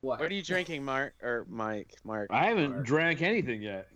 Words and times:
What? 0.00 0.20
What 0.20 0.30
are 0.30 0.34
you 0.34 0.42
drinking, 0.42 0.84
Mark 0.84 1.14
or 1.22 1.44
Mike? 1.48 1.94
Mark. 2.04 2.28
I 2.30 2.46
haven't 2.46 2.70
Mark. 2.70 2.86
drank 2.86 3.22
anything 3.22 3.62
yet. 3.62 3.88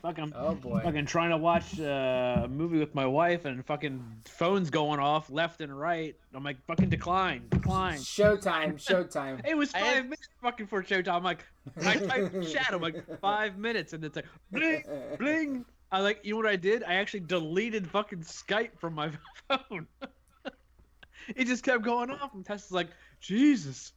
Fucking, 0.00 0.32
Oh 0.34 0.54
boy. 0.56 0.80
fucking 0.82 1.06
trying 1.06 1.30
to 1.30 1.36
watch 1.36 1.78
uh, 1.78 2.40
a 2.44 2.48
movie 2.48 2.78
with 2.78 2.92
my 2.92 3.06
wife 3.06 3.44
and 3.44 3.64
fucking 3.64 4.02
phones 4.26 4.68
going 4.68 4.98
off 4.98 5.30
left 5.30 5.60
and 5.60 5.78
right. 5.78 6.16
I'm 6.34 6.42
like, 6.42 6.56
fucking 6.66 6.88
decline, 6.88 7.42
decline. 7.50 7.98
Showtime, 7.98 8.74
showtime. 8.82 9.42
It 9.48 9.56
was 9.56 9.70
five 9.70 9.82
had- 9.82 10.04
minutes 10.04 10.28
fucking 10.42 10.66
for 10.66 10.82
showtime. 10.82 11.14
I'm 11.14 11.22
like, 11.22 11.44
I 11.84 11.94
typed 11.98 12.34
in 12.34 12.40
the 12.40 12.46
chat. 12.46 12.70
I'm 12.72 12.80
like, 12.80 12.96
five 13.20 13.58
minutes, 13.58 13.92
and 13.92 14.02
it's 14.04 14.16
like, 14.16 14.26
bling, 14.50 14.82
bling. 15.18 15.64
I 15.92 16.00
like, 16.00 16.20
you 16.24 16.32
know 16.32 16.38
what 16.38 16.46
I 16.46 16.56
did? 16.56 16.82
I 16.82 16.94
actually 16.94 17.20
deleted 17.20 17.86
fucking 17.88 18.20
Skype 18.22 18.70
from 18.80 18.94
my 18.94 19.10
phone. 19.48 19.86
it 21.36 21.44
just 21.44 21.62
kept 21.62 21.84
going 21.84 22.10
off, 22.10 22.32
and 22.34 22.44
Tessa's 22.44 22.72
like, 22.72 22.88
Jesus. 23.20 23.92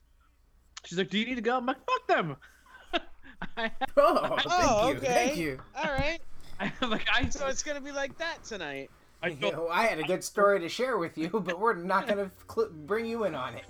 She's 0.86 0.98
like, 0.98 1.10
Do 1.10 1.18
you 1.20 1.26
need 1.26 1.36
to 1.36 1.42
go? 1.42 1.58
I'm 1.58 1.66
like, 1.66 1.78
fuck 1.86 2.08
them. 2.08 2.36
I, 3.58 3.72
Oh, 3.98 4.36
thank 4.38 4.48
Oh, 4.50 4.90
you, 4.90 4.96
okay. 4.98 5.06
thank 5.08 5.38
you. 5.38 5.60
All 5.76 5.92
right. 5.92 6.20
I 6.60 6.72
like, 6.86 7.06
I, 7.14 7.28
So 7.30 7.48
it's 7.48 7.64
gonna 7.64 7.82
be 7.82 7.92
like 7.92 8.18
that 8.18 8.44
tonight. 8.44 8.90
I 9.22 9.30
You 9.30 9.52
know, 9.52 9.68
I 9.70 9.86
had 9.86 10.00
a 10.00 10.04
good 10.04 10.24
story 10.24 10.60
to 10.60 10.70
share 10.70 10.98
with 10.98 11.18
you, 11.18 11.30
but 11.30 11.60
we're 11.60 11.74
not 11.76 12.08
gonna 12.08 12.32
cl- 12.54 12.70
bring 12.86 13.06
you 13.06 13.24
in 13.26 13.36
on 13.36 13.56
it. 13.56 13.64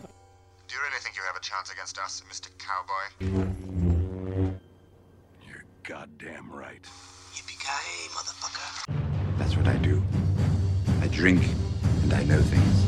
Do 0.68 0.76
you 0.76 0.82
really 0.82 1.00
think 1.00 1.16
you 1.16 1.22
have 1.24 1.36
a 1.36 1.40
chance 1.42 1.72
against 1.72 1.98
us, 2.00 2.22
Mr. 2.30 2.50
Cowboy? 2.58 4.52
You're 5.48 5.64
goddamn 5.84 6.52
right. 6.52 6.82
Yippee-ki-yay, 7.34 8.10
motherfucker. 8.10 9.38
That's 9.38 9.56
what 9.56 9.68
I 9.68 9.76
do. 9.78 10.02
I 11.02 11.08
drink 11.08 11.44
and 12.04 12.14
I 12.14 12.24
know 12.24 12.42
things. 12.42 12.82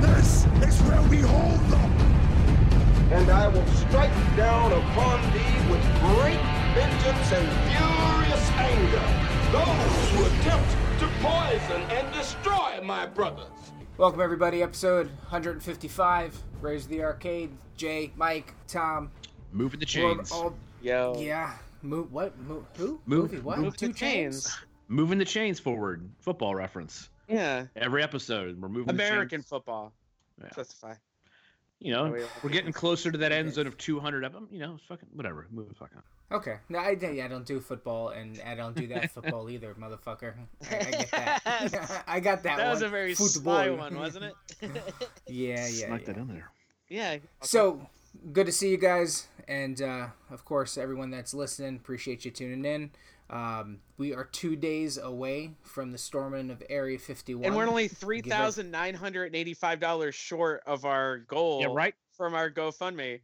This 0.00 0.46
is 0.66 0.80
where 0.82 1.02
we 1.10 1.18
hold 1.18 1.60
them. 1.70 1.92
and 3.12 3.30
I 3.30 3.48
will 3.48 3.66
strike 3.66 4.10
down 4.36 4.72
upon 4.72 5.20
thee 5.32 5.70
with 5.70 5.82
great 6.00 6.40
vengeance 6.74 7.32
and 7.32 7.46
furious 7.68 8.50
anger 8.52 9.06
those 9.52 10.10
who 10.10 10.24
attempt 10.24 10.70
to 11.00 11.08
poison 11.20 11.82
and 11.90 12.12
destroy 12.14 12.80
my 12.82 13.04
brothers. 13.04 13.46
Welcome 13.98 14.22
everybody, 14.22 14.62
episode 14.62 15.08
155. 15.28 16.42
Raise 16.62 16.86
the 16.86 17.02
arcade. 17.02 17.50
Jay, 17.76 18.10
Mike, 18.16 18.54
Tom. 18.68 19.10
moving 19.52 19.80
the 19.80 19.86
chains. 19.86 20.32
all- 20.32 20.54
Yo. 20.80 21.14
yeah. 21.18 21.52
Move 21.82 22.10
what? 22.12 22.38
Move 22.40 22.64
who? 22.76 23.00
Move- 23.04 23.30
Movie 23.32 23.38
what? 23.40 23.58
Move 23.58 23.76
Two 23.76 23.88
the 23.88 23.92
chains. 23.92 24.56
Moving 24.88 25.18
the 25.18 25.24
chains 25.26 25.60
forward. 25.60 26.08
Football 26.20 26.54
reference. 26.54 27.10
Yeah. 27.28 27.66
Every 27.76 28.02
episode, 28.02 28.60
we're 28.60 28.68
moving 28.68 28.90
American 28.90 29.40
the 29.40 29.46
football. 29.46 29.92
Yeah. 30.42 30.50
Specify. 30.50 30.94
You 31.80 31.92
know, 31.92 32.14
Oh, 32.16 32.28
we're 32.44 32.50
getting 32.50 32.72
closer 32.72 33.10
to 33.10 33.18
that 33.18 33.32
end 33.32 33.52
zone 33.52 33.66
of 33.66 33.76
200 33.76 34.22
of 34.24 34.32
them. 34.32 34.48
You 34.52 34.60
know, 34.60 34.78
fucking 34.88 35.08
whatever. 35.14 35.46
Move 35.50 35.68
the 35.68 35.74
fuck 35.74 35.90
on. 35.96 36.02
Okay. 36.36 36.56
No, 36.68 36.78
I, 36.78 36.90
yeah, 37.00 37.24
I 37.24 37.28
don't 37.28 37.44
do 37.44 37.60
football, 37.60 38.10
and 38.10 38.40
I 38.46 38.54
don't 38.54 38.74
do 38.74 38.86
that 38.86 39.10
football 39.10 39.50
either, 39.50 39.74
motherfucker. 39.74 40.34
I, 40.70 40.76
I 40.76 40.90
get 40.90 41.10
that. 41.10 42.04
I 42.06 42.20
got 42.20 42.42
that. 42.44 42.56
That 42.56 42.70
was 42.70 42.80
one. 42.80 42.86
a 42.88 42.90
very 42.90 43.14
Football. 43.14 43.42
sly 43.42 43.70
one, 43.70 43.98
wasn't 43.98 44.26
it? 44.26 44.34
yeah, 45.26 45.66
yeah. 45.66 45.86
Snuck 45.88 46.00
yeah. 46.00 46.06
that 46.06 46.16
in 46.16 46.28
there. 46.28 46.50
yeah. 46.88 47.16
So 47.42 47.86
good 48.32 48.46
to 48.46 48.52
see 48.52 48.70
you 48.70 48.78
guys, 48.78 49.26
and 49.48 49.82
uh, 49.82 50.06
of 50.30 50.44
course 50.44 50.78
everyone 50.78 51.10
that's 51.10 51.34
listening. 51.34 51.76
Appreciate 51.76 52.24
you 52.24 52.30
tuning 52.30 52.64
in. 52.64 52.90
Um, 53.32 53.78
we 53.96 54.12
are 54.12 54.24
two 54.24 54.56
days 54.56 54.98
away 54.98 55.52
from 55.62 55.90
the 55.90 55.96
storming 55.98 56.50
of 56.50 56.62
Area 56.68 56.98
51. 56.98 57.46
And 57.46 57.56
we're 57.56 57.66
only 57.66 57.88
three 57.88 58.20
thousand 58.20 58.70
nine 58.70 58.94
hundred 58.94 59.26
and 59.26 59.36
eighty-five 59.36 59.80
dollars 59.80 60.14
short 60.14 60.62
of 60.66 60.84
our 60.84 61.18
goal. 61.18 61.62
Yeah, 61.62 61.68
right. 61.72 61.94
From 62.16 62.34
our 62.34 62.50
GoFundMe. 62.50 63.20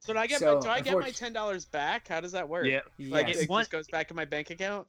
So 0.00 0.12
do 0.12 0.18
I 0.18 0.26
get 0.26 0.40
So, 0.40 0.56
my 0.56 0.60
do 0.60 0.68
I 0.68 0.80
get 0.82 0.98
my 0.98 1.10
ten 1.10 1.32
dollars 1.32 1.64
back? 1.64 2.08
How 2.08 2.20
does 2.20 2.32
that 2.32 2.48
work? 2.50 2.66
Yeah, 2.66 2.80
Like 2.98 3.28
Yes. 3.28 3.38
it, 3.38 3.42
it 3.44 3.48
just 3.48 3.70
goes 3.70 3.88
back 3.88 4.10
in 4.10 4.16
my 4.16 4.26
bank 4.26 4.50
account. 4.50 4.86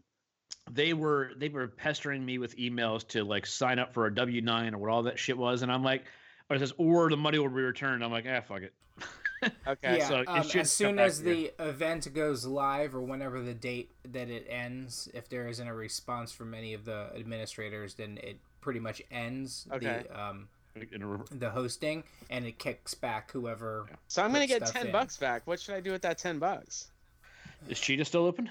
they 0.69 0.93
were 0.93 1.31
they 1.37 1.47
were 1.49 1.67
pestering 1.69 2.25
me 2.25 2.39
with 2.39 2.57
emails 2.57 3.07
to 3.09 3.23
like 3.23 3.45
sign 3.45 3.79
up 3.79 3.93
for 3.93 4.05
a 4.07 4.13
W 4.13 4.41
nine 4.41 4.73
or 4.73 4.79
what 4.79 4.89
all 4.89 5.03
that 5.03 5.17
shit 5.17 5.37
was, 5.37 5.61
and 5.61 5.71
I'm 5.71 5.83
like, 5.83 6.03
or 6.49 6.57
it 6.57 6.59
says, 6.59 6.73
or 6.77 7.09
the 7.09 7.15
money 7.17 7.39
will 7.39 7.47
be 7.47 7.61
returned. 7.61 8.03
I'm 8.03 8.11
like, 8.11 8.25
ah, 8.27 8.41
fuck 8.41 8.63
it. 8.63 8.73
Okay. 9.67 9.97
yeah, 9.97 10.07
so 10.07 10.19
it 10.21 10.27
um, 10.27 10.43
should 10.43 10.61
as 10.61 10.71
soon 10.71 10.95
back 10.97 11.07
as 11.07 11.19
here. 11.19 11.33
the 11.57 11.63
event 11.69 12.13
goes 12.13 12.45
live 12.45 12.95
or 12.95 13.01
whenever 13.01 13.41
the 13.41 13.53
date 13.53 13.91
that 14.11 14.29
it 14.29 14.45
ends, 14.49 15.09
if 15.13 15.29
there 15.29 15.47
isn't 15.47 15.67
a 15.67 15.73
response 15.73 16.31
from 16.31 16.53
any 16.53 16.73
of 16.73 16.85
the 16.85 17.07
administrators, 17.15 17.95
then 17.95 18.17
it 18.21 18.39
pretty 18.61 18.79
much 18.79 19.01
ends 19.11 19.67
Okay. 19.73 20.03
the 20.07 20.19
um, 20.21 20.47
In 20.75 21.01
a 21.01 21.07
re- 21.07 21.25
the 21.31 21.49
hosting 21.49 22.03
and 22.29 22.45
it 22.45 22.57
kicks 22.59 22.93
back 22.93 23.31
whoever. 23.31 23.87
So 24.07 24.23
I'm 24.23 24.31
gonna 24.31 24.47
get 24.47 24.65
ten 24.65 24.87
in. 24.87 24.91
bucks 24.91 25.17
back. 25.17 25.45
What 25.45 25.59
should 25.59 25.75
I 25.75 25.79
do 25.81 25.91
with 25.91 26.01
that 26.03 26.17
ten 26.17 26.39
bucks? 26.39 26.87
Is 27.69 27.79
Cheetah 27.79 28.05
still 28.05 28.25
open? 28.25 28.49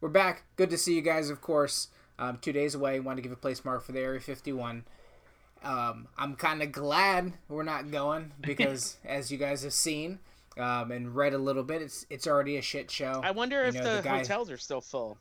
We're 0.00 0.08
back. 0.10 0.44
Good 0.56 0.70
to 0.70 0.78
see 0.78 0.94
you 0.94 1.02
guys, 1.02 1.30
of 1.30 1.40
course. 1.40 1.88
Um, 2.18 2.38
two 2.40 2.52
days 2.52 2.74
away. 2.74 3.00
Want 3.00 3.16
to 3.18 3.22
give 3.22 3.32
a 3.32 3.36
place 3.36 3.64
mark 3.64 3.82
for 3.84 3.92
the 3.92 4.00
Area 4.00 4.20
51. 4.20 4.84
Um, 5.62 6.08
I'm 6.16 6.34
kind 6.36 6.62
of 6.62 6.72
glad 6.72 7.32
we're 7.48 7.62
not 7.64 7.90
going 7.90 8.32
because, 8.40 8.96
as 9.04 9.30
you 9.30 9.38
guys 9.38 9.62
have 9.64 9.72
seen 9.72 10.20
um, 10.56 10.90
and 10.92 11.14
read 11.14 11.34
a 11.34 11.38
little 11.38 11.64
bit, 11.64 11.82
it's 11.82 12.06
it's 12.10 12.26
already 12.26 12.56
a 12.56 12.62
shit 12.62 12.90
show. 12.90 13.20
I 13.24 13.32
wonder 13.32 13.62
You 13.62 13.68
if 13.68 13.74
know, 13.74 13.82
the, 13.82 13.96
the 13.96 14.02
guy- 14.02 14.18
hotels 14.18 14.50
are 14.50 14.56
still 14.58 14.80
full. 14.80 15.18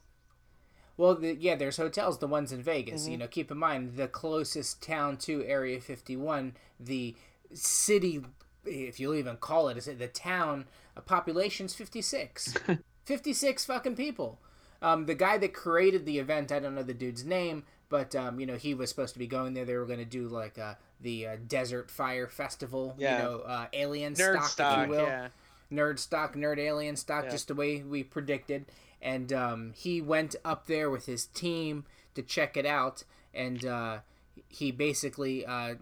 Well, 0.98 1.14
the, 1.16 1.36
yeah, 1.36 1.56
there's 1.56 1.78
hotels, 1.78 2.18
the 2.18 2.28
ones 2.28 2.52
in 2.52 2.64
Vegas. 2.64 3.04
Mm-hmm. 3.04 3.12
You 3.12 3.18
know, 3.20 3.28
keep 3.28 3.52
in 3.52 3.58
mind 3.58 3.98
the 3.98 4.08
closest 4.08 4.82
town 4.82 5.18
to 5.18 5.44
Area 5.46 5.80
51, 5.80 6.56
the 6.80 7.16
city, 7.54 8.24
if 8.66 9.00
you'll 9.00 9.14
even 9.14 9.38
call 9.38 9.70
it, 9.70 9.78
is 9.78 9.88
it 9.88 10.00
the 10.00 10.08
town? 10.08 10.66
A 10.96 11.02
population's 11.02 11.76
56. 11.76 12.56
56 13.06 13.66
fucking 13.66 13.96
people. 13.96 14.40
Um, 14.82 15.06
the 15.06 15.14
guy 15.14 15.38
that 15.38 15.54
created 15.54 16.06
the 16.08 16.18
event, 16.18 16.52
I 16.52 16.60
don't 16.60 16.74
know 16.74 16.82
the 16.84 16.94
dude's 16.96 17.24
name, 17.24 17.64
but 17.90 18.16
um, 18.16 18.40
you 18.40 18.46
know 18.46 18.56
he 18.56 18.74
was 18.74 18.90
supposed 18.90 19.14
to 19.14 19.20
be 19.20 19.28
going 19.28 19.54
there. 19.54 19.66
They 19.66 19.76
were 19.76 19.86
going 19.86 20.00
to 20.00 20.06
do 20.06 20.28
like 20.28 20.58
uh, 20.60 20.76
the 21.00 21.28
uh, 21.28 21.38
Desert 21.48 21.90
Fire 21.92 22.28
Festival, 22.28 22.96
Yeah. 22.98 23.18
you 23.18 23.24
know, 23.24 23.40
uh, 23.40 23.68
alien 23.74 24.14
Nerd 24.14 24.34
stock, 24.36 24.50
stock. 24.50 24.80
if 24.80 24.86
you 24.90 24.96
will 24.96 25.06
Yeah. 25.08 25.28
nerd 25.72 26.00
stock, 26.00 26.36
nerd 26.36 26.58
alien 26.60 26.96
stock, 26.96 27.26
Yeah. 27.26 27.32
just 27.32 27.48
the 27.50 27.56
way 27.56 27.84
we 27.84 28.04
predicted. 28.04 28.66
And 29.02 29.32
um, 29.32 29.74
he 29.76 30.02
went 30.02 30.36
up 30.44 30.66
there 30.68 30.90
with 30.90 31.06
his 31.06 31.26
team 31.28 31.86
to 32.16 32.24
check 32.24 32.58
it 32.58 32.66
out, 32.66 33.04
and 33.34 33.64
uh, 33.64 34.00
he 34.48 34.72
basically 34.72 35.46
uh, 35.46 35.76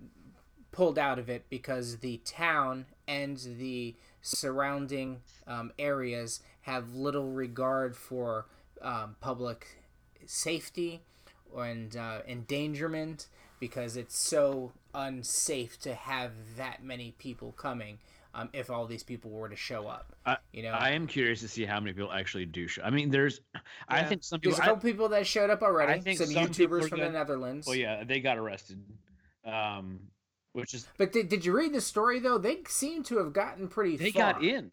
pulled 0.74 1.00
out 1.00 1.18
of 1.18 1.30
it 1.30 1.46
because 1.50 2.00
the 2.00 2.18
town 2.26 2.86
and 3.08 3.38
the 3.38 3.96
surrounding 4.22 5.22
um, 5.48 5.72
areas 5.80 6.42
have 6.64 6.94
little 6.94 7.32
regard 7.32 7.96
for 7.96 8.48
um, 8.82 9.16
public 9.22 9.66
safety 10.26 11.02
and 11.60 11.96
uh, 11.96 12.20
endangerment 12.28 13.28
because 13.60 13.98
it's 13.98 14.18
so 14.18 14.72
unsafe 14.94 15.80
to 15.80 15.94
have 15.94 16.32
that 16.58 16.84
many 16.84 17.14
people 17.18 17.52
coming 17.54 17.98
um, 18.34 18.50
if 18.52 18.70
all 18.70 18.86
these 18.86 19.04
people 19.04 19.32
were 19.32 19.48
to 19.48 19.56
show 19.56 19.88
up. 19.88 20.14
I, 20.26 20.38
You 20.52 20.64
know, 20.64 20.72
I 20.72 20.90
am 20.92 21.08
curious 21.08 21.40
to 21.40 21.48
see 21.48 21.64
how 21.66 21.80
many 21.80 21.94
people 21.94 22.12
actually 22.12 22.46
do 22.46 22.68
show. 22.68 22.82
I 22.84 22.90
mean, 22.90 23.10
there's, 23.10 23.40
I 23.88 24.04
think 24.04 24.24
some 24.26 24.40
people. 24.42 24.58
there's 24.58 24.60
a 24.60 24.64
I- 24.64 24.74
couple 24.74 24.90
people 24.90 25.10
that 25.10 25.26
showed 25.26 25.50
up 25.50 25.62
already. 25.62 25.94
I 25.94 26.00
think 26.02 26.18
some, 26.18 26.28
some 26.28 26.48
YouTubers 26.48 26.90
from 26.90 27.00
gonna- 27.00 27.12
the 27.12 27.18
Netherlands. 27.18 27.66
well, 27.66 27.78
yeah, 27.78 28.04
they 28.04 28.20
got 28.20 28.38
arrested, 28.38 28.84
um, 29.46 30.00
which 30.54 30.74
is 30.74 30.86
But 30.98 31.14
did, 31.14 31.30
did 31.30 31.46
you 31.46 31.56
read 31.56 31.74
the 31.74 31.82
story 31.82 32.20
though? 32.20 32.38
They 32.38 32.60
seem 32.68 33.04
to 33.04 33.18
have 33.20 33.32
gotten 33.32 33.68
pretty. 33.70 33.96
they 33.98 34.12
far. 34.12 34.34
got 34.34 34.44
in. 34.44 34.70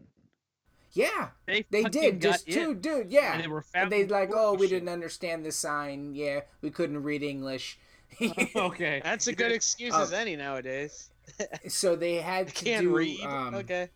Yeah, 0.95 1.29
They 1.47 1.65
they 1.71 1.85
did. 1.85 2.21
Just 2.21 2.47
in. 2.49 2.55
two, 2.55 2.75
dude. 2.75 3.11
Yeah, 3.13 3.33
And 3.35 3.43
they 3.43 3.49
were 3.49 3.65
And 3.75 3.91
they 3.91 4.07
like, 4.07 4.31
oh, 4.35 4.53
we 4.53 4.57
bullshit. 4.59 4.71
didn't 4.71 4.89
understand 4.91 5.45
the 5.45 5.53
sign. 5.53 6.15
Yeah, 6.15 6.41
we 6.61 6.71
couldn't 6.71 7.03
read 7.03 7.23
English. 7.23 7.79
okay, 8.57 9.01
That's 9.03 9.27
a 9.27 9.33
good 9.33 9.53
excuse 9.53 9.95
Uh, 9.95 10.03
as 10.03 10.13
any 10.13 10.37
nowadays. 10.37 11.11
so 11.69 11.97
they 11.97 12.17
had 12.17 12.49
I 12.49 12.51
to 12.51 12.65
can't 12.65 12.83
do. 12.85 12.95
read. 12.97 13.21
Um, 13.23 13.55
okay. 13.55 13.89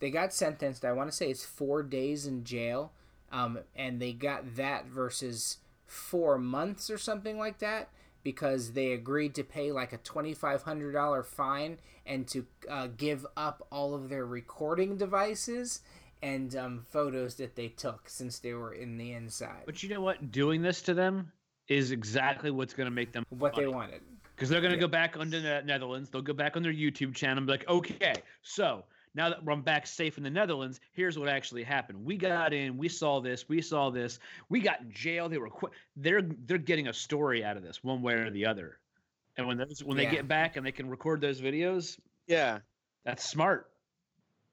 They 0.00 0.10
got 0.10 0.32
sentenced. 0.32 0.84
I 0.84 0.92
want 0.92 1.10
to 1.10 1.16
say 1.16 1.30
it's 1.30 1.44
four 1.44 1.82
days 1.82 2.26
in 2.26 2.42
jail, 2.44 2.92
um, 3.30 3.58
and 3.76 4.00
they 4.00 4.12
got 4.12 4.56
that 4.56 4.86
versus 4.86 5.58
four 5.86 6.38
months 6.38 6.88
or 6.90 6.96
something 6.98 7.38
like 7.38 7.58
that 7.58 7.88
because 8.22 8.72
they 8.72 8.92
agreed 8.92 9.34
to 9.34 9.44
pay 9.44 9.72
like 9.72 9.92
a 9.92 9.98
twenty 9.98 10.34
five 10.34 10.62
hundred 10.62 10.92
dollar 10.92 11.22
fine 11.22 11.78
and 12.06 12.26
to 12.28 12.46
uh, 12.68 12.88
give 12.96 13.26
up 13.36 13.66
all 13.70 13.94
of 13.94 14.08
their 14.08 14.26
recording 14.26 14.96
devices 14.96 15.80
and 16.22 16.54
um, 16.56 16.84
photos 16.90 17.34
that 17.36 17.56
they 17.56 17.68
took 17.68 18.08
since 18.08 18.38
they 18.38 18.52
were 18.54 18.72
in 18.74 18.96
the 18.96 19.12
inside. 19.12 19.62
But 19.66 19.82
you 19.82 19.88
know 19.88 20.00
what? 20.00 20.30
Doing 20.30 20.62
this 20.62 20.82
to 20.82 20.94
them 20.94 21.30
is 21.68 21.90
exactly 21.90 22.50
what's 22.50 22.74
going 22.74 22.86
to 22.86 22.94
make 22.94 23.12
them 23.12 23.24
What 23.30 23.54
they 23.56 23.66
wanted. 23.66 24.02
because 24.34 24.48
they're 24.48 24.60
going 24.60 24.72
to 24.72 24.78
go 24.78 24.88
back 24.88 25.16
under 25.18 25.40
the 25.40 25.62
Netherlands. 25.64 26.10
They'll 26.10 26.22
go 26.22 26.32
back 26.32 26.56
on 26.56 26.62
their 26.62 26.72
YouTube 26.72 27.14
channel 27.14 27.38
and 27.38 27.46
be 27.46 27.52
like, 27.52 27.68
okay, 27.68 28.14
so 28.42 28.84
now 29.14 29.28
that 29.28 29.38
I'm 29.46 29.62
back 29.62 29.86
safe 29.86 30.16
in 30.18 30.24
the 30.24 30.30
Netherlands, 30.30 30.80
here's 30.92 31.18
what 31.18 31.28
actually 31.28 31.62
happened. 31.64 32.04
We 32.04 32.16
got 32.16 32.52
in, 32.52 32.78
we 32.78 32.88
saw 32.88 33.20
this, 33.20 33.48
we 33.48 33.60
saw 33.60 33.90
this, 33.90 34.18
we 34.48 34.60
got 34.60 34.80
in 34.80 34.92
jail. 34.92 35.28
They 35.28 35.38
were 35.38 35.50
qu- 35.50 35.70
they're 35.96 36.22
they're 36.22 36.58
getting 36.58 36.88
a 36.88 36.92
story 36.94 37.44
out 37.44 37.56
of 37.56 37.62
this 37.62 37.82
one 37.84 38.02
way 38.02 38.14
or 38.14 38.30
the 38.30 38.46
other. 38.46 38.78
And 39.36 39.46
when 39.46 39.56
those, 39.58 39.82
when 39.84 39.96
Yeah. 39.98 40.04
they 40.10 40.16
get 40.16 40.28
back 40.28 40.56
and 40.56 40.64
they 40.66 40.72
can 40.72 40.88
record 40.88 41.20
those 41.20 41.40
videos, 41.40 41.98
Yeah. 42.26 42.58
that's 43.04 43.24
smart. 43.28 43.68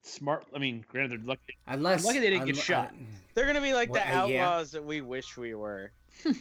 Smart. 0.03 0.45
I 0.55 0.59
mean, 0.59 0.85
granted, 0.87 1.11
they're 1.19 1.27
lucky. 1.27 1.57
Unless 1.67 2.05
lucky 2.05 2.19
they 2.19 2.29
didn't 2.29 2.45
get 2.45 2.55
unle- 2.55 2.61
shot. 2.63 2.93
They're 3.33 3.45
gonna 3.45 3.59
be 3.61 3.73
like 3.73 3.89
the 3.89 3.99
Well, 4.05 4.23
uh, 4.25 4.27
yeah. 4.27 4.45
outlaws 4.47 4.71
that 4.71 4.83
we 4.85 5.01
wish 5.01 5.35
we 5.37 5.53
were. 5.55 5.91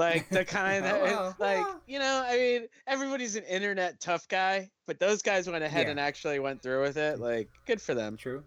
like 0.00 0.28
the 0.30 0.44
kind 0.60 0.84
that 0.84 0.96
Oh, 1.00 1.04
well, 1.04 1.36
like 1.38 1.58
well. 1.64 1.80
you 1.86 1.98
know, 2.00 2.24
I 2.26 2.36
mean, 2.36 2.66
everybody's 2.86 3.36
an 3.36 3.44
internet 3.44 4.00
tough 4.00 4.26
guy, 4.28 4.70
but 4.86 4.98
those 4.98 5.22
guys 5.22 5.48
went 5.48 5.62
ahead 5.62 5.84
Yeah. 5.86 5.90
and 5.92 6.00
actually 6.00 6.38
went 6.40 6.62
through 6.62 6.82
with 6.82 6.96
it. 6.96 7.20
Like, 7.20 7.48
good 7.66 7.80
for 7.80 7.94
them. 7.94 8.16
True. 8.16 8.42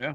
Yeah. 0.00 0.14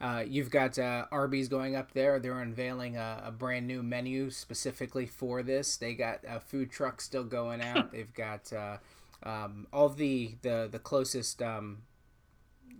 Uh, 0.00 0.22
you've 0.26 0.50
got 0.50 0.78
uh, 0.78 1.06
Arby's 1.10 1.48
going 1.48 1.74
up 1.74 1.92
there. 1.92 2.20
They're 2.20 2.40
unveiling 2.40 2.96
a, 2.96 3.22
a 3.26 3.30
brand 3.32 3.66
new 3.66 3.82
menu 3.82 4.30
specifically 4.30 5.06
for 5.06 5.42
this. 5.42 5.76
They 5.76 5.94
got 5.94 6.20
a 6.28 6.38
food 6.38 6.70
truck 6.70 7.00
still 7.00 7.24
going 7.24 7.60
out. 7.62 7.90
They've 7.92 8.12
got 8.14 8.52
uh, 8.52 8.76
um, 9.24 9.66
all 9.72 9.88
the 9.88 10.36
the 10.42 10.68
the 10.70 10.78
closest, 10.78 11.42
um, 11.42 11.78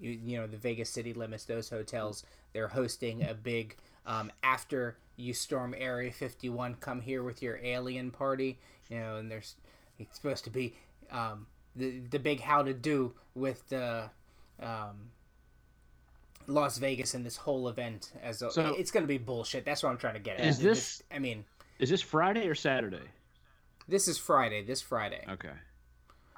you, 0.00 0.11
you 0.25 0.37
know, 0.39 0.47
the 0.47 0.56
Vegas 0.56 0.91
city 0.91 1.12
limits. 1.12 1.45
Those 1.45 1.69
hotels. 1.69 2.23
They're 2.53 2.69
hosting 2.69 3.25
a 3.25 3.35
big 3.35 3.75
um, 4.06 4.31
after 4.45 4.97
you 5.19 5.35
storm 5.35 5.75
Area 5.76 6.11
51. 6.11 6.76
Come 6.76 7.00
here 7.03 7.23
with 7.23 7.43
your 7.43 7.59
alien 7.62 8.11
party. 8.11 8.59
You 8.88 9.00
know, 9.00 9.17
and 9.17 9.31
there's 9.31 9.56
it's 9.99 10.17
supposed 10.17 10.44
to 10.44 10.50
be 10.50 10.75
um, 11.11 11.47
the 11.76 12.00
the 12.11 12.19
big 12.19 12.41
how 12.41 12.62
to 12.62 12.73
do 12.73 13.12
with 13.35 13.69
the. 13.69 14.05
Um, 14.61 15.11
Las 16.47 16.79
Vegas 16.79 17.12
and 17.12 17.26
this 17.26 17.37
whole 17.37 17.69
event 17.69 18.11
as 18.23 18.41
a, 18.41 18.50
So- 18.50 18.75
it's 18.79 18.91
going 18.91 19.03
to 19.05 19.09
be 19.09 19.19
bullshit. 19.19 19.67
That's 19.67 19.82
what 19.82 19.91
I'm 19.91 19.99
trying 19.99 20.15
to 20.15 20.20
get 20.20 20.41
at. 20.41 20.47
Is 20.47 20.59
this- 20.59 21.03
I 21.12 21.19
mean, 21.19 21.44
Is 21.79 21.91
this 21.91 22.00
Friday 22.00 22.49
or 22.49 22.55
Saturday? 22.55 23.03
this 23.87 24.09
is 24.09 24.17
Friday. 24.17 24.62
This 24.62 24.81
Friday. 24.81 25.25
Okay. 25.29 25.53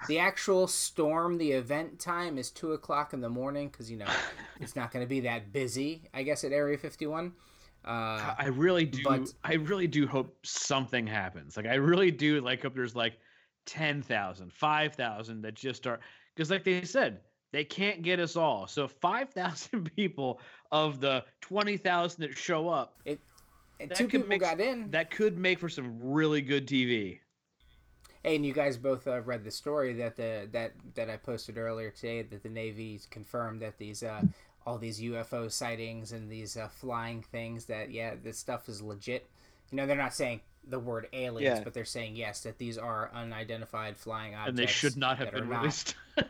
The 0.08 0.18
actual 0.18 0.66
storm, 0.66 1.38
the 1.38 1.52
event 1.52 2.00
time 2.00 2.38
is 2.38 2.50
two 2.50 2.72
o'clock 2.72 3.12
in 3.12 3.20
the 3.20 3.28
morning 3.28 3.68
because 3.68 3.88
you 3.90 3.98
know 3.98 4.08
it's 4.60 4.74
not 4.74 4.90
going 4.90 5.04
to 5.04 5.08
be 5.08 5.20
that 5.20 5.52
busy. 5.52 6.02
I 6.12 6.24
guess 6.24 6.42
at 6.42 6.50
Area 6.52 6.76
51. 6.76 7.32
Uh, 7.84 8.34
I 8.38 8.46
really 8.48 8.84
do. 8.84 9.02
but- 9.04 9.32
I 9.44 9.54
really 9.54 9.86
do 9.86 10.06
hope 10.06 10.36
something 10.44 11.06
happens. 11.06 11.56
Like 11.56 11.66
I 11.66 11.74
really 11.74 12.10
do. 12.10 12.40
Like 12.40 12.62
hope 12.62 12.74
there's 12.74 12.94
like 12.96 13.14
10,000, 13.66 14.52
5,000 14.52 15.42
that 15.42 15.54
just 15.54 15.86
are 15.86 16.00
because, 16.34 16.50
like 16.50 16.64
they 16.64 16.82
said, 16.82 17.20
they 17.52 17.64
can't 17.64 18.02
get 18.02 18.20
us 18.20 18.36
all. 18.36 18.66
So 18.66 18.86
5,000 18.86 19.90
people 19.96 20.40
of 20.72 21.00
the 21.00 21.24
20,000 21.40 22.20
that 22.22 22.36
show 22.36 22.68
up, 22.68 23.00
and 23.06 23.18
that 23.78 23.94
two 23.94 24.06
people 24.08 24.28
make- 24.28 24.40
got 24.40 24.60
in. 24.60 24.90
that 24.90 25.10
could 25.10 25.38
make 25.38 25.58
for 25.58 25.68
some 25.68 25.98
really 26.00 26.42
good 26.42 26.66
TV. 26.66 27.18
Hey, 28.22 28.36
and 28.36 28.44
you 28.44 28.52
guys 28.52 28.76
both 28.76 29.06
uh, 29.08 29.22
read 29.22 29.42
the 29.44 29.50
story 29.50 29.94
that 29.94 30.14
the 30.14 30.46
that 30.52 30.72
that 30.94 31.08
I 31.08 31.16
posted 31.16 31.56
earlier 31.56 31.90
today 31.90 32.20
that 32.20 32.42
the 32.42 32.50
Navy's 32.50 33.06
confirmed 33.06 33.62
that 33.62 33.78
these 33.78 34.02
uh, 34.02 34.20
all 34.70 34.78
these 34.78 35.00
UFO 35.00 35.50
sightings 35.50 36.12
and 36.12 36.30
these 36.30 36.56
uh, 36.56 36.68
flying 36.68 37.22
things 37.22 37.64
that 37.66 37.90
yeah 37.90 38.14
this 38.22 38.38
stuff 38.38 38.68
is 38.68 38.80
legit. 38.80 39.28
You 39.70 39.76
know 39.76 39.86
they're 39.86 39.96
not 39.96 40.14
saying 40.14 40.40
the 40.68 40.78
word 40.78 41.08
aliens, 41.12 41.58
Yeah. 41.58 41.64
but 41.64 41.74
they're 41.74 41.84
saying 41.84 42.16
yes 42.16 42.42
that 42.42 42.58
these 42.58 42.78
are 42.78 43.10
unidentified 43.12 43.96
flying 43.96 44.34
objects 44.34 44.48
And 44.50 44.58
they 44.58 44.66
should 44.66 44.96
not 44.96 45.18
have 45.18 45.26
that 45.32 45.34
are 45.34 45.40
been 45.40 45.50
not- 45.50 45.60
released. 45.60 45.94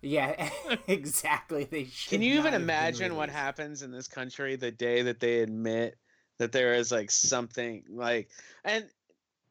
Yeah, 0.00 0.48
exactly. 0.86 1.64
They 1.64 1.84
should. 1.86 2.10
Can 2.10 2.22
you 2.22 2.34
not 2.36 2.40
even 2.40 2.52
have 2.52 2.62
imagine 2.62 3.16
what 3.16 3.28
happens 3.30 3.82
in 3.82 3.90
this 3.90 4.06
country 4.06 4.54
the 4.54 4.70
day 4.70 5.02
that 5.02 5.18
they 5.18 5.40
admit 5.40 5.96
that 6.38 6.52
there 6.52 6.74
is 6.74 6.92
like 6.92 7.10
something 7.10 7.82
like 7.90 8.28
and 8.64 8.84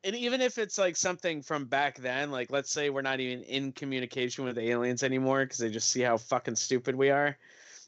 and 0.06 0.16
even 0.16 0.40
if 0.40 0.58
it's 0.58 0.78
like 0.78 0.96
something 0.96 1.42
from 1.42 1.66
back 1.66 1.98
then, 1.98 2.32
like 2.32 2.50
let's 2.50 2.72
say 2.72 2.90
we're 2.90 3.02
not 3.02 3.20
even 3.20 3.44
in 3.44 3.74
communication 3.74 4.46
with 4.46 4.58
aliens 4.58 5.04
anymore 5.04 5.44
because 5.44 5.58
they 5.58 5.70
just 5.70 5.90
see 5.90 6.02
how 6.02 6.18
fucking 6.18 6.56
stupid 6.56 6.96
we 6.96 7.10
are. 7.10 7.38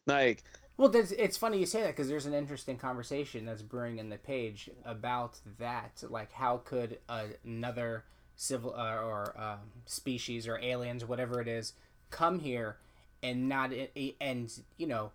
Like, 0.05 0.44
Well, 0.77 0.89
there's, 0.89 1.11
it's 1.13 1.38
funny 1.38 1.59
you 1.59 1.65
say 1.65 1.81
that 1.81 1.95
because 1.95 2.07
there's 2.09 2.25
an 2.25 2.33
interesting 2.33 2.77
conversation 2.77 3.45
that's 3.45 3.61
brewing 3.61 4.00
in 4.00 4.09
the 4.09 4.17
page 4.17 4.69
about 4.85 5.39
that. 5.59 6.03
Like, 6.09 6.31
how 6.31 6.57
could 6.57 7.00
another 7.09 8.03
civil 8.35 8.73
uh, 8.75 8.97
or 8.97 9.33
um, 9.39 9.59
species 9.85 10.47
or 10.47 10.59
aliens, 10.59 11.05
whatever 11.05 11.39
it 11.39 11.47
is, 11.47 11.73
come 12.09 12.39
here 12.39 12.77
and 13.21 13.47
not 13.47 13.71
and 14.19 14.51
you 14.77 14.85
know 14.85 15.11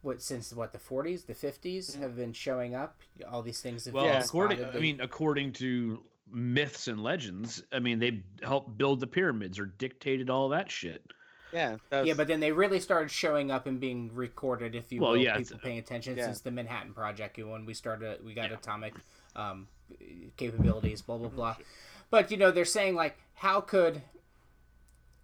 what 0.00 0.20
since 0.20 0.52
what 0.52 0.72
the 0.72 0.78
40s, 0.78 1.26
the 1.26 1.34
50s 1.34 1.98
have 2.00 2.16
been 2.16 2.32
showing 2.32 2.74
up. 2.74 2.96
All 3.30 3.42
these 3.42 3.60
things 3.60 3.84
have 3.84 3.94
Well, 3.94 4.06
been 4.06 4.22
according, 4.22 4.58
spotted. 4.58 4.76
I 4.76 4.80
mean, 4.80 5.00
according 5.00 5.52
to 5.54 6.02
myths 6.30 6.88
and 6.88 7.00
legends, 7.02 7.62
I 7.72 7.78
mean, 7.78 7.98
they 8.00 8.22
helped 8.42 8.76
build 8.76 9.00
the 9.00 9.06
pyramids 9.06 9.58
or 9.58 9.66
dictated 9.66 10.28
all 10.28 10.48
that 10.50 10.70
shit. 10.70 11.04
Yeah, 11.52 11.76
that's, 11.90 12.06
yeah, 12.06 12.14
but 12.14 12.26
then 12.28 12.40
they 12.40 12.52
really 12.52 12.80
started 12.80 13.10
showing 13.10 13.50
up 13.50 13.66
and 13.66 13.78
being 13.80 14.10
recorded. 14.14 14.74
If 14.74 14.90
you 14.92 15.00
Well, 15.00 15.12
will, 15.12 15.18
yeah, 15.18 15.36
people 15.36 15.58
paying 15.58 15.78
attention 15.78 16.16
Yeah. 16.16 16.26
since 16.26 16.40
the 16.40 16.50
Manhattan 16.50 16.94
Project 16.94 17.38
when 17.38 17.64
we 17.66 17.74
started, 17.74 18.24
we 18.24 18.34
got 18.34 18.50
atomic 18.52 18.94
um, 19.36 19.68
capabilities, 20.36 21.02
blah 21.02 21.18
blah 21.18 21.28
blah. 21.28 21.56
But 22.10 22.30
you 22.30 22.36
know, 22.36 22.50
they're 22.50 22.64
saying 22.64 22.94
like, 22.94 23.16
how 23.34 23.60
could 23.60 24.02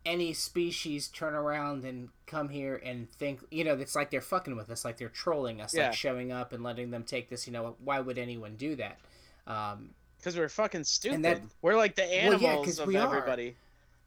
any 0.07 0.33
species 0.33 1.09
turn 1.09 1.35
around 1.35 1.85
and 1.85 2.09
come 2.27 2.49
here 2.49 2.77
and 2.83 3.11
think? 3.11 3.41
You 3.51 3.65
know, 3.65 3.75
it's 3.75 3.95
like 3.95 4.11
they're 4.11 4.21
fucking 4.21 4.57
with 4.57 4.71
us, 4.71 4.85
like 4.85 4.97
they're 4.97 5.09
trolling 5.09 5.61
us, 5.61 5.75
Yeah. 5.75 5.87
like 5.89 5.95
showing 5.95 6.33
up 6.33 6.53
and 6.53 6.63
letting 6.63 6.91
them 6.91 7.05
take 7.05 7.29
this. 7.29 7.47
You 7.47 7.53
know, 7.53 7.77
why 7.85 8.01
would 8.01 8.19
anyone 8.19 8.57
do 8.57 8.77
that? 8.77 8.99
Um, 9.47 9.91
because 10.17 10.37
we're 10.37 10.49
fucking 10.49 10.85
stupid. 10.85 11.23
that- 11.23 11.43
we're 11.63 11.77
like 11.77 11.95
the 11.95 12.03
yeah, 12.07 12.31
'cause 12.31 12.43
animals 12.43 12.79
of 12.81 12.87
we 12.89 12.97
are. 12.97 13.45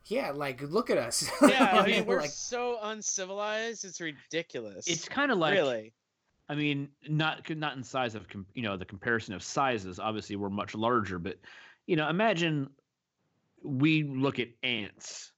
Everybody. 0.05 0.27
yeah, 0.27 0.31
like 0.31 0.61
look 0.61 0.89
at 0.89 0.97
us. 0.97 1.29
Yeah, 1.41 1.71
I 1.73 1.85
mean, 1.85 1.97
Like- 1.99 2.07
we're 2.07 2.27
so 2.27 2.79
uncivilized. 2.83 3.85
It's 3.85 4.01
ridiculous. 4.01 4.87
It's 4.87 5.07
kind 5.07 5.31
of 5.31 5.37
like, 5.37 5.53
really. 5.53 5.93
I 6.49 6.55
mean, 6.55 6.89
not 7.07 7.49
not 7.57 7.77
in 7.77 7.83
size 7.83 8.15
of 8.15 8.25
you 8.53 8.61
know 8.63 8.77
the 8.77 8.85
comparison 8.85 9.33
of 9.33 9.43
sizes. 9.43 9.99
Obviously, 9.99 10.35
we're 10.35 10.49
much 10.49 10.75
larger, 10.75 11.17
but 11.19 11.37
you 11.87 11.95
know, 11.95 12.09
imagine 12.09 12.69
we 13.63 14.03
look 14.03 14.39
at 14.39 14.49
ants 14.63 15.31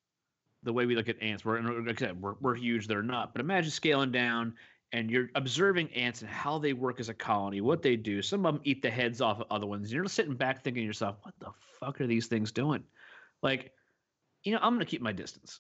the 0.64 0.72
way 0.74 0.86
we 0.86 0.96
look 0.96 1.10
at 1.10 1.22
ants. 1.22 1.44
We're 1.46 1.62
like 1.62 2.02
I 2.02 2.06
said, 2.08 2.22
we're 2.22 2.36
we're 2.42 2.56
huge. 2.56 2.88
They're 2.88 3.04
not, 3.04 3.34
but 3.34 3.42
imagine 3.42 3.70
scaling 3.70 4.12
down 4.12 4.54
and 4.94 5.10
you're 5.10 5.30
observing 5.36 5.92
ants 5.94 6.22
and 6.22 6.30
how 6.30 6.60
they 6.60 6.72
work 6.74 7.00
as 7.00 7.10
a 7.10 7.14
colony, 7.14 7.62
what 7.62 7.82
they 7.82 7.96
do. 7.96 8.22
Some 8.22 8.46
of 8.46 8.54
them 8.54 8.62
eat 8.64 8.82
the 8.84 8.92
heads 8.92 9.22
off 9.22 9.40
of 9.42 9.48
other 9.50 9.66
ones. 9.66 9.92
You're 9.92 10.06
sitting 10.06 10.36
back 10.36 10.64
thinking 10.64 10.84
to 10.84 10.86
yourself, 10.86 11.18
what 11.24 11.34
the 11.40 11.50
fuck 11.80 12.00
are 12.00 12.06
these 12.06 12.28
things 12.28 12.52
doing? 12.52 12.84
Like, 13.42 13.72
you 14.44 14.54
know, 14.54 14.60
I'm 14.62 14.74
gonna 14.74 14.86
keep 14.86 15.02
my 15.02 15.14
distance. 15.14 15.60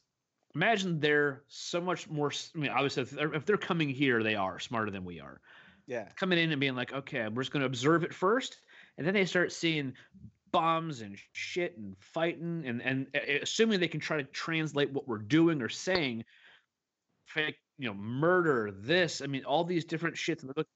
Imagine 0.56 1.00
they're 1.00 1.44
so 1.48 1.82
much 1.82 2.10
more. 2.10 2.32
I 2.56 2.58
mean, 2.58 2.70
obviously, 2.70 3.04
if 3.04 3.10
they're, 3.10 3.34
if 3.34 3.46
they're 3.46 3.58
coming 3.58 3.90
here, 3.90 4.22
they 4.22 4.36
are 4.36 4.60
smarter 4.60 4.92
than 4.92 5.04
we 5.04 5.20
are 5.20 5.42
Yeah. 5.88 6.10
coming 6.16 6.38
in 6.38 6.52
and 6.52 6.60
being 6.60 6.76
like, 6.76 6.94
okay, 6.94 7.28
we're 7.28 7.42
just 7.42 7.52
going 7.52 7.62
to 7.62 7.66
observe 7.68 8.04
it 8.04 8.14
first, 8.14 8.58
and 8.98 9.08
then 9.08 9.14
they 9.16 9.26
start 9.26 9.52
seeing 9.52 9.94
bombs 10.52 11.02
and 11.02 11.18
shit 11.32 11.76
and 11.78 11.98
fighting, 12.00 12.64
and 12.68 12.82
and 12.84 13.08
uh, 13.16 13.40
assuming 13.42 13.80
they 13.80 13.88
can 13.88 14.00
try 14.00 14.18
to 14.18 14.24
translate 14.24 14.92
what 14.92 15.08
we're 15.08 15.18
doing 15.18 15.62
or 15.62 15.70
saying, 15.70 16.24
fake, 17.26 17.58
you 17.80 17.88
know, 17.88 17.96
murder, 17.96 18.72
this. 18.72 19.22
I 19.22 19.26
mean, 19.28 19.46
all 19.46 19.64
these 19.64 19.86
different 19.86 20.16
shits. 20.16 20.44
And 20.44 20.54
look, 20.56 20.68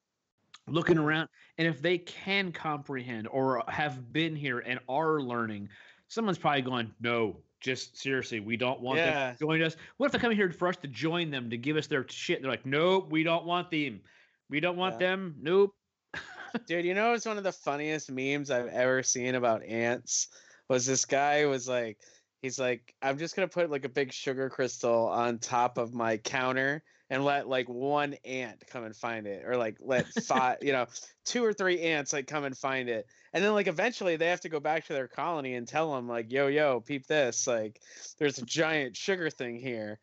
looking 0.67 0.97
around, 0.97 1.29
and 1.59 1.67
if 1.67 1.81
they 1.81 1.99
can 1.99 2.51
comprehend 2.51 3.27
or 3.27 3.63
have 3.67 4.11
been 4.11 4.35
here 4.35 4.57
and 4.57 4.79
are 4.89 5.21
learning, 5.21 5.69
someone's 6.07 6.39
probably 6.39 6.63
going, 6.63 6.91
no. 6.99 7.43
Just 7.59 7.97
seriously, 7.97 8.39
we 8.39 8.55
don't 8.57 8.81
want 8.81 8.99
them 8.99 9.07
Yeah. 9.07 9.31
to 9.33 9.39
join 9.39 9.61
us. 9.61 9.75
What 9.97 10.07
if 10.07 10.11
they're 10.11 10.21
coming 10.21 10.37
here 10.37 10.51
for 10.51 10.67
us 10.67 10.77
to 10.77 10.87
join 10.87 11.31
them 11.31 11.49
to 11.49 11.57
give 11.57 11.75
us 11.77 11.87
their 11.87 12.07
shit? 12.07 12.41
They're 12.41 12.51
like, 12.51 12.65
nope, 12.65 13.09
we 13.09 13.23
don't 13.23 13.45
want 13.45 13.71
them. 13.71 14.01
We 14.49 14.59
don't 14.59 14.77
want 14.77 14.95
Yeah. 15.01 15.07
them. 15.09 15.35
Nope. 15.41 15.75
Dude, 16.67 16.85
you 16.85 16.93
know 16.93 17.13
it's 17.13 17.25
one 17.25 17.37
of 17.37 17.43
the 17.43 17.51
funniest 17.51 18.11
memes 18.11 18.51
I've 18.51 18.67
ever 18.67 19.03
seen 19.03 19.35
about 19.35 19.63
ants 19.63 20.29
was 20.69 20.85
this 20.85 21.05
guy 21.05 21.45
was 21.45 21.67
like 21.67 21.97
he's 22.41 22.59
like 22.59 22.93
I'm 23.01 23.17
just 23.17 23.35
going 23.35 23.47
to 23.47 23.53
put 23.53 23.69
like 23.69 23.85
a 23.85 23.89
big 23.89 24.13
sugar 24.13 24.49
crystal 24.49 25.07
on 25.07 25.39
top 25.39 25.77
of 25.77 25.93
my 25.93 26.17
counter 26.17 26.83
and 27.09 27.23
let 27.23 27.47
like 27.47 27.69
one 27.69 28.15
ant 28.25 28.63
come 28.67 28.83
and 28.83 28.95
find 28.95 29.27
it 29.27 29.45
or 29.45 29.55
like 29.55 29.77
let 29.79 30.07
five, 30.07 30.57
you 30.61 30.73
know, 30.73 30.85
two 31.25 31.43
or 31.43 31.53
three 31.53 31.81
ants 31.81 32.11
like 32.11 32.27
come 32.27 32.43
and 32.43 32.57
find 32.57 32.89
it. 32.89 33.07
And 33.33 33.43
then 33.43 33.53
like 33.53 33.67
eventually 33.67 34.15
they 34.17 34.27
have 34.27 34.41
to 34.41 34.49
go 34.49 34.59
back 34.59 34.85
to 34.85 34.93
their 34.93 35.07
colony 35.07 35.55
and 35.55 35.67
tell 35.67 35.93
them 35.93 36.07
like, 36.07 36.31
"Yo, 36.31 36.47
yo, 36.47 36.81
peep 36.81 37.07
this. 37.07 37.47
Like 37.47 37.79
there's 38.17 38.39
a 38.39 38.45
giant 38.45 38.97
sugar 38.97 39.29
thing 39.29 39.59
here." 39.59 39.99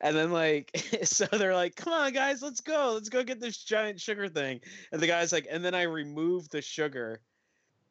And 0.00 0.16
then 0.16 0.32
like 0.32 0.70
so 1.02 1.26
they're 1.26 1.54
like, 1.54 1.76
"Come 1.76 1.92
on 1.92 2.12
guys, 2.12 2.42
let's 2.42 2.60
go. 2.60 2.92
Let's 2.94 3.08
go 3.08 3.22
get 3.22 3.40
this 3.40 3.62
giant 3.62 4.00
sugar 4.00 4.28
thing." 4.28 4.60
And 4.92 5.00
the 5.00 5.06
guy's 5.06 5.32
like, 5.32 5.46
"And 5.50 5.64
then 5.64 5.74
I 5.74 5.82
remove 5.82 6.48
the 6.48 6.62
sugar." 6.62 7.20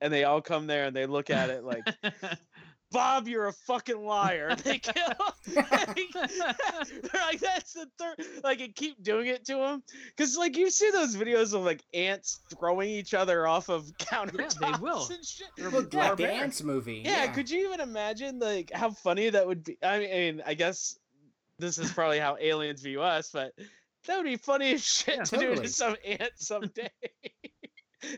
And 0.02 0.12
they 0.12 0.26
all 0.26 0.42
come 0.42 0.68
there 0.68 0.86
and 0.86 0.96
they 0.96 1.06
look 1.06 1.30
at 1.30 1.50
it 1.50 1.64
like 1.64 1.84
Bob, 2.92 3.28
you're 3.28 3.48
a 3.48 3.54
fucking 3.54 4.06
liar. 4.06 4.56
They 4.64 4.80
kill. 4.80 4.94
They're 5.54 5.64
like, 5.64 7.40
that's 7.40 7.74
the 7.74 7.88
third. 8.00 8.16
Like, 8.44 8.62
and 8.62 8.74
keep 8.76 9.02
doing 9.04 9.28
it 9.28 9.44
to 9.46 9.58
him. 9.58 9.84
Because, 10.16 10.38
like, 10.38 10.56
you 10.56 10.70
see 10.70 10.92
those 10.92 11.16
videos 11.16 11.54
of, 11.54 11.64
like, 11.64 11.82
ants 11.94 12.40
throwing 12.58 12.90
each 12.90 13.14
other 13.14 13.48
off 13.48 13.70
of 13.70 13.86
countertops 13.98 14.56
yeah, 14.62 14.72
they 14.72 14.80
will. 14.82 15.08
and 15.12 15.26
shit. 15.26 15.48
Look, 15.74 15.94
Yeah, 15.94 16.10
like 16.10 16.18
the 16.18 16.24
man. 16.24 16.44
ants 16.44 16.64
movie. 16.64 17.02
Yeah, 17.04 17.28
could 17.28 17.50
you 17.50 17.66
even 17.68 17.80
imagine, 17.82 18.40
like, 18.40 18.72
how 18.74 18.92
funny 18.92 19.30
that 19.30 19.46
would 19.46 19.64
be? 19.64 19.78
I 19.84 20.00
mean, 20.00 20.42
I 20.46 20.54
guess 20.54 20.98
this 21.60 21.78
is 21.78 21.92
probably 21.92 22.20
how 22.20 22.38
aliens 22.40 22.82
view 22.82 23.02
us, 23.02 23.30
but 23.34 23.52
that 24.08 24.18
would 24.18 24.26
be 24.26 24.38
funny 24.38 24.74
as 24.74 24.86
shit 24.86 25.16
Yeah, 25.18 25.24
to 25.24 25.38
do 25.38 25.56
to 25.56 25.68
some 25.68 25.96
ant 26.06 26.32
someday. 26.36 26.90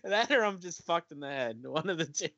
that 0.03 0.31
or 0.31 0.43
I'm 0.43 0.59
just 0.59 0.83
fucked 0.85 1.11
in 1.11 1.19
the 1.19 1.29
head. 1.29 1.59
One 1.63 1.89
of 1.89 1.97
the 1.97 2.05
two. 2.05 2.29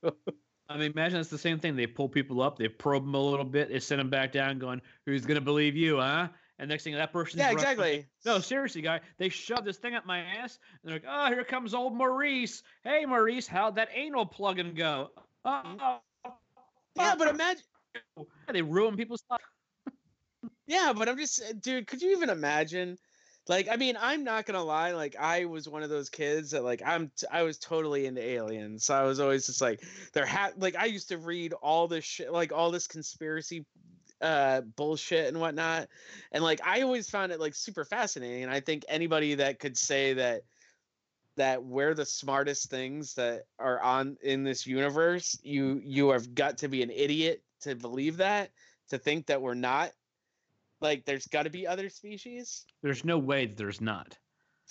I 0.70 0.78
mean, 0.78 0.92
imagine 0.92 1.20
it's 1.20 1.30
the 1.30 1.38
same 1.38 1.60
thing. 1.60 1.76
They 1.76 1.88
pull 1.88 2.08
people 2.08 2.42
up, 2.42 2.58
they 2.58 2.68
probe 2.68 3.04
them 3.04 3.16
a 3.16 3.20
little 3.20 3.46
bit, 3.46 3.70
they 3.70 3.80
send 3.80 4.00
them 4.00 4.12
back 4.12 4.32
down, 4.32 4.60
going, 4.60 4.82
"Who's 5.06 5.26
gonna 5.26 5.42
believe 5.42 5.76
you, 5.76 5.98
huh?" 5.98 6.30
And 6.60 6.70
next 6.70 6.84
thing, 6.84 6.94
that 6.94 7.12
person's 7.12 7.40
Yeah, 7.40 7.46
running- 7.48 7.60
exactly. 7.60 8.06
No, 8.26 8.40
seriously, 8.40 8.82
guy. 8.82 9.00
They 9.18 9.30
shove 9.30 9.66
this 9.66 9.78
thing 9.78 9.96
up 9.96 10.06
my 10.06 10.20
ass, 10.20 10.60
and 10.84 10.92
they're 10.92 11.00
like, 11.00 11.06
"Oh, 11.08 11.28
here 11.34 11.44
comes 11.44 11.74
old 11.74 11.96
Maurice. 11.96 12.62
Hey, 12.84 13.06
Maurice, 13.06 13.48
how'd 13.48 13.76
that 13.76 13.90
anal 13.94 14.26
plug-in 14.28 14.76
go?" 14.76 15.12
Oh, 15.44 15.50
mm. 15.66 15.78
oh 16.26 16.34
Yeah, 16.96 17.16
but 17.18 17.30
imagine. 17.30 17.64
they 18.52 18.62
ruin 18.62 18.96
people's 18.96 19.24
lives. 19.30 19.44
Yeah, 20.68 20.94
but 20.94 21.10
I'm 21.10 21.18
just, 21.18 21.62
dude. 21.62 21.88
Could 21.88 22.02
you 22.04 22.12
even 22.12 22.30
imagine? 22.30 22.98
Like, 23.50 23.68
I 23.70 23.76
mean, 23.76 23.98
I'm 24.00 24.24
not 24.24 24.46
gonna 24.46 24.64
lie. 24.64 24.94
Like, 24.94 25.18
I 25.20 25.46
was 25.46 25.68
one 25.68 25.84
of 25.84 25.90
those 25.90 26.08
kids 26.10 26.52
that, 26.52 26.64
like, 26.64 26.82
I'm, 26.86 27.12
t- 27.18 27.28
I 27.30 27.44
was 27.44 27.58
totally 27.58 28.06
into 28.06 28.24
aliens. 28.24 28.86
So 28.86 28.94
I 28.94 29.04
was 29.04 29.20
always 29.20 29.48
just 29.48 29.60
like, 29.60 29.84
there 30.14 30.26
had, 30.26 30.54
like, 30.62 30.78
I 30.78 30.86
used 30.86 31.10
to 31.10 31.18
read 31.18 31.54
all 31.54 31.88
this 31.88 32.06
shit, 32.06 32.32
like, 32.32 32.54
all 32.54 32.70
this 32.72 32.88
conspiracy, 32.88 33.66
uh, 34.22 34.62
bullshit 34.62 35.28
and 35.28 35.40
whatnot, 35.40 35.88
and 36.32 36.44
like, 36.44 36.60
I 36.66 36.82
always 36.82 37.10
found 37.10 37.32
it 37.32 37.40
like 37.40 37.56
super 37.56 37.86
fascinating. 37.86 38.44
And 38.44 38.52
I 38.52 38.60
think 38.60 38.86
anybody 38.88 39.36
that 39.36 39.60
could 39.60 39.78
say 39.78 40.14
that, 40.14 40.44
that 41.38 41.64
we're 41.64 41.94
the 41.94 42.06
smartest 42.06 42.70
things 42.70 43.14
that 43.14 43.46
are 43.58 43.82
on 43.82 44.18
in 44.22 44.44
this 44.44 44.68
universe, 44.68 45.40
you, 45.42 45.80
you 45.84 46.10
have 46.10 46.36
got 46.36 46.58
to 46.60 46.68
be 46.68 46.84
an 46.84 46.92
idiot 46.92 47.42
to 47.62 47.76
believe 47.76 48.18
that, 48.18 48.52
to 48.90 48.98
think 48.98 49.28
that 49.28 49.42
we're 49.42 49.54
not 49.54 49.92
like 50.82 51.06
there's 51.06 51.28
got 51.28 51.44
to 51.44 51.50
be 51.50 51.68
other 51.68 51.90
species 51.90 52.66
There's 52.84 53.04
no 53.06 53.18
way 53.18 53.46
that 53.46 53.58
there's 53.58 53.82
not. 53.82 54.18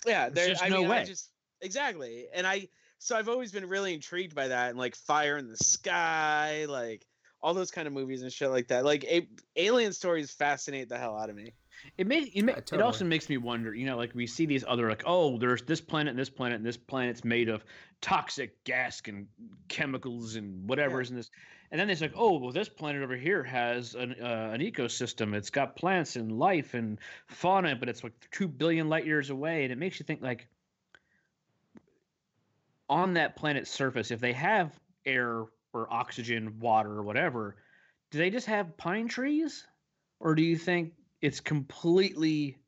yeah 0.07 0.29
There's 0.29 0.61
i 0.63 0.69
no 0.69 0.81
mean 0.81 0.89
way. 0.89 1.05
just 1.05 1.31
exactly 1.61 2.27
and 2.35 2.47
i 2.47 2.69
so 2.99 3.17
i've 3.17 3.29
always 3.29 3.53
been 3.53 3.69
really 3.69 3.95
intrigued 3.95 4.35
by 4.35 4.49
that 4.49 4.71
and 4.71 4.79
like 4.79 4.95
fire 4.97 5.37
in 5.39 5.49
the 5.49 5.57
sky 5.57 6.67
like 6.69 7.05
all 7.43 7.55
those 7.55 7.71
kind 7.71 7.87
of 7.87 7.93
movies 7.95 8.23
and 8.23 8.33
shit 8.33 8.51
like 8.51 8.69
that 8.69 8.85
like 8.85 9.05
a- 9.05 9.29
alien 9.57 9.93
stories 9.93 10.31
fascinate 10.31 10.89
the 10.89 10.99
hell 10.99 11.17
out 11.17 11.31
of 11.31 11.37
me 11.37 11.53
It 11.97 12.07
made 12.07 12.31
it, 12.35 12.43
ma- 12.43 12.53
Yeah, 12.53 12.61
it 12.73 12.81
also 12.81 13.05
makes 13.05 13.29
me 13.29 13.37
wonder. 13.37 13.75
You 13.75 13.87
know, 13.87 13.97
like 13.97 14.15
we 14.15 14.27
see 14.27 14.47
these 14.47 14.65
other 14.67 14.89
like, 14.89 15.03
oh, 15.07 15.39
there's 15.39 15.63
this 15.63 15.81
planet 15.81 16.11
and 16.11 16.19
this 16.19 16.31
planet 16.31 16.57
and 16.57 16.67
this 16.67 16.77
planet's 16.77 17.25
made 17.25 17.49
of 17.49 17.65
toxic 18.01 18.63
gas 18.65 19.03
and 19.07 19.27
chemicals 19.69 20.37
and 20.37 20.69
whatever 20.69 20.97
Yeah. 20.97 21.03
is 21.03 21.11
in 21.11 21.17
this. 21.17 21.31
And 21.71 21.81
then 21.81 21.91
it's 21.91 22.01
like, 22.01 22.15
oh, 22.17 22.39
well, 22.39 22.53
this 22.53 22.69
planet 22.69 23.03
over 23.03 23.17
here 23.17 23.43
has 23.45 23.95
an 23.95 24.15
uh, 24.21 24.51
an 24.55 24.61
ecosystem. 24.61 25.35
It's 25.35 25.51
got 25.51 25.77
plants 25.77 26.17
and 26.17 26.33
life 26.33 26.75
and 26.75 26.99
fauna, 27.27 27.77
but 27.77 27.89
it's 27.89 28.03
like 28.03 28.13
two 28.31 28.49
billion 28.49 28.89
light 28.89 29.05
years 29.05 29.31
away, 29.31 29.65
and 29.65 29.73
it 29.73 29.77
makes 29.79 30.01
you 30.01 30.05
think 30.05 30.23
like, 30.23 30.49
on 32.89 33.15
that 33.15 33.37
planet's 33.37 33.71
surface, 33.71 34.11
if 34.11 34.21
they 34.21 34.33
have 34.33 34.79
air 35.05 35.45
or 35.75 35.93
oxygen, 35.93 36.59
water 36.59 36.91
or 36.91 37.03
whatever, 37.03 37.57
do 38.11 38.19
they 38.19 38.31
just 38.31 38.47
have 38.47 38.77
pine 38.79 39.09
trees, 39.09 39.67
or 40.21 40.35
do 40.35 40.43
you 40.43 40.57
think 40.57 40.95
it's 41.23 41.41
completely 41.41 42.59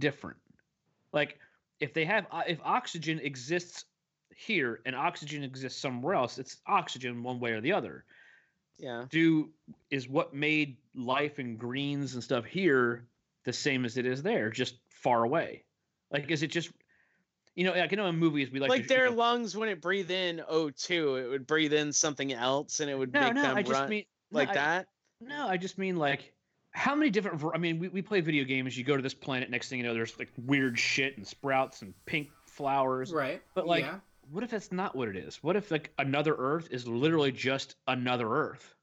different? 0.00 0.38
Like, 1.12 1.38
if 1.80 1.94
they 1.94 2.04
have, 2.06 2.26
uh, 2.30 2.44
if 2.46 2.60
oxygen 2.62 3.18
exists 3.20 3.86
here 4.34 4.80
and 4.86 4.96
oxygen 4.96 5.42
exists 5.44 5.80
somewhere 5.80 6.14
else, 6.14 6.38
it's 6.38 6.58
oxygen 6.66 7.22
one 7.22 7.40
way 7.40 7.52
or 7.52 7.60
the 7.60 7.72
other 7.72 8.04
yeah 8.78 9.06
do 9.10 9.52
is 9.90 10.08
what 10.08 10.34
made 10.34 10.78
life 10.94 11.38
and 11.38 11.58
greens 11.58 12.14
and 12.14 12.22
stuff 12.22 12.44
here 12.44 13.08
the 13.44 13.52
same 13.52 13.84
as 13.84 13.96
it 13.96 14.06
is 14.06 14.22
there, 14.22 14.50
just 14.50 14.78
far 14.88 15.24
away? 15.24 15.64
Like, 16.10 16.30
is 16.30 16.42
it 16.42 16.48
just, 16.48 16.72
you 17.54 17.64
know, 17.64 17.72
like 17.72 17.90
you 17.90 17.96
know 17.96 18.06
in 18.06 18.16
movies 18.16 18.50
we 18.50 18.60
like, 18.60 18.70
like, 18.70 18.88
their 18.88 19.10
lungs 19.10 19.56
wouldn't 19.56 19.80
breathe 19.80 20.10
in 20.10 20.40
O2 20.48 21.16
it 21.24 21.28
would 21.28 21.46
breathe 21.46 21.72
in 21.72 21.92
something 21.92 22.32
else 22.32 22.80
and 22.80 22.90
it 22.90 22.98
would 22.98 23.12
no, 23.12 23.20
make 23.20 23.34
no, 23.34 23.42
them 23.42 23.56
I 23.56 23.62
just 23.62 23.72
run 23.72 23.90
mean 23.90 24.04
no, 24.30 24.38
like 24.38 24.50
I- 24.50 24.54
that 24.54 24.88
No, 25.20 25.48
I 25.48 25.56
just 25.56 25.78
mean 25.78 25.96
like 25.96 26.34
how 26.76 26.94
many 26.94 27.10
different. 27.10 27.42
I 27.54 27.58
mean, 27.58 27.78
we, 27.78 27.88
we 27.88 28.02
play 28.02 28.20
video 28.20 28.44
games. 28.44 28.76
You 28.76 28.84
go 28.84 28.96
to 28.96 29.02
this 29.02 29.14
planet. 29.14 29.48
Next 29.48 29.70
thing 29.70 29.78
you 29.78 29.84
know, 29.84 29.94
there's 29.94 30.16
like 30.18 30.28
weird 30.36 30.78
shit 30.78 31.16
and 31.16 31.26
sprouts 31.26 31.80
and 31.80 31.94
pink 32.04 32.28
flowers. 32.44 33.14
Right. 33.14 33.40
But 33.54 33.66
like, 33.66 33.84
yeah. 33.84 34.00
what 34.30 34.44
if 34.44 34.50
that's 34.50 34.70
not 34.70 34.94
what 34.94 35.08
it 35.08 35.16
is? 35.16 35.42
What 35.42 35.56
if 35.56 35.70
like 35.70 35.90
another 35.98 36.34
Earth 36.36 36.68
is 36.70 36.86
literally 36.86 37.32
just 37.32 37.76
another 37.88 38.28
Earth, 38.28 38.74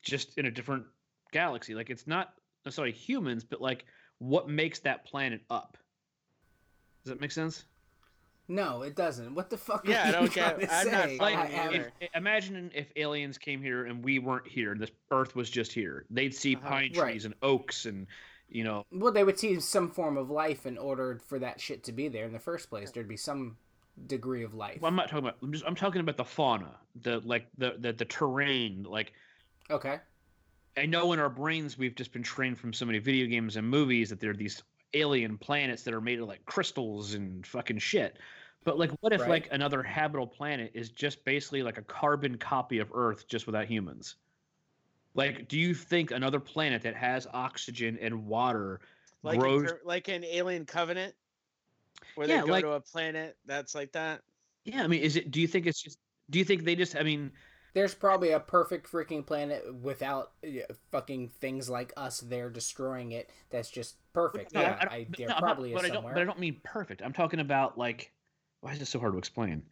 just 0.00 0.38
in 0.38 0.46
a 0.46 0.50
different 0.50 0.84
galaxy? 1.32 1.74
Like 1.74 1.90
it's 1.90 2.06
not 2.06 2.32
necessarily 2.64 2.92
humans, 2.92 3.42
but 3.42 3.60
like 3.60 3.84
what 4.18 4.48
makes 4.48 4.78
that 4.80 5.04
planet 5.04 5.40
up? 5.50 5.76
Does 7.02 7.10
that 7.10 7.20
make 7.20 7.32
sense? 7.32 7.64
No, 8.50 8.82
it 8.82 8.96
doesn't. 8.96 9.32
What 9.36 9.48
the 9.48 9.56
fuck? 9.56 9.86
Yeah, 9.86 10.06
are 10.06 10.08
I 10.08 10.10
don't 10.10 10.32
get. 10.34 10.72
I'm 10.72 10.90
not? 10.90 11.10
Like, 11.20 11.36
I 11.36 11.46
following 11.46 11.52
am- 11.54 11.74
either. 11.74 11.92
if, 12.00 12.08
imagine 12.16 12.70
if 12.74 12.88
aliens 12.96 13.38
came 13.38 13.62
here 13.62 13.84
and 13.86 14.04
we 14.04 14.18
weren't 14.18 14.46
here, 14.48 14.72
and 14.72 14.80
this 14.80 14.90
Earth 15.12 15.36
was 15.36 15.48
just 15.48 15.72
here. 15.72 16.04
They'd 16.10 16.34
see 16.34 16.56
Uh-huh. 16.56 16.68
pine 16.68 16.92
Right. 16.96 17.12
trees 17.12 17.24
and 17.26 17.34
oaks 17.42 17.86
and 17.86 18.08
you 18.48 18.64
know 18.64 18.84
Well, 18.90 19.12
they 19.12 19.22
would 19.22 19.38
see 19.38 19.60
some 19.60 19.88
form 19.88 20.16
of 20.16 20.30
life 20.30 20.66
in 20.66 20.76
order 20.78 21.20
for 21.28 21.38
that 21.38 21.60
shit 21.60 21.84
to 21.84 21.92
be 21.92 22.08
there 22.08 22.24
in 22.26 22.32
the 22.32 22.40
first 22.40 22.68
place. 22.68 22.90
There'd 22.90 23.06
be 23.06 23.16
some 23.16 23.56
degree 24.08 24.42
of 24.42 24.52
life. 24.52 24.80
Well, 24.80 24.88
I'm 24.88 24.96
not 24.96 25.08
talking 25.10 25.26
about. 25.26 25.36
I'm 25.42 25.52
just. 25.52 25.64
I'm 25.64 25.76
talking 25.76 26.00
about 26.00 26.16
the 26.16 26.24
fauna, 26.24 26.74
the 27.02 27.20
like 27.20 27.46
the 27.56 27.76
the, 27.78 27.92
the 27.92 28.04
terrain. 28.04 28.82
Like 28.82 29.12
Okay. 29.70 30.00
I 30.76 30.86
know 30.86 31.12
in 31.12 31.20
our 31.20 31.30
brains 31.30 31.78
we've 31.78 31.94
just 31.94 32.12
been 32.12 32.24
trained 32.24 32.58
from 32.58 32.72
so 32.72 32.84
many 32.84 32.98
video 32.98 33.28
games 33.28 33.54
and 33.56 33.68
movies 33.68 34.08
that 34.10 34.18
there 34.18 34.30
are 34.30 34.34
these 34.36 34.60
alien 34.94 35.38
planets 35.38 35.84
that 35.84 35.94
are 35.94 36.00
made 36.00 36.18
of 36.18 36.26
like 36.26 36.44
crystals 36.46 37.14
and 37.14 37.46
fucking 37.46 37.78
shit. 37.78 38.16
But 38.64 38.78
like, 38.78 38.90
what 39.00 39.12
if 39.12 39.22
Right. 39.22 39.30
like 39.30 39.48
another 39.52 39.82
habitable 39.82 40.26
planet 40.26 40.70
is 40.74 40.90
just 40.90 41.24
basically 41.24 41.62
like 41.62 41.78
a 41.78 41.82
carbon 41.82 42.36
copy 42.36 42.78
of 42.78 42.90
Earth, 42.94 43.26
just 43.26 43.46
without 43.46 43.66
humans? 43.66 44.16
Like, 45.14 45.48
do 45.48 45.58
you 45.58 45.74
think 45.74 46.10
another 46.10 46.38
planet 46.38 46.82
that 46.82 46.94
has 46.94 47.26
oxygen 47.32 47.98
and 48.00 48.26
water 48.26 48.80
like 49.22 49.34
in 49.36 49.40
grows? 49.40 49.70
Cur- 49.72 49.80
like 49.84 50.08
in 50.08 50.24
alien 50.24 50.66
covenant 50.66 51.14
where 52.14 52.28
Yeah, 52.28 52.42
they 52.42 52.46
go 52.46 52.52
like- 52.52 52.64
to 52.64 52.72
a 52.72 52.80
planet 52.80 53.36
that's 53.46 53.74
like 53.74 53.92
that 53.92 54.22
Yeah, 54.64 54.84
I 54.84 54.86
mean, 54.86 55.00
is 55.02 55.16
it? 55.16 55.30
Do 55.30 55.40
you 55.40 55.46
think 55.48 55.66
it's 55.66 55.80
just? 55.82 55.98
Do 56.28 56.38
you 56.38 56.44
think 56.44 56.64
they 56.64 56.76
just? 56.76 56.94
I 56.94 57.02
mean, 57.02 57.32
There's 57.72 57.94
probably 57.94 58.32
a 58.32 58.40
perfect 58.40 58.90
freaking 58.90 59.24
planet 59.24 59.74
without 59.76 60.32
fucking 60.90 61.28
things 61.30 61.70
like 61.70 61.92
us 61.96 62.20
there 62.20 62.50
destroying 62.50 63.12
it. 63.12 63.30
That's 63.48 63.70
just 63.70 63.96
perfect. 64.12 64.52
No, 64.52 64.60
yeah, 64.60 64.76
I 64.80 64.84
don't- 64.84 64.92
I, 64.92 65.06
there 65.16 65.28
no, 65.28 65.34
I'm 65.34 65.40
not- 65.40 65.40
probably 65.40 65.72
but 65.72 65.84
is 65.84 65.84
I 65.84 65.88
don't, 65.88 65.96
somewhere. 65.96 66.14
but 66.14 66.20
I 66.20 66.24
don't 66.24 66.38
mean 66.38 66.60
perfect. 66.62 67.00
I'm 67.00 67.12
talking 67.12 67.40
about 67.40 67.78
like, 67.78 68.12
why 68.60 68.72
is 68.72 68.78
this 68.78 68.90
so 68.90 68.98
hard 68.98 69.12
to 69.12 69.18
explain? 69.18 69.62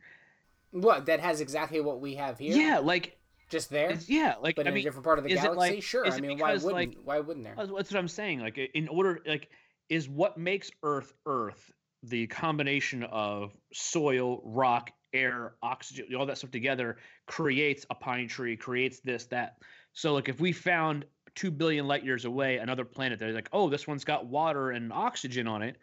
What? 0.70 1.06
That 1.06 1.20
has 1.20 1.40
exactly 1.40 1.80
what 1.80 2.00
we 2.00 2.14
have 2.16 2.38
here. 2.38 2.56
Yeah, 2.56 2.78
like, 2.78 3.16
Just 3.48 3.70
there, 3.70 3.96
yeah, 4.06 4.34
like 4.42 4.56
but 4.56 4.66
I 4.66 4.70
in 4.70 4.74
mean, 4.74 4.82
a 4.82 4.84
different 4.84 5.04
part 5.04 5.18
of 5.18 5.24
the 5.24 5.30
galaxy. 5.34 5.56
like- 5.56 5.82
sure. 5.82 6.06
I 6.06 6.16
it 6.16 6.20
mean, 6.20 6.38
why 6.38 6.52
wouldn't? 6.54 6.72
like- 6.72 6.96
why 7.04 7.20
wouldn't 7.20 7.44
there? 7.44 7.54
that's 7.56 7.70
that's 7.70 7.92
what 7.92 7.98
I'm 7.98 8.08
saying. 8.08 8.40
Like, 8.40 8.58
in 8.58 8.88
order, 8.88 9.20
like, 9.26 9.48
is 9.88 10.08
what 10.08 10.36
makes 10.36 10.70
Earth 10.82 11.12
Earth 11.26 11.72
the 12.02 12.26
combination 12.28 13.02
of 13.04 13.56
soil, 13.72 14.40
rock, 14.44 14.90
air, 15.12 15.54
oxygen, 15.62 16.14
all 16.14 16.26
that 16.26 16.38
stuff 16.38 16.50
together 16.50 16.98
creates 17.26 17.84
a 17.90 17.94
pine 17.94 18.28
tree, 18.28 18.56
creates 18.56 19.00
this, 19.00 19.26
that. 19.26 19.56
So, 19.94 20.14
like, 20.14 20.28
if 20.28 20.38
we 20.40 20.52
found 20.52 21.06
two 21.34 21.50
billion 21.50 21.88
light 21.88 22.04
years 22.04 22.24
away 22.24 22.58
another 22.58 22.84
planet 22.84 23.18
that's 23.18 23.34
like, 23.34 23.48
oh, 23.52 23.68
this 23.68 23.86
one's 23.86 24.04
got 24.04 24.26
water 24.26 24.70
and 24.70 24.92
oxygen 24.92 25.46
on 25.48 25.62
it, 25.62 25.76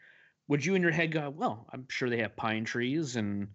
would 0.48 0.64
you 0.66 0.76
in 0.76 0.82
your 0.82 0.92
head 0.92 1.12
go, 1.12 1.30
well, 1.30 1.68
I'm 1.72 1.88
sure 1.90 2.10
they 2.10 2.20
have 2.20 2.36
pine 2.36 2.66
trees 2.66 3.16
and 3.16 3.48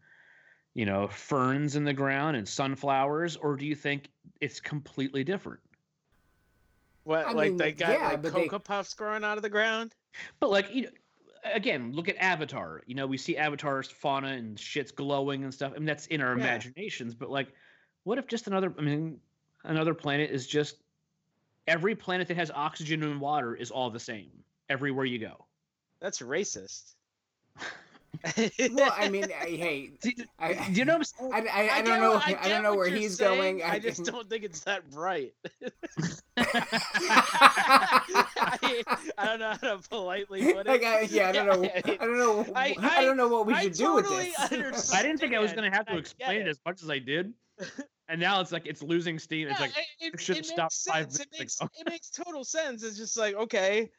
you 0.74 0.86
know 0.86 1.08
ferns 1.08 1.76
in 1.76 1.84
the 1.84 1.92
ground 1.92 2.36
and 2.36 2.48
sunflowers, 2.48 3.36
or 3.36 3.56
do 3.56 3.66
you 3.66 3.74
think 3.74 4.08
it's 4.40 4.60
completely 4.60 5.24
different? 5.24 5.60
what 7.04 7.26
I 7.26 7.32
like 7.32 7.48
mean, 7.50 7.56
they 7.56 7.72
got 7.72 7.92
yeah, 7.98 8.08
like 8.08 8.22
but 8.22 8.34
they- 8.34 8.48
puffs 8.48 8.94
growing 8.94 9.24
out 9.24 9.36
of 9.36 9.42
the 9.42 9.48
ground 9.48 9.94
But 10.38 10.50
like 10.50 10.72
you 10.74 10.82
know, 10.82 10.88
again, 11.44 11.92
look 11.92 12.08
at 12.08 12.16
Avatar. 12.18 12.82
You 12.86 12.94
know, 12.94 13.06
we 13.06 13.16
see 13.16 13.36
Avatar's 13.36 13.90
fauna 13.90 14.28
and 14.28 14.58
shit's 14.58 14.90
glowing 14.92 15.44
and 15.44 15.52
stuff. 15.54 15.72
I 15.74 15.78
mean, 15.78 15.86
that's 15.86 16.06
in 16.06 16.20
our 16.20 16.36
Yeah. 16.36 16.44
imaginations. 16.44 17.14
But 17.14 17.30
like, 17.30 17.48
what 18.04 18.18
if 18.18 18.26
just 18.26 18.46
another? 18.46 18.74
I 18.78 18.82
mean, 18.82 19.18
another 19.64 19.94
planet 19.94 20.30
is 20.30 20.46
just 20.46 20.76
every 21.66 21.94
planet 21.94 22.28
that 22.28 22.36
has 22.36 22.50
oxygen 22.50 23.02
and 23.02 23.20
water 23.20 23.54
is 23.54 23.70
all 23.70 23.90
the 23.90 24.00
same 24.00 24.30
everywhere 24.68 25.04
you 25.04 25.18
go. 25.18 25.46
That's 26.00 26.20
racist 26.20 26.94
well, 28.72 28.92
I 28.96 29.08
mean, 29.08 29.24
I, 29.40 29.44
hey, 29.46 29.90
See, 30.02 30.16
I, 30.38 30.54
do 30.54 30.72
you 30.72 30.84
know 30.84 30.98
what 30.98 31.12
I'm 31.20 31.24
saying? 31.32 31.48
I, 31.48 31.48
I, 31.52 31.60
I, 31.60 31.66
get 31.82 31.86
don't 31.86 32.00
know. 32.00 32.10
what- 32.12 32.26
I, 32.44 32.48
don't 32.48 32.62
know 32.62 32.74
where 32.74 32.88
he's 32.88 33.16
saying, 33.16 33.58
going. 33.58 33.62
I 33.62 33.78
just 33.78 34.04
don't 34.04 34.28
think 34.28 34.44
it's 34.44 34.60
that 34.64 34.90
bright. 34.90 35.32
I, 36.36 38.00
I 39.16 39.26
don't 39.26 39.40
know 39.40 39.50
how 39.50 39.56
to 39.76 39.88
politely 39.88 40.52
put 40.52 40.66
it. 40.66 40.66
Like, 40.66 40.84
I, 40.84 41.00
yeah, 41.02 41.28
I 41.28 41.32
don't 41.32 41.46
know. 41.46 41.70
I 41.74 41.80
don't 41.96 42.18
know. 42.18 42.46
I- 42.54 42.76
I, 42.78 43.04
don't 43.04 43.16
know 43.16 43.28
what 43.28 43.46
we 43.46 43.54
I 43.54 43.62
should 43.64 43.74
do 43.74 43.94
with 43.94 44.08
this. 44.08 44.34
understand. 44.52 44.98
I 44.98 45.02
didn't 45.02 45.20
think 45.20 45.34
I 45.34 45.38
was 45.38 45.52
gonna 45.52 45.70
have 45.70 45.86
to 45.86 45.96
explain 45.96 46.42
it. 46.42 46.46
it. 46.46 46.50
as 46.50 46.60
much 46.66 46.82
as 46.82 46.90
I 46.90 46.98
did, 46.98 47.32
and 48.08 48.20
now 48.20 48.40
it's 48.40 48.52
like 48.52 48.66
it's 48.66 48.82
losing 48.82 49.18
steam. 49.18 49.48
It's 49.48 49.58
Yeah, 49.60 49.66
like 49.66 49.76
it, 50.00 50.14
it, 50.14 50.20
should 50.20 50.36
it 50.36 50.46
have 50.48 50.58
makes 50.58 50.74
stopped 50.74 50.88
five 50.88 51.04
sense. 51.12 51.20
It 51.20 51.28
minutes 51.32 51.38
makes, 51.38 51.60
ago. 51.60 51.70
it 51.78 51.88
makes 51.90 52.10
total 52.10 52.44
sense. 52.44 52.82
It's 52.82 52.96
just 52.96 53.16
like, 53.16 53.34
okay, 53.34 53.90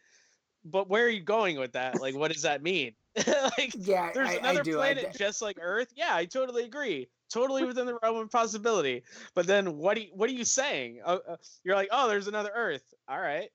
but 0.66 0.90
where 0.90 1.06
are 1.06 1.10
you 1.10 1.22
going 1.22 1.60
with 1.60 1.74
that? 1.74 2.02
Like, 2.02 2.16
what 2.16 2.32
does 2.32 2.44
that 2.44 2.62
mean? 2.62 2.94
like, 3.28 3.74
Yeah, 3.76 4.12
there's 4.14 4.30
I, 4.30 4.34
another 4.36 4.60
I 4.60 4.64
do. 4.64 4.80
I, 4.80 4.94
planet 4.94 5.16
just 5.18 5.42
like 5.42 5.58
Earth. 5.62 5.92
Yeah, 5.96 6.16
I 6.16 6.26
totally 6.26 6.64
agree. 6.64 7.10
Totally 7.30 7.64
within 7.64 7.86
the 7.86 7.98
realm 8.04 8.18
of 8.18 8.30
possibility. 8.30 9.04
But 9.34 9.48
then, 9.48 9.78
what 9.78 9.96
do 9.96 10.02
you, 10.02 10.10
what 10.14 10.30
are 10.30 10.34
you 10.34 10.44
saying? 10.44 11.00
Uh, 11.06 11.20
uh, 11.28 11.36
you're 11.64 11.76
like, 11.76 11.88
oh, 11.92 12.10
there's 12.10 12.28
another 12.28 12.52
Earth. 12.54 12.94
All 13.08 13.20
right, 13.20 13.50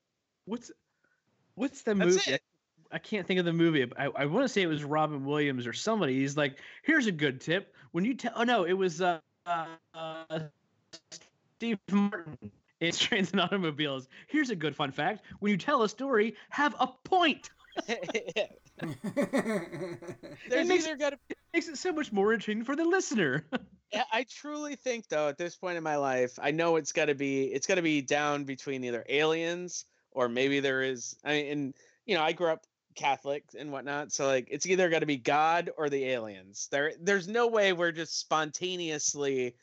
what's 0.47 0.71
what's 1.57 1.83
the 1.83 1.95
that's 1.95 2.17
movie? 2.17 2.33
it. 2.33 2.43
I 2.93 2.99
can't 2.99 3.27
think 3.27 3.39
of 3.39 3.45
the 3.45 3.53
movie. 3.53 3.85
but 3.85 4.01
I, 4.01 4.05
I 4.17 4.27
want 4.27 4.45
to 4.45 4.49
say 4.49 4.63
it 4.63 4.67
was 4.67 4.85
Robin 4.85 5.25
Williams 5.25 5.67
or 5.67 5.73
somebody. 5.73 6.15
He's 6.15 6.37
like, 6.37 6.59
here's 6.85 7.07
a 7.07 7.13
good 7.13 7.41
tip. 7.41 7.75
When 7.93 8.05
you 8.05 8.15
tell, 8.15 8.33
oh 8.37 8.45
no, 8.45 8.65
it 8.65 8.73
was 8.73 9.03
uh, 9.03 9.19
uh, 9.45 9.67
uh, 9.95 10.39
Steve 11.57 11.79
Martin. 11.91 12.51
It's 12.80 12.99
trains 12.99 13.33
and 13.33 13.40
automobiles. 13.40 14.09
Here's 14.28 14.50
a 14.50 14.56
good 14.56 14.76
fun 14.76 14.92
fact: 14.92 15.25
when 15.40 15.50
you 15.50 15.59
tell 15.59 15.83
a 15.83 15.88
story, 15.88 16.37
have 16.50 16.75
a 16.78 16.88
point. 17.04 17.50
there's 17.87 18.09
makes- 20.68 20.87
either 20.87 20.97
got 20.97 21.11
to. 21.11 21.18
makes 21.52 21.68
it 21.68 21.78
so 21.78 21.92
much 21.92 22.12
more 22.12 22.33
interesting 22.33 22.64
for 22.64 22.76
the 22.76 22.85
listener. 22.85 23.45
I 24.12 24.26
truly 24.28 24.76
think 24.76 25.09
though 25.09 25.28
at 25.28 25.38
this 25.38 25.56
point 25.56 25.76
in 25.76 25.83
my 25.83 25.97
life, 25.97 26.38
I 26.40 26.50
know 26.50 26.76
it's 26.76 26.92
got 26.92 27.06
to 27.06 27.14
be 27.14 27.45
it's 27.45 27.66
got 27.66 27.76
to 27.76 27.83
be 27.83 28.02
down 28.02 28.45
between 28.45 28.85
either 28.85 29.04
aliens 29.09 29.85
or 30.11 30.28
maybe 30.28 30.61
there 30.61 30.83
is. 30.83 31.16
I 31.25 31.33
mean, 31.33 31.52
and 31.52 31.75
you 32.06 32.16
know, 32.16 32.23
I 32.23 32.33
grew 32.33 32.49
up 32.49 32.64
Catholic 32.95 33.45
and 33.59 33.71
whatnot, 33.71 34.12
so 34.12 34.26
like 34.26 34.49
it's 34.50 34.66
either 34.66 34.88
got 34.88 35.00
to 35.00 35.06
be 35.06 35.18
God 35.18 35.71
or 35.76 35.88
the 35.88 36.04
aliens. 36.06 36.68
There, 36.71 36.92
there's 37.00 37.28
no 37.28 37.47
way 37.47 37.73
we're 37.73 37.92
just 37.92 38.18
spontaneously 38.18 39.54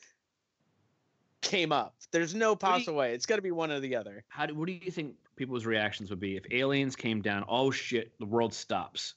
came 1.43 1.71
up. 1.71 1.95
There's 2.11 2.33
no 2.33 2.55
do 2.55 2.65
you- 2.65 2.71
possible 2.71 2.95
way. 2.97 3.13
It's 3.13 3.25
got 3.27 3.35
to 3.35 3.41
be 3.41 3.51
one 3.51 3.71
or 3.71 3.79
the 3.79 3.95
other. 3.95 4.23
How 4.29 4.45
do, 4.47 4.55
what 4.55 4.65
do 4.67 4.73
you 4.73 4.89
think 4.91 5.15
people's 5.35 5.65
reactions 5.65 6.09
would 6.09 6.19
be 6.19 6.35
if 6.37 6.43
aliens 6.51 6.95
came 6.95 7.21
down? 7.21 7.45
Oh 7.47 7.69
shit, 7.69 8.17
the 8.19 8.25
world 8.25 8.53
stops. 8.53 9.13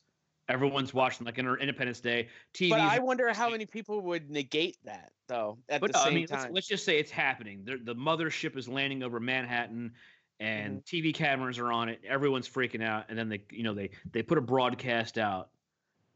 Everyone's 0.48 0.94
watching 0.94 1.26
like 1.26 1.38
Independence 1.38 1.98
Day. 2.00 2.28
TV. 2.54 2.70
But 2.70 2.80
I 2.80 3.00
wonder 3.00 3.32
how 3.32 3.50
many 3.50 3.66
people 3.66 4.00
would 4.02 4.30
negate 4.30 4.76
that 4.84 5.10
though 5.26 5.58
at 5.68 5.80
But 5.80 5.92
the 5.92 5.98
no, 5.98 6.04
same 6.04 6.12
I 6.12 6.14
mean, 6.14 6.26
time. 6.28 6.38
let's, 6.42 6.52
let's 6.54 6.66
just 6.68 6.84
say 6.84 6.98
it's 6.98 7.10
happening. 7.10 7.62
The, 7.64 7.78
the 7.82 7.96
mothership 7.96 8.56
is 8.56 8.68
landing 8.68 9.02
over 9.02 9.18
Manhattan, 9.18 9.92
and 10.38 10.84
Mm-hmm. 10.84 11.08
TV 11.08 11.14
cameras 11.14 11.58
are 11.58 11.72
on 11.72 11.88
it. 11.88 12.00
Everyone's 12.06 12.48
freaking 12.48 12.84
out, 12.84 13.06
and 13.08 13.18
then 13.18 13.28
they, 13.28 13.42
you 13.50 13.62
know, 13.64 13.74
they 13.74 13.90
they 14.12 14.22
put 14.22 14.38
a 14.38 14.42
broadcast 14.42 15.18
out, 15.18 15.48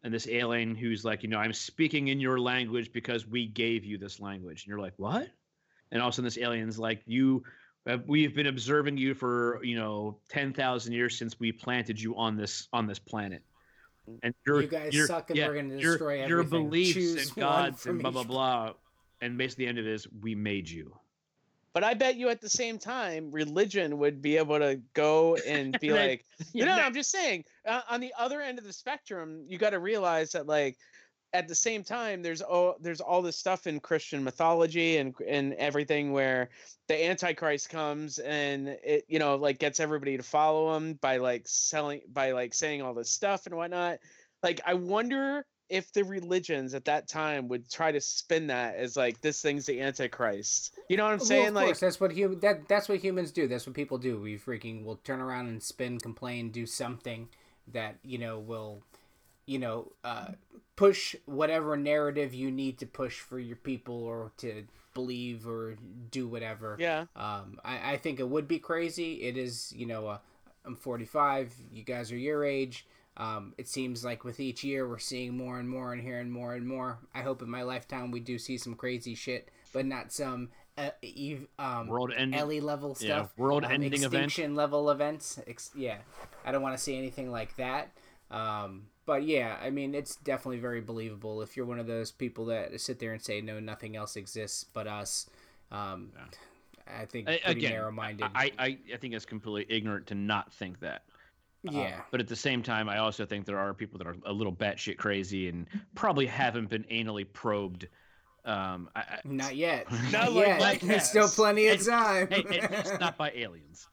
and 0.05 0.15
this 0.15 0.29
alien 0.29 0.77
who's 0.77 1.05
like, 1.05 1.23
you 1.25 1.29
know, 1.29 1.39
I'm 1.39 1.53
speaking 1.55 2.07
in 2.09 2.21
your 2.21 2.39
language 2.39 2.93
because 2.93 3.27
we 3.27 3.47
gave 3.47 3.85
you 3.85 3.99
this 3.99 4.21
language, 4.21 4.63
and 4.63 4.69
you're 4.69 4.79
like, 4.79 4.95
what? 4.97 5.29
And 5.93 6.01
all 6.01 6.09
of 6.09 6.13
a 6.13 6.17
sudden, 6.17 6.25
this 6.25 6.39
alien's 6.39 6.79
like, 6.79 7.03
you. 7.07 7.43
uh, 7.87 7.99
We've 8.07 8.35
been 8.35 8.47
observing 8.47 8.97
you 8.97 9.15
for 9.15 9.63
you 9.65 9.77
know 9.77 10.19
ten 10.29 10.53
thousand 10.53 10.93
years 10.93 11.19
since 11.19 11.41
we 11.41 11.53
planted 11.53 12.01
you 12.01 12.17
on 12.17 12.37
this 12.37 12.69
on 12.73 12.87
this 12.87 12.99
planet, 12.99 13.43
and 14.23 14.35
you're 14.47 14.63
You 14.63 14.69
guys 14.69 14.95
you're- 14.95 15.07
suck 15.07 15.31
and 15.31 15.39
yeah, 15.39 15.49
we're 15.49 15.55
gonna 15.55 15.79
destroy 15.81 16.15
your 16.17 16.25
everything. 16.25 16.29
Your 16.29 16.45
beliefs 16.45 16.95
Choose 16.95 17.29
and 17.29 17.37
one 17.37 17.47
gods 17.47 17.83
from 17.83 17.91
and 17.93 18.03
blah 18.03 18.11
blah 18.11 18.25
blah. 18.25 18.73
And 19.23 19.37
basically, 19.37 19.67
the 19.67 19.69
end 19.69 19.79
of 19.79 19.87
it 19.87 19.93
is 19.93 20.07
we 20.23 20.35
made 20.35 20.69
you. 20.69 20.97
But 21.73 21.85
I 21.85 21.95
bet 21.95 22.17
you 22.17 22.31
at 22.31 22.41
the 22.41 22.49
same 22.51 22.79
time, 22.79 23.31
religion 23.31 23.99
would 23.99 24.21
be 24.21 24.37
able 24.39 24.59
to 24.59 24.81
go 24.95 25.37
and 25.47 25.79
be 25.81 25.93
like, 25.93 26.25
you 26.53 26.65
know, 26.65 26.75
no, 26.77 26.83
I'm 26.83 26.95
just 26.95 27.11
saying, 27.13 27.45
uh, 27.67 27.83
on 27.89 28.01
the 28.01 28.13
other 28.19 28.41
end 28.41 28.59
of 28.59 28.65
the 28.65 28.73
spectrum, 28.73 29.45
you 29.47 29.57
got 29.57 29.71
to 29.71 29.79
realize 29.79 30.33
that, 30.33 30.47
like, 30.49 30.79
at 31.33 31.49
the 31.49 31.55
same 31.55 31.85
time, 31.85 32.23
there's 32.23 32.43
all 32.43 32.77
there's 32.81 33.01
all 33.01 33.23
this 33.23 33.37
stuff 33.37 33.67
in 33.67 33.81
Christian 33.81 34.25
mythology 34.25 34.97
and 34.97 35.15
and 35.27 35.55
everything 35.55 36.13
where 36.13 36.51
the 36.89 37.07
Antichrist 37.07 37.71
comes 37.71 38.19
and 38.19 38.69
it, 38.69 39.05
you 39.09 39.19
know, 39.19 39.37
like 39.37 39.59
gets 39.59 39.81
everybody 39.81 40.17
to 40.17 40.23
follow 40.23 40.75
him 40.77 40.95
by 40.95 41.19
like 41.19 41.43
selling 41.47 42.01
by 42.13 42.33
like 42.33 42.55
saying 42.55 42.83
all 42.83 42.95
this 42.95 43.11
stuff 43.11 43.47
and 43.47 43.55
whatnot. 43.55 43.99
Like, 44.43 44.61
I 44.67 44.75
wonder 44.75 45.45
if 45.69 45.93
the 45.93 46.03
religions 46.03 46.75
at 46.75 46.85
that 46.87 47.07
time 47.07 47.47
would 47.47 47.71
try 47.71 47.93
to 47.93 48.01
spin 48.01 48.49
that 48.49 48.75
as 48.75 48.97
like 48.97 49.21
this 49.21 49.41
thing's 49.41 49.67
the 49.67 49.81
Antichrist. 49.81 50.75
You 50.89 50.97
know 50.97 51.05
what 51.05 51.13
I'm 51.13 51.19
Well, 51.21 51.29
saying? 51.29 51.49
of 51.49 51.55
like, 51.55 51.67
course, 51.67 51.81
that's 51.81 52.01
what 52.01 52.17
hum- 52.17 52.41
that 52.41 52.69
that's 52.69 52.89
what 52.89 52.99
humans 52.99 53.31
do. 53.31 53.47
That's 53.47 53.67
what 53.67 53.77
people 53.77 53.99
do. 53.99 54.21
We 54.21 54.37
freaking 54.37 54.85
will 54.85 54.97
turn 54.97 55.21
around 55.21 55.49
and 55.49 55.63
spin, 55.63 55.99
complain, 56.01 56.51
do 56.51 56.67
something 56.67 57.29
that 57.73 57.97
you 58.03 58.19
know 58.19 58.41
will, 58.41 58.83
you 59.47 59.59
know, 59.59 59.93
uh, 60.05 60.29
push 60.77 61.15
whatever 61.27 61.77
narrative 61.77 62.33
you 62.35 62.51
need 62.51 62.79
to 62.79 62.87
push 62.87 63.21
for 63.21 63.39
your 63.39 63.57
people 63.57 64.03
or 64.05 64.33
to 64.39 64.65
believe 64.95 65.47
or 65.47 65.77
do 66.11 66.27
whatever. 66.27 66.77
yeah. 66.81 67.05
Um, 67.15 67.59
I, 67.65 67.93
I 67.93 67.97
think 67.97 68.19
it 68.21 68.29
would 68.29 68.49
be 68.49 68.59
crazy. 68.59 69.23
It 69.23 69.37
is, 69.37 69.73
you 69.77 69.87
know, 69.87 70.07
uh, 70.09 70.19
I'm 70.65 70.77
45. 70.77 71.55
You 71.73 71.85
guys 71.85 72.11
are 72.13 72.17
your 72.19 72.45
age. 72.45 72.87
Um, 73.17 73.55
it 73.59 73.69
seems 73.69 74.05
like 74.05 74.25
with 74.25 74.41
each 74.41 74.65
year 74.65 74.89
we're 74.89 74.99
seeing 74.99 75.37
more 75.37 75.59
and 75.59 75.69
more 75.69 75.93
and 75.93 76.01
hearing 76.01 76.31
more 76.31 76.55
and 76.55 76.67
more. 76.67 76.99
I 77.15 77.21
hope 77.21 77.43
in 77.43 77.51
my 77.51 77.63
lifetime 77.63 78.11
we 78.11 78.21
do 78.21 78.39
see 78.39 78.57
some 78.57 78.75
crazy 78.75 79.15
shit, 79.15 79.51
but 79.73 79.85
not 79.85 80.13
some 80.13 80.49
uh, 80.79 80.91
Eve, 81.03 81.47
um, 81.59 81.89
World 81.89 82.13
ending. 82.17 82.39
Ellie 82.39 82.61
level 82.61 82.95
stuff. 82.95 83.09
yeah, 83.09 83.17
stuff. 83.19 83.33
world-ending 83.37 83.93
event. 83.93 84.05
extinction 84.05 84.55
level 84.55 84.91
events. 84.91 85.39
Ex- 85.47 85.73
yeah, 85.75 85.99
I 86.45 86.53
don't 86.53 86.63
want 86.63 86.77
to 86.77 86.83
see 86.83 86.97
anything 86.97 87.31
like 87.31 87.55
that. 87.57 87.91
Um, 88.31 88.87
but 89.07 89.25
yeah, 89.25 89.57
I 89.63 89.71
mean, 89.71 89.95
it's 89.95 90.17
definitely 90.17 90.61
very 90.61 90.81
believable. 90.81 91.43
If 91.43 91.57
you're 91.57 91.67
one 91.67 91.79
of 91.79 91.87
those 91.87 92.11
people 92.11 92.47
that 92.47 92.79
sit 92.81 92.99
there 92.99 93.13
and 93.13 93.23
say 93.23 93.41
no, 93.41 93.61
nothing 93.61 93.97
else 93.97 94.17
exists 94.17 94.65
but 94.65 94.87
us. 94.87 95.29
Um, 95.73 96.13
I 96.87 97.05
think 97.05 97.27
pretty 97.27 97.43
Again, 97.45 97.73
narrow-minded. 97.73 98.27
I, 98.35 98.51
I 98.59 98.79
I 98.93 98.97
think 98.97 99.15
it's 99.15 99.25
completely 99.25 99.75
ignorant 99.75 100.07
to 100.09 100.15
not 100.15 100.53
think 100.53 100.81
that. 100.81 101.03
Uh, 101.69 101.73
yeah. 101.73 102.01
but 102.11 102.21
at 102.21 102.29
the 102.29 102.37
same 102.37 102.63
time, 102.63 102.89
I 102.89 102.99
also 102.99 103.27
think 103.27 103.45
there 103.45 103.59
are 103.59 103.75
people 103.75 103.99
that 103.99 104.07
are 104.07 104.17
a 104.25 104.33
little 104.33 104.53
batshit 104.53 104.97
crazy 104.97 105.49
and 105.49 105.67
probably 105.95 106.27
haven't 106.27 106.71
been 106.71 106.85
anally 106.85 107.27
probed. 107.31 107.87
Um, 108.47 108.89
I, 108.97 109.01
I, 109.01 109.19
Not 109.25 109.57
yet. 109.57 109.91
Not 110.11 110.13
Not 110.13 110.33
like 110.33 110.47
yet. 110.47 110.61
Mike 110.61 110.81
There's 110.81 111.05
still 111.05 111.29
plenty 111.29 111.69
of 111.69 111.87
time. 111.87 112.29
hey, 112.29 112.61
at 112.61 112.71
least 112.71 113.01
not 113.01 113.19
by 113.19 113.31
aliens. 113.35 113.89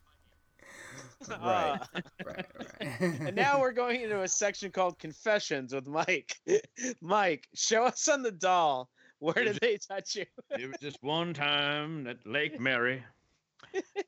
Right. 1.30 1.40
Uh, 1.40 1.78
right. 2.26 2.46
Right. 2.80 3.02
and 3.02 3.36
now 3.36 3.60
we're 3.60 3.72
going 3.72 4.02
into 4.02 4.22
a 4.22 4.28
section 4.28 4.72
called 4.72 5.00
confessions 5.00 5.74
with 5.74 5.88
Mike. 5.88 6.36
Mike, 7.02 7.48
show 7.56 7.86
us 7.86 8.08
on 8.08 8.22
the 8.22 8.32
doll. 8.32 8.90
Where 9.20 9.34
did 9.34 9.58
they 9.62 9.78
touch 9.78 10.16
you? 10.16 10.26
it 10.52 10.68
was 10.68 10.78
just 10.80 10.98
one 11.02 11.34
time 11.34 12.06
at 12.08 12.18
Lake 12.26 12.60
Mary. 12.60 13.04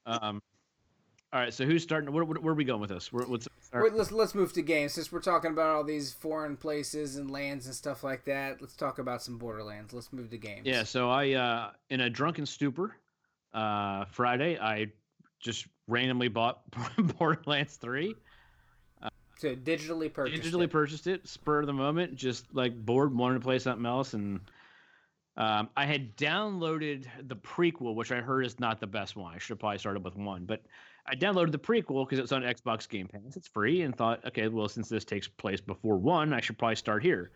Um, 0.05 0.41
all 1.31 1.39
right, 1.39 1.53
so 1.53 1.65
who's 1.65 1.83
starting? 1.83 2.11
Where, 2.11 2.23
where, 2.23 2.39
where 2.39 2.53
are 2.53 2.55
we 2.55 2.63
going 2.63 2.81
with 2.81 2.89
this? 2.89 3.11
Where, 3.13 3.25
what's 3.25 3.47
our- 3.73 3.83
Wait, 3.83 3.93
let's 3.93 4.11
let's 4.11 4.33
move 4.33 4.51
to 4.53 4.61
games 4.63 4.93
since 4.93 5.11
we're 5.11 5.19
talking 5.21 5.51
about 5.51 5.75
all 5.75 5.83
these 5.83 6.11
foreign 6.13 6.57
places 6.57 7.17
and 7.17 7.29
lands 7.29 7.65
and 7.67 7.75
stuff 7.75 8.03
like 8.03 8.25
that. 8.25 8.61
Let's 8.61 8.75
talk 8.75 8.97
about 8.99 9.21
some 9.21 9.37
Borderlands. 9.37 9.93
Let's 9.93 10.11
move 10.11 10.29
to 10.31 10.37
games. 10.37 10.65
Yeah, 10.65 10.83
so 10.83 11.09
I 11.09 11.31
uh 11.33 11.71
in 11.91 12.01
a 12.01 12.09
drunken 12.09 12.45
stupor, 12.47 12.95
uh 13.53 14.05
Friday, 14.05 14.57
I 14.59 14.87
just 15.39 15.67
randomly 15.87 16.27
bought 16.27 16.61
Borderlands 17.17 17.75
3. 17.77 18.15
So 19.37 19.55
digitally 19.55 20.11
purchased. 20.11 20.43
digitally 20.43 20.65
it. 20.65 20.71
purchased 20.71 21.07
it, 21.07 21.25
spur 21.27 21.61
of 21.61 21.67
the 21.67 21.73
moment, 21.73 22.15
just 22.15 22.53
like 22.53 22.75
bored, 22.75 23.15
wanted 23.15 23.35
to 23.35 23.39
play 23.39 23.57
something 23.57 23.85
else 23.85 24.13
and 24.13 24.41
um, 25.39 25.69
I 25.77 25.85
had 25.85 26.17
downloaded 26.17 27.05
the 27.25 27.35
prequel, 27.37 27.95
which 27.95 28.11
I 28.11 28.17
heard 28.17 28.45
is 28.45 28.59
not 28.59 28.81
the 28.81 28.87
best 28.87 29.15
one. 29.15 29.33
I 29.33 29.37
should 29.37 29.53
have 29.53 29.59
probably 29.59 29.77
started 29.77 30.03
with 30.03 30.17
one, 30.17 30.43
but 30.43 30.61
I 31.07 31.15
downloaded 31.15 31.53
the 31.53 31.59
prequel 31.59 32.05
because 32.05 32.19
it's 32.19 32.33
on 32.33 32.41
Xbox 32.41 32.87
Game 32.89 33.07
Pass. 33.07 33.37
It's 33.37 33.47
free, 33.47 33.83
and 33.83 33.95
thought, 33.95 34.25
okay, 34.25 34.49
well, 34.49 34.67
since 34.67 34.89
this 34.89 35.05
takes 35.05 35.29
place 35.29 35.61
before 35.61 35.95
one, 35.95 36.33
I 36.33 36.41
should 36.41 36.57
probably 36.57 36.75
start 36.75 37.03
here. 37.03 37.31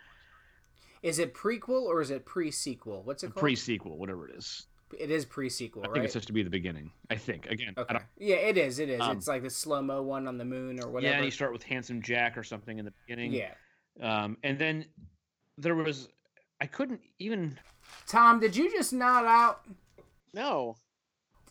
Is 1.02 1.20
it 1.20 1.34
prequel 1.34 1.84
or 1.84 2.02
is 2.02 2.12
it 2.12 2.26
pre-sequel? 2.26 3.04
What's 3.04 3.24
it 3.24 3.28
called? 3.28 3.40
Pre-sequel, 3.40 3.98
whatever 3.98 4.28
it 4.28 4.36
is. 4.36 4.68
It 5.00 5.12
is 5.12 5.26
pre-sequel, 5.26 5.84
I 5.84 5.88
right? 5.88 5.94
think 5.94 6.06
it's 6.06 6.14
supposed 6.14 6.28
to 6.28 6.34
be 6.34 6.44
the 6.44 6.50
beginning. 6.50 6.92
I 7.10 7.16
think 7.16 7.46
again. 7.48 7.74
I 7.78 7.82
Okay. 7.82 7.94
don't- 7.94 8.06
Yeah, 8.18 8.36
it 8.36 8.58
is. 8.58 8.80
It 8.80 8.90
is. 8.90 9.02
Um, 9.02 9.18
it's 9.18 9.28
like 9.28 9.44
the 9.44 9.50
slow 9.50 9.82
mo 9.82 10.02
one 10.02 10.28
on 10.28 10.38
the 10.38 10.46
moon 10.46 10.80
or 10.84 10.90
whatever. 10.90 11.12
yeah, 11.12 11.18
and 11.18 11.26
you 11.26 11.32
start 11.32 11.52
with 11.54 11.64
Handsome 11.64 12.02
Jack 12.02 12.38
or 12.38 12.44
something 12.44 12.78
in 12.80 12.86
the 12.86 12.94
beginning. 13.06 13.34
Yeah. 13.34 13.54
Um, 14.02 14.38
and 14.44 14.58
then 14.58 14.86
there 15.58 15.76
was, 15.76 16.10
I 16.62 16.66
couldn't 16.66 17.02
even. 17.20 17.60
Tom, 18.08 18.40
did 18.40 18.56
you 18.56 18.72
just 18.72 18.94
nod 18.94 19.26
out? 19.26 19.66
No. 20.34 20.76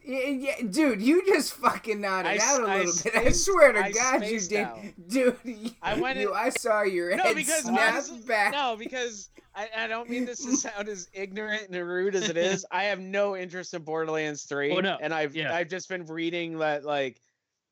Yeah, 0.05 0.27
yeah, 0.27 0.55
dude, 0.69 1.01
you 1.01 1.25
just 1.27 1.53
fucking 1.55 2.01
nodded 2.01 2.29
I 2.31 2.35
s- 2.37 2.43
out 2.43 2.61
a 2.63 2.67
little 2.67 2.93
bit. 3.05 3.17
I 3.17 3.31
swear 3.31 3.73
to 3.73 3.79
I 3.85 3.93
God, 3.93 4.25
you 4.27 4.41
did, 4.41 4.59
out. 4.65 4.79
dude. 5.09 5.37
You, 5.45 5.71
I 5.81 5.95
went 6.01 6.19
you, 6.19 6.31
in- 6.31 6.37
I 6.37 6.49
saw 6.51 6.83
your 6.83 7.15
No, 7.17 7.23
head 7.23 7.37
because 7.37 7.63
snap 7.63 7.93
honestly- 7.93 8.19
back. 8.21 8.53
No, 8.53 8.77
because 8.77 9.31
I, 9.55 9.69
I 9.77 9.87
don't 9.87 10.09
mean 10.11 10.25
this 10.25 10.45
to 10.45 10.57
sound 10.57 10.89
as 10.89 11.09
ignorant 11.13 11.69
and 11.71 11.87
rude 11.89 12.15
as 12.15 12.29
it 12.29 12.37
is. 12.37 12.67
I 12.73 12.85
have 12.85 12.99
no 13.01 13.37
interest 13.37 13.75
in 13.75 13.83
Borderlands 13.83 14.43
3. 14.45 14.73
Oh, 14.73 14.81
no. 14.81 14.99
And 15.01 15.15
I've 15.15 15.37
Yeah. 15.37 15.55
I've 15.55 15.69
just 15.69 15.89
been 15.89 16.05
reading 16.07 16.59
that 16.59 16.85
like 16.85 17.21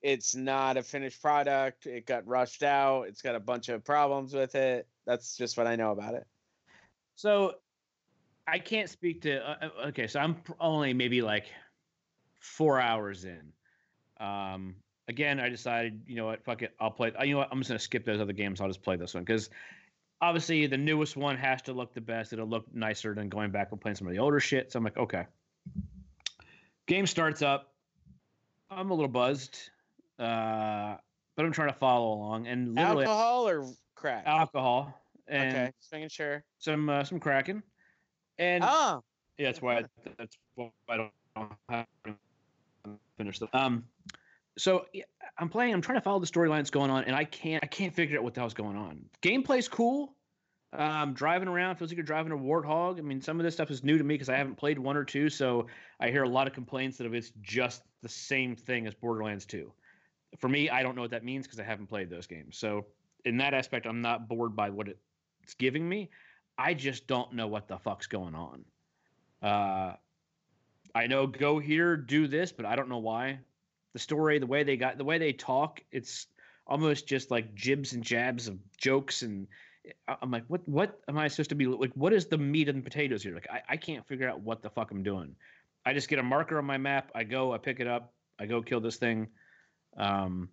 it's 0.02 0.34
not 0.34 0.76
a 0.76 0.82
finished 0.82 1.20
product. 1.20 1.86
It 1.86 2.06
got 2.06 2.26
rushed 2.26 2.62
out. 2.62 3.08
It's 3.08 3.22
got 3.22 3.34
a 3.34 3.40
bunch 3.40 3.68
of 3.68 3.84
problems 3.84 4.32
with 4.32 4.54
it. 4.54 4.86
That's 5.06 5.36
just 5.36 5.58
what 5.58 5.66
I 5.66 5.76
know 5.76 5.90
about 5.90 6.14
it. 6.14 6.26
So 7.16 7.54
I 8.46 8.58
can't 8.58 8.88
speak 8.88 9.22
to. 9.22 9.38
Uh, 9.46 9.56
uh, 9.62 9.86
okay, 9.88 10.06
so 10.06 10.20
I'm 10.20 10.36
only 10.58 10.94
maybe 10.94 11.20
like 11.22 11.46
four 12.40 12.80
hours 12.80 13.24
in. 13.24 13.52
Um, 14.18 14.74
again, 15.08 15.40
I 15.40 15.48
decided, 15.48 16.02
you 16.06 16.16
know 16.16 16.26
what, 16.26 16.44
fuck 16.44 16.62
it, 16.62 16.74
I'll 16.80 16.90
play. 16.90 17.12
You 17.22 17.32
know 17.32 17.38
what, 17.38 17.48
I'm 17.50 17.58
just 17.58 17.68
gonna 17.68 17.78
skip 17.78 18.04
those 18.04 18.20
other 18.20 18.32
games. 18.32 18.60
I'll 18.60 18.68
just 18.68 18.82
play 18.82 18.96
this 18.96 19.14
one 19.14 19.24
because 19.24 19.50
obviously 20.20 20.66
the 20.66 20.76
newest 20.76 21.16
one 21.16 21.36
has 21.36 21.62
to 21.62 21.72
look 21.72 21.94
the 21.94 22.00
best. 22.00 22.32
It'll 22.32 22.46
look 22.46 22.66
nicer 22.74 23.14
than 23.14 23.28
going 23.28 23.50
back 23.50 23.72
and 23.72 23.80
playing 23.80 23.96
some 23.96 24.06
of 24.06 24.12
the 24.12 24.18
older 24.18 24.40
shit. 24.40 24.72
So 24.72 24.78
I'm 24.78 24.84
like, 24.84 24.96
okay. 24.96 25.26
Game 26.86 27.06
starts 27.06 27.42
up. 27.42 27.72
I'm 28.70 28.90
a 28.90 28.94
little 28.94 29.08
buzzed, 29.08 29.70
uh, 30.18 30.96
but 31.36 31.44
I'm 31.44 31.52
trying 31.52 31.68
to 31.68 31.78
follow 31.78 32.12
along 32.14 32.46
and 32.46 32.74
literally 32.74 33.04
Alcohol 33.04 33.48
or 33.48 33.66
crack? 33.94 34.22
alcohol 34.26 34.94
and 35.26 35.50
okay, 35.50 35.72
just 35.80 35.92
making 35.92 36.08
sure. 36.08 36.44
some 36.58 36.88
uh, 36.88 37.04
some 37.04 37.18
cracking. 37.18 37.62
And 38.38 38.64
Oh, 38.66 39.02
yeah, 39.38 39.46
that's 39.46 39.60
why. 39.60 39.78
I, 39.78 39.84
that's 40.18 40.36
why 40.54 40.70
I 40.88 40.96
don't 40.96 41.52
have 41.68 41.86
finish 43.20 43.38
the. 43.38 43.48
Um, 43.52 43.84
so 44.56 44.86
I'm 45.38 45.48
playing. 45.48 45.74
I'm 45.74 45.82
trying 45.82 45.98
to 45.98 46.02
follow 46.02 46.18
the 46.18 46.26
storyline 46.26 46.58
that's 46.58 46.70
going 46.70 46.90
on, 46.90 47.04
and 47.04 47.14
I 47.14 47.24
can't. 47.24 47.62
I 47.62 47.66
can't 47.66 47.94
figure 47.94 48.18
out 48.18 48.24
what 48.24 48.34
the 48.34 48.40
hell's 48.40 48.54
going 48.54 48.76
on. 48.76 49.04
Gameplay's 49.22 49.68
cool. 49.68 50.14
Um, 50.72 51.14
driving 51.14 51.48
around 51.48 51.76
feels 51.76 51.90
like 51.90 51.96
you're 51.96 52.04
driving 52.04 52.32
a 52.32 52.36
warthog. 52.36 52.98
I 52.98 53.02
mean, 53.02 53.20
some 53.20 53.40
of 53.40 53.44
this 53.44 53.54
stuff 53.54 53.70
is 53.70 53.82
new 53.82 53.98
to 53.98 54.04
me 54.04 54.14
because 54.14 54.28
I 54.28 54.36
haven't 54.36 54.56
played 54.56 54.78
one 54.78 54.96
or 54.96 55.04
two, 55.04 55.28
so 55.28 55.66
I 55.98 56.10
hear 56.10 56.22
a 56.22 56.28
lot 56.28 56.46
of 56.46 56.52
complaints 56.52 56.96
that 56.98 57.12
it's 57.12 57.32
just 57.42 57.82
the 58.02 58.08
same 58.08 58.54
thing 58.54 58.86
as 58.86 58.94
Borderlands 58.94 59.44
2. 59.46 59.72
For 60.38 60.48
me, 60.48 60.70
I 60.70 60.84
don't 60.84 60.94
know 60.94 61.02
what 61.02 61.10
that 61.10 61.24
means 61.24 61.44
because 61.44 61.58
I 61.58 61.64
haven't 61.64 61.88
played 61.88 62.08
those 62.08 62.28
games. 62.28 62.56
So 62.56 62.86
in 63.24 63.36
that 63.38 63.52
aspect, 63.52 63.84
I'm 63.84 64.00
not 64.00 64.28
bored 64.28 64.54
by 64.54 64.70
what 64.70 64.86
it's 64.86 65.54
giving 65.54 65.88
me. 65.88 66.08
I 66.56 66.74
just 66.74 67.08
don't 67.08 67.32
know 67.32 67.48
what 67.48 67.66
the 67.66 67.78
fuck's 67.78 68.06
going 68.06 68.36
on. 68.36 68.64
Uh, 69.42 69.96
I 70.94 71.06
know 71.06 71.26
go 71.26 71.58
here, 71.58 71.96
do 71.96 72.26
this, 72.26 72.52
but 72.52 72.66
I 72.66 72.76
don't 72.76 72.88
know 72.88 72.98
why. 72.98 73.40
The 73.92 73.98
story, 73.98 74.38
the 74.38 74.46
way 74.46 74.62
they 74.62 74.76
got, 74.76 74.98
the 74.98 75.04
way 75.04 75.18
they 75.18 75.32
talk, 75.32 75.80
it's 75.90 76.26
almost 76.66 77.06
just 77.06 77.30
like 77.30 77.54
jibs 77.54 77.92
and 77.92 78.02
jabs 78.02 78.48
of 78.48 78.58
jokes, 78.76 79.22
and 79.22 79.48
I'm 80.06 80.30
like, 80.30 80.44
what? 80.48 80.66
What 80.68 81.00
am 81.08 81.18
I 81.18 81.28
supposed 81.28 81.50
to 81.50 81.56
be 81.56 81.66
like? 81.66 81.92
What 81.94 82.12
is 82.12 82.26
the 82.26 82.38
meat 82.38 82.68
and 82.68 82.84
potatoes 82.84 83.22
here? 83.22 83.34
Like, 83.34 83.48
I, 83.50 83.60
I 83.70 83.76
can't 83.76 84.06
figure 84.06 84.28
out 84.28 84.40
what 84.40 84.62
the 84.62 84.70
fuck 84.70 84.90
I'm 84.90 85.02
doing. 85.02 85.34
I 85.84 85.92
just 85.92 86.08
get 86.08 86.18
a 86.18 86.22
marker 86.22 86.58
on 86.58 86.64
my 86.64 86.78
map. 86.78 87.10
I 87.14 87.24
go, 87.24 87.52
I 87.52 87.58
pick 87.58 87.80
it 87.80 87.86
up, 87.86 88.12
I 88.38 88.46
go 88.46 88.62
kill 88.62 88.80
this 88.80 88.96
thing. 88.96 89.28
Um, 89.96 90.50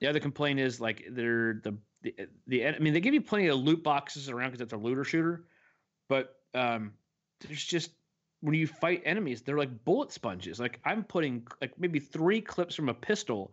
the 0.00 0.06
other 0.06 0.20
complaint 0.20 0.60
is 0.60 0.80
like 0.80 1.04
they're 1.10 1.60
the 1.62 1.76
the, 2.02 2.14
the 2.46 2.66
I 2.66 2.78
mean 2.78 2.92
they 2.92 3.00
give 3.00 3.14
you 3.14 3.20
plenty 3.20 3.48
of 3.48 3.58
loot 3.58 3.82
boxes 3.82 4.28
around 4.28 4.50
because 4.50 4.62
it's 4.62 4.72
a 4.72 4.78
looter 4.78 5.04
shooter, 5.04 5.44
but 6.08 6.36
um, 6.54 6.92
there's 7.40 7.64
just 7.64 7.90
when 8.40 8.54
you 8.54 8.66
fight 8.66 9.02
enemies, 9.04 9.42
they're 9.42 9.58
like 9.58 9.84
bullet 9.84 10.12
sponges. 10.12 10.58
Like 10.60 10.80
I'm 10.84 11.04
putting 11.04 11.46
like 11.60 11.78
maybe 11.78 11.98
three 12.00 12.40
clips 12.40 12.74
from 12.74 12.88
a 12.88 12.94
pistol 12.94 13.52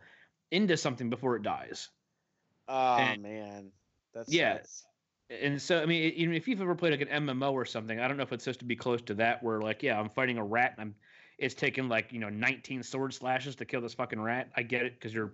into 0.52 0.78
something 0.78 1.10
before 1.10 1.36
it 1.36 1.44
dies. 1.44 1.90
oh 2.68 2.96
And- 2.98 3.22
man, 3.22 3.72
that's 4.14 4.32
Yeah. 4.32 4.60
And 5.30 5.62
so, 5.62 5.82
I 5.82 5.86
mean, 5.86 6.14
even 6.16 6.34
if 6.36 6.48
you've 6.48 6.62
ever 6.62 6.74
played 6.74 6.92
like 6.92 7.02
an 7.02 7.26
MMO 7.26 7.52
or 7.52 7.66
something, 7.66 8.00
I 8.00 8.08
don't 8.08 8.16
know 8.16 8.24
if 8.24 8.32
it's 8.32 8.46
supposed 8.46 8.60
to 8.62 8.66
be 8.66 8.78
close 8.78 9.02
to 9.02 9.14
that, 9.16 9.44
where 9.44 9.60
like, 9.60 9.84
yeah, 9.84 10.00
I'm 10.00 10.08
fighting 10.10 10.38
a 10.38 10.44
rat 10.44 10.76
and 10.78 10.82
I'm, 10.82 10.96
it's 11.38 11.54
taking 11.54 11.90
like 11.90 12.14
you 12.14 12.20
know 12.20 12.30
19 12.30 12.82
sword 12.82 13.14
slashes 13.14 13.58
to 13.58 13.66
kill 13.66 13.82
this 13.82 13.94
fucking 13.94 14.22
rat. 14.22 14.50
I 14.56 14.64
get 14.64 14.86
it 14.86 14.94
because 14.94 15.14
you're, 15.14 15.34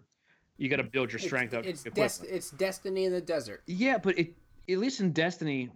you 0.57 0.67
got 0.67 0.77
to 0.77 0.83
build 0.83 1.11
your 1.11 1.19
strength 1.19 1.53
up. 1.53 1.63
It's, 1.65 1.85
it's, 1.85 2.17
des- 2.17 2.27
it's 2.27 2.49
destiny 2.49 3.05
in 3.05 3.11
the 3.11 3.21
desert. 3.21 3.61
Yeah, 3.67 3.99
but 3.99 4.17
it, 4.17 4.33
at 4.67 4.79
least 4.79 4.99
in 4.99 5.11
Destiny, 5.11 5.69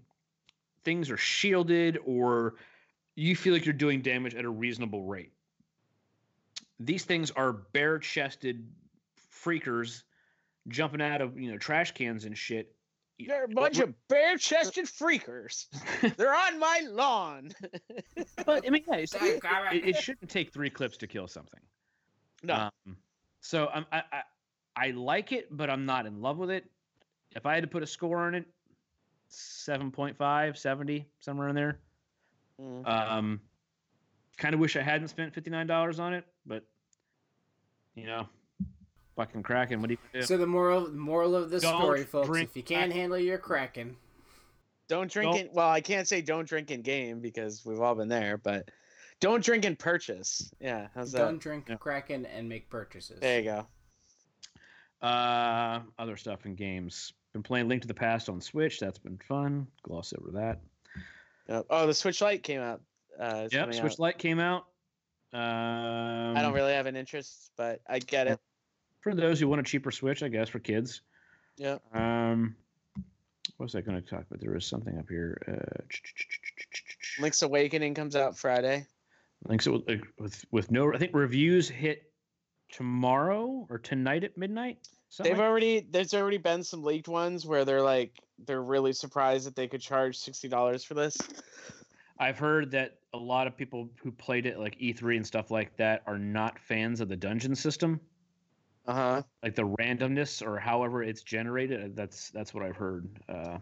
things 0.84 1.12
are 1.12 1.18
shielded 1.18 2.00
or 2.04 2.56
you 3.17 3.36
feel 3.36 3.51
like 3.51 3.65
you're 3.65 3.73
doing 3.73 4.01
damage 4.01 4.36
at 4.36 4.45
a 4.45 4.49
reasonable 4.49 5.03
rate. 5.03 5.34
These 6.80 7.03
things 7.03 7.32
are 7.32 7.51
bare 7.51 7.97
chested 7.97 8.69
freakers 9.43 10.03
jumping 10.67 11.01
out 11.01 11.21
of 11.21 11.39
you 11.39 11.51
know 11.51 11.58
trash 11.58 11.91
cans 11.91 12.25
and 12.25 12.38
shit. 12.38 12.73
They're 13.19 13.45
a 13.45 13.47
bunch 13.47 13.80
of 13.80 13.95
bare-chested 14.10 14.86
freakers. 14.86 15.65
They're 16.17 16.36
on 16.36 16.60
my 16.60 16.84
lawn. 16.88 17.51
But 18.45 18.65
I 18.65 18.69
mean, 18.69 18.84
yeah, 18.88 18.97
it's, 18.97 19.15
it, 19.15 19.41
it, 19.43 19.88
it 19.89 19.97
shouldn't 19.97 20.30
take 20.30 20.53
three 20.53 20.69
clips 20.69 20.95
to 20.97 21.08
kill 21.08 21.27
something. 21.27 21.60
No. 22.43 22.69
Um, 22.86 22.97
so 23.41 23.67
I'm, 23.73 23.86
I, 23.91 24.03
I 24.12 24.21
I 24.77 24.91
like 24.91 25.32
it, 25.32 25.47
but 25.49 25.71
I'm 25.71 25.86
not 25.88 26.06
in 26.06 26.21
love 26.21 26.38
with 26.38 26.51
it. 26.51 26.69
If 27.36 27.47
I 27.47 27.56
had 27.56 27.63
to 27.63 27.67
put 27.67 27.82
a 27.82 27.88
score 27.88 28.19
on 28.19 28.36
it, 28.36 28.45
7.5, 29.32 30.58
70, 30.58 31.06
somewhere 31.19 31.49
in 31.49 31.56
there. 31.56 31.80
Mm. 32.62 32.88
Um, 32.88 33.41
kind 34.38 34.54
of 34.54 34.60
wish 34.60 34.76
I 34.76 34.82
hadn't 34.82 35.08
spent 35.10 35.34
fifty 35.34 35.50
nine 35.50 35.67
dollars 35.67 36.00
on 36.00 36.13
it, 36.13 36.26
but 36.46 36.63
you 37.96 38.06
know, 38.06 38.28
fucking 39.15 39.43
cracking. 39.43 39.80
What 39.82 39.88
do 39.89 39.93
you 39.93 40.20
do? 40.22 40.26
So 40.26 40.38
the 40.38 40.48
moral 40.48 40.89
moral 40.91 41.36
of 41.36 41.50
the 41.50 41.60
Don't 41.60 41.80
story, 41.82 42.04
folks, 42.04 42.38
if 42.39 42.56
you 42.56 42.63
can't 42.63 42.91
crack. 42.91 43.00
handle 43.00 43.17
your 43.20 43.38
kraken, 43.38 43.96
Don't 44.88 45.12
drink 45.12 45.32
Don't- 45.34 45.41
it. 45.46 45.54
Well, 45.54 45.70
I 45.70 45.82
can't 45.82 46.08
say 46.08 46.22
don't 46.22 46.48
drink 46.48 46.72
in 46.72 46.82
game 46.82 47.20
because 47.20 47.65
we've 47.65 47.82
all 47.82 47.96
been 47.96 48.08
there, 48.08 48.38
but 48.38 48.70
don't 49.20 49.43
drink 49.43 49.65
in 49.65 49.76
purchase. 49.76 50.52
Yeah, 50.60 50.88
how's 50.96 51.12
that? 51.12 51.20
don't 51.20 51.39
drink 51.39 51.65
Yeah. 51.70 51.76
kraken 51.78 52.26
and 52.28 52.48
make 52.50 52.70
purchases. 52.70 53.20
There 53.20 53.39
you 53.39 53.46
go. 53.46 53.67
Uh, 55.02 55.82
other 56.00 56.17
stuff 56.17 56.46
in 56.46 56.56
games. 56.56 57.13
Been 57.34 57.43
playing 57.43 57.67
Link 57.67 57.82
to 57.84 57.88
the 57.88 57.93
Past 57.93 58.30
on 58.30 58.41
Switch. 58.41 58.80
That's 58.80 58.98
been 58.98 59.17
fun. 59.28 59.67
Gloss 59.84 60.13
over 60.17 60.32
that. 60.32 60.60
Yep. 61.50 61.66
Oh, 61.70 61.88
the 61.88 61.94
Switch 61.94 62.22
Lite 62.22 62.44
came 62.44 62.62
out. 62.62 62.82
Uh, 63.20 63.48
Yep, 63.52 63.74
Switch 63.74 63.94
out. 63.94 64.00
Lite 64.00 64.18
came 64.18 64.40
out. 64.40 64.66
Um, 65.34 66.38
I 66.38 66.42
don't 66.42 66.54
really 66.54 66.74
have 66.74 66.86
an 66.86 66.96
interest, 66.96 67.52
but 67.58 67.82
I 67.88 68.00
get 68.00 68.28
it. 68.28 68.40
For 69.02 69.14
those 69.14 69.40
who 69.40 69.48
want 69.48 69.62
a 69.62 69.64
cheaper 69.64 69.92
Switch, 69.92 70.24
I 70.24 70.28
guess 70.28 70.50
for 70.50 70.60
kids. 70.60 71.02
Yeah. 71.58 71.78
Um, 71.94 72.56
what 73.58 73.66
was 73.66 73.76
I 73.76 73.82
going 73.82 74.02
to 74.02 74.08
talk 74.08 74.26
about? 74.30 74.40
There 74.40 74.52
was 74.52 74.66
something 74.66 74.98
up 74.98 75.06
here. 75.10 75.38
Uh, 75.48 75.82
Link's 77.20 77.42
Awakening 77.42 77.94
comes 77.94 78.16
out 78.16 78.38
Friday. 78.38 78.86
Links 79.46 79.68
with, 79.68 79.84
with 80.20 80.46
with 80.52 80.72
no. 80.72 80.94
I 80.94 80.98
think 80.98 81.14
reviews 81.14 81.70
hit 81.70 82.12
tomorrow 82.72 83.68
or 83.70 83.78
tonight 83.78 84.24
at 84.24 84.38
midnight. 84.38 84.80
Something 85.10 85.32
They've 85.32 85.39
like- 85.39 85.48
already 85.48 85.88
there's 85.89 86.13
already 86.13 86.38
been 86.38 86.63
some 86.63 86.84
leaked 86.84 87.08
ones 87.08 87.46
where 87.46 87.65
they're 87.65 87.82
like 87.82 88.12
they're 88.46 88.62
really 88.62 88.93
surprised 88.93 89.48
that 89.48 89.56
they 89.56 89.67
could 89.67 89.82
charge 89.82 90.17
sixty 90.17 90.48
dollars 90.48 90.84
for 90.84 90.93
this. 90.93 91.17
I've 92.20 92.38
heard 92.39 92.72
that 92.72 92.98
a 93.13 93.17
lot 93.17 93.48
of 93.48 93.56
people 93.56 93.89
who 94.02 94.12
played 94.12 94.46
it 94.48 94.58
like 94.60 94.78
E3 94.80 95.17
and 95.17 95.26
stuff 95.28 95.52
like 95.52 95.76
that 95.78 96.02
are 96.08 96.17
not 96.17 96.58
fans 96.60 97.00
of 97.00 97.10
the 97.10 97.15
dungeon 97.15 97.56
system, 97.56 98.00
Uh 98.88 98.93
huh. 98.93 99.24
like 99.43 99.56
the 99.56 99.67
randomness 99.67 100.46
or 100.46 100.58
however 100.60 101.04
it's 101.04 101.22
generated. 101.24 101.96
That's 101.96 102.30
that's 102.32 102.54
what 102.54 102.63
I've 102.63 102.76
heard. 102.76 103.08
Uh, 103.30 103.60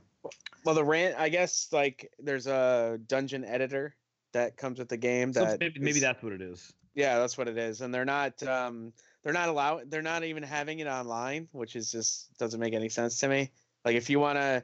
Well, 0.64 0.74
the 0.76 0.84
rant 0.86 1.16
I 1.20 1.30
guess 1.30 1.68
like 1.72 2.12
there's 2.20 2.48
a 2.48 2.98
dungeon 3.08 3.44
editor 3.46 3.96
that 4.32 4.58
comes 4.58 4.80
with 4.80 4.90
the 4.90 4.98
game 4.98 5.32
so 5.34 5.46
that 5.46 5.60
maybe, 5.60 5.80
maybe 5.80 5.98
is- 5.98 6.02
that's 6.02 6.24
what 6.24 6.34
it 6.34 6.42
is. 6.42 6.74
Yeah 6.96 7.20
that's 7.20 7.38
what 7.38 7.48
it 7.48 7.58
is, 7.58 7.82
and 7.82 7.94
they're 7.94 8.06
not 8.06 8.42
um 8.44 8.94
they're 9.24 9.34
not 9.34 9.50
allowed 9.50 9.92
they're 9.92 10.02
not 10.02 10.24
even 10.24 10.44
having 10.44 10.80
it 10.80 10.88
online, 10.88 11.48
which 11.52 11.76
is 11.76 11.92
just 11.92 12.36
doesn't 12.38 12.60
make 12.60 12.74
any 12.74 12.90
sense 12.90 13.20
to 13.20 13.28
me. 13.28 13.52
Like 13.84 13.96
if 13.96 14.10
you 14.10 14.20
wanna 14.20 14.64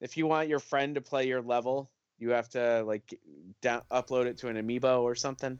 if 0.00 0.16
you 0.16 0.26
want 0.26 0.48
your 0.48 0.58
friend 0.58 0.94
to 0.94 1.00
play 1.00 1.26
your 1.26 1.42
level, 1.42 1.90
you 2.18 2.30
have 2.30 2.48
to 2.50 2.82
like 2.84 3.18
down, 3.60 3.82
upload 3.90 4.26
it 4.26 4.38
to 4.38 4.48
an 4.48 4.56
amiibo 4.56 5.02
or 5.02 5.14
something. 5.14 5.58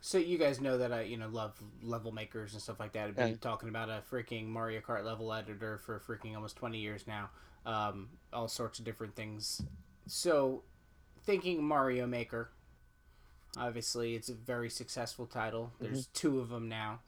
So 0.00 0.18
you 0.18 0.36
guys 0.36 0.60
know 0.60 0.76
that 0.78 0.92
I, 0.92 1.02
you 1.02 1.16
know, 1.16 1.28
love 1.28 1.54
level 1.82 2.12
makers 2.12 2.52
and 2.52 2.60
stuff 2.60 2.78
like 2.78 2.92
that. 2.92 3.08
I've 3.08 3.16
been 3.16 3.30
Yeah. 3.30 3.36
talking 3.40 3.68
about 3.70 3.88
a 3.88 4.02
freaking 4.10 4.46
Mario 4.46 4.80
Kart 4.80 5.04
level 5.04 5.32
editor 5.32 5.78
for 5.78 5.98
freaking 6.00 6.34
almost 6.34 6.56
twenty 6.56 6.78
years 6.78 7.06
now. 7.06 7.30
Um, 7.64 8.10
all 8.32 8.48
sorts 8.48 8.78
of 8.78 8.84
different 8.84 9.16
things. 9.16 9.62
So, 10.06 10.62
thinking 11.24 11.64
Mario 11.64 12.06
Maker. 12.06 12.50
Obviously, 13.56 14.14
it's 14.16 14.28
a 14.28 14.34
very 14.34 14.68
successful 14.70 15.26
title. 15.26 15.72
There's 15.80 16.06
two 16.08 16.40
of 16.40 16.48
them 16.48 16.68
now. 16.68 17.00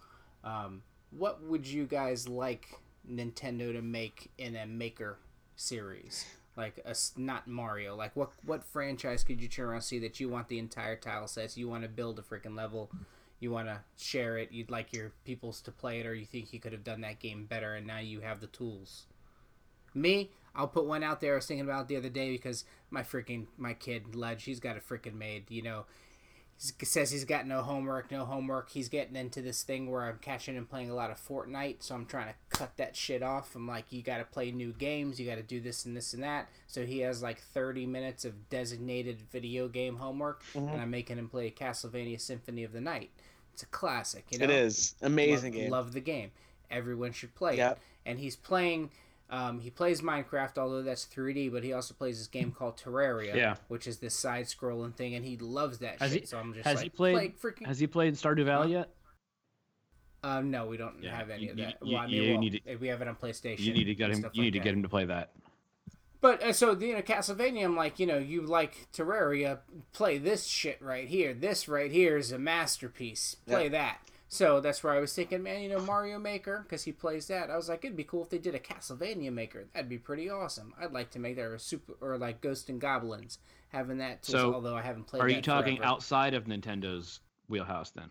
Um, 0.45 0.83
what 1.11 1.43
would 1.43 1.67
you 1.67 1.87
guys 1.87 2.29
like 2.29 2.69
Nintendo 3.11 3.73
to 3.73 3.83
make 3.83 4.31
in 4.39 4.55
a 4.57 4.67
Maker 4.67 5.19
series? 5.57 6.25
Like 6.57 6.79
a 6.87 6.95
not 7.17 7.47
Mario. 7.49 7.97
Like 7.97 8.15
what 8.17 8.31
what 8.45 8.65
franchise 8.65 9.25
could 9.25 9.41
you 9.43 9.49
turn 9.49 9.67
around 9.67 9.75
and 9.77 9.85
see 9.85 9.99
that 10.01 10.21
you 10.21 10.29
want 10.29 10.49
the 10.49 10.59
entire 10.59 10.97
tile 10.97 11.27
sets? 11.29 11.57
You 11.57 11.69
want 11.69 11.83
to 11.83 11.89
build 11.89 12.19
a 12.19 12.23
freaking 12.23 12.57
level. 12.57 12.91
you 13.39 13.51
want 13.51 13.69
to 13.69 13.81
share 13.99 14.39
it, 14.39 14.51
you'd 14.53 14.71
like 14.71 14.93
your 14.93 15.13
peoples 15.25 15.61
to 15.63 15.71
play 15.71 16.01
it, 16.01 16.07
or 16.07 16.15
you 16.15 16.25
think 16.25 16.53
you 16.53 16.61
could 16.61 16.73
have 16.73 16.85
done 16.85 17.03
that 17.03 17.19
game 17.19 17.45
better, 17.45 17.75
and 17.75 17.87
now 17.87 17.99
you 17.99 18.21
have 18.21 18.41
the 18.41 18.47
tools. 18.47 19.05
Me, 19.95 20.31
I'll 20.55 20.69
put 20.69 20.87
one 20.87 21.03
out 21.03 21.21
there. 21.21 21.33
I 21.35 21.37
was 21.37 21.47
thinking 21.47 21.67
about 21.67 21.83
it 21.83 21.89
the 21.89 21.97
other 21.97 22.09
day 22.09 22.31
because 22.33 22.65
my 22.91 23.03
freaking 23.03 23.47
my 23.59 23.75
kid 23.75 24.15
Ledge, 24.15 24.45
he's 24.45 24.61
got 24.61 24.77
a 24.77 24.81
freaking 24.81 25.15
made. 25.15 25.51
You 25.51 25.63
know, 25.63 25.85
he 26.79 26.87
says 26.87 27.11
he's 27.11 27.25
got 27.25 27.47
no 27.47 27.61
homework, 27.63 28.11
no 28.11 28.25
homework. 28.25 28.71
He's 28.71 28.89
getting 28.89 29.15
into 29.17 29.43
this 29.43 29.63
thing 29.63 29.91
where 29.91 30.03
I'm 30.05 30.19
catching 30.19 30.55
him 30.57 30.67
playing 30.67 30.91
a 30.91 30.95
lot 30.95 31.11
of 31.11 31.19
Fortnite, 31.19 31.77
so 31.81 31.95
I'm 31.95 32.07
trying 32.07 32.29
to 32.29 32.35
cut 32.49 32.77
that 32.79 32.97
shit 32.97 33.23
off. 33.23 33.55
I'm 33.55 33.67
like, 33.69 33.87
you 33.91 34.03
got 34.03 34.19
to 34.19 34.25
play 34.25 34.51
new 34.53 34.73
games, 34.73 35.21
you 35.21 35.27
got 35.29 35.37
to 35.37 35.43
do 35.43 35.61
this 35.61 35.85
and 35.85 35.97
this 35.97 36.15
and 36.15 36.23
that. 36.23 36.49
So 36.67 36.87
he 36.87 37.01
has 37.01 37.23
like 37.23 37.39
30 37.41 37.87
minutes 37.87 38.25
of 38.25 38.49
designated 38.49 39.21
video 39.31 39.69
game 39.69 39.97
homework, 39.97 40.43
Mm-hmm. 40.55 40.69
and 40.69 40.81
I'm 40.81 40.91
making 40.91 41.19
him 41.19 41.29
play 41.29 41.51
Castlevania 41.51 42.21
Symphony 42.21 42.65
of 42.65 42.73
the 42.73 42.81
Night. 42.81 43.11
It's 43.53 43.63
a 43.63 43.67
classic, 43.67 44.25
you 44.31 44.39
know. 44.39 44.45
It 44.45 44.51
is 44.51 44.95
amazing 45.03 45.53
love, 45.53 45.61
game. 45.63 45.71
Love 45.71 45.93
the 45.93 46.01
game. 46.01 46.31
Everyone 46.71 47.13
should 47.13 47.35
play 47.35 47.57
Yep. 47.59 47.73
it. 47.73 47.79
And 48.09 48.19
he's 48.19 48.37
playing. 48.37 48.91
Um, 49.29 49.59
he 49.59 49.71
plays 49.71 50.03
Minecraft, 50.03 50.57
although 50.57 50.83
that's 50.83 51.05
3D, 51.07 51.51
but 51.51 51.65
he 51.65 51.73
also 51.73 51.95
plays 51.95 52.19
this 52.19 52.29
game 52.29 52.53
called 52.53 52.77
Terraria, 52.79 53.35
Yeah. 53.35 53.57
which 53.69 53.89
is 53.89 53.99
this 53.99 54.15
side-scrolling 54.15 54.95
thing, 54.95 55.15
and 55.17 55.25
he 55.25 55.37
loves 55.37 55.79
that 55.79 56.01
Has 56.01 56.13
shit. 56.13 56.21
he- 56.21 56.27
so 56.27 56.39
I'm 56.39 56.55
just 56.55 56.65
has 56.65 56.77
like, 56.77 56.85
he 56.85 56.89
played- 56.91 57.41
play 57.41 57.51
freaking. 57.53 57.67
Has 57.67 57.79
he 57.81 57.87
played 57.89 58.15
Stardew 58.15 58.45
Valley 58.45 58.73
yet? 58.73 58.89
Um, 60.23 60.51
no, 60.51 60.67
we 60.67 60.77
don't 60.77 61.03
Yeah, 61.03 61.17
have 61.17 61.31
any 61.31 61.45
you- 61.45 61.51
of 61.51 61.57
that. 61.57 61.77
you- 61.83 61.95
well, 61.95 62.03
I 62.03 62.07
mean, 62.07 62.23
you 62.23 62.31
well, 62.33 62.41
need 62.41 62.63
if 62.65 62.81
we 62.81 62.89
have 62.89 63.03
it 63.03 63.09
on 63.09 63.17
PlayStation. 63.17 63.59
You 63.61 63.73
need 63.75 63.85
to 63.85 63.95
get 63.95 64.11
him. 64.11 64.17
stuff 64.21 64.33
You 64.35 64.43
like 64.43 64.45
need 64.47 64.51
to 64.53 64.59
that. 64.61 64.65
get 64.65 64.75
him 64.75 64.83
to 64.83 64.89
play 64.89 65.05
that. 65.07 65.33
But 66.21 66.43
uh, 66.43 66.53
so 66.53 66.77
you 66.79 66.95
know, 66.95 67.03
Castlevania. 67.03 67.65
I'm 67.65 67.77
like, 67.77 67.99
you 67.99 68.07
know, 68.07 68.19
you 68.19 68.43
like 68.43 68.89
Terraria. 68.93 69.61
Play 69.93 70.19
this 70.19 70.47
shit 70.47 70.81
right 70.83 71.07
here. 71.07 71.35
This 71.35 71.69
right 71.69 71.91
here 71.93 72.17
is 72.17 72.33
a 72.33 72.39
masterpiece. 72.39 73.37
Play 73.47 73.65
Yeah. 73.65 73.69
that. 73.71 74.01
So 74.29 74.61
that's 74.61 74.83
where 74.83 74.93
I 74.93 74.99
was 75.01 75.13
thinking, 75.15 75.43
man, 75.45 75.63
you 75.63 75.69
know, 75.69 75.81
Mario 75.81 76.19
Maker 76.19 76.61
because 76.65 76.83
he 76.83 76.91
plays 76.93 77.29
that. 77.29 77.49
I 77.49 77.57
was 77.57 77.69
like, 77.69 77.85
it'd 77.85 77.97
be 77.97 78.03
cool 78.05 78.23
if 78.23 78.29
they 78.31 78.39
did 78.39 78.57
a 78.57 78.59
Castlevania 78.59 79.33
Maker. 79.33 79.67
That'd 79.73 79.89
be 79.89 79.99
pretty 79.99 80.29
awesome. 80.29 80.75
I'd 80.81 80.93
like 80.93 81.11
to 81.13 81.19
make 81.21 81.37
that 81.37 81.43
or 81.45 81.59
super 81.59 81.93
or 82.01 82.19
like 82.19 82.41
Ghost 82.41 82.69
and 82.69 82.81
Goblins 82.81 83.39
having 83.69 83.99
that. 83.99 84.23
Too, 84.25 84.33
So, 84.33 84.53
although 84.55 84.77
I 84.77 84.83
haven't 84.83 85.05
played. 85.07 85.23
Are 85.23 85.29
you 85.29 85.41
talking 85.41 85.77
forever. 85.77 85.93
outside 85.93 86.35
of 86.35 86.45
Nintendo's 86.45 87.21
wheelhouse 87.49 87.91
then? 87.91 88.11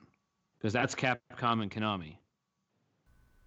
Because 0.57 0.71
that's 0.71 0.95
Capcom 0.95 1.61
and 1.61 1.69
Konami. 1.69 2.15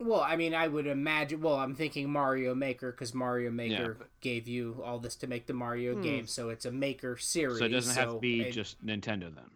Well, 0.00 0.20
I 0.20 0.37
mean, 0.37 0.54
I 0.54 0.68
would 0.68 0.87
imagine. 0.87 1.40
Well, 1.40 1.57
I'm 1.57 1.74
thinking 1.74 2.09
Mario 2.11 2.54
Maker 2.54 2.92
because 2.92 3.14
Mario 3.14 3.50
Maker 3.50 3.96
but- 3.98 4.09
gave 4.20 4.46
you 4.46 4.81
all 4.85 4.98
this 5.00 5.16
to 5.16 5.26
make 5.26 5.46
the 5.46 5.54
Mario 5.54 5.94
Hmm. 5.94 6.02
game, 6.02 6.26
so 6.26 6.50
it's 6.50 6.66
a 6.66 6.70
Maker 6.70 7.16
series. 7.16 7.59
So 7.59 7.64
it 7.64 7.70
doesn't 7.70 7.96
have 7.96 8.12
to 8.12 8.18
be 8.20 8.42
it- 8.42 8.52
just 8.52 8.85
Nintendo 8.85 9.35
then. 9.35 9.50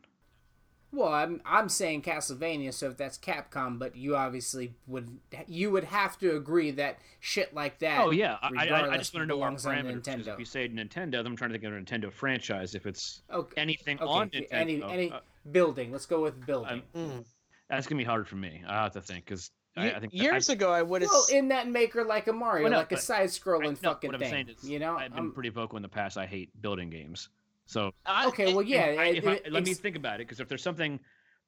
Well, 0.95 1.09
I'm 1.09 1.41
I'm 1.47 1.71
saying 1.71 2.03
Castlevania, 2.03 2.73
so 2.75 2.89
if 2.91 2.99
that's 2.99 3.17
Capcom, 3.17 3.79
but 3.79 3.97
you 3.97 4.15
obviously 4.15 4.75
would 4.87 5.09
you 5.49 5.71
would 5.71 5.85
have 5.85 6.19
to 6.19 6.37
agree 6.37 6.71
that 6.73 6.99
shit 7.21 7.55
like 7.55 7.79
that. 7.79 8.01
Oh 8.03 8.11
yeah, 8.11 8.37
I, 8.43 8.47
I, 8.47 8.61
I 8.61 8.65
regardless, 8.65 8.99
just 8.99 9.15
want 9.15 9.23
to 9.23 9.27
know 9.35 9.41
our 9.43 9.51
belongs 9.51 9.65
on 9.67 9.75
Nintendo. 9.77 10.29
If 10.35 10.39
you 10.39 10.45
say 10.45 10.69
Nintendo, 10.69 11.13
then 11.13 11.27
I'm 11.29 11.37
trying 11.37 11.51
to 11.53 11.59
think 11.59 11.65
of 11.65 11.73
a 11.73 11.77
Nintendo 11.81 12.13
franchise. 12.13 12.75
If 12.75 12.85
it's 12.87 13.23
Okay, 13.33 13.61
anything 13.61 13.99
okay, 14.01 14.07
on 14.07 14.27
okay, 14.29 14.41
Nintendo, 14.43 14.47
any 14.53 14.83
any 14.83 15.11
uh, 15.13 15.21
building. 15.51 15.93
Let's 15.93 16.07
go 16.07 16.21
with 16.21 16.45
building. 16.45 16.83
Mm. 16.95 17.25
that's 17.71 17.87
gonna 17.87 17.99
be 17.99 18.05
hard 18.05 18.29
for 18.29 18.37
me. 18.37 18.63
I 18.69 18.83
have 18.83 18.93
to 18.93 19.01
think 19.01 19.25
because 19.25 19.51
I, 19.75 19.93
I 19.93 20.01
think 20.01 20.13
years 20.13 20.51
I, 20.51 20.53
ago, 20.53 20.71
I 20.71 20.83
would 20.83 21.01
have. 21.01 21.11
well, 21.11 21.25
in 21.33 21.49
that 21.49 21.69
Maker 21.71 22.05
like 22.05 22.27
a 22.27 22.33
Mario, 22.35 22.65
Well, 22.65 22.73
no, 22.73 22.77
like 22.79 22.93
a 22.93 22.99
side-scrolling 22.99 23.65
I- 23.65 23.69
no, 23.71 23.75
fucking 23.93 24.09
what 24.09 24.15
I'm 24.17 24.21
thing. 24.21 24.31
saying 24.31 24.49
is, 24.51 24.69
you 24.69 24.79
know, 24.79 24.97
I've 24.99 25.09
been 25.09 25.19
I'm- 25.19 25.33
pretty 25.33 25.49
vocal 25.49 25.77
in 25.79 25.83
the 25.83 25.89
past. 25.89 26.19
I 26.19 26.27
hate 26.27 26.51
building 26.61 26.91
games. 26.91 27.31
So 27.73 27.93
I- 28.07 28.27
okay. 28.27 28.53
Well, 28.53 28.63
yeah. 28.63 28.97
I, 28.99 29.05
it- 29.07 29.27
I, 29.27 29.33
it- 29.35 29.53
let 29.53 29.65
me 29.65 29.75
think 29.75 29.97
about 29.97 30.17
it 30.21 30.27
because 30.29 30.41
if 30.41 30.49
there's 30.49 30.63
something 30.63 31.01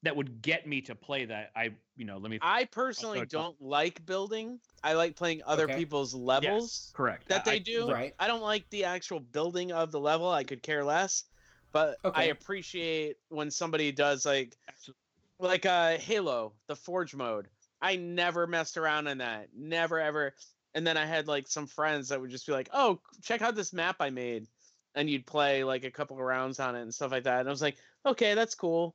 that 0.02 0.14
would 0.14 0.42
get 0.42 0.66
me 0.66 0.80
to 0.82 0.94
play 0.94 1.24
that, 1.26 1.50
I 1.56 1.70
you 1.96 2.04
know 2.04 2.18
let 2.18 2.30
me 2.30 2.38
I 2.42 2.64
personally 2.66 3.18
sorry, 3.18 3.26
go 3.28 3.38
on. 3.38 3.44
don't 3.44 3.62
like 3.62 4.04
building. 4.06 4.58
I 4.82 4.94
like 4.94 5.16
playing 5.16 5.42
other 5.46 5.64
Okay. 5.64 5.76
people's 5.76 6.14
levels 6.14 6.90
correct 6.94 7.28
that 7.28 7.46
I- 7.46 7.50
they 7.52 7.58
do. 7.58 7.90
Right. 7.90 8.14
I 8.18 8.26
don't 8.26 8.42
like 8.42 8.68
the 8.70 8.84
actual 8.84 9.20
building 9.20 9.72
of 9.72 9.92
the 9.92 10.00
level. 10.00 10.30
I 10.30 10.44
could 10.44 10.62
care 10.62 10.84
less. 10.84 11.24
But 11.72 11.98
I 12.04 12.24
appreciate 12.24 13.16
when 13.30 13.50
somebody 13.50 13.90
does 13.90 14.24
like 14.24 14.56
Absolutely. 14.68 15.00
like 15.40 15.66
uh 15.66 15.98
Halo, 15.98 16.52
the 16.68 16.76
Forge 16.76 17.14
mode. 17.16 17.48
I 17.82 17.96
never 17.96 18.46
messed 18.46 18.76
around 18.76 19.08
in 19.08 19.18
that. 19.18 19.48
Never 19.56 19.98
ever. 20.00 20.34
And 20.74 20.86
then 20.86 20.96
I 20.96 21.04
had 21.04 21.26
like 21.28 21.48
some 21.48 21.66
friends 21.66 22.08
that 22.10 22.20
would 22.20 22.30
just 22.30 22.46
be 22.46 22.52
like, 22.52 22.68
"Oh, 22.72 23.00
check 23.22 23.42
out 23.42 23.54
this 23.56 23.72
map 23.72 23.96
I 24.00 24.10
made." 24.10 24.46
And 24.94 25.10
you'd 25.10 25.26
play 25.26 25.64
like 25.64 25.84
a 25.84 25.90
couple 25.90 26.16
of 26.16 26.22
rounds 26.22 26.60
on 26.60 26.76
it 26.76 26.82
and 26.82 26.94
stuff 26.94 27.10
like 27.10 27.24
that. 27.24 27.40
And 27.40 27.48
I 27.48 27.52
was 27.52 27.62
like, 27.62 27.76
"Okay, 28.06 28.34
that's 28.34 28.54
cool." 28.54 28.94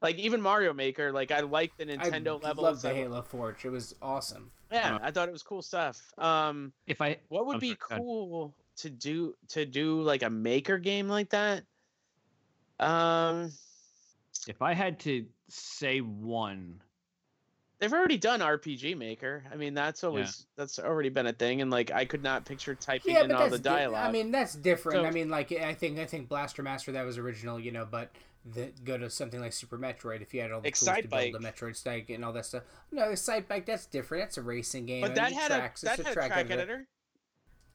Like 0.00 0.16
even 0.16 0.40
Mario 0.40 0.72
Maker, 0.72 1.12
like 1.12 1.30
I 1.30 1.40
like 1.40 1.76
the 1.76 1.84
I 1.84 2.10
Nintendo 2.10 2.42
levels. 2.42 2.64
love 2.64 2.82
the 2.82 2.92
Halo 2.94 3.22
Forge. 3.22 3.64
It 3.64 3.70
was 3.70 3.94
awesome. 4.02 4.50
Yeah, 4.70 4.96
Uh, 4.96 4.98
I 5.02 5.10
thought 5.10 5.28
it 5.28 5.32
was 5.32 5.42
cool 5.42 5.62
stuff. 5.62 6.02
Um 6.18 6.72
if 6.86 7.00
I 7.00 7.18
what 7.28 7.46
would 7.46 7.54
I'm 7.54 7.60
be 7.60 7.76
sorry, 7.88 8.00
cool 8.00 8.54
to 8.76 8.90
do 8.90 9.34
to 9.48 9.64
do 9.64 10.02
like 10.02 10.22
a 10.22 10.30
maker 10.30 10.78
game 10.78 11.08
like 11.08 11.30
that? 11.30 11.64
Um 12.80 13.52
if 14.46 14.60
I 14.60 14.74
had 14.74 14.98
to 15.00 15.26
say 15.48 16.00
one, 16.00 16.82
they've 17.84 17.92
already 17.92 18.18
done 18.18 18.40
RPG 18.40 18.96
Maker. 18.96 19.44
I 19.52 19.56
mean, 19.56 19.74
that's 19.74 20.02
always 20.04 20.46
that's 20.56 20.78
already 20.78 21.10
been 21.10 21.26
a 21.26 21.32
thing, 21.32 21.60
and 21.60 21.70
like 21.70 21.90
I 21.90 22.04
could 22.04 22.22
not 22.22 22.44
picture 22.44 22.74
typing 22.74 23.14
Yeah, 23.14 23.24
in 23.24 23.32
all 23.32 23.40
that's 23.40 23.52
the 23.52 23.58
di- 23.58 23.76
dialogue. 23.76 24.06
I 24.06 24.10
mean, 24.12 24.30
that's 24.30 24.54
different. 24.54 25.02
So- 25.02 25.04
I 25.06 25.10
mean, 25.10 25.28
like 25.28 25.52
I 25.52 25.74
think 25.74 25.98
I 25.98 26.06
think 26.06 26.28
Blaster 26.28 26.62
Master 26.62 26.92
that 26.92 27.04
was 27.04 27.18
original, 27.18 27.60
you 27.60 27.72
know, 27.72 27.86
but 27.88 28.10
the, 28.46 28.72
go 28.84 28.98
to 28.98 29.08
something 29.08 29.40
like 29.40 29.52
Super 29.52 29.78
Metroid 29.78 30.20
if 30.22 30.34
you 30.34 30.40
had 30.40 30.52
all 30.52 30.60
the 30.60 30.70
tools 30.70 30.96
to 31.02 31.08
build 31.08 31.34
a 31.34 31.38
Metroid 31.38 31.76
stack 31.76 32.10
and 32.10 32.24
all 32.24 32.32
that 32.32 32.46
stuff. 32.46 32.62
No, 32.92 33.04
Excitebike 33.04 33.66
that's 33.66 33.86
different. 33.86 34.24
That's 34.24 34.38
a 34.38 34.42
racing 34.42 34.86
game. 34.86 35.02
but 35.02 35.14
that 35.14 35.32
had 35.32 35.48
tracks, 35.48 35.82
a 35.82 35.86
that 35.86 35.98
it's 35.98 36.08
had 36.08 36.12
a 36.12 36.14
track 36.14 36.28
track 36.28 36.46
editor. 36.46 36.60
editor. 36.60 36.86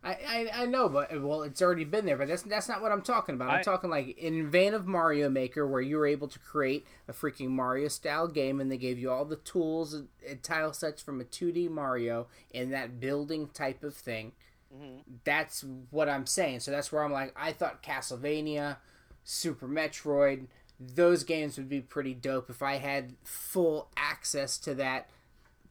I, 0.01 0.11
I 0.11 0.49
I 0.61 0.65
know, 0.65 0.87
but 0.87 1.09
well, 1.21 1.43
it's 1.43 1.61
already 1.61 1.83
been 1.83 2.05
there. 2.05 2.15
But 2.15 2.29
that's 2.29 2.43
that's 2.43 2.69
not 2.69 2.81
what 2.81 2.91
I'm 2.91 3.01
talking 3.01 3.35
about. 3.35 3.49
I'm 3.49 3.59
I- 3.59 3.63
talking 3.63 3.89
like 3.89 4.17
in 4.17 4.49
vein 4.49 4.73
of 4.73 4.87
Mario 4.87 5.29
Maker, 5.29 5.67
where 5.67 5.81
you 5.81 5.97
were 5.97 6.07
able 6.07 6.27
to 6.29 6.39
create 6.39 6.85
a 7.07 7.13
freaking 7.13 7.49
Mario 7.49 7.89
style 7.89 8.27
game, 8.29 8.61
and 8.61 8.71
they 8.71 8.77
gave 8.77 8.97
you 8.97 9.11
all 9.11 9.25
the 9.25 9.35
tools 9.35 9.93
and, 9.93 10.07
and 10.27 10.41
tile 10.41 10.71
sets 10.71 11.01
from 11.01 11.19
a 11.19 11.25
2D 11.25 11.69
Mario 11.69 12.27
in 12.51 12.69
that 12.71 12.99
building 13.01 13.49
type 13.53 13.83
of 13.83 13.93
thing. 13.93 14.31
Mhm. 14.73 15.01
That's 15.25 15.65
what 15.89 16.07
I'm 16.07 16.25
saying. 16.25 16.61
So 16.61 16.71
that's 16.71 16.91
where 16.91 17.03
I'm 17.03 17.11
like, 17.11 17.33
I 17.35 17.51
thought 17.51 17.83
Castlevania, 17.83 18.77
Super 19.25 19.67
Metroid, 19.67 20.45
those 20.79 21.23
games 21.25 21.57
would 21.57 21.67
be 21.67 21.81
pretty 21.81 22.13
dope 22.13 22.49
if 22.49 22.61
I 22.63 22.75
had 22.77 23.15
full 23.25 23.89
access 23.97 24.57
to 24.59 24.73
that 24.75 25.09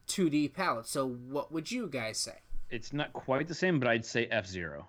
2D 0.07 0.49
palette. 0.53 0.85
So 0.87 1.07
what 1.07 1.51
would 1.51 1.71
you 1.71 1.87
guys 1.87 2.17
say? 2.19 2.39
It's 2.69 2.93
not 2.93 3.13
quite 3.13 3.47
the 3.47 3.55
same, 3.55 3.79
but 3.79 3.87
I'd 3.87 4.05
say 4.05 4.25
F 4.27 4.45
Zero. 4.47 4.87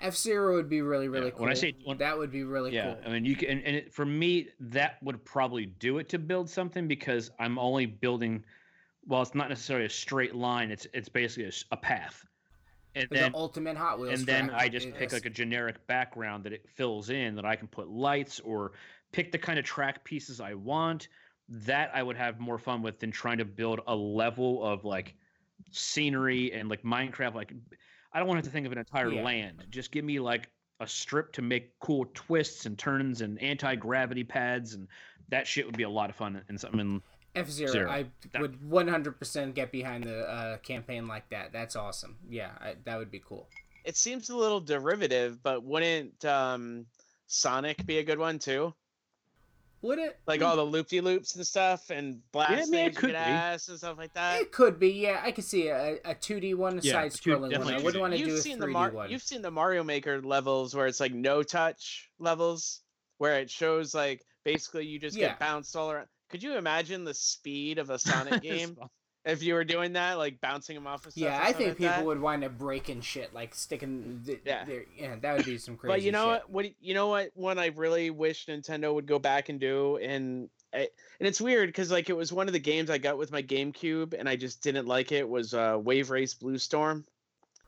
F 0.00 0.14
Zero 0.16 0.54
would 0.54 0.68
be 0.68 0.80
really 0.80 1.08
really 1.08 1.26
Yeah, 1.26 1.30
cool. 1.32 1.40
when 1.42 1.50
I 1.50 1.54
say- 1.54 1.74
when- 1.84 1.98
that 1.98 2.16
would 2.16 2.30
be 2.30 2.44
really 2.44 2.72
yeah, 2.72 2.94
cool. 2.94 3.02
I 3.04 3.12
mean, 3.12 3.24
you 3.24 3.34
can, 3.34 3.48
and, 3.50 3.62
and 3.64 3.76
it, 3.76 3.92
for 3.92 4.04
me, 4.06 4.48
that 4.60 5.02
would 5.02 5.24
probably 5.24 5.66
do 5.66 5.98
it 5.98 6.08
to 6.10 6.18
build 6.18 6.48
something 6.48 6.86
because 6.86 7.30
I'm 7.38 7.58
only 7.58 7.86
building. 7.86 8.44
Well, 9.06 9.22
it's 9.22 9.34
not 9.34 9.48
necessarily 9.48 9.86
a 9.86 9.90
straight 9.90 10.34
line. 10.34 10.70
It's 10.70 10.86
it's 10.92 11.08
basically 11.08 11.50
a 11.72 11.76
path, 11.76 12.24
and 12.94 13.08
the 13.10 13.16
then 13.16 13.32
ultimate 13.34 13.76
Hot 13.76 13.98
Wheels. 13.98 14.20
and 14.20 14.28
then 14.28 14.50
I 14.50 14.68
just 14.68 14.86
is- 14.86 14.94
pick 14.96 15.12
like 15.12 15.24
a 15.26 15.30
generic 15.30 15.84
background 15.88 16.44
that 16.44 16.52
it 16.52 16.68
fills 16.68 17.10
in 17.10 17.34
that 17.34 17.44
I 17.44 17.56
can 17.56 17.66
put 17.66 17.88
lights 17.88 18.38
or 18.40 18.72
pick 19.10 19.32
the 19.32 19.38
kind 19.38 19.58
of 19.58 19.64
track 19.64 20.04
pieces 20.04 20.40
I 20.40 20.54
want. 20.54 21.08
That 21.48 21.90
I 21.94 22.02
would 22.02 22.16
have 22.16 22.38
more 22.38 22.58
fun 22.58 22.82
with 22.82 23.00
than 23.00 23.10
trying 23.10 23.38
to 23.38 23.44
build 23.46 23.80
a 23.86 23.96
level 23.96 24.62
of 24.62 24.84
like 24.84 25.14
scenery 25.70 26.52
and 26.52 26.68
like 26.68 26.82
Minecraft. 26.82 27.34
Like 27.34 27.52
I 28.12 28.18
don't 28.18 28.28
want 28.28 28.38
to 28.38 28.40
have 28.40 28.44
to 28.46 28.50
think 28.52 28.66
of 28.66 28.72
an 28.72 28.78
entire 28.78 29.10
Yeah. 29.12 29.22
land. 29.22 29.64
Just 29.70 29.90
give 29.92 30.04
me 30.04 30.18
like 30.20 30.48
a 30.80 30.86
strip 30.86 31.32
to 31.32 31.42
make 31.42 31.78
cool 31.80 32.06
twists 32.14 32.66
and 32.66 32.78
turns 32.78 33.20
and 33.20 33.40
anti 33.42 33.74
gravity 33.74 34.24
pads 34.24 34.74
and 34.74 34.86
that 35.28 35.46
shit 35.46 35.66
would 35.66 35.76
be 35.76 35.82
a 35.82 35.88
lot 35.90 36.08
of 36.10 36.16
fun 36.16 36.40
and 36.48 36.58
something. 36.60 37.02
F 37.34 37.48
Zero. 37.50 37.70
Zero. 37.70 37.90
I 37.90 38.06
That- 38.32 38.40
would 38.42 38.58
100% 38.62 39.54
get 39.54 39.70
behind 39.70 40.04
the 40.04 40.20
uh, 40.28 40.56
campaign 40.58 41.06
like 41.06 41.28
that. 41.30 41.52
That's 41.52 41.76
awesome. 41.76 42.16
Yeah, 42.28 42.52
I, 42.60 42.76
that 42.84 42.96
would 42.98 43.10
be 43.10 43.20
cool. 43.24 43.48
It 43.84 43.96
seems 43.96 44.30
a 44.30 44.36
little 44.36 44.60
derivative, 44.60 45.42
but 45.42 45.62
wouldn't 45.62 46.24
um, 46.24 46.86
Sonic 47.26 47.84
be 47.86 47.98
a 47.98 48.02
good 48.04 48.18
one 48.18 48.38
too? 48.38 48.74
Would 49.82 49.98
it? 49.98 50.18
Like 50.26 50.40
hmm. 50.40 50.46
all 50.46 50.56
the 50.56 50.64
loop 50.64 50.88
de 50.88 51.00
loops 51.00 51.36
and 51.36 51.46
stuff, 51.46 51.90
and 51.90 52.20
blast 52.32 52.70
mean, 52.70 52.86
it 52.86 52.86
things 52.86 52.96
could 52.98 53.10
you 53.10 53.16
ass 53.16 53.68
and 53.68 53.78
stuff 53.78 53.96
like 53.96 54.12
that. 54.14 54.40
It 54.40 54.50
could 54.52 54.78
be. 54.80 54.90
Yeah, 54.90 55.20
I 55.22 55.30
could 55.30 55.44
see 55.44 55.68
a, 55.68 55.94
a 56.04 56.14
2D 56.14 56.54
one, 56.56 56.78
a 56.78 56.82
Yeah, 56.82 56.92
side 56.92 57.12
scrolling 57.12 57.40
one. 57.42 57.50
definitely 57.50 57.74
I 57.74 57.78
a 57.78 57.82
wouldn't 57.82 58.00
want 58.00 58.12
to 58.14 58.18
you've 58.18 58.28
do 58.28 58.34
a 58.34 58.38
seen 58.38 58.56
3D 58.56 58.60
the 58.60 58.66
Mar- 58.66 58.90
one. 58.90 59.10
you've 59.10 59.22
seen 59.22 59.42
the 59.42 59.50
Mario 59.50 59.84
Maker 59.84 60.20
levels 60.20 60.74
where 60.74 60.86
it's 60.86 61.00
like 61.00 61.14
no 61.14 61.42
touch 61.42 62.10
levels, 62.18 62.80
where 63.18 63.38
it 63.38 63.50
shows 63.50 63.94
like 63.94 64.24
basically 64.44 64.86
you 64.86 64.98
just 64.98 65.16
Yeah. 65.16 65.28
get 65.28 65.38
bounced 65.38 65.76
all 65.76 65.90
around. 65.90 66.08
Could 66.30 66.42
you 66.42 66.56
imagine 66.56 67.04
the 67.04 67.14
speed 67.14 67.78
of 67.78 67.90
a 67.90 67.98
Sonic 67.98 68.42
game 68.42 68.76
if 69.28 69.42
you 69.42 69.54
were 69.54 69.62
doing 69.64 69.92
that, 69.92 70.18
like 70.18 70.40
bouncing 70.40 70.74
them 70.74 70.86
off 70.86 71.06
of 71.06 71.12
stuff? 71.12 71.22
Yeah, 71.22 71.38
I 71.40 71.52
think 71.52 71.68
like 71.70 71.78
people 71.78 71.94
that? 71.94 72.04
would 72.04 72.20
wind 72.20 72.42
up 72.44 72.58
breaking 72.58 73.02
shit, 73.02 73.32
like 73.34 73.54
sticking. 73.54 74.22
Th- 74.26 74.40
Yeah. 74.44 74.64
their- 74.64 74.84
yeah, 74.96 75.16
that 75.20 75.36
would 75.36 75.46
be 75.46 75.58
some 75.58 75.76
crazy. 75.76 75.92
But 75.92 76.02
you 76.02 76.10
know 76.12 76.24
shit. 76.34 76.42
what? 76.48 76.50
What 76.50 76.66
you 76.80 76.94
know 76.94 77.08
what? 77.08 77.30
One 77.34 77.58
I 77.58 77.66
really 77.66 78.10
wish 78.10 78.46
Nintendo 78.46 78.92
would 78.92 79.06
go 79.06 79.18
back 79.18 79.48
and 79.50 79.60
do, 79.60 79.96
and 79.98 80.48
I, 80.74 80.88
and 81.20 81.26
it's 81.28 81.40
weird 81.40 81.68
because 81.68 81.90
like 81.90 82.08
it 82.10 82.16
was 82.16 82.32
one 82.32 82.46
of 82.48 82.52
the 82.52 82.58
games 82.58 82.90
I 82.90 82.98
got 82.98 83.18
with 83.18 83.30
my 83.30 83.42
GameCube, 83.42 84.14
and 84.18 84.28
I 84.28 84.36
just 84.36 84.62
didn't 84.62 84.86
like 84.86 85.12
it. 85.12 85.28
Was 85.28 85.54
uh, 85.54 85.78
Wave 85.80 86.10
Race 86.10 86.34
Blue 86.34 86.58
Storm, 86.58 87.04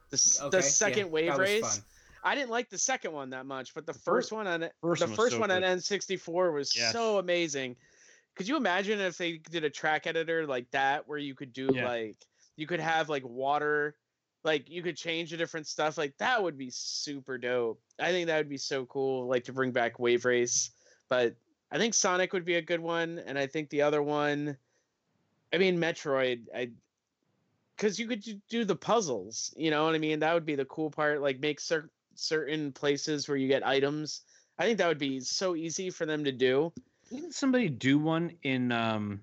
the 0.09 0.37
Okay, 0.41 0.49
the 0.49 0.57
yeah, 0.57 0.61
second 0.69 1.11
Wave 1.11 1.37
Race. 1.37 1.61
fun. 1.77 1.85
I 2.23 2.35
didn't 2.35 2.51
like 2.51 2.69
the 2.69 2.77
second 2.77 3.13
one 3.13 3.31
that 3.31 3.47
much, 3.47 3.73
but 3.73 3.87
the 3.87 3.93
fir- 3.93 4.11
first 4.17 4.31
one 4.31 4.45
on 4.45 4.61
it, 4.61 4.73
first 4.81 4.99
the 5.01 5.07
one 5.07 5.15
first 5.15 5.31
so 5.33 5.39
one 5.39 5.49
on. 5.49 5.63
N64 5.63 6.53
was 6.53 6.75
Yes. 6.75 6.91
so 6.93 7.17
amazing. 7.17 7.75
Could 8.35 8.47
you 8.47 8.55
imagine 8.57 8.99
if 8.99 9.17
they 9.17 9.37
did 9.37 9.63
a 9.63 9.69
track 9.69 10.07
editor 10.07 10.47
like 10.47 10.69
that 10.71 11.07
where 11.07 11.17
you 11.17 11.35
could 11.35 11.53
do 11.53 11.69
Yeah. 11.73 11.87
like 11.87 12.17
you 12.55 12.67
could 12.67 12.79
have 12.79 13.09
like 13.09 13.23
water, 13.25 13.95
like 14.43 14.69
you 14.69 14.81
could 14.81 14.97
change 14.97 15.31
the 15.31 15.37
different 15.37 15.67
stuff 15.67 15.97
like 15.97 16.17
that 16.17 16.41
would 16.41 16.57
be 16.57 16.69
super 16.69 17.37
dope. 17.37 17.81
I 17.99 18.11
think 18.11 18.27
that 18.27 18.37
would 18.37 18.49
be 18.49 18.57
so 18.57 18.85
cool, 18.85 19.27
like 19.27 19.43
to 19.45 19.53
bring 19.53 19.71
back 19.71 19.99
Wave 19.99 20.25
Race. 20.25 20.71
But 21.09 21.35
I 21.71 21.77
think 21.77 21.93
Sonic 21.93 22.33
would 22.33 22.45
be 22.45 22.55
a 22.55 22.61
good 22.61 22.79
one, 22.81 23.19
and 23.25 23.37
I 23.37 23.47
think 23.47 23.69
the 23.69 23.81
other 23.81 24.01
one, 24.01 24.57
I 25.53 25.57
mean 25.57 25.77
Metroid, 25.77 26.47
I 26.55 26.71
because 27.75 27.99
you 27.99 28.07
could 28.07 28.23
do 28.47 28.63
the 28.63 28.75
puzzles 28.75 29.53
you 29.57 29.71
know 29.71 29.85
what 29.85 29.95
i 29.95 29.97
mean 29.97 30.19
that 30.19 30.35
would 30.35 30.45
be 30.45 30.53
the 30.53 30.65
cool 30.65 30.91
part 30.91 31.19
like 31.19 31.39
make 31.39 31.59
cer- 31.59 31.89
certain 32.13 32.71
places 32.71 33.27
where 33.27 33.37
you 33.37 33.47
get 33.47 33.65
items 33.65 34.21
i 34.59 34.65
think 34.65 34.77
that 34.77 34.87
would 34.87 34.99
be 34.99 35.19
so 35.19 35.55
easy 35.55 35.89
for 35.89 36.05
them 36.05 36.23
to 36.23 36.31
do 36.31 36.71
Didn't 37.11 37.33
somebody 37.35 37.67
do 37.69 37.99
one 37.99 38.31
in 38.43 38.71
um 38.71 39.21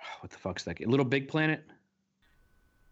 what 0.20 0.30
the 0.32 0.38
fuck's 0.38 0.64
that 0.64 0.76
game? 0.76 0.88
Little 0.90 1.04
Big 1.06 1.28
Planet? 1.28 1.62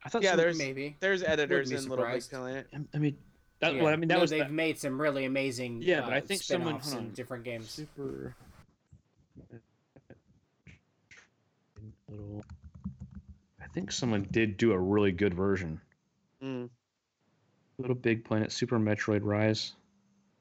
I 0.05 0.09
thought 0.09 0.23
Yeah, 0.23 0.37
there's- 0.37 0.59
maybe. 0.59 0.97
there's 1.01 1.23
editors 1.23 1.71
be 1.71 1.77
in 1.77 1.89
little 1.89 2.05
big 2.05 2.29
planet 2.29 2.67
I 2.93 2.99
mean 2.99 3.17
that 3.61 3.75
Yeah. 3.77 3.83
well, 3.85 3.93
I 3.93 3.97
mean 3.97 4.09
that 4.09 4.17
No, 4.17 4.21
was 4.21 4.31
they've 4.31 4.47
the- 4.47 4.53
made 4.53 4.77
some 4.79 5.01
really 5.01 5.25
amazing 5.25 5.81
Yeah, 5.81 6.01
but 6.03 6.13
uh, 6.13 6.17
I 6.17 6.21
think 6.21 6.43
someone- 6.43 6.81
in 6.81 6.93
on. 6.99 7.11
different 7.15 7.45
games. 7.45 7.71
super 7.71 8.35
little 12.09 12.45
I 13.63 13.67
think 13.75 13.91
someone 13.93 14.27
did 14.31 14.57
do 14.59 14.73
a 14.73 14.79
really 14.79 15.13
good 15.13 15.33
version. 15.35 15.81
Mm. 16.43 16.69
Little 17.79 17.95
Big 17.97 18.23
Planet, 18.25 18.53
Super 18.53 18.79
Metroid 18.79 19.21
Rise. 19.23 19.73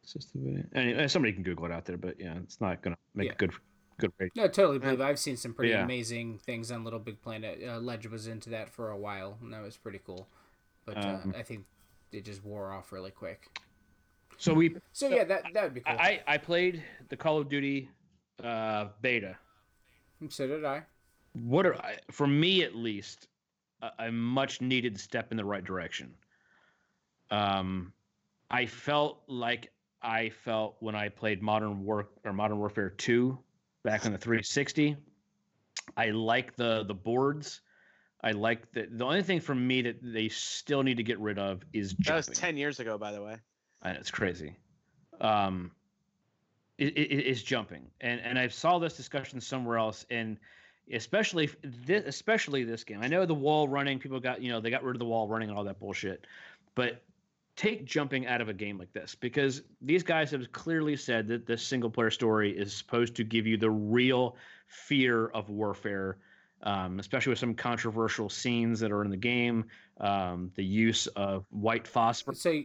System. 0.04 0.68
Anyway, 0.74 1.08
somebody 1.08 1.32
can 1.34 1.44
Google 1.44 1.66
it 1.66 1.72
out 1.72 1.86
there, 1.86 1.98
but 1.98 2.20
yeah, 2.20 2.36
it's 2.44 2.60
not 2.60 2.82
gonna 2.82 2.98
make 3.14 3.28
Yeah. 3.28 3.34
a 3.34 3.36
good 3.36 3.52
good 3.98 4.12
rate. 4.18 4.32
No, 4.36 4.48
totally 4.48 4.80
believe. 4.80 5.00
I've 5.00 5.20
seen 5.20 5.38
some 5.38 5.54
pretty 5.54 5.74
Yeah. 5.74 5.84
amazing 5.84 6.40
things 6.40 6.72
on 6.72 6.84
Little 6.84 7.00
Big 7.00 7.22
Planet. 7.22 7.62
Uh, 7.64 7.78
Ledge 7.80 8.08
was 8.08 8.26
into 8.26 8.50
that 8.50 8.68
for 8.70 8.90
a 8.90 8.98
while, 8.98 9.38
and 9.42 9.54
that 9.54 9.62
was 9.62 9.78
pretty 9.78 10.00
cool. 10.04 10.28
But 10.86 10.98
uh, 10.98 11.20
Um, 11.24 11.36
I 11.38 11.44
think 11.44 11.66
it 12.12 12.26
just 12.26 12.44
wore 12.44 12.72
off 12.72 12.92
really 12.92 13.12
quick. 13.12 13.48
So 14.38 14.56
we 14.56 14.76
So 14.92 15.08
yeah, 15.08 15.24
that 15.26 15.44
that 15.54 15.64
would 15.64 15.74
be 15.76 15.82
cool. 15.82 15.96
I, 16.00 16.24
I 16.26 16.38
played 16.40 16.84
the 17.10 17.18
Call 17.18 17.38
of 17.38 17.48
Duty 17.48 17.90
uh, 18.44 18.88
beta. 19.02 19.38
so 20.30 20.48
did 20.48 20.66
I. 20.66 20.84
What 21.34 21.66
are 21.68 21.76
I, 21.76 22.00
for 22.10 22.26
me 22.26 22.64
at 22.64 22.76
least 22.76 23.28
a, 23.82 23.92
a 24.08 24.12
much 24.12 24.62
needed 24.62 25.00
step 25.00 25.32
in 25.32 25.38
the 25.38 25.46
right 25.46 25.64
direction. 25.64 26.14
Um, 27.30 27.94
I 28.50 28.66
felt 28.66 29.22
like 29.28 29.72
I 30.02 30.30
felt 30.30 30.78
when 30.80 30.96
I 30.96 31.10
played 31.10 31.42
Modern 31.42 31.84
War 31.84 32.10
or 32.24 32.34
Modern 32.34 32.58
Warfare 32.58 32.90
Two 32.90 33.40
back 33.84 34.06
on 34.06 34.12
the 34.12 34.18
360. 34.18 34.98
I 35.96 36.10
like 36.10 36.56
the 36.56 36.84
the 36.84 36.94
boards. 36.94 37.62
I 38.24 38.32
like 38.32 38.72
the 38.72 38.88
the 38.92 39.06
only 39.06 39.24
thing 39.24 39.40
for 39.40 39.56
me 39.56 39.82
that 39.84 39.98
they 40.02 40.30
still 40.30 40.84
need 40.84 40.98
to 40.98 41.04
get 41.04 41.20
rid 41.20 41.40
of 41.40 41.64
is 41.74 41.94
jumping. 41.94 42.22
that 42.24 42.30
was 42.30 42.38
10 42.38 42.58
years 42.58 42.80
ago 42.80 42.98
by 42.98 43.12
the 43.12 43.22
way 43.22 43.38
and 43.84 43.98
it's 43.98 44.12
crazy. 44.12 44.56
Um, 45.20 45.72
it, 46.78 46.98
it, 46.98 47.14
it's 47.14 47.42
jumping, 47.42 47.88
and 48.00 48.20
and 48.22 48.40
I 48.40 48.48
saw 48.48 48.80
this 48.80 48.96
discussion 48.96 49.40
somewhere 49.40 49.78
else, 49.78 50.06
and 50.10 50.38
especially 50.92 51.50
this, 51.64 52.04
especially 52.08 52.64
this 52.64 52.84
game. 52.84 53.00
I 53.02 53.08
know 53.08 53.26
the 53.26 53.34
wall 53.34 53.68
running. 53.68 54.00
People 54.00 54.20
got 54.20 54.42
you 54.42 54.52
know 54.52 54.60
they 54.60 54.70
got 54.70 54.84
rid 54.84 54.96
of 54.96 55.00
the 55.00 55.06
wall 55.06 55.28
running 55.28 55.50
and 55.50 55.58
all 55.58 55.64
that 55.66 55.80
bullshit, 55.80 56.26
but 56.76 57.04
take 57.62 57.86
jumping 57.86 58.26
out 58.26 58.42
of 58.42 58.50
a 58.50 58.54
game 58.54 58.80
like 58.80 58.92
this 58.92 59.14
because 59.14 59.62
these 59.82 60.02
guys 60.02 60.32
have 60.32 60.52
clearly 60.52 60.96
said 60.96 61.28
that 61.28 61.46
the 61.46 61.56
single 61.56 61.92
player 61.92 62.10
story 62.10 62.58
is 62.58 62.74
supposed 62.74 63.16
to 63.16 63.24
give 63.24 63.46
you 63.46 63.56
the 63.56 63.70
real 63.70 64.36
fear 64.66 65.28
of 65.28 65.50
warfare. 65.50 66.18
Um, 66.64 67.00
especially 67.00 67.32
with 67.32 67.40
some 67.40 67.56
controversial 67.56 68.30
scenes 68.30 68.80
that 68.82 68.92
are 68.92 69.04
in 69.04 69.10
the 69.10 69.18
game, 69.18 69.66
um, 70.00 70.52
the 70.54 70.64
use 70.64 71.08
of 71.08 71.44
white 71.50 71.88
phosphorus. 71.88 72.40
So 72.40 72.62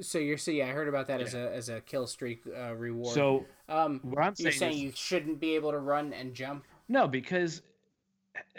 so 0.00 0.18
you're 0.18 0.38
so 0.38 0.50
yeah, 0.50 0.68
I 0.68 0.70
heard 0.70 0.88
about 0.88 1.06
that 1.08 1.20
as 1.20 1.34
a 1.34 1.52
as 1.52 1.68
a 1.68 1.82
kill 1.82 2.06
streak 2.06 2.44
uh, 2.46 2.74
reward. 2.74 3.12
So 3.12 3.44
um, 3.68 4.00
what 4.04 4.22
I'm 4.22 4.32
you're 4.38 4.52
saying, 4.52 4.72
saying 4.72 4.72
is, 4.72 4.80
you 4.80 4.92
shouldn't 4.94 5.38
be 5.38 5.54
able 5.54 5.70
to 5.72 5.80
run 5.80 6.14
and 6.14 6.32
jump. 6.32 6.64
no, 6.88 7.06
because 7.06 7.60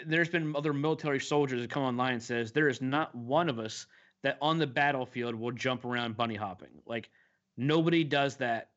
there's 0.06 0.28
been 0.28 0.54
other 0.54 0.72
military 0.72 1.18
soldiers 1.18 1.60
that 1.60 1.70
come 1.70 1.82
online 1.82 2.14
and 2.14 2.22
says 2.22 2.52
there 2.52 2.68
is 2.68 2.80
not 2.80 3.12
one 3.16 3.48
of 3.48 3.58
us 3.58 3.86
that 4.22 4.38
on 4.42 4.58
the 4.58 4.66
battlefield 4.66 5.34
will 5.34 5.52
jump 5.52 5.84
around 5.84 6.16
bunny 6.16 6.34
hopping. 6.34 6.68
Like 6.86 7.08
nobody 7.56 8.04
does 8.04 8.36
that 8.36 8.70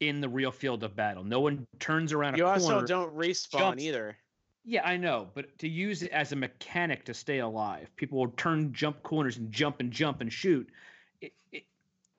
in 0.00 0.20
the 0.20 0.28
real 0.28 0.50
field 0.50 0.84
of 0.84 0.94
battle. 0.96 1.24
No 1.24 1.40
one 1.40 1.66
turns 1.78 2.12
around 2.12 2.34
a 2.34 2.38
you 2.38 2.46
also 2.46 2.72
corner. 2.72 2.86
don't 2.86 3.14
respawn 3.16 3.58
jumps- 3.58 3.82
either 3.82 4.16
Yeah, 4.64 4.86
I 4.86 4.96
know, 4.96 5.28
but 5.34 5.56
to 5.58 5.68
use 5.68 6.02
it 6.02 6.10
as 6.10 6.32
a 6.32 6.36
mechanic 6.36 7.04
to 7.06 7.14
stay 7.14 7.38
alive, 7.38 7.90
people 7.96 8.18
will 8.18 8.28
turn 8.28 8.72
jump 8.72 9.02
corners 9.02 9.36
and 9.36 9.50
jump 9.52 9.80
and 9.80 9.90
jump 9.92 10.20
and 10.20 10.32
shoot. 10.32 10.68
It, 11.20 11.32
it, 11.52 11.64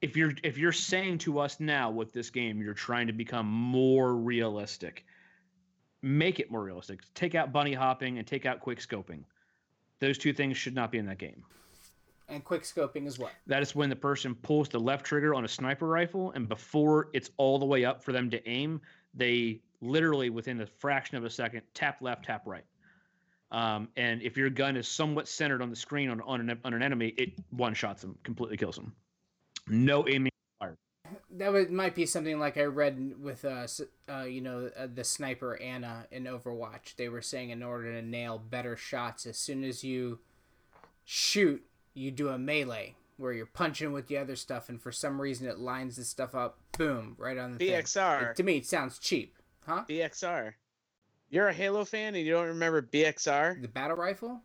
if 0.02 0.16
you're 0.16 0.34
if 0.44 0.58
you're 0.58 0.72
saying 0.72 1.20
to 1.20 1.40
us 1.40 1.60
now 1.60 1.90
with 1.90 2.14
this 2.14 2.30
game, 2.30 2.62
you're 2.62 2.74
trying 2.74 3.08
to 3.08 3.14
become 3.14 3.48
more 3.48 4.16
realistic, 4.16 5.06
make 6.02 6.40
it 6.40 6.52
more 6.52 6.64
realistic. 6.64 7.02
Take 7.14 7.36
out 7.36 7.52
bunny 7.52 7.74
hopping 7.74 8.18
and 8.18 8.28
take 8.28 8.46
out 8.46 8.60
quick 8.60 8.80
scoping. 8.80 9.24
Those 10.00 10.18
two 10.18 10.34
things 10.34 10.58
should 10.58 10.76
not 10.76 10.92
be 10.92 10.98
in 10.98 11.06
that 11.08 11.18
game. 11.18 11.44
And 12.28 12.44
quick 12.44 12.64
scoping 12.64 13.06
is 13.06 13.20
what? 13.20 13.32
That 13.48 13.62
is 13.62 13.76
when 13.76 13.90
the 13.90 13.96
person 13.96 14.34
pulls 14.36 14.70
the 14.70 14.80
left 14.80 15.06
trigger 15.06 15.36
on 15.36 15.46
a 15.46 15.48
sniper 15.48 15.88
rifle, 15.88 16.32
and 16.32 16.50
before 16.50 17.10
it's 17.14 17.30
all 17.38 17.60
the 17.60 17.66
way 17.66 17.86
up 17.86 18.04
for 18.04 18.12
them 18.12 18.30
to 18.32 18.50
aim, 18.50 18.82
they 19.14 19.62
literally 19.82 20.30
within 20.30 20.60
a 20.62 20.66
fraction 20.66 21.18
of 21.18 21.24
a 21.24 21.30
second 21.30 21.62
tap 21.74 22.02
left, 22.02 22.26
tap 22.26 22.44
right. 22.46 22.66
Um, 23.52 23.90
and 23.96 24.22
if 24.22 24.36
your 24.36 24.50
gun 24.50 24.76
is 24.76 24.88
somewhat 24.88 25.28
centered 25.28 25.62
on 25.62 25.70
the 25.70 25.76
screen 25.76 26.10
on, 26.10 26.20
on, 26.22 26.50
an, 26.50 26.60
on 26.66 26.74
an 26.74 26.82
enemy, 26.82 27.14
it 27.18 27.34
one 27.52 27.74
shots 27.74 28.02
them, 28.02 28.18
completely 28.24 28.58
kills 28.58 28.76
them. 28.76 28.94
No 29.68 30.08
aiming. 30.08 30.32
That 31.38 31.52
would, 31.52 31.70
might 31.70 31.96
be 31.96 32.06
something 32.06 32.40
like 32.40 32.58
I 32.58 32.64
read 32.64 33.14
with 33.22 33.46
uh, 33.46 33.68
uh 34.10 34.24
you 34.24 34.42
know 34.42 34.70
uh, 34.78 34.88
the 34.94 35.04
sniper 35.04 35.62
Ana 35.62 36.08
in 36.10 36.24
Overwatch. 36.24 36.96
They 36.96 37.10
were 37.10 37.22
saying 37.22 37.50
in 37.50 37.62
order 37.62 37.94
to 37.94 38.02
nail 38.02 38.40
better 38.40 38.76
shots, 38.76 39.26
as 39.26 39.38
soon 39.38 39.64
as 39.64 39.84
you 39.84 40.20
shoot, 41.04 41.64
you 41.96 42.12
do 42.12 42.30
a 42.30 42.38
melee 42.38 42.96
where 43.18 43.32
you're 43.34 43.46
punching 43.46 43.92
with 43.94 44.08
the 44.08 44.18
other 44.18 44.36
stuff, 44.36 44.70
and 44.70 44.80
for 44.82 44.92
some 44.92 45.20
reason 45.20 45.48
it 45.48 45.58
lines 45.58 45.96
this 45.96 46.10
stuff 46.10 46.36
up. 46.36 46.60
Boom, 46.78 47.16
right 47.18 47.38
on 47.38 47.54
the 47.54 47.58
thing. 47.58 47.72
bxr 47.72 48.32
It- 48.32 48.36
to 48.38 48.44
me, 48.44 48.58
it 48.58 48.66
sounds 48.66 49.00
cheap, 49.00 49.36
huh? 49.66 49.86
bxr 49.90 50.54
you're 51.30 51.48
a 51.48 51.54
halo 51.54 51.84
fan 51.84 52.14
and 52.16 52.24
you 52.26 52.32
don't 52.32 52.48
remember 52.48 52.82
bxr 52.82 53.60
The 53.62 53.68
battle 53.68 53.98
rifle. 53.98 54.42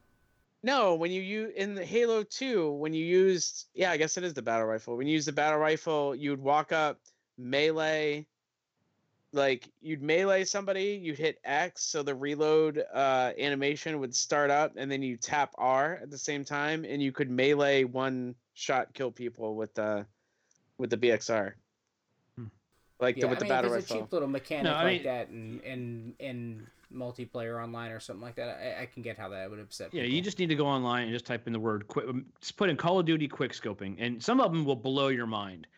No, 0.63 0.95
when 0.95 1.11
you 1.11 1.21
use 1.23 1.53
in 1.57 1.75
the 1.75 1.85
Halo 1.85 2.23
2, 2.23 2.71
when 2.73 2.93
you 2.95 3.05
used 3.05 3.67
yeah, 3.75 3.91
I 3.91 3.97
guess 3.97 4.17
it 4.19 4.25
is 4.25 4.35
the 4.35 4.43
battle 4.43 4.67
rifle. 4.67 4.97
When 4.97 5.07
you 5.07 5.15
use 5.15 5.25
the 5.27 5.33
battle 5.33 5.59
rifle, 5.59 6.15
you'd 6.15 6.41
walk 6.41 6.71
up, 6.73 7.01
melee 7.39 8.27
like 9.33 9.71
you'd 9.81 10.03
melee 10.03 10.45
somebody, 10.45 11.01
you'd 11.03 11.19
hit 11.19 11.39
X 11.45 11.85
so 11.85 12.03
the 12.03 12.15
reload 12.15 12.85
uh 12.93 13.33
animation 13.39 14.01
would 14.01 14.15
start 14.15 14.51
up 14.51 14.73
and 14.77 14.91
then 14.91 15.03
you 15.03 15.17
tap 15.17 15.55
R 15.59 15.99
at 16.03 16.11
the 16.11 16.19
same 16.19 16.45
time 16.45 16.85
and 16.85 17.03
you 17.03 17.13
could 17.13 17.31
melee 17.31 17.85
one 17.85 18.35
shot 18.55 18.93
kill 18.93 19.11
people 19.11 19.55
with 19.55 19.75
the 19.75 20.05
with 20.79 20.91
the 20.91 20.97
BXR. 20.97 21.53
Hmm. 22.37 22.45
Like 22.99 23.21
the, 23.21 23.29
with 23.29 23.37
I 23.37 23.41
the 23.41 23.45
mean, 23.45 23.49
battle 23.51 23.73
if 23.75 23.79
it's 23.81 23.91
a 23.91 23.95
cheap 23.95 24.13
little 24.13 24.29
mechanic 24.29 24.65
No, 24.65 24.73
like 24.73 24.87
mean- 24.87 25.03
that, 25.05 25.29
in 25.29 25.61
in 25.61 26.15
in 26.19 26.67
multiplayer 26.93 27.63
online 27.63 27.93
or 27.93 28.01
something 28.01 28.23
like 28.23 28.35
that, 28.35 28.49
I, 28.49 28.83
I 28.83 28.87
can 28.87 29.03
get 29.03 29.17
how 29.17 29.29
that 29.29 29.49
would 29.49 29.61
upset. 29.61 29.89
People. 29.93 29.99
Yeah, 29.99 30.05
people. 30.07 30.17
you 30.17 30.23
just 30.23 30.39
need 30.41 30.49
to 30.49 30.57
go 30.57 30.67
online 30.67 31.05
and 31.05 31.13
just 31.13 31.25
type 31.25 31.47
in 31.47 31.53
the 31.53 31.61
word 31.61 31.87
quick. 31.87 32.07
Just 32.41 32.57
put 32.57 32.69
in 32.69 32.77
Call 32.77 32.99
of 32.99 33.07
Duty 33.07 33.29
quick 33.29 33.53
scoping, 33.53 33.95
and 34.01 34.21
some 34.23 34.41
of 34.41 34.51
them 34.53 34.65
will 34.65 34.75
blow 34.77 35.09
your 35.09 35.27
mind. 35.29 35.69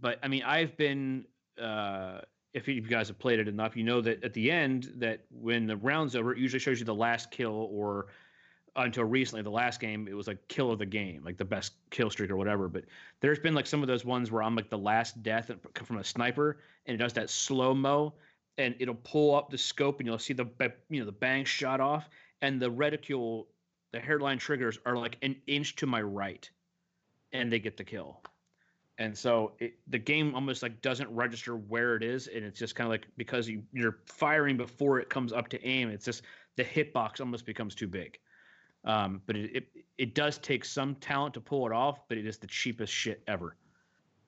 But 0.00 0.18
I 0.22 0.28
mean, 0.28 0.42
I've 0.44 0.76
been. 0.76 1.24
Uh, 1.60 2.20
if 2.54 2.68
you 2.68 2.80
guys 2.82 3.08
have 3.08 3.18
played 3.18 3.40
it 3.40 3.48
enough, 3.48 3.76
you 3.76 3.84
know 3.84 4.00
that 4.02 4.22
at 4.22 4.34
the 4.34 4.50
end, 4.50 4.92
that 4.96 5.24
when 5.30 5.66
the 5.66 5.76
round's 5.76 6.14
over, 6.14 6.32
it 6.32 6.38
usually 6.38 6.60
shows 6.60 6.78
you 6.78 6.84
the 6.84 6.94
last 6.94 7.30
kill, 7.30 7.68
or 7.72 8.08
until 8.76 9.04
recently, 9.04 9.42
the 9.42 9.50
last 9.50 9.80
game, 9.80 10.08
it 10.08 10.14
was 10.14 10.26
like 10.26 10.46
kill 10.48 10.70
of 10.70 10.78
the 10.78 10.86
game, 10.86 11.22
like 11.24 11.36
the 11.36 11.44
best 11.44 11.74
kill 11.90 12.10
streak 12.10 12.30
or 12.30 12.36
whatever. 12.36 12.68
But 12.68 12.84
there's 13.20 13.38
been 13.38 13.54
like 13.54 13.66
some 13.66 13.82
of 13.82 13.88
those 13.88 14.04
ones 14.04 14.30
where 14.30 14.42
I'm 14.42 14.56
like 14.56 14.70
the 14.70 14.78
last 14.78 15.22
death 15.22 15.50
from 15.84 15.98
a 15.98 16.04
sniper, 16.04 16.58
and 16.86 16.94
it 16.94 16.98
does 16.98 17.12
that 17.14 17.30
slow 17.30 17.74
mo, 17.74 18.14
and 18.58 18.74
it'll 18.78 18.94
pull 18.96 19.34
up 19.34 19.50
the 19.50 19.58
scope, 19.58 20.00
and 20.00 20.06
you'll 20.06 20.18
see 20.18 20.34
the 20.34 20.46
you 20.90 21.00
know 21.00 21.06
the 21.06 21.12
bang 21.12 21.44
shot 21.44 21.80
off, 21.80 22.08
and 22.42 22.60
the 22.60 22.70
reticule, 22.70 23.48
the 23.92 24.00
hairline 24.00 24.38
triggers 24.38 24.78
are 24.84 24.96
like 24.96 25.16
an 25.22 25.36
inch 25.46 25.76
to 25.76 25.86
my 25.86 26.02
right, 26.02 26.48
and 27.32 27.50
they 27.50 27.58
get 27.58 27.76
the 27.76 27.84
kill. 27.84 28.22
And 29.02 29.18
so 29.18 29.52
it, 29.58 29.74
the 29.88 29.98
game 29.98 30.32
almost 30.32 30.62
like 30.62 30.80
doesn't 30.80 31.10
register 31.10 31.56
where 31.56 31.96
it 31.96 32.04
is, 32.04 32.28
and 32.28 32.44
it's 32.44 32.56
just 32.56 32.76
kind 32.76 32.86
of 32.86 32.92
like 32.92 33.08
because 33.16 33.48
you, 33.48 33.64
you're 33.72 33.98
firing 34.06 34.56
before 34.56 35.00
it 35.00 35.10
comes 35.10 35.32
up 35.32 35.48
to 35.48 35.66
aim, 35.66 35.88
it's 35.88 36.04
just 36.04 36.22
the 36.54 36.62
hitbox 36.62 37.18
almost 37.18 37.44
becomes 37.44 37.74
too 37.74 37.88
big. 37.88 38.20
Um, 38.84 39.20
but 39.26 39.34
it, 39.36 39.56
it 39.56 39.66
it 39.98 40.14
does 40.14 40.38
take 40.38 40.64
some 40.64 40.94
talent 40.96 41.34
to 41.34 41.40
pull 41.40 41.66
it 41.66 41.72
off, 41.72 42.06
but 42.08 42.16
it 42.16 42.26
is 42.26 42.38
the 42.38 42.46
cheapest 42.46 42.92
shit 42.92 43.24
ever. 43.26 43.56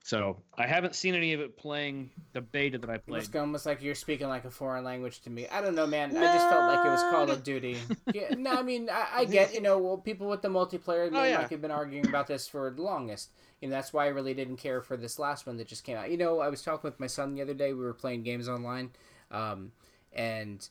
So 0.07 0.36
I 0.55 0.66
haven't 0.66 0.94
seen 0.94 1.14
any 1.14 1.32
of 1.32 1.40
it 1.40 1.57
playing 1.57 2.11
the 2.34 2.42
beta 2.42 2.76
that 2.76 2.90
I 2.90 2.98
played. 2.98 3.22
It's 3.22 3.34
almost 3.34 3.64
like 3.64 3.82
you're 3.82 3.94
speaking 3.94 4.28
like 4.28 4.44
a 4.44 4.50
foreign 4.50 4.84
language 4.84 5.22
to 5.22 5.30
me. 5.30 5.48
I 5.48 5.62
don't 5.62 5.74
know, 5.74 5.86
man. 5.86 6.14
I 6.14 6.24
just 6.24 6.46
felt 6.50 6.66
like 6.76 6.84
it 6.84 6.90
was 6.90 7.00
Call 7.05 7.30
of 7.30 7.42
Duty. 7.42 7.78
Yeah, 8.12 8.34
no, 8.36 8.50
I 8.50 8.62
mean, 8.62 8.90
I, 8.90 9.07
I 9.20 9.24
get, 9.24 9.55
you 9.55 9.62
know, 9.62 9.78
well, 9.78 9.96
people 9.96 10.28
with 10.28 10.42
the 10.42 10.48
multiplayer, 10.50 11.11
man, 11.11 11.22
Oh, 11.22 11.24
yeah. 11.24 11.38
like 11.38 11.48
have 11.48 11.62
been 11.62 11.70
arguing 11.70 12.07
about 12.07 12.26
this 12.26 12.46
for 12.46 12.70
the 12.70 12.82
longest. 12.82 13.30
You 13.62 13.68
know, 13.70 13.74
that's 13.76 13.94
why 13.94 14.05
I 14.05 14.09
really 14.09 14.34
didn't 14.34 14.59
care 14.59 14.82
for 14.82 14.98
this 14.98 15.18
last 15.18 15.46
one 15.46 15.57
that 15.57 15.68
just 15.68 15.84
came 15.84 15.96
out. 15.96 16.11
You 16.11 16.18
know, 16.18 16.40
I 16.40 16.50
was 16.50 16.61
talking 16.61 16.86
with 16.86 17.00
my 17.00 17.07
son 17.07 17.34
the 17.34 17.40
other 17.40 17.55
day. 17.55 17.72
We 17.72 17.82
were 17.82 17.94
playing 17.94 18.24
games 18.24 18.46
online, 18.46 18.90
um, 19.30 19.72
and 20.12 20.68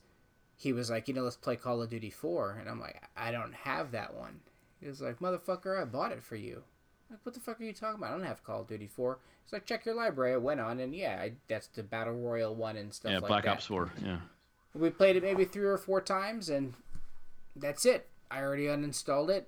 he 0.56 0.74
was 0.74 0.92
like, 0.92 1.08
you 1.08 1.16
know, 1.16 1.24
let's 1.24 1.38
play 1.38 1.56
Call 1.56 1.82
of 1.82 1.90
Duty 1.90 2.12
4. 2.12 2.58
And 2.60 2.70
I'm 2.70 2.80
like, 2.80 3.02
I 3.18 3.32
don't 3.32 3.56
have 3.56 3.94
that 3.94 4.14
one. 4.14 4.42
He 4.80 4.88
was 4.88 5.02
like, 5.02 5.18
motherfucker, 5.20 5.82
I 5.82 5.86
bought 5.86 6.12
it 6.12 6.22
for 6.22 6.36
you. 6.36 6.62
Like, 7.14 7.20
what 7.24 7.36
the 7.36 7.42
fuck 7.42 7.62
are 7.62 7.64
you 7.64 7.74
talking 7.74 8.00
about? 8.00 8.10
I 8.10 8.18
don't 8.18 8.26
have 8.26 8.44
Call 8.44 8.62
of 8.62 8.68
Duty 8.68 8.88
4. 8.88 9.20
It's 9.44 9.54
like, 9.54 9.68
check 9.68 9.86
your 9.86 9.94
library. 9.94 10.34
I 10.34 10.38
went 10.38 10.60
on, 10.60 10.80
and 10.80 10.96
yeah, 10.96 11.20
I, 11.22 11.34
that's 11.48 11.68
the 11.68 11.84
Battle 11.84 12.16
Royale 12.16 12.56
one 12.56 12.76
and 12.76 12.92
stuff 12.92 13.12
like 13.12 13.14
that. 13.14 13.18
yeah, 13.18 13.22
like 13.22 13.30
Black 13.30 13.44
that. 13.44 13.52
Ops 13.52 13.66
Four. 13.68 13.92
Yeah. 14.04 14.18
We 14.74 14.90
played 14.90 15.16
it 15.16 15.22
maybe 15.22 15.46
three 15.46 15.68
or 15.68 15.78
four 15.78 16.02
times, 16.02 16.50
and 16.50 16.74
that's 17.56 17.86
it. 17.86 18.10
I 18.32 18.42
already 18.42 18.66
uninstalled 18.66 19.30
it. 19.30 19.48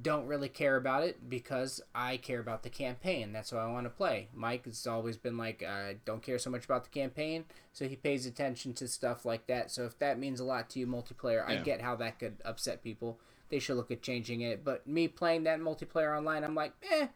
Don't 0.00 0.26
really 0.26 0.48
care 0.48 0.76
about 0.76 1.02
it 1.02 1.28
because 1.28 1.82
I 1.94 2.16
care 2.16 2.40
about 2.40 2.62
the 2.62 2.70
campaign. 2.70 3.32
That's 3.34 3.52
what 3.52 3.60
I 3.60 3.66
want 3.66 3.84
to 3.84 3.90
play. 3.90 4.28
Mike 4.32 4.64
has 4.64 4.86
always 4.86 5.18
been 5.18 5.36
like, 5.36 5.62
I 5.62 5.96
don't 6.06 6.22
care 6.22 6.38
so 6.38 6.48
much 6.48 6.64
about 6.64 6.84
the 6.84 6.90
campaign, 6.90 7.44
so 7.74 7.86
he 7.86 7.96
pays 7.96 8.24
attention 8.24 8.72
to 8.74 8.88
stuff 8.88 9.26
like 9.26 9.46
that. 9.48 9.70
So 9.70 9.84
if 9.84 9.98
that 9.98 10.18
means 10.18 10.40
a 10.40 10.44
lot 10.44 10.70
to 10.70 10.78
you, 10.78 10.86
multiplayer, 10.86 11.46
I 11.46 11.56
get 11.56 11.82
how 11.82 11.96
that 11.96 12.18
could 12.18 12.36
upset 12.46 12.82
people. 12.82 13.18
They 13.50 13.58
should 13.58 13.76
look 13.76 13.90
at 13.90 14.02
changing 14.02 14.40
it. 14.42 14.64
But 14.64 14.86
me 14.86 15.08
playing 15.08 15.44
that 15.44 15.60
multiplayer 15.60 16.16
online, 16.16 16.44
I'm 16.44 16.54
like, 16.54 16.72
eh, 16.90 17.08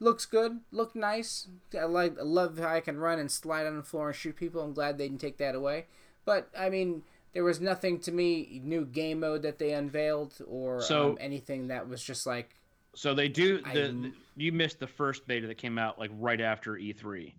looks 0.00 0.26
good, 0.26 0.60
look 0.72 0.94
nice. 0.94 1.48
I 1.78 1.84
like, 1.84 2.18
I 2.18 2.22
love 2.22 2.58
how 2.58 2.68
I 2.68 2.80
can 2.80 2.98
run 2.98 3.18
and 3.18 3.30
slide 3.30 3.66
on 3.66 3.76
the 3.76 3.82
floor 3.82 4.08
and 4.08 4.16
shoot 4.16 4.36
people. 4.36 4.62
I'm 4.62 4.72
glad 4.72 4.98
they 4.98 5.08
didn't 5.08 5.20
take 5.20 5.38
that 5.38 5.54
away. 5.54 5.86
But 6.24 6.48
I 6.56 6.70
mean, 6.70 7.02
there 7.32 7.44
was 7.44 7.60
nothing 7.60 7.98
to 8.00 8.12
me 8.12 8.60
new 8.64 8.84
game 8.86 9.20
mode 9.20 9.42
that 9.42 9.58
they 9.58 9.72
unveiled 9.72 10.34
or 10.46 10.80
So- 10.80 11.10
um, 11.10 11.18
anything 11.20 11.68
that 11.68 11.88
was 11.88 12.02
just 12.02 12.26
like 12.26 12.54
So 12.94 13.12
they 13.12 13.28
do. 13.28 13.60
The, 13.60 13.72
the- 13.72 14.12
you 14.36 14.52
missed 14.52 14.78
the 14.78 14.86
first 14.86 15.26
beta 15.26 15.46
that 15.48 15.58
came 15.58 15.78
out 15.78 15.98
like 15.98 16.10
right 16.18 16.40
after 16.40 16.74
E3, 16.74 17.32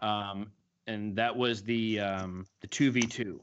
um, 0.00 0.50
and 0.88 1.14
that 1.16 1.36
was 1.36 1.62
the 1.62 2.00
um, 2.00 2.46
the 2.60 2.66
two 2.66 2.90
v 2.90 3.00
two. 3.02 3.40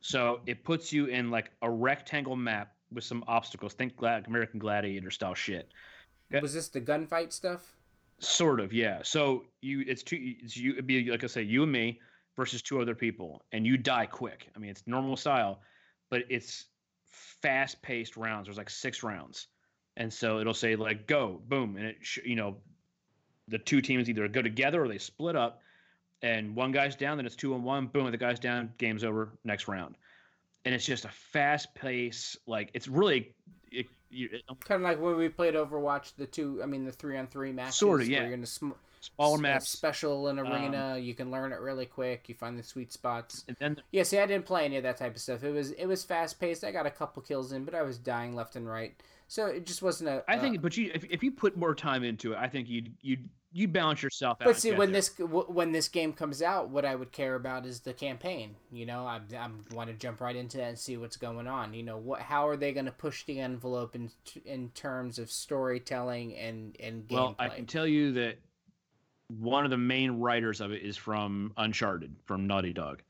So 0.00 0.40
it 0.46 0.64
puts 0.64 0.92
you 0.92 1.06
in 1.06 1.30
like 1.30 1.50
a 1.62 1.70
rectangle 1.70 2.36
map 2.36 2.73
with 2.94 3.04
some 3.04 3.24
obstacles. 3.26 3.74
Think 3.74 3.96
Glad- 3.96 4.26
American 4.26 4.58
Gladiator 4.58 5.10
style 5.10 5.34
shit. 5.34 5.70
Was 6.40 6.54
this 6.54 6.68
the 6.68 6.80
gunfight 6.80 7.32
stuff? 7.32 7.74
Sort 8.18 8.60
of, 8.60 8.72
yeah. 8.72 9.00
So 9.02 9.44
you, 9.60 9.84
it's 9.86 10.02
two. 10.02 10.16
It's 10.42 10.56
you. 10.56 10.72
It'd 10.72 10.86
be 10.86 11.10
like 11.10 11.24
I 11.24 11.26
say, 11.26 11.42
you 11.42 11.62
and 11.64 11.72
me 11.72 12.00
versus 12.36 12.62
two 12.62 12.80
other 12.80 12.94
people, 12.94 13.42
and 13.52 13.66
you 13.66 13.76
die 13.76 14.06
quick. 14.06 14.48
I 14.54 14.58
mean, 14.58 14.70
it's 14.70 14.82
normal 14.86 15.16
style, 15.16 15.60
but 16.10 16.22
it's 16.28 16.66
fast 17.04 17.80
paced 17.82 18.16
rounds. 18.16 18.46
There's 18.46 18.56
like 18.56 18.70
six 18.70 19.02
rounds, 19.02 19.48
and 19.96 20.12
so 20.12 20.38
it'll 20.38 20.54
say 20.54 20.76
like 20.76 21.06
go, 21.06 21.40
boom, 21.48 21.76
and 21.76 21.86
it 21.86 21.96
sh- 22.00 22.20
you 22.24 22.36
know, 22.36 22.56
the 23.48 23.58
two 23.58 23.80
teams 23.80 24.08
either 24.08 24.26
go 24.28 24.42
together 24.42 24.84
or 24.84 24.88
they 24.88 24.98
split 24.98 25.36
up, 25.36 25.60
and 26.22 26.56
one 26.56 26.72
guy's 26.72 26.96
down, 26.96 27.18
then 27.18 27.26
it's 27.26 27.36
two 27.36 27.54
on 27.54 27.62
one, 27.62 27.86
boom, 27.86 28.10
the 28.10 28.16
guy's 28.16 28.38
down, 28.38 28.72
game's 28.78 29.04
over, 29.04 29.30
next 29.44 29.68
round, 29.68 29.96
and 30.64 30.74
it's 30.74 30.84
just 30.84 31.04
a 31.04 31.10
fast 31.32 31.74
pace. 31.74 32.36
Like 32.46 32.70
it's 32.74 32.88
really. 32.88 33.34
It, 33.70 33.86
you, 34.10 34.28
it, 34.32 34.42
Kind 34.60 34.82
of 34.82 34.82
like 34.82 35.00
when 35.00 35.16
we 35.16 35.28
played 35.28 35.54
Overwatch, 35.54 36.12
the 36.16 36.26
two, 36.26 36.60
I 36.62 36.66
mean, 36.66 36.84
the 36.84 36.92
three 36.92 37.16
on 37.18 37.26
three 37.26 37.52
matches. 37.52 37.76
Sorta, 37.76 38.06
yeah. 38.06 38.22
You're 38.24 38.34
in 38.34 38.42
a 38.44 38.46
sm- 38.46 38.70
smaller 39.00 39.38
maps, 39.38 39.68
special 39.70 40.28
an 40.28 40.38
Um, 40.38 40.46
arena. 40.46 40.96
you 40.98 41.14
can 41.14 41.30
learn 41.30 41.52
it 41.52 41.60
really 41.60 41.86
quick. 41.86 42.28
You 42.28 42.34
find 42.34 42.58
the 42.58 42.62
sweet 42.62 42.92
spots. 42.92 43.44
and 43.48 43.56
then 43.58 43.82
Yeah, 43.90 44.04
see, 44.04 44.18
I 44.18 44.26
didn't 44.26 44.46
play 44.46 44.64
any 44.64 44.76
of 44.76 44.84
that 44.84 44.96
type 44.96 45.14
of 45.14 45.20
stuff. 45.20 45.42
It 45.42 45.50
was 45.50 45.72
it 45.72 45.86
was 45.86 46.04
fast 46.04 46.38
paced. 46.38 46.64
I 46.64 46.70
got 46.70 46.86
a 46.86 46.90
couple 46.90 47.22
kills 47.22 47.52
in, 47.52 47.64
but 47.64 47.74
I 47.74 47.82
was 47.82 47.98
dying 47.98 48.34
left 48.34 48.56
and 48.56 48.68
right. 48.68 48.94
So 49.26 49.46
it 49.46 49.66
just 49.66 49.82
wasn't 49.82 50.10
a. 50.10 50.24
I 50.28 50.36
uh, 50.36 50.40
think, 50.40 50.62
but 50.62 50.76
you 50.76 50.90
if, 50.94 51.04
if 51.04 51.22
you 51.22 51.32
put 51.32 51.56
more 51.56 51.74
time 51.74 52.04
into 52.04 52.32
it, 52.32 52.38
I 52.38 52.48
think 52.48 52.68
you'd 52.68 52.92
you 53.00 53.18
you 53.54 53.68
balance 53.68 54.02
yourself 54.02 54.38
out. 54.40 54.46
But 54.46 54.56
see, 54.56 54.72
when 54.72 54.90
this 54.90 55.10
w- 55.10 55.46
when 55.46 55.70
this 55.70 55.86
game 55.88 56.12
comes 56.12 56.42
out, 56.42 56.70
what 56.70 56.84
I 56.84 56.96
would 56.96 57.12
care 57.12 57.36
about 57.36 57.64
is 57.64 57.80
the 57.80 57.94
campaign. 57.94 58.56
You 58.72 58.84
know, 58.84 59.06
I 59.06 59.20
I 59.38 59.48
want 59.72 59.88
to 59.90 59.94
jump 59.94 60.20
right 60.20 60.34
into 60.34 60.56
that 60.56 60.68
and 60.70 60.78
see 60.78 60.96
what's 60.96 61.16
going 61.16 61.46
on. 61.46 61.72
You 61.72 61.84
know, 61.84 61.96
what 61.96 62.20
how 62.20 62.48
are 62.48 62.56
they 62.56 62.72
going 62.72 62.86
to 62.86 62.92
push 62.92 63.24
the 63.24 63.38
envelope 63.38 63.94
in 63.94 64.10
in 64.44 64.70
terms 64.70 65.20
of 65.20 65.30
storytelling 65.30 66.34
and 66.36 66.76
and 66.80 67.06
gameplay? 67.06 67.12
well, 67.12 67.36
I 67.38 67.48
can 67.48 67.66
tell 67.66 67.86
you 67.86 68.12
that 68.14 68.38
one 69.28 69.64
of 69.64 69.70
the 69.70 69.78
main 69.78 70.18
writers 70.18 70.60
of 70.60 70.72
it 70.72 70.82
is 70.82 70.96
from 70.96 71.52
Uncharted, 71.56 72.16
from 72.24 72.48
Naughty 72.48 72.72
Dog. 72.72 73.02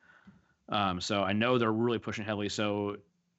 Um, 0.68 1.00
so 1.00 1.22
I 1.22 1.32
know 1.32 1.56
they're 1.56 1.72
really 1.72 1.98
pushing 1.98 2.24
heavily. 2.24 2.50
So, 2.50 2.98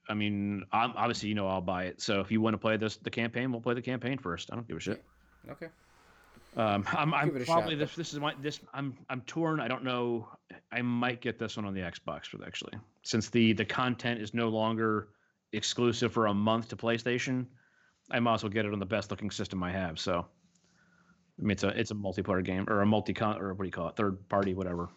I 0.10 0.16
mean, 0.16 0.64
I'm, 0.72 0.94
obviously, 0.96 1.30
you 1.30 1.36
know, 1.36 1.48
I'll 1.48 1.62
buy 1.62 1.86
it. 1.86 2.02
So 2.02 2.20
if 2.20 2.32
you 2.32 2.42
want 2.42 2.56
to 2.56 2.58
play 2.58 2.78
this, 2.78 2.98
the 2.98 3.10
campaign, 3.10 3.52
we'll 3.52 3.62
play 3.62 3.76
the 3.76 3.82
campaign 3.82 4.18
first. 4.18 4.52
I 4.52 4.56
don't 4.56 4.68
give 4.68 4.78
a 4.78 4.80
shit. 4.80 5.04
okay. 5.50 5.68
Um, 6.56 6.86
I'm, 6.98 7.14
I'm 7.14 7.28
Give 7.28 7.38
it 7.38 7.42
a 7.44 7.46
probably 7.46 7.74
shot, 7.74 7.80
this. 7.80 7.96
This 7.96 8.14
is 8.14 8.20
my 8.20 8.34
this. 8.42 8.60
I'm 8.74 8.98
I'm 9.10 9.22
torn. 9.22 9.60
I 9.60 9.68
don't 9.68 9.84
know. 9.84 10.28
I 10.72 10.82
might 10.82 11.22
get 11.22 11.40
this 11.40 11.58
one 11.58 11.66
on 11.66 11.74
the 11.74 11.82
Xbox 11.82 12.26
for 12.26 12.44
actually, 12.46 12.74
since 13.04 13.30
the 13.30 13.54
the 13.54 13.66
content 13.66 14.22
is 14.22 14.34
no 14.34 14.50
longer 14.50 15.10
exclusive 15.54 16.12
for 16.14 16.28
a 16.28 16.34
month 16.34 16.70
to 16.70 16.76
PlayStation. 16.76 17.46
I 18.12 18.20
might 18.20 18.36
as 18.36 18.44
well 18.44 18.52
get 18.52 18.66
it 18.66 18.74
on 18.74 18.80
the 18.80 18.86
best 18.86 19.10
looking 19.10 19.32
system 19.32 19.64
I 19.64 19.72
have. 19.72 20.00
So, 20.00 20.26
I 21.40 21.42
mean, 21.42 21.52
it's 21.52 21.64
a 21.64 21.70
it's 21.70 21.92
a 21.92 21.96
multiplayer 21.96 22.44
game 22.44 22.66
or 22.70 22.82
a 22.82 22.86
multi 22.86 23.14
con 23.14 23.42
or 23.42 23.54
what 23.54 23.64
do 23.64 23.66
you 23.66 23.72
call 23.72 23.90
it? 23.90 23.96
Third 23.96 24.28
party, 24.30 24.54
whatever. 24.54 24.90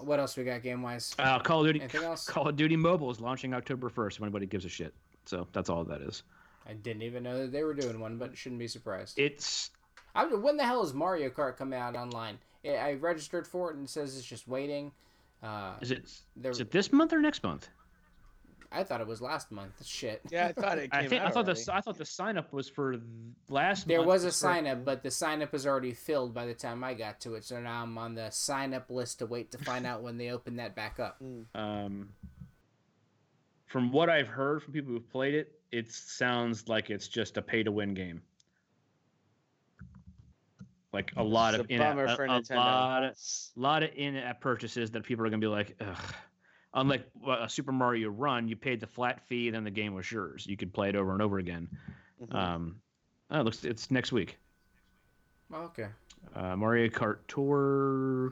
What 0.00 0.18
else 0.18 0.36
we 0.36 0.44
got 0.44 0.62
game 0.62 0.82
wise? 0.82 1.14
Uh, 1.18 1.38
Call 1.38 1.60
of 1.60 1.66
Duty. 1.66 1.80
Anything 1.80 2.04
else? 2.04 2.26
Call 2.26 2.48
of 2.48 2.56
Duty 2.56 2.76
Mobile 2.76 3.10
is 3.10 3.20
launching 3.20 3.54
October 3.54 3.88
first. 3.88 4.18
If 4.18 4.22
anybody 4.22 4.46
gives 4.46 4.64
a 4.64 4.68
shit. 4.68 4.94
So 5.24 5.46
that's 5.52 5.70
all 5.70 5.84
that 5.84 6.02
is. 6.02 6.22
I 6.66 6.74
didn't 6.74 7.02
even 7.02 7.22
know 7.22 7.38
that 7.38 7.52
they 7.52 7.62
were 7.62 7.74
doing 7.74 7.98
one, 8.00 8.18
but 8.18 8.36
shouldn't 8.36 8.58
be 8.58 8.68
surprised. 8.68 9.18
It's 9.18 9.70
I, 10.14 10.24
when 10.26 10.56
the 10.56 10.64
hell 10.64 10.82
is 10.82 10.92
Mario 10.94 11.28
Kart 11.30 11.56
coming 11.56 11.78
out 11.78 11.96
online? 11.96 12.38
I 12.64 12.68
I 12.76 12.92
registered 12.94 13.46
for 13.46 13.70
it 13.70 13.76
and 13.76 13.84
it 13.86 13.90
says 13.90 14.16
it's 14.16 14.26
just 14.26 14.48
waiting. 14.48 14.92
Uh, 15.42 15.74
is 15.80 15.90
it 15.92 16.10
there, 16.36 16.50
is 16.50 16.60
it 16.60 16.70
this 16.70 16.92
month 16.92 17.12
or 17.12 17.20
next 17.20 17.42
month? 17.44 17.68
I 18.70 18.82
thought 18.84 19.00
it 19.00 19.06
was 19.06 19.22
last 19.22 19.50
month. 19.50 19.82
Shit. 19.86 20.20
Yeah, 20.30 20.48
I 20.48 20.52
thought 20.52 20.76
it 20.78 20.90
came 20.92 21.00
I 21.04 21.06
think 21.08 21.22
I 21.22 21.30
thought 21.30 21.46
already. 21.46 21.62
the 21.64 21.74
I 21.74 21.80
thought 21.80 21.96
the 21.96 22.04
sign 22.04 22.36
up 22.36 22.52
was 22.52 22.68
for 22.68 22.96
last. 23.48 23.86
There 23.88 23.98
month 23.98 24.08
was 24.08 24.24
a 24.24 24.28
for- 24.28 24.32
sign 24.32 24.66
up, 24.66 24.84
but 24.84 25.02
the 25.02 25.10
sign 25.10 25.42
up 25.42 25.54
is 25.54 25.66
already 25.66 25.92
filled 25.94 26.34
by 26.34 26.44
the 26.44 26.52
time 26.54 26.84
I 26.84 26.92
got 26.94 27.20
to 27.20 27.34
it. 27.36 27.44
So 27.44 27.60
now 27.60 27.82
I'm 27.82 27.96
on 27.96 28.14
the 28.14 28.28
sign 28.30 28.74
up 28.74 28.90
list 28.90 29.20
to 29.20 29.26
wait 29.26 29.52
to 29.52 29.58
find 29.58 29.86
out 29.90 30.02
when 30.02 30.18
they 30.18 30.30
open 30.30 30.56
that 30.56 30.74
back 30.74 30.98
up. 31.00 31.22
Um, 31.54 32.10
from 33.66 33.90
what 33.92 34.10
I've 34.10 34.28
heard 34.28 34.62
from 34.62 34.72
people 34.72 34.92
who've 34.92 35.08
played 35.10 35.34
it, 35.34 35.52
it 35.72 35.90
sounds 35.90 36.68
like 36.68 36.90
it's 36.90 37.08
just 37.08 37.36
a 37.36 37.42
pay 37.42 37.62
to 37.62 37.70
win 37.72 37.94
game. 37.94 38.20
Like 40.92 41.12
a 41.16 41.22
lot 41.22 41.54
It's 41.54 41.64
of 41.64 41.70
a 41.70 41.74
in-app, 41.74 41.90
bummer 41.96 42.04
a, 42.06 42.16
for 42.16 42.24
a 42.24 42.28
Nintendo. 42.28 42.56
lot 42.56 43.04
of 43.04 43.14
lot 43.56 43.82
of 43.82 43.90
in-app 43.94 44.40
purchases 44.40 44.90
that 44.92 45.04
people 45.04 45.24
are 45.26 45.28
gonna 45.30 45.40
be 45.40 45.46
like, 45.46 45.76
ugh. 45.80 46.14
Unlike 46.74 47.06
a 47.26 47.48
Super 47.48 47.72
Mario 47.72 48.10
Run, 48.10 48.46
you 48.46 48.54
paid 48.56 48.78
the 48.80 48.86
flat 48.86 49.26
fee, 49.26 49.50
then 49.50 49.64
the 49.64 49.70
game 49.70 49.94
was 49.94 50.10
yours. 50.10 50.46
You 50.46 50.56
could 50.56 50.72
play 50.72 50.88
it 50.90 50.96
over 50.96 51.12
and 51.12 51.22
over 51.22 51.38
again. 51.38 51.68
Mhm. 52.22 52.34
Um, 52.34 52.80
oh, 53.30 53.40
it 53.40 53.44
looks 53.44 53.64
it's 53.64 53.90
next 53.90 54.12
week. 54.12 54.38
Oh, 55.52 55.62
okay. 55.64 55.88
Uh, 56.34 56.56
Mario 56.56 56.88
Kart 56.88 57.18
Tour, 57.26 58.30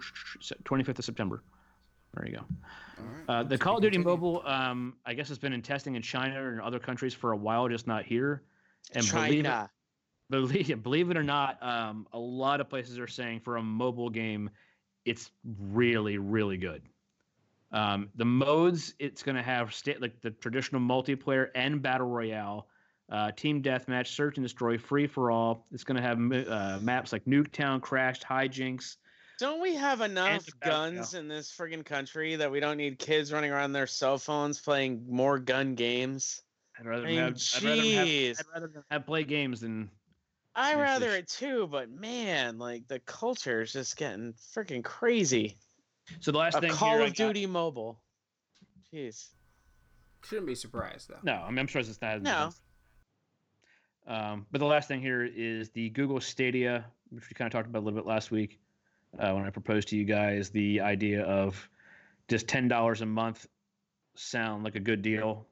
25th 0.65 0.99
of 0.99 1.05
September. 1.05 1.43
There 2.15 2.27
you 2.27 2.37
go. 2.37 2.45
All 2.99 3.05
right. 3.05 3.25
Uh, 3.29 3.43
the 3.43 3.57
Call 3.59 3.77
of 3.77 3.83
Duty 3.83 3.97
continued. 3.97 4.21
Mobile, 4.21 4.43
um, 4.47 4.97
I 5.07 5.15
guess, 5.15 5.29
has 5.29 5.39
been 5.39 5.53
in 5.53 5.63
testing 5.63 5.95
in 5.97 6.03
China 6.03 6.49
and 6.49 6.61
other 6.61 6.79
countries 6.79 7.15
for 7.15 7.33
a 7.33 7.37
while, 7.37 7.69
just 7.69 7.87
not 7.87 8.05
here. 8.05 8.43
And 8.95 9.07
believe 9.11 9.41
it, 9.41 9.43
China. 9.45 9.71
Believe, 10.31 10.83
believe 10.83 11.11
it 11.11 11.17
or 11.17 11.23
not, 11.23 11.63
um, 11.63 12.07
a 12.13 12.19
lot 12.19 12.61
of 12.61 12.69
places 12.69 12.99
are 12.99 13.07
saying 13.07 13.41
for 13.41 13.57
a 13.57 13.63
mobile 13.63 14.11
game, 14.11 14.51
it's 15.05 15.31
really, 15.45 16.19
really 16.19 16.57
good. 16.57 16.83
Um, 17.73 18.09
the 18.15 18.25
modes 18.25 18.95
it's 18.99 19.23
going 19.23 19.37
to 19.37 19.43
have 19.43 19.75
sta- 19.75 19.99
like 20.01 20.21
the 20.21 20.31
traditional 20.31 20.81
multiplayer 20.81 21.49
and 21.55 21.83
battle 21.83 22.07
royale, 22.07 22.69
uh, 23.11 23.33
team 23.33 23.63
deathmatch, 23.63 24.09
search 24.09 24.37
and 24.37 24.45
destroy, 24.45 24.79
free 24.79 25.07
for 25.07 25.31
all. 25.31 25.67
It's 25.73 25.85
going 25.85 25.97
to 25.97 26.03
have 26.03 26.19
uh, 26.49 26.81
maps 26.81 27.13
like 27.13 27.25
Nuketown, 27.25 27.81
Crashed, 27.81 28.25
Hijacked. 28.25 28.97
Don't 29.39 29.61
we 29.61 29.75
have 29.75 30.01
enough 30.01 30.47
guns 30.61 31.13
in 31.13 31.29
this 31.29 31.55
friggin' 31.55 31.85
country 31.85 32.37
that 32.37 32.51
we 32.51 32.59
don't 32.59 32.79
need 32.79 32.99
kids 32.99 33.33
running 33.33 33.51
around 33.51 33.73
their 33.73 33.87
cell 33.87 34.17
phones 34.17 34.59
playing 34.59 35.05
more 35.09 35.39
gun 35.39 35.75
games? 35.75 36.41
I'd 36.79 36.87
rather, 36.87 37.05
I 37.05 37.09
mean, 37.09 37.19
have, 37.19 37.37
I'd, 37.57 37.63
rather 37.63 37.83
have. 37.83 38.09
I'd 38.09 38.47
rather 38.55 38.85
have 38.91 39.07
play 39.07 39.25
games 39.25 39.61
than 39.61 39.91
I 40.59 40.71
Actually, 40.71 40.83
rather 40.83 41.11
it 41.17 41.29
too, 41.29 41.69
but 41.71 41.91
man, 41.91 42.59
like 42.59 42.89
the 42.89 42.99
culture 43.01 43.61
is 43.61 43.73
just 43.73 43.97
getting 43.97 44.33
freaking 44.55 44.83
crazy. 44.83 45.59
So 46.21 46.33
the 46.33 46.39
last 46.39 46.57
A 46.57 46.61
thing 46.63 46.71
Call 46.71 46.93
here 46.93 47.03
I 47.03 47.05
of 47.09 47.15
got- 47.15 47.27
Duty 47.27 47.47
mobile. 47.47 48.01
Jeez. 48.93 49.29
Shouldn't 50.25 50.47
be 50.47 50.55
surprised 50.55 51.09
though. 51.11 51.19
No, 51.23 51.35
I 51.35 51.51
mean, 51.51 51.59
I'm 51.59 51.67
sure 51.67 51.81
it's 51.83 52.01
not. 52.01 52.23
No. 52.23 52.51
Um, 54.07 54.47
but 54.51 54.59
the 54.59 54.65
last 54.67 54.89
thing 54.89 55.01
here 55.01 55.25
is 55.25 55.69
the 55.71 55.91
Google 55.91 56.21
Stadia, 56.21 56.85
which 57.11 57.29
we 57.29 57.35
kind 57.35 57.47
of 57.47 57.53
talked 57.53 57.69
about 57.69 57.81
a 57.81 57.85
little 57.85 57.99
bit 57.99 58.07
last 58.07 58.31
week 58.31 58.59
uh, 59.19 59.33
when 59.33 59.45
I 59.45 59.51
proposed 59.51 59.89
to 59.89 59.97
you 59.97 60.05
guys 60.05 60.51
the 60.51 60.81
idea 60.81 61.23
of 61.25 61.69
just 62.29 62.49
ten 62.49 62.67
dollars 62.69 63.03
a 63.03 63.07
month 63.07 63.47
sound 64.15 64.65
like 64.65 64.75
a 64.77 64.81
good 64.81 65.03
deal. 65.03 65.47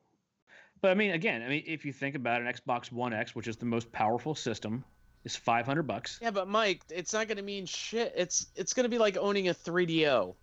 But 0.81 0.91
I 0.93 0.95
mean, 0.95 1.11
again, 1.13 1.43
I 1.43 1.49
mean, 1.49 1.65
if 1.67 1.85
you 1.85 1.93
think 1.93 2.15
about 2.15 2.41
an 2.43 2.47
Xbox 2.47 2.91
One 2.93 3.13
X, 3.13 3.35
which 3.35 3.49
is 3.49 3.57
the 3.57 3.67
most 3.67 3.91
powerful 3.93 4.35
system, 4.35 4.85
is 5.25 5.37
five 5.37 5.67
hundred 5.67 5.87
bucks. 5.87 6.19
Yeah, 6.23 6.31
but 6.31 6.49
Mike, 6.49 6.83
it's 6.91 7.13
not 7.13 7.29
gonna 7.29 7.43
mean 7.43 7.67
shit. 7.67 8.13
It's 8.17 8.47
it's 8.57 8.73
gonna 8.75 8.89
be 8.89 8.99
like 8.99 9.17
owning 9.17 9.49
a 9.49 9.55
3DO. 9.55 10.35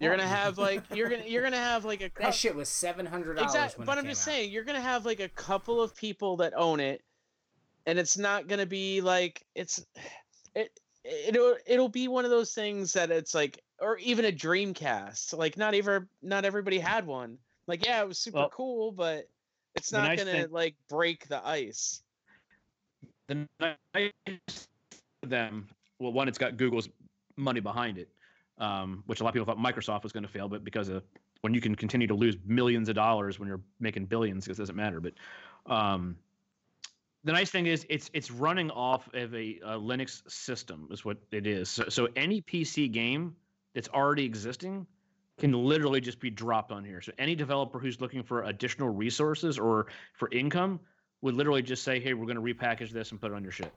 You're 0.00 0.10
gonna 0.16 0.28
have 0.28 0.58
like 0.68 0.82
you're 0.94 1.08
gonna 1.08 1.24
you're 1.26 1.42
gonna 1.42 1.56
have 1.56 1.84
like 1.84 2.00
a 2.02 2.10
That 2.20 2.34
shit 2.34 2.54
was 2.54 2.68
seven 2.68 3.06
hundred 3.06 3.34
dollars. 3.34 3.52
exactly. 3.54 3.84
But 3.84 3.98
I'm 3.98 4.04
just 4.06 4.22
saying 4.22 4.50
you're 4.52 4.64
gonna 4.64 4.80
have 4.80 5.04
like 5.04 5.20
a 5.20 5.28
couple 5.28 5.80
of 5.82 5.94
people 5.96 6.36
that 6.38 6.52
own 6.56 6.80
it, 6.80 7.02
and 7.86 7.98
it's 7.98 8.16
not 8.18 8.46
gonna 8.46 8.66
be 8.66 9.00
like 9.00 9.44
it's 9.54 9.84
it 10.54 10.70
it'll 11.04 11.56
it'll 11.66 11.88
be 11.88 12.06
one 12.08 12.24
of 12.24 12.30
those 12.30 12.52
things 12.52 12.92
that 12.92 13.10
it's 13.10 13.34
like 13.34 13.60
or 13.80 13.96
even 13.98 14.24
a 14.24 14.32
Dreamcast. 14.32 15.36
Like 15.36 15.56
not 15.56 15.74
ever 15.74 16.08
not 16.22 16.44
everybody 16.44 16.78
had 16.78 17.06
one. 17.06 17.38
Like 17.66 17.84
yeah, 17.84 18.00
it 18.02 18.08
was 18.08 18.18
super 18.18 18.38
Well, 18.38 18.50
cool, 18.50 18.92
but 18.92 19.28
it's 19.74 19.92
not 19.92 20.08
nice 20.08 20.18
gonna 20.18 20.32
thing- 20.32 20.50
like 20.50 20.74
break 20.88 21.26
the 21.28 21.44
ice. 21.46 22.02
The 23.28 23.46
nice 23.94 24.68
them 25.22 25.68
well 25.98 26.12
one 26.12 26.28
it's 26.28 26.38
got 26.38 26.56
google's 26.56 26.88
money 27.36 27.60
behind 27.60 27.98
it 27.98 28.08
um, 28.58 29.04
which 29.06 29.20
a 29.20 29.22
lot 29.22 29.28
of 29.28 29.34
people 29.34 29.46
thought 29.46 29.58
microsoft 29.58 30.02
was 30.02 30.12
going 30.12 30.22
to 30.22 30.28
fail 30.28 30.48
but 30.48 30.64
because 30.64 30.88
of 30.88 31.02
when 31.42 31.54
you 31.54 31.60
can 31.60 31.74
continue 31.74 32.06
to 32.06 32.14
lose 32.14 32.36
millions 32.44 32.88
of 32.88 32.94
dollars 32.94 33.38
when 33.38 33.48
you're 33.48 33.60
making 33.78 34.04
billions 34.06 34.48
it 34.48 34.56
doesn't 34.56 34.76
matter 34.76 35.00
but 35.00 35.12
um, 35.72 36.16
the 37.24 37.32
nice 37.32 37.50
thing 37.50 37.66
is 37.66 37.84
it's 37.88 38.10
it's 38.14 38.30
running 38.30 38.70
off 38.70 39.08
of 39.14 39.34
a, 39.34 39.58
a 39.62 39.78
linux 39.78 40.28
system 40.30 40.88
is 40.90 41.04
what 41.04 41.18
it 41.32 41.46
is. 41.46 41.68
So, 41.68 41.84
so 41.88 42.08
any 42.16 42.40
pc 42.42 42.90
game 42.90 43.34
that's 43.74 43.88
already 43.88 44.24
existing 44.24 44.86
can 45.38 45.52
literally 45.52 46.00
just 46.00 46.18
be 46.18 46.30
dropped 46.30 46.72
on 46.72 46.84
here. 46.84 47.00
So 47.00 47.12
any 47.18 47.36
developer 47.36 47.78
who's 47.78 48.00
looking 48.00 48.22
for 48.22 48.42
additional 48.44 48.88
resources 48.88 49.58
or 49.58 49.86
for 50.14 50.28
income 50.32 50.80
would 51.22 51.34
literally 51.34 51.62
just 51.62 51.82
say, 51.82 52.00
"Hey, 52.00 52.14
we're 52.14 52.26
going 52.26 52.36
to 52.36 52.42
repackage 52.54 52.90
this 52.90 53.10
and 53.10 53.20
put 53.20 53.30
it 53.32 53.34
on 53.34 53.42
your 53.42 53.52
shit." 53.52 53.72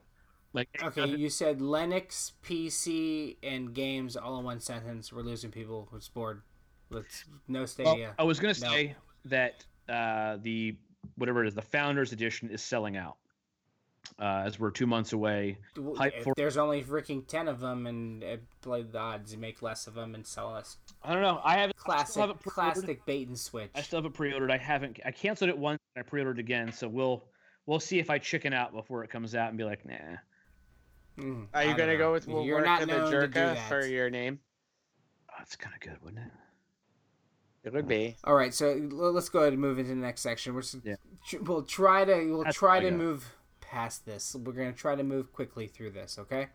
Like, 0.54 0.68
Okay, 0.82 1.06
you 1.06 1.30
said 1.30 1.60
Linux, 1.60 2.32
PC, 2.44 3.36
and 3.42 3.72
games 3.74 4.16
all 4.16 4.38
in 4.38 4.44
one 4.44 4.60
sentence. 4.60 5.10
We're 5.12 5.22
losing 5.22 5.50
people. 5.50 5.88
It's 5.96 6.08
bored. 6.08 6.42
Let's 6.90 7.24
no 7.48 7.60
well, 7.60 7.66
Stadia. 7.66 8.14
I 8.18 8.22
was 8.24 8.38
going 8.38 8.54
to 8.54 8.60
No. 8.60 8.68
say 8.70 8.96
that 9.24 9.64
uh, 9.88 10.36
the 10.42 10.76
whatever 11.16 11.42
it 11.44 11.48
is, 11.48 11.54
the 11.54 11.62
Founders 11.62 12.12
Edition 12.12 12.50
is 12.50 12.62
selling 12.62 12.96
out. 12.96 13.16
Uh, 14.18 14.42
as 14.44 14.58
we're 14.58 14.70
two 14.70 14.86
months 14.86 15.12
away. 15.14 15.56
If 15.76 16.24
for- 16.24 16.34
there's 16.36 16.56
only 16.58 16.82
freaking 16.82 17.26
ten 17.26 17.48
of 17.48 17.60
them, 17.60 17.86
and 17.86 18.22
uh, 18.22 18.36
play 18.60 18.82
the 18.82 18.98
odds, 18.98 19.32
and 19.32 19.40
make 19.40 19.62
less 19.62 19.86
of 19.86 19.94
them 19.94 20.14
and 20.14 20.26
sell 20.26 20.52
us. 20.54 20.76
I 21.02 21.12
don't 21.14 21.22
know. 21.22 21.40
I 21.42 21.54
haven't 21.54 21.76
I 21.78 21.82
Classic, 21.82 22.20
haven't 22.20 22.42
classic 22.42 23.06
bait 23.06 23.28
and 23.28 23.38
switch. 23.38 23.70
I 23.74 23.80
still 23.80 24.00
have 24.02 24.04
it 24.06 24.12
pre-ordered. 24.14 24.50
I 24.50 24.58
haven't. 24.58 24.98
I 25.06 25.12
canceled 25.12 25.48
it 25.50 25.56
once. 25.56 25.78
and 25.96 26.04
I 26.04 26.08
pre-ordered 26.08 26.40
again. 26.40 26.72
So 26.72 26.88
we'll 26.88 27.24
we'll 27.66 27.80
see 27.80 27.98
if 27.98 28.10
I 28.10 28.18
chicken 28.18 28.52
out 28.52 28.72
before 28.72 29.04
it 29.04 29.10
comes 29.10 29.34
out 29.34 29.48
and 29.48 29.58
be 29.58 29.64
like, 29.64 29.84
nah. 29.86 29.94
Mm, 31.18 31.46
Are 31.52 31.64
you 31.64 31.76
gonna 31.76 31.92
know. 31.92 31.98
go 31.98 32.12
with 32.12 32.26
You're 32.26 32.44
You're 32.44 32.64
not 32.64 32.80
the 32.80 32.86
known 32.86 33.10
to 33.10 33.28
do 33.28 33.28
Jerka 33.28 33.56
for 33.68 33.84
your 33.84 34.08
name? 34.10 34.40
Oh, 35.30 35.34
that's 35.38 35.56
kind 35.56 35.74
of 35.74 35.80
good, 35.80 36.02
wouldn't 36.02 36.24
it? 36.26 36.32
It 37.64 37.72
would 37.72 37.86
be. 37.86 38.16
All 38.24 38.34
right, 38.34 38.52
so 38.52 38.72
let's 38.90 39.28
go 39.28 39.40
ahead 39.40 39.52
and 39.52 39.62
move 39.62 39.78
into 39.78 39.90
the 39.90 40.00
next 40.00 40.22
section. 40.22 40.54
We're 40.54 40.62
yeah. 40.82 40.96
tr- 41.26 41.42
we'll 41.42 41.62
try 41.62 42.04
to 42.04 42.14
we'll 42.32 42.44
That's 42.44 42.56
try 42.56 42.80
to 42.80 42.90
got. 42.90 42.98
move 42.98 43.34
past 43.60 44.04
this. 44.04 44.34
We're 44.34 44.52
gonna 44.52 44.72
try 44.72 44.96
to 44.96 45.04
move 45.04 45.32
quickly 45.32 45.68
through 45.68 45.90
this. 45.90 46.18
Okay. 46.18 46.48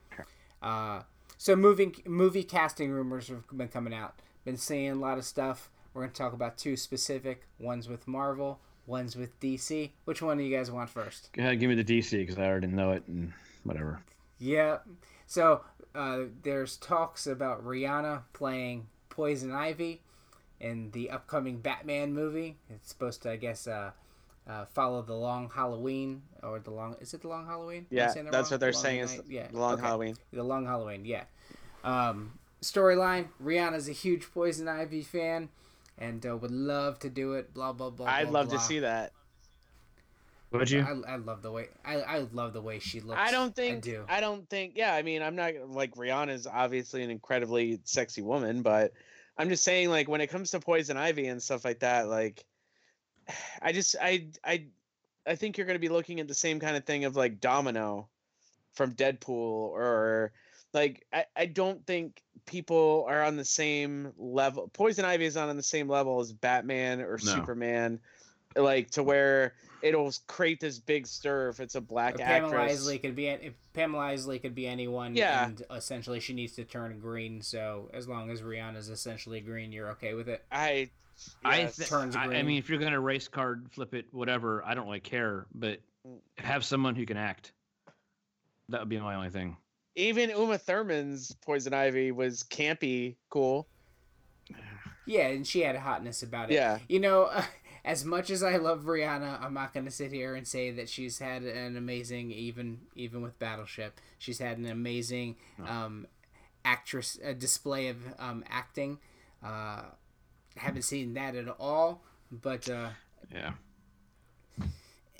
Uh, 0.62 1.03
so 1.38 1.55
moving 1.55 1.95
movie 2.05 2.43
casting 2.43 2.91
rumors 2.91 3.30
have 3.30 3.43
been 3.55 3.70
coming 3.70 3.93
out. 3.93 4.20
Been 4.43 4.58
seeing 4.58 4.91
a 4.91 4.95
lot 4.95 5.18
of 5.18 5.24
stuff. 5.24 5.70
We're 5.93 6.01
gonna 6.01 6.14
talk 6.14 6.34
about 6.34 6.58
two 6.58 6.76
specific. 6.76 7.47
One's 7.60 7.88
with 7.88 8.08
Marvel. 8.08 8.60
One's 8.88 9.15
with 9.17 9.38
DC. 9.41 9.91
Which 10.05 10.21
one 10.21 10.38
do 10.38 10.43
you 10.43 10.55
guys 10.55 10.71
want 10.71 10.89
first? 10.89 11.29
Go 11.33 11.43
ahead, 11.43 11.59
give 11.59 11.69
me 11.69 11.75
the 11.75 11.83
DC 11.83 12.11
because 12.11 12.38
I 12.38 12.45
already 12.47 12.67
know 12.67 12.93
it 12.93 13.03
and 13.07 13.33
whatever. 13.63 13.99
Yeah. 14.39 14.77
So 15.27 15.61
uh, 15.93 16.21
there's 16.41 16.77
talks 16.77 17.27
about 17.27 17.65
Rihanna 17.65 18.21
playing 18.31 18.88
Poison 19.09 19.51
Ivy 19.51 20.01
in 20.59 20.91
the 20.91 21.09
upcoming 21.09 21.59
Batman 21.59 22.13
movie. 22.13 22.57
It's 22.69 22.89
supposed 22.89 23.21
to, 23.23 23.31
I 23.31 23.35
guess, 23.35 23.67
uh, 23.67 23.91
uh, 24.47 24.65
follow 24.65 25.01
the 25.01 25.13
Long 25.13 25.49
Halloween 25.53 26.21
or 26.41 26.59
the 26.59 26.71
long. 26.71 26.95
Is 27.01 27.13
it 27.13 27.21
the 27.21 27.27
Long 27.27 27.45
Halloween? 27.45 27.85
Yeah, 27.89 28.13
that 28.13 28.31
that's 28.31 28.33
wrong? 28.33 28.51
what 28.51 28.59
they're 28.61 28.71
Long 28.71 28.81
saying 28.81 28.99
is 29.01 29.15
Night? 29.17 29.25
yeah. 29.27 29.47
the 29.47 29.59
long 29.59 29.73
okay. 29.73 29.81
Halloween. 29.81 30.15
The 30.31 30.43
Long 30.43 30.65
Halloween. 30.65 31.03
Yeah. 31.03 31.23
Um, 31.83 32.39
storyline: 32.61 33.27
Rihanna's 33.43 33.89
a 33.89 33.93
huge 33.93 34.31
Poison 34.31 34.69
Ivy 34.69 35.01
fan. 35.01 35.49
And 35.97 36.25
uh, 36.25 36.37
would 36.37 36.51
love 36.51 36.99
to 36.99 37.09
do 37.09 37.33
it. 37.33 37.53
Blah 37.53 37.73
blah 37.73 37.89
blah. 37.89 38.07
I'd 38.07 38.29
blah, 38.29 38.41
love 38.41 38.49
blah. 38.49 38.59
to 38.59 38.63
see 38.63 38.79
that. 38.79 39.13
Would 40.51 40.69
you? 40.69 40.81
I, 40.81 41.13
I 41.13 41.15
love 41.17 41.41
the 41.41 41.51
way 41.51 41.67
I, 41.83 41.95
I 41.95 42.17
love 42.31 42.53
the 42.53 42.61
way 42.61 42.79
she 42.79 43.01
looks. 43.01 43.19
I 43.19 43.31
don't 43.31 43.55
think. 43.55 43.77
I 43.77 43.79
do. 43.79 44.05
I 44.07 44.21
don't 44.21 44.49
think. 44.49 44.73
Yeah, 44.75 44.93
I 44.93 45.01
mean, 45.01 45.21
I'm 45.21 45.35
not 45.35 45.53
like 45.67 45.95
Rihanna's 45.95 46.47
obviously 46.47 47.03
an 47.03 47.09
incredibly 47.09 47.79
sexy 47.83 48.21
woman, 48.21 48.61
but 48.61 48.93
I'm 49.37 49.49
just 49.49 49.63
saying, 49.63 49.89
like, 49.89 50.07
when 50.07 50.21
it 50.21 50.27
comes 50.27 50.51
to 50.51 50.59
Poison 50.59 50.97
Ivy 50.97 51.27
and 51.27 51.41
stuff 51.41 51.63
like 51.63 51.79
that, 51.79 52.07
like, 52.07 52.45
I 53.61 53.71
just, 53.71 53.95
I, 54.01 54.27
I, 54.43 54.65
I 55.25 55.35
think 55.35 55.57
you're 55.57 55.67
going 55.67 55.75
to 55.75 55.79
be 55.79 55.89
looking 55.89 56.19
at 56.19 56.27
the 56.27 56.33
same 56.33 56.59
kind 56.59 56.75
of 56.75 56.85
thing 56.85 57.05
of 57.05 57.15
like 57.15 57.39
Domino 57.41 58.07
from 58.73 58.93
Deadpool, 58.93 59.29
or 59.29 60.31
like, 60.74 61.05
I, 61.13 61.26
I 61.36 61.45
don't 61.45 61.86
think 61.86 62.22
people 62.45 63.05
are 63.07 63.24
on 63.24 63.36
the 63.36 63.45
same 63.45 64.13
level. 64.18 64.70
Poison 64.74 65.05
Ivy 65.05 65.26
is 65.26 65.36
not 65.36 65.49
on 65.49 65.57
the 65.57 65.63
same 65.63 65.89
level 65.89 66.20
as 66.20 66.34
Batman 66.34 67.01
or 67.01 67.11
No. 67.11 67.18
Superman, 67.18 67.99
like 68.55 68.91
to 68.91 69.03
where 69.03 69.53
it'll 69.82 70.11
create 70.26 70.59
this 70.59 70.80
big 70.80 71.05
stir 71.05 71.49
if 71.49 71.59
it's 71.59 71.76
a 71.76 71.82
black 71.82 72.15
Or 72.15 72.20
Pamela 72.20 72.55
actress. 72.55 72.80
Isley 72.80 72.97
could 72.97 73.15
be 73.15 73.28
if 73.28 73.53
Pamela 73.74 74.05
Isley 74.05 74.39
could 74.39 74.55
be 74.55 74.68
anyone. 74.68 75.15
Yeah. 75.15 75.45
And 75.45 75.63
essentially, 75.72 76.20
she 76.20 76.34
needs 76.34 76.53
to 76.53 76.63
turn 76.63 76.99
green. 76.99 77.41
So 77.41 77.89
as 77.93 78.07
long 78.07 78.32
as 78.32 78.41
Rihanna's 78.41 78.89
essentially 78.89 79.41
green, 79.41 79.72
you're 79.72 79.91
okay 79.91 80.13
with 80.13 80.30
it. 80.30 80.43
I, 80.51 80.89
I, 81.43 81.65
th- 81.65 81.89
Turns 81.89 82.15
I, 82.15 82.26
I 82.26 82.43
mean, 82.43 82.57
if 82.57 82.70
you're 82.70 82.80
gonna 82.80 82.99
race 82.99 83.28
card, 83.28 83.68
flip 83.72 83.93
it, 83.93 84.05
whatever, 84.11 84.63
I 84.65 84.74
don't 84.74 84.86
really 84.86 84.99
care. 84.99 85.45
But 85.53 85.80
mm. 86.07 86.18
have 86.38 86.65
someone 86.65 86.95
who 86.95 87.05
can 87.05 87.18
act. 87.18 87.51
That 88.70 88.82
would 88.82 88.89
be 88.89 88.99
my 88.99 89.15
only 89.15 89.30
thing. 89.30 89.57
Even 89.97 90.29
Uma 90.29 90.57
Thurman's 90.57 91.33
Poison 91.45 91.73
Ivy 91.73 92.11
was 92.11 92.43
campy, 92.43 93.15
cool. 93.29 93.67
Yeah, 95.05 95.27
and 95.27 95.45
she 95.47 95.61
had 95.61 95.75
a 95.75 95.79
hotness 95.79 96.21
about 96.23 96.51
it. 96.51 96.55
Yeah. 96.55 96.79
You 96.87 96.99
know, 96.99 97.29
as 97.85 98.03
much 98.05 98.29
as 98.29 98.43
I 98.43 98.57
love 98.57 98.83
Rihanna, 98.83 99.41
I'm 99.41 99.53
not 99.53 99.73
going 99.73 99.85
to 99.85 99.91
sit 99.91 100.11
here 100.11 100.35
and 100.35 100.47
say 100.47 100.71
that 100.71 100.87
she's 100.89 101.19
had 101.19 101.43
an 101.43 101.75
amazing, 101.77 102.31
even 102.31 102.79
even 102.95 103.21
with 103.21 103.37
Battleship, 103.39 103.99
she's 104.19 104.39
had 104.39 104.57
an 104.57 104.65
amazing 104.67 105.37
um, 105.67 106.05
actress 106.65 107.17
a 107.23 107.33
display 107.33 107.87
of 107.87 107.97
um, 108.19 108.43
acting. 108.49 108.99
Uh, 109.43 109.81
haven't 110.57 110.81
seen 110.83 111.13
that 111.13 111.35
at 111.35 111.47
all, 111.59 112.01
but 112.31 112.67
uh, 112.69 112.89
Yeah. 113.33 113.51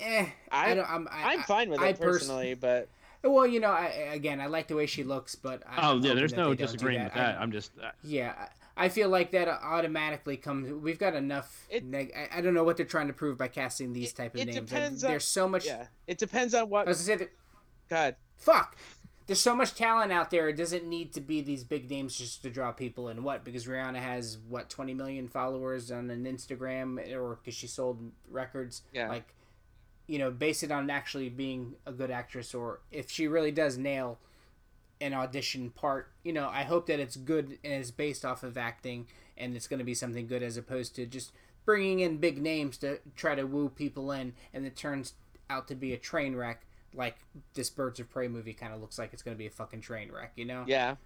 eh, 0.00 0.26
I, 0.50 0.70
I- 0.70 0.74
don't. 0.74 0.90
I'm, 0.90 1.08
I, 1.10 1.32
I'm 1.34 1.42
fine 1.44 1.70
with 1.70 1.80
it 1.80 1.84
I 1.84 1.92
pers- 1.92 1.98
personally, 2.18 2.54
but 2.54 2.88
Well, 3.24 3.46
you 3.46 3.58
know, 3.60 3.70
I, 3.70 3.86
again, 4.12 4.40
I 4.40 4.46
like 4.46 4.68
the 4.68 4.76
way 4.76 4.86
she 4.86 5.02
looks, 5.04 5.34
but 5.34 5.62
I, 5.68 5.88
Oh 5.88 5.96
I'm 5.96 6.02
yeah, 6.02 6.14
there's 6.14 6.32
no 6.32 6.50
they 6.50 6.56
don't 6.56 6.66
disagreeing 6.72 7.02
with 7.04 7.12
I- 7.14 7.18
that. 7.18 7.40
I'm 7.40 7.50
just. 7.52 7.72
Uh, 7.82 7.90
Yeah, 8.02 8.34
I 8.38 8.48
I 8.84 8.88
feel 8.88 9.08
like 9.08 9.32
that 9.32 9.48
automatically 9.48 10.36
comes. 10.36 10.70
We've 10.72 11.00
got 11.00 11.14
enough. 11.14 11.66
It- 11.68 11.84
neg- 11.84 12.12
I, 12.16 12.38
I 12.38 12.40
don't 12.40 12.54
know 12.54 12.62
what 12.62 12.76
they're 12.76 12.86
trying 12.86 13.08
to 13.08 13.12
prove 13.12 13.36
by 13.36 13.48
casting 13.48 13.92
these 13.92 14.10
It- 14.12 14.16
type 14.16 14.34
of 14.34 14.40
it 14.40 14.44
names. 14.46 14.56
depends 14.70 15.02
on- 15.04 15.10
There's 15.10 15.24
so 15.24 15.48
much. 15.48 15.66
yeah, 15.66 15.86
it 16.06 16.18
depends 16.18 16.54
on 16.54 16.68
what. 16.70 16.86
I 16.86 16.90
was 16.90 16.98
gonna 17.06 17.18
say 17.18 17.24
that. 17.24 17.32
God, 17.88 18.16
Fuck. 18.36 18.76
There's 19.26 19.40
so 19.40 19.54
much 19.54 19.74
talent 19.74 20.10
out 20.10 20.30
there. 20.30 20.48
It 20.48 20.56
doesn't 20.56 20.86
need 20.86 21.12
to 21.14 21.20
be 21.20 21.42
these 21.42 21.62
big 21.64 21.90
names 21.90 22.16
just 22.16 22.40
to 22.44 22.50
draw 22.50 22.70
people 22.72 23.08
in. 23.10 23.22
What? 23.24 23.44
Because 23.44 23.66
Rihanna 23.66 23.96
has 23.98 24.38
what 24.48 24.70
20 24.70 24.94
million 24.94 25.28
followers 25.28 25.90
on 25.90 26.08
an 26.08 26.24
Instagram, 26.24 26.98
or 27.14 27.34
because 27.36 27.54
she 27.54 27.66
sold 27.66 28.12
records. 28.30 28.82
Yeah. 28.94 29.08
Like, 29.10 29.34
you 30.08 30.18
know, 30.18 30.32
base 30.32 30.64
it 30.64 30.72
on 30.72 30.90
actually 30.90 31.28
being 31.28 31.74
a 31.86 31.92
good 31.92 32.10
actress, 32.10 32.54
or 32.54 32.80
if 32.90 33.10
she 33.10 33.28
really 33.28 33.52
does 33.52 33.78
nail 33.78 34.18
an 35.00 35.14
audition 35.14 35.70
part. 35.70 36.10
You 36.24 36.32
know, 36.32 36.48
I 36.48 36.64
hope 36.64 36.86
that 36.86 36.98
it's 36.98 37.16
good 37.16 37.58
and 37.62 37.74
is 37.74 37.92
based 37.92 38.24
off 38.24 38.42
of 38.42 38.58
acting, 38.58 39.06
and 39.36 39.54
it's 39.54 39.68
going 39.68 39.78
to 39.78 39.84
be 39.84 39.94
something 39.94 40.26
good 40.26 40.42
as 40.42 40.56
opposed 40.56 40.96
to 40.96 41.06
just 41.06 41.32
bringing 41.64 42.00
in 42.00 42.16
big 42.16 42.40
names 42.40 42.78
to 42.78 42.98
try 43.14 43.34
to 43.34 43.44
woo 43.44 43.68
people 43.68 44.10
in, 44.10 44.32
and 44.52 44.66
it 44.66 44.74
turns 44.74 45.12
out 45.50 45.68
to 45.68 45.74
be 45.74 45.92
a 45.92 45.98
train 45.98 46.34
wreck 46.34 46.62
like 46.94 47.16
this 47.54 47.70
Birds 47.70 48.00
of 48.00 48.10
Prey 48.10 48.28
movie 48.28 48.54
kind 48.54 48.72
of 48.72 48.80
looks 48.80 48.98
like 48.98 49.12
it's 49.12 49.22
going 49.22 49.36
to 49.36 49.38
be 49.38 49.46
a 49.46 49.50
fucking 49.50 49.82
train 49.82 50.10
wreck, 50.10 50.32
you 50.36 50.46
know? 50.46 50.64
Yeah. 50.66 50.96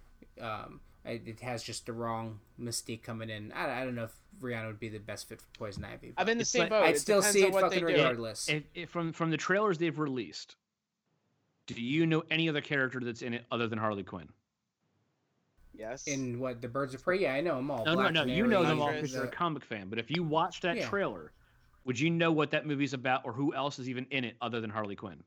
Um, 0.41 0.79
it, 1.05 1.23
it 1.25 1.39
has 1.41 1.63
just 1.63 1.85
the 1.85 1.93
wrong 1.93 2.39
mystique 2.59 3.03
coming 3.03 3.29
in. 3.29 3.51
I, 3.51 3.81
I 3.81 3.83
don't 3.85 3.95
know 3.95 4.05
if 4.05 4.13
Rihanna 4.41 4.67
would 4.67 4.79
be 4.79 4.89
the 4.89 4.99
best 4.99 5.27
fit 5.29 5.41
for 5.41 5.47
Poison 5.57 5.83
Ivy. 5.85 6.13
I'm 6.17 6.29
in 6.29 6.37
the 6.37 6.45
same 6.45 6.61
like- 6.61 6.69
boat. 6.69 6.83
I'd 6.83 6.95
It 6.95 6.99
still 6.99 7.21
see 7.21 7.43
it 7.43 7.51
what 7.53 7.63
fucking 7.63 7.85
they 7.85 7.93
do. 7.93 7.97
regardless. 7.99 8.47
If, 8.49 8.63
if 8.73 8.89
from 8.89 9.11
from 9.13 9.29
the 9.31 9.37
trailers 9.37 9.77
they've 9.77 9.97
released, 9.97 10.55
do 11.67 11.81
you 11.81 12.05
know 12.05 12.23
any 12.31 12.49
other 12.49 12.61
character 12.61 12.99
that's 12.99 13.21
in 13.21 13.33
it 13.33 13.45
other 13.51 13.67
than 13.67 13.79
Harley 13.79 14.03
Quinn? 14.03 14.29
Yes. 15.75 16.05
in 16.07 16.39
what 16.39 16.61
the 16.61 16.67
Birds 16.67 16.93
of 16.93 17.03
Prey? 17.03 17.19
Yeah, 17.19 17.33
I 17.33 17.41
know 17.41 17.55
them 17.55 17.71
all. 17.71 17.83
No, 17.83 17.93
no, 17.95 18.01
Black 18.01 18.13
no. 18.13 18.21
You 18.25 18.43
Canary, 18.43 18.49
know 18.49 18.63
them 18.63 18.79
all 18.81 18.91
because 18.93 19.11
you're 19.13 19.23
a 19.23 19.27
comic 19.27 19.65
fan. 19.65 19.89
But 19.89 19.97
if 19.97 20.11
you 20.11 20.21
watch 20.23 20.61
that 20.61 20.77
Yeah. 20.77 20.87
trailer, 20.87 21.31
would 21.83 21.99
you 21.99 22.11
know 22.11 22.31
what 22.31 22.51
that 22.51 22.67
movie's 22.67 22.93
about 22.93 23.25
or 23.25 23.33
who 23.33 23.55
else 23.55 23.79
is 23.79 23.89
even 23.89 24.05
in 24.11 24.23
it 24.23 24.35
other 24.39 24.61
than 24.61 24.69
Harley 24.69 24.95
Quinn? 24.95 25.23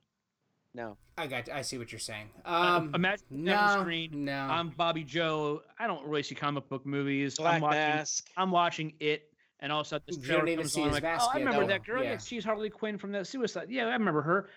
No. 0.77 0.97
I 1.19 1.27
got. 1.27 1.49
I 1.49 1.63
see 1.63 1.79
what 1.79 1.91
you're 1.91 1.99
saying. 1.99 2.29
Uh, 2.45 2.77
Um, 2.79 2.95
imagine 2.95 3.25
no, 3.31 3.75
no, 3.77 3.81
screen. 3.81 4.25
no. 4.27 4.37
I'm 4.39 4.69
Bobby 4.69 5.03
Joe. 5.03 5.63
I 5.79 5.87
don't 5.87 6.07
really 6.07 6.23
see 6.23 6.35
comic 6.35 6.69
book 6.69 6.85
movies. 6.85 7.37
Black 7.37 7.55
I'm 7.55 7.61
watching. 7.63 7.79
Mask. 7.81 8.31
I'm 8.37 8.51
watching 8.51 8.93
it, 9.01 9.23
and 9.61 9.73
all 9.73 9.81
of 9.81 9.87
a 9.87 9.89
sudden 9.89 10.05
this 10.07 10.19
You 10.19 10.23
trailer 10.25 10.41
don't 10.41 10.49
even 10.51 10.63
comes 10.65 10.73
see 10.75 10.83
on, 10.83 10.89
his 10.89 10.97
I'm 10.99 11.03
like, 11.03 11.13
mask 11.15 11.25
oh, 11.27 11.31
I 11.35 11.39
remember 11.39 11.61
though. 11.63 11.67
that 11.69 11.85
girl. 11.87 12.03
Yeah. 12.05 12.11
Yeah. 12.13 12.19
she's 12.19 12.45
Harley 12.45 12.69
Quinn 12.71 12.99
from 12.99 13.13
that 13.13 13.27
Suicide. 13.27 13.69
Yeah, 13.71 13.87
I 13.87 13.93
remember 13.95 14.21
her. 14.23 14.51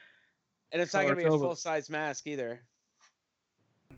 And 0.71 0.81
it's 0.81 0.93
not 0.93 1.03
going 1.03 1.15
to 1.15 1.21
be 1.21 1.23
a 1.23 1.29
full 1.29 1.55
size 1.55 1.89
mask 1.89 2.27
either. 2.27 2.61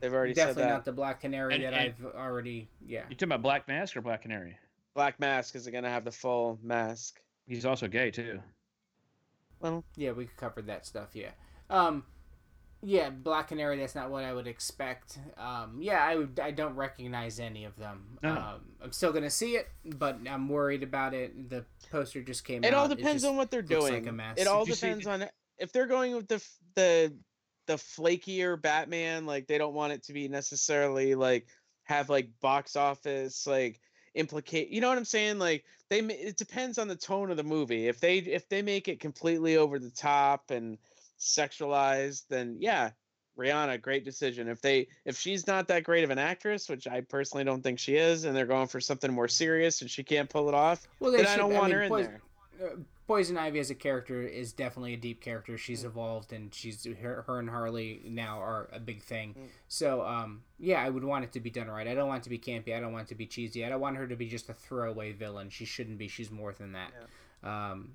They've 0.00 0.12
already 0.14 0.32
Definitely 0.32 0.62
said 0.62 0.68
that. 0.70 0.72
not 0.74 0.84
the 0.86 0.92
Black 0.92 1.20
Canary 1.20 1.54
And- 1.56 1.64
that 1.64 1.74
and- 1.74 1.94
I've 2.00 2.14
already. 2.14 2.68
Yeah. 2.86 3.00
You 3.10 3.14
talking 3.16 3.28
about 3.28 3.42
Black 3.42 3.68
Mask 3.68 3.94
or 3.96 4.00
Black 4.00 4.22
Canary? 4.22 4.56
Black 4.94 5.18
Mask 5.20 5.54
is 5.54 5.66
going 5.68 5.84
to 5.84 5.90
have 5.90 6.04
the 6.04 6.10
full 6.12 6.58
mask. 6.62 7.20
He's 7.46 7.66
also 7.66 7.88
gay 7.88 8.10
too. 8.10 8.40
Well, 9.60 9.84
Yeah, 9.96 10.12
we 10.12 10.26
covered 10.36 10.66
that 10.68 10.86
stuff. 10.86 11.10
Yeah. 11.14 11.30
Um, 11.70 12.04
yeah, 12.84 13.10
Black 13.10 13.48
Canary. 13.48 13.78
That's 13.78 13.94
not 13.94 14.10
what 14.10 14.24
I 14.24 14.32
would 14.34 14.48
expect. 14.48 15.18
Um, 15.38 15.78
yeah, 15.80 16.04
I 16.04 16.16
would. 16.16 16.40
I 16.40 16.50
don't 16.50 16.74
recognize 16.74 17.38
any 17.38 17.64
of 17.64 17.76
them. 17.76 18.18
No. 18.22 18.32
Um, 18.32 18.60
I'm 18.82 18.92
still 18.92 19.12
gonna 19.12 19.30
see 19.30 19.56
it, 19.56 19.68
but 19.84 20.18
I'm 20.28 20.48
worried 20.48 20.82
about 20.82 21.14
it. 21.14 21.48
The 21.48 21.64
poster 21.90 22.22
just 22.22 22.44
came 22.44 22.64
out. 22.64 22.68
it 22.68 22.74
all 22.74 22.88
depends 22.88 23.22
just 23.22 23.30
on 23.30 23.36
what 23.36 23.50
they're 23.50 23.62
doing. 23.62 23.92
like 23.92 24.06
a 24.06 24.12
mess. 24.12 24.36
It 24.36 24.48
all 24.48 24.64
Did 24.64 24.74
see 24.74 24.86
depends 24.86 25.06
on 25.06 25.26
if 25.58 25.72
they're 25.72 25.86
going 25.86 26.16
with 26.16 26.26
the 26.26 26.44
the 26.74 27.14
the 27.68 27.74
flakier 27.74 28.60
Batman. 28.60 29.26
Like 29.26 29.46
they 29.46 29.58
don't 29.58 29.74
want 29.74 29.92
it 29.92 30.02
to 30.04 30.12
be 30.12 30.26
necessarily 30.26 31.14
like 31.14 31.46
have 31.84 32.10
like 32.10 32.30
box 32.40 32.74
office 32.74 33.46
like 33.46 33.80
implicate. 34.14 34.70
You 34.70 34.80
know 34.80 34.88
what 34.88 34.98
I'm 34.98 35.04
saying? 35.04 35.38
Like 35.38 35.64
they. 35.88 36.00
It 36.00 36.36
depends 36.36 36.78
on 36.78 36.88
the 36.88 36.96
tone 36.96 37.30
of 37.30 37.36
the 37.36 37.44
movie. 37.44 37.86
If 37.86 38.00
they 38.00 38.18
if 38.18 38.48
they 38.48 38.62
make 38.62 38.88
it 38.88 38.98
completely 38.98 39.56
over 39.56 39.78
the 39.78 39.90
top 39.90 40.50
and 40.50 40.78
sexualized, 41.22 42.24
then 42.28 42.56
yeah, 42.58 42.90
Rihanna, 43.38 43.80
great 43.80 44.04
decision. 44.04 44.48
If 44.48 44.60
they 44.60 44.88
if 45.04 45.18
she's 45.18 45.46
not 45.46 45.68
that 45.68 45.84
great 45.84 46.04
of 46.04 46.10
an 46.10 46.18
actress, 46.18 46.68
which 46.68 46.86
I 46.86 47.00
personally 47.00 47.44
don't 47.44 47.62
think 47.62 47.78
she 47.78 47.96
is, 47.96 48.24
and 48.24 48.36
they're 48.36 48.46
going 48.46 48.68
for 48.68 48.80
something 48.80 49.12
more 49.12 49.28
serious 49.28 49.80
and 49.80 49.90
she 49.90 50.02
can't 50.02 50.28
pull 50.28 50.48
it 50.48 50.54
off, 50.54 50.86
Well, 51.00 51.12
then 51.12 51.26
I 51.26 51.36
don't 51.36 51.52
want 51.52 51.68
mean, 51.68 51.76
her 51.76 51.82
in 51.82 51.88
Poison, 51.88 52.20
there. 52.58 52.68
uh, 52.68 52.76
Poison 53.06 53.36
Ivy 53.36 53.58
as 53.58 53.70
a 53.70 53.74
character 53.74 54.22
is 54.22 54.52
definitely 54.52 54.94
a 54.94 54.98
deep 54.98 55.20
character. 55.20 55.58
She's 55.58 55.84
evolved, 55.84 56.32
and 56.32 56.54
she's 56.54 56.86
her, 57.02 57.22
her 57.26 57.38
and 57.38 57.50
Harley 57.50 58.02
now 58.06 58.38
are 58.38 58.68
a 58.72 58.78
big 58.80 59.02
thing. 59.02 59.34
Mm. 59.38 59.48
So, 59.68 60.02
um, 60.06 60.42
yeah, 60.58 60.82
I 60.82 60.88
would 60.88 61.04
want 61.04 61.24
it 61.24 61.32
to 61.32 61.40
be 61.40 61.50
done 61.50 61.68
right. 61.68 61.86
I 61.86 61.94
don't 61.94 62.08
want 62.08 62.20
it 62.20 62.24
to 62.24 62.30
be 62.30 62.38
campy. 62.38 62.76
I 62.76 62.80
don't 62.80 62.92
want 62.92 63.06
it 63.06 63.08
to 63.08 63.14
be 63.14 63.26
cheesy. 63.26 63.64
I 63.64 63.68
don't 63.68 63.80
want 63.80 63.96
her 63.96 64.06
to 64.06 64.16
be 64.16 64.28
just 64.28 64.48
a 64.48 64.54
throwaway 64.54 65.12
villain. 65.12 65.50
She 65.50 65.64
shouldn't 65.64 65.98
be. 65.98 66.08
She's 66.08 66.30
more 66.30 66.52
than 66.52 66.72
that. 66.72 66.92
Um, 67.42 67.92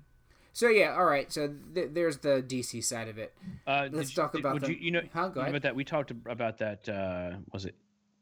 so 0.58 0.68
yeah, 0.68 0.94
all 0.96 1.04
right. 1.04 1.30
So 1.32 1.54
th- 1.74 1.90
there's 1.92 2.18
the 2.18 2.42
DC 2.42 2.82
side 2.82 3.06
of 3.06 3.16
it. 3.16 3.32
Uh, 3.64 3.88
Let's 3.92 4.12
talk 4.12 4.32
did- 4.32 4.40
about 4.40 4.54
would 4.54 4.62
the- 4.64 4.72
you, 4.72 4.78
you 4.86 4.90
know 4.90 5.02
Huh, 5.12 5.28
go 5.28 5.40
ahead. 5.40 5.50
about 5.52 5.62
that. 5.62 5.76
We 5.76 5.84
talked 5.84 6.10
about 6.10 6.58
that. 6.58 6.88
Uh, 6.88 7.36
was 7.52 7.64
it 7.64 7.76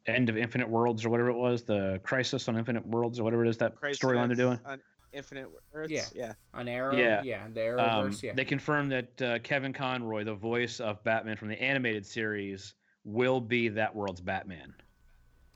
End 0.06 0.28
of 0.28 0.36
Infinite 0.36 0.68
Worlds 0.68 1.04
or 1.06 1.08
whatever 1.08 1.30
it 1.30 1.36
was? 1.36 1.62
The 1.62 1.98
Crisis 2.02 2.46
on 2.48 2.58
Infinite 2.58 2.86
Worlds 2.86 3.18
or 3.18 3.24
whatever 3.24 3.42
it 3.44 3.48
is 3.48 3.56
that 3.56 3.80
storyline 3.80 4.26
they're 4.26 4.36
doing. 4.36 4.60
on 4.66 4.80
Infinite 5.14 5.48
Earths. 5.72 5.90
Yeah. 5.90 6.04
yeah. 6.14 6.32
On 6.52 6.68
Arrow, 6.68 6.94
Yeah. 6.94 7.22
yeah, 7.22 7.46
the 7.52 7.70
Um, 7.72 7.78
Arrowverse, 8.10 8.22
yeah. 8.22 8.34
They 8.34 8.44
confirmed 8.44 8.92
that 8.92 9.22
uh, 9.22 9.38
Kevin 9.38 9.72
Conroy, 9.72 10.24
the 10.24 10.34
voice 10.34 10.78
of 10.78 11.02
Batman 11.04 11.36
from 11.38 11.48
the 11.48 11.58
animated 11.62 12.04
series, 12.04 12.74
will 13.04 13.40
be 13.40 13.68
that 13.68 13.94
world's 13.96 14.20
Batman. 14.20 14.74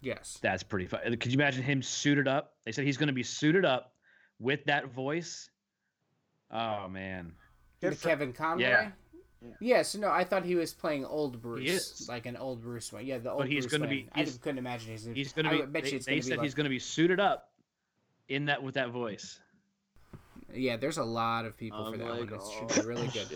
yes. 0.00 0.38
That's 0.40 0.62
pretty 0.62 0.86
fun. 0.86 1.00
Could 1.04 1.26
you 1.26 1.34
imagine 1.36 1.62
him 1.62 1.82
suited 1.82 2.26
up? 2.26 2.54
They 2.64 2.72
said 2.72 2.84
he's 2.86 2.96
going 2.96 3.08
to 3.08 3.12
be 3.12 3.22
suited 3.22 3.64
up 3.66 3.92
with 4.38 4.64
that 4.64 4.86
voice. 4.86 5.50
Oh 6.50 6.88
man, 6.88 7.32
Good 7.80 7.92
The 7.92 7.96
for- 7.96 8.08
Kevin 8.08 8.32
Conroy. 8.32 8.62
Yeah. 8.62 8.90
Yes, 9.58 9.94
no, 9.94 10.10
I 10.10 10.24
thought 10.24 10.44
he 10.44 10.54
was 10.54 10.74
playing 10.74 11.06
old 11.06 11.40
Bruce, 11.40 12.00
is. 12.00 12.08
like 12.10 12.26
an 12.26 12.36
old 12.36 12.60
Bruce 12.60 12.92
Wayne. 12.92 13.06
Yeah, 13.06 13.16
the 13.18 13.30
old. 13.30 13.38
But 13.40 13.48
he's 13.48 13.66
Bruce 13.66 13.78
gonna 13.78 13.88
be- 13.90 14.06
I 14.12 14.22
just 14.22 14.42
couldn't 14.42 14.58
imagine 14.58 14.90
he's. 14.90 15.06
he's 15.06 15.32
going 15.32 15.46
to 15.46 15.50
I 15.50 15.60
be. 15.60 15.66
bet 15.66 15.84
They, 15.84 15.90
you 15.90 15.96
it's 15.96 16.04
they 16.04 16.12
gonna 16.12 16.22
said 16.22 16.30
be 16.32 16.36
like, 16.36 16.44
he's 16.44 16.54
going 16.54 16.64
to 16.64 16.70
be 16.70 16.78
suited 16.78 17.20
up 17.20 17.48
in 18.28 18.44
that 18.46 18.62
with 18.62 18.74
that 18.74 18.90
voice. 18.90 19.40
Yeah, 20.52 20.76
there's 20.76 20.98
a 20.98 21.04
lot 21.04 21.46
of 21.46 21.56
people 21.56 21.86
for 21.86 21.92
I'm 21.94 21.98
that 22.00 22.10
like, 22.10 22.30
one. 22.30 22.34
It 22.34 22.40
oh, 22.42 22.66
should 22.68 22.82
be 22.82 22.86
really 22.88 23.08
good. 23.08 23.28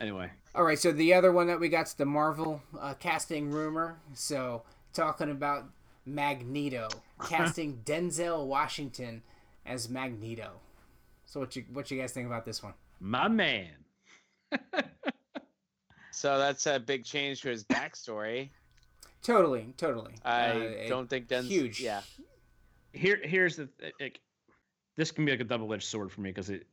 Anyway, 0.00 0.30
All 0.54 0.64
right, 0.64 0.78
so 0.78 0.92
the 0.92 1.14
other 1.14 1.32
one 1.32 1.46
that 1.46 1.58
we 1.60 1.68
got's 1.68 1.94
the 1.94 2.04
Marvel 2.04 2.60
uh, 2.78 2.94
casting 2.94 3.50
rumor. 3.50 3.96
So 4.12 4.62
talking 4.92 5.30
about 5.30 5.66
Magneto 6.04 6.88
casting 7.28 7.80
Denzel 7.84 8.44
Washington 8.46 9.22
as 9.64 9.88
Magneto. 9.88 10.50
So 11.26 11.40
what 11.40 11.54
you 11.56 11.64
what 11.72 11.90
you 11.90 12.00
guys 12.00 12.12
think 12.12 12.26
about 12.26 12.44
this 12.44 12.62
one? 12.62 12.74
my 13.00 13.28
man. 13.28 13.70
So 16.10 16.38
that's 16.38 16.64
a 16.66 16.80
big 16.80 17.04
change 17.04 17.42
to 17.42 17.50
his 17.50 17.62
backstory. 17.64 18.48
Totally, 19.22 19.74
totally. 19.76 20.14
I 20.24 20.50
Uh, 20.50 20.88
don't 20.88 21.10
think 21.10 21.28
Denzel. 21.28 21.44
huge. 21.44 21.78
Yeah. 21.80 22.00
Here, 22.94 23.20
here's 23.22 23.56
the. 23.56 23.66
th- 23.66 23.92
It, 24.00 24.18
this 24.96 25.10
can 25.10 25.26
be 25.26 25.32
like 25.32 25.40
a 25.40 25.44
double-edged 25.44 25.82
sword 25.86 26.10
for 26.10 26.22
me 26.22 26.30
because 26.30 26.48
it 26.48 26.66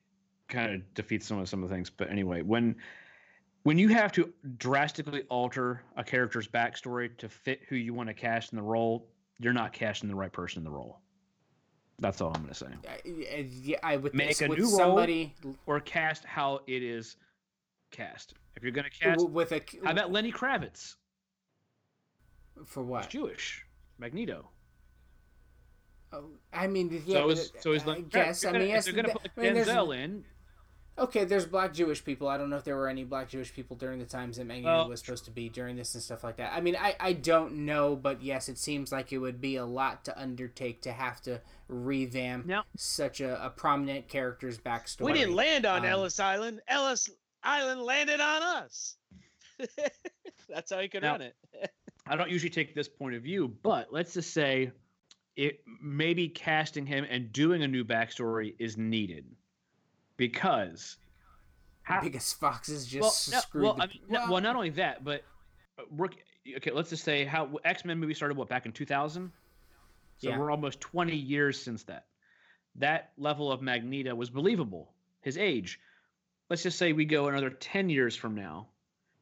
kind 0.48 0.74
of 0.74 0.94
defeats 0.94 1.28
some 1.28 1.40
of 1.40 1.50
some 1.50 1.62
of 1.62 1.68
the 1.70 1.76
things. 1.76 1.90
But 1.90 2.10
anyway, 2.10 2.42
when 2.42 2.78
when 3.64 3.78
you 3.78 3.90
have 3.90 4.14
to 4.14 4.32
drastically 4.58 5.24
alter 5.30 5.84
a 5.98 6.06
character's 6.06 6.48
backstory 6.48 7.16
to 7.18 7.28
fit 7.28 7.64
who 7.68 7.76
you 7.76 7.94
want 7.94 8.08
to 8.08 8.14
cast 8.14 8.54
in 8.54 8.56
the 8.56 8.64
role, 8.64 9.10
you're 9.40 9.52
not 9.52 9.74
casting 9.74 10.08
the 10.08 10.16
right 10.16 10.32
person 10.32 10.60
in 10.60 10.64
the 10.64 10.72
role. 10.72 11.02
That's 12.00 12.22
all 12.22 12.30
I'm 12.34 12.42
going 12.42 12.48
to 12.50 12.54
say. 12.56 12.68
I, 12.88 12.92
I- 13.38 13.50
yeah, 13.64 13.78
I 13.84 13.98
would 13.98 14.14
Make 14.14 14.42
a 14.42 14.48
with 14.48 14.58
new 14.60 14.66
role. 14.66 14.78
somebody 14.78 15.34
Or 15.66 15.80
cast 15.80 16.26
how 16.26 16.62
it 16.68 16.84
is 16.84 17.16
cast. 17.92 18.34
If 18.56 18.64
you're 18.64 18.72
going 18.72 18.86
to 18.86 18.90
cast, 18.92 19.30
with 19.30 19.52
a 19.52 19.62
how 19.84 19.92
about 19.92 20.12
Lenny 20.12 20.32
Kravitz? 20.32 20.96
for 22.66 22.82
He's 22.84 22.90
what? 22.90 23.10
Jewish. 23.10 23.66
Magneto. 23.98 24.50
Oh, 26.12 26.26
I 26.52 26.68
mean, 26.68 27.02
yeah, 27.08 27.18
so 27.22 27.30
is 27.30 27.52
so 27.60 27.72
is 27.72 27.84
I 27.84 27.86
Lenny 27.88 28.02
Kravitz. 28.04 28.12
guess. 28.12 28.44
If 28.44 28.50
I 28.50 28.52
they're 28.52 28.60
mean, 28.62 28.68
gonna- 28.70 28.74
yes. 28.76 28.88
if 28.88 28.94
they're 28.94 29.04
going 29.04 29.14
to 29.16 29.20
th- 29.20 29.36
put 29.36 29.46
I 29.48 29.54
mean, 29.54 29.64
Denzel 29.66 30.04
in. 30.04 30.26
Okay, 30.96 31.24
there's 31.24 31.46
black 31.48 31.74
Jewish 31.74 32.06
people. 32.06 32.28
I 32.28 32.38
don't 32.38 32.52
know 32.52 32.56
if 32.58 32.64
there 32.64 32.76
were 32.76 32.88
any 32.88 33.04
black 33.04 33.28
Jewish 33.28 33.52
people 33.52 33.76
during 33.76 33.98
the 33.98 34.06
times 34.06 34.38
that 34.38 34.46
Magneto 34.46 34.68
Well- 34.82 34.90
was 34.90 35.00
supposed 35.00 35.26
to 35.26 35.32
be 35.32 35.50
during 35.50 35.76
this 35.76 35.96
and 35.96 36.04
stuff 36.04 36.24
like 36.24 36.38
that. 36.38 36.54
I 36.54 36.62
mean, 36.62 36.76
I, 36.76 36.96
I 37.00 37.14
don't 37.14 37.66
know, 37.66 37.96
but 37.96 38.22
yes, 38.22 38.48
it 38.48 38.60
seems 38.60 38.92
like 38.92 39.12
it 39.12 39.18
would 39.18 39.42
be 39.42 39.56
a 39.56 39.66
lot 39.66 40.06
to 40.06 40.20
undertake 40.22 40.82
to 40.84 40.92
have 40.92 41.20
to 41.24 41.42
revamp 41.68 42.46
Now- 42.46 42.66
such 42.78 43.22
a, 43.22 43.44
a 43.44 43.50
prominent 43.50 44.08
character's 44.08 44.60
backstory. 44.60 45.06
We 45.06 45.14
didn't 45.14 45.34
land 45.36 45.66
on 45.66 45.80
Um, 45.80 45.86
Ellis 45.86 46.20
Island. 46.20 46.62
Ellis 46.68 47.10
Island 47.44 47.82
landed 47.82 48.20
on 48.22 48.44
us. 48.44 48.96
That's 50.50 50.72
how 50.72 50.80
you 50.80 50.90
could 50.90 51.02
Now- 51.02 51.14
run 51.14 51.22
it. 51.24 51.36
I 52.06 52.16
don't 52.18 52.30
usually 52.30 52.50
take 52.52 52.76
this 52.76 52.90
point 52.90 53.16
of 53.16 53.24
view, 53.24 53.48
but 53.64 53.88
let's 53.92 54.14
just 54.14 54.32
say 54.34 54.72
it 55.38 55.62
maybe 55.82 56.28
casting 56.30 56.86
him 56.86 57.06
and 57.10 57.32
doing 57.34 57.64
a 57.64 57.68
new 57.68 57.84
backstory 57.84 58.54
is 58.60 58.78
needed 58.78 59.26
because 60.18 60.98
how, 61.84 62.02
because 62.02 62.34
Fox 62.34 62.70
is 62.70 62.86
just 62.86 63.30
well, 63.30 63.38
no, 63.38 63.42
screwed. 63.42 63.64
well, 63.64 63.74
the- 63.74 63.84
I 63.84 63.88
mean, 63.88 64.00
no, 64.10 64.26
well, 64.32 64.42
not 64.42 64.56
only 64.56 64.70
that, 64.72 65.04
but 65.04 65.24
uh, 65.78 65.84
okay, 66.58 66.72
let's 66.72 66.90
just 66.90 67.04
say 67.04 67.26
how 67.26 67.50
X 67.66 67.84
Men 67.86 68.00
movie 68.00 68.14
started 68.14 68.38
what 68.38 68.48
back 68.50 68.66
in 68.66 68.72
2000. 68.72 69.32
So 70.20 70.30
Yeah. 70.30 70.38
we're 70.38 70.52
almost 70.52 70.80
20 70.80 71.14
years 71.16 71.60
since 71.62 71.84
that. 71.84 72.06
That 72.76 73.12
level 73.18 73.52
of 73.52 73.62
Magneto 73.62 74.16
was 74.16 74.30
believable. 74.30 74.94
His 75.22 75.38
age. 75.38 75.80
Let's 76.50 76.64
just 76.64 76.78
say 76.78 76.94
we 76.94 77.06
go 77.06 77.28
another 77.28 77.50
10 77.50 77.90
years 77.90 78.16
from 78.16 78.36
now. 78.36 78.68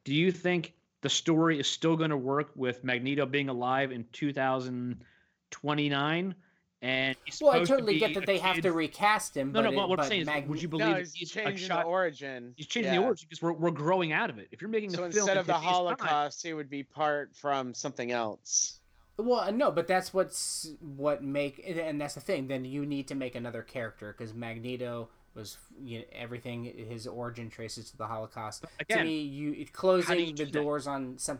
Do 0.04 0.14
you 0.14 0.30
think 0.32 0.74
the 1.00 1.08
story 1.08 1.58
is 1.58 1.66
still 1.66 1.96
going 1.96 2.10
to 2.10 2.16
work 2.16 2.50
with 2.54 2.84
Magneto 2.84 3.26
being 3.26 3.48
alive 3.48 3.90
in 3.92 4.04
2029? 4.12 6.34
And 6.82 7.16
he's 7.24 7.40
well, 7.40 7.52
I 7.52 7.54
supposed 7.54 7.68
to 7.70 7.74
totally 7.76 7.98
get 8.00 8.14
that 8.14 8.24
a 8.24 8.26
they 8.26 8.38
have 8.38 8.60
to 8.60 8.72
recast 8.72 9.36
him. 9.36 9.52
No, 9.52 9.62
but 9.62 9.70
no. 9.70 9.76
But 9.76 9.84
it- 9.84 9.88
what 9.88 10.00
I'm 10.00 10.04
but 10.04 10.08
saying 10.08 10.20
is, 10.22 10.26
Mag- 10.26 10.48
would 10.48 10.60
you 10.60 10.68
believe 10.68 10.88
No, 10.88 10.94
he's, 10.96 11.12
he's 11.14 11.30
changing 11.30 11.68
shot? 11.68 11.84
the 11.84 11.88
origin. 11.88 12.54
He's 12.56 12.66
changing 12.66 12.92
Yeah. 12.92 12.98
the 13.00 13.06
origin 13.06 13.26
because 13.30 13.40
we're, 13.40 13.52
we're 13.52 13.70
growing 13.70 14.12
out 14.12 14.30
of 14.30 14.38
it. 14.38 14.48
If 14.50 14.60
you're 14.60 14.68
making 14.70 14.90
So 14.90 15.04
a 15.04 15.10
film 15.10 15.28
instead 15.28 15.32
in 15.36 15.38
of 15.38 15.46
the 15.46 15.52
50 15.52 15.64
years' 15.64 15.74
time- 15.74 15.84
Holocaust, 15.84 16.42
he 16.44 16.52
would 16.54 16.68
be 16.68 16.82
part 16.82 17.36
from 17.36 17.72
something 17.72 18.10
else. 18.10 18.80
Well, 19.16 19.40
uh, 19.40 19.50
no, 19.52 19.70
but 19.70 19.86
that's 19.86 20.12
what's 20.12 20.72
what 20.80 21.22
make, 21.22 21.62
and 21.64 22.00
that's 22.00 22.14
the 22.14 22.20
thing. 22.20 22.48
Then 22.48 22.64
you 22.64 22.84
need 22.84 23.06
to 23.08 23.14
make 23.14 23.36
another 23.36 23.62
character 23.62 24.12
because 24.16 24.34
Magneto 24.34 25.08
was 25.34 25.58
you 25.80 26.00
know, 26.00 26.04
everything 26.12 26.64
his 26.64 27.06
origin 27.06 27.48
traces 27.48 27.90
to 27.92 27.96
the 27.96 28.06
Holocaust. 28.06 28.62
to 28.62 28.68
Again, 28.80 29.06
me, 29.06 29.20
you 29.20 29.52
it- 29.52 29.72
closing 29.72 30.18
you 30.18 30.26
the 30.26 30.32
do 30.32 30.44
that? 30.46 30.52
doors 30.52 30.86
on 30.88 31.16
some. 31.18 31.38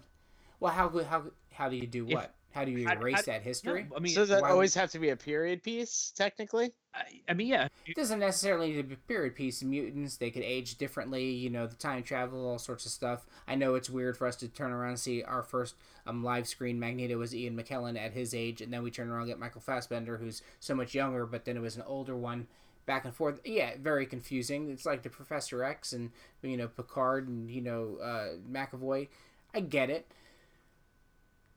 Well, 0.61 0.73
how 0.73 0.89
how 1.05 1.25
how 1.53 1.69
do 1.69 1.75
you 1.77 1.87
do 1.89 2.07
If- 2.07 2.13
what? 2.15 2.35
How 2.53 2.65
do 2.65 2.71
you 2.71 2.87
how- 2.87 2.95
erase 2.95 3.17
how- 3.17 3.23
that 3.23 3.43
history? 3.43 3.87
No, 3.91 3.97
I 3.97 4.01
mean, 4.01 4.15
so 4.15 4.23
does 4.23 4.29
that 4.29 4.43
why 4.43 4.51
always 4.51 4.75
have 4.75 4.91
to 4.93 4.99
be 4.99 5.09
a 5.09 5.17
period 5.17 5.63
piece, 5.63 6.13
technically? 6.17 6.73
I, 6.95 7.05
I 7.29 7.33
mean, 7.35 7.47
yeah. 7.47 7.69
It 7.87 7.97
doesn't 7.97 8.19
necessarily 8.21 8.71
need 8.71 8.77
to 8.77 8.83
be 8.83 8.95
a 8.95 9.09
period 9.09 9.35
piece. 9.35 9.63
Mutants, 9.63 10.19
they 10.19 10.31
could 10.31 10.43
age 10.43 10.77
differently. 10.77 11.31
You 11.31 11.49
know, 11.51 11.67
the 11.67 11.77
time 11.77 12.03
travel, 12.03 12.47
all 12.47 12.59
sorts 12.59 12.85
of 12.85 12.93
stuff. 12.93 13.27
I 13.49 13.55
know 13.55 13.75
it's 13.75 13.89
weird 13.89 14.17
for 14.17 14.27
us 14.27 14.37
to 14.37 14.49
turn 14.49 14.73
around 14.73 14.91
and 14.91 14.99
see 15.01 15.23
our 15.23 15.43
first 15.43 15.75
um, 16.07 16.23
live 16.23 16.47
screen 16.47 16.79
Magneto 16.79 17.17
was 17.17 17.35
Ian 17.35 17.57
McKellen 17.57 17.99
at 17.99 18.13
his 18.13 18.35
age, 18.35 18.61
and 18.61 18.73
then 18.73 18.83
we 18.83 18.91
turn 18.91 19.09
around 19.09 19.23
and 19.23 19.31
get 19.31 19.39
Michael 19.39 19.61
Fassbender, 19.61 20.19
who's 20.19 20.43
so 20.61 20.75
much 20.75 20.95
younger, 20.95 21.25
but 21.27 21.45
then 21.45 21.57
it 21.57 21.61
was 21.61 21.77
an 21.77 21.85
older 21.87 22.17
one. 22.17 22.47
Back 22.85 23.05
and 23.05 23.15
forth, 23.15 23.41
yeah, 23.45 23.75
very 23.81 24.07
confusing. 24.07 24.69
It's 24.69 24.85
like 24.85 25.05
the 25.05 25.09
Professor 25.09 25.63
X 25.63 25.93
and 25.93 26.11
you 26.43 26.57
know 26.57 26.67
Picard 26.67 27.29
and 27.29 27.49
you 27.49 27.61
know 27.61 27.99
uh, 28.03 28.31
McAvoy. 28.51 29.07
I 29.55 29.61
get 29.61 29.89
it. 29.89 30.11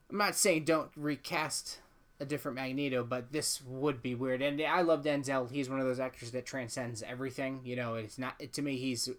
I'm 0.10 0.18
not 0.18 0.36
saying 0.36 0.66
don't 0.66 0.92
recast 0.96 1.80
a 2.20 2.26
different 2.26 2.56
Magneto, 2.56 3.04
but 3.04 3.32
this 3.32 3.62
would 3.62 4.02
be 4.02 4.16
weird. 4.16 4.42
And 4.42 4.62
I 4.62 4.82
love 4.82 5.04
Denzel. 5.04 5.52
He's 5.52 5.70
one 5.70 5.80
of 5.80 5.86
those 5.86 6.00
actors 6.00 6.32
that 6.32 6.46
transcends 6.46 7.04
everything. 7.04 7.62
You 7.64 7.76
know, 7.76 7.96
it's 7.96 8.18
not 8.18 8.40
to 8.40 8.62
me. 8.62 8.78
He's 8.78 9.10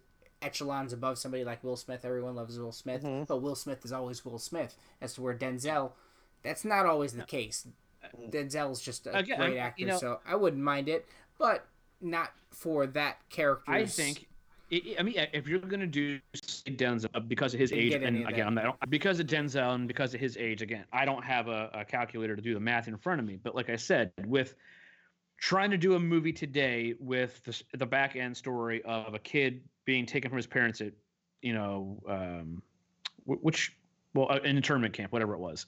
echelons 0.41 0.93
above 0.93 1.19
somebody 1.19 1.45
like 1.45 1.63
Will 1.63 1.77
Smith. 1.77 2.05
Everyone 2.05 2.35
loves 2.35 2.59
Will 2.59 2.73
Smith, 2.73 3.03
mm-hmm. 3.03 3.25
but 3.25 3.43
Will 3.43 3.55
Smith 3.55 3.85
is 3.85 3.93
always 3.93 4.25
Will 4.25 4.39
Smith. 4.39 4.77
As 5.01 5.15
to 5.15 5.23
where 5.23 5.35
Denzel, 5.35 5.93
that's 6.43 6.65
not 6.65 6.87
always 6.87 7.13
the 7.13 7.25
case. 7.25 7.67
Uh, 8.03 8.09
Denzel's 8.29 8.81
just 8.81 9.07
a 9.07 9.17
Again, 9.17 9.39
great 9.39 9.59
actor, 9.59 9.81
you 9.81 9.87
know- 9.87 9.99
so 9.99 10.21
I 10.27 10.37
wouldn't 10.37 10.63
mind 10.63 10.89
it, 10.89 11.07
but 11.39 11.67
not 12.01 12.33
for 12.51 12.87
that 12.87 13.19
character. 13.29 13.71
I 13.71 13.87
think. 13.87 14.29
I 14.73 14.97
I 14.99 15.03
mean, 15.03 15.15
if 15.33 15.47
you're 15.47 15.61
gonna 15.61 15.87
do 15.87 16.21
Denzel 16.35 17.29
because 17.29 17.55
of 17.55 17.61
his 17.61 17.73
age, 17.73 17.95
and 17.95 18.29
again. 18.29 18.59
Because 18.89 19.21
of 19.21 19.27
Denzel 19.27 19.75
and 19.75 19.89
because 19.89 20.15
of 20.15 20.21
his 20.21 20.37
age, 20.37 20.63
again, 20.63 20.85
I 20.93 21.05
don't 21.05 21.25
have 21.25 21.49
a, 21.49 21.71
a 21.73 21.85
calculator 21.85 22.37
to 22.37 22.43
do 22.43 22.55
the 22.55 22.61
math 22.61 22.89
in 22.89 22.97
front 22.97 23.21
of 23.21 23.27
me. 23.27 23.39
But 23.43 23.55
like 23.55 23.71
I 23.71 23.77
said, 23.77 24.13
with 24.27 24.55
trying 25.39 25.71
to 25.71 25.77
do 25.77 25.95
a 25.95 26.01
movie 26.01 26.33
today 26.33 26.95
with 26.99 27.43
the, 27.45 27.79
the 27.79 27.87
back 27.87 28.17
end 28.17 28.37
story 28.37 28.83
of 28.85 29.15
a 29.15 29.19
kid 29.19 29.63
being 29.85 30.07
taken 30.07 30.31
from 30.31 30.37
his 30.37 30.47
parents 30.47 30.81
at, 30.81 30.93
you 31.43 31.53
know, 31.53 32.03
um, 32.09 32.63
which, 33.25 33.77
well, 34.15 34.29
uh, 34.31 34.39
an 34.45 34.57
internment 34.57 34.95
camp, 34.95 35.13
whatever 35.13 35.35
it 35.35 35.39
was, 35.39 35.67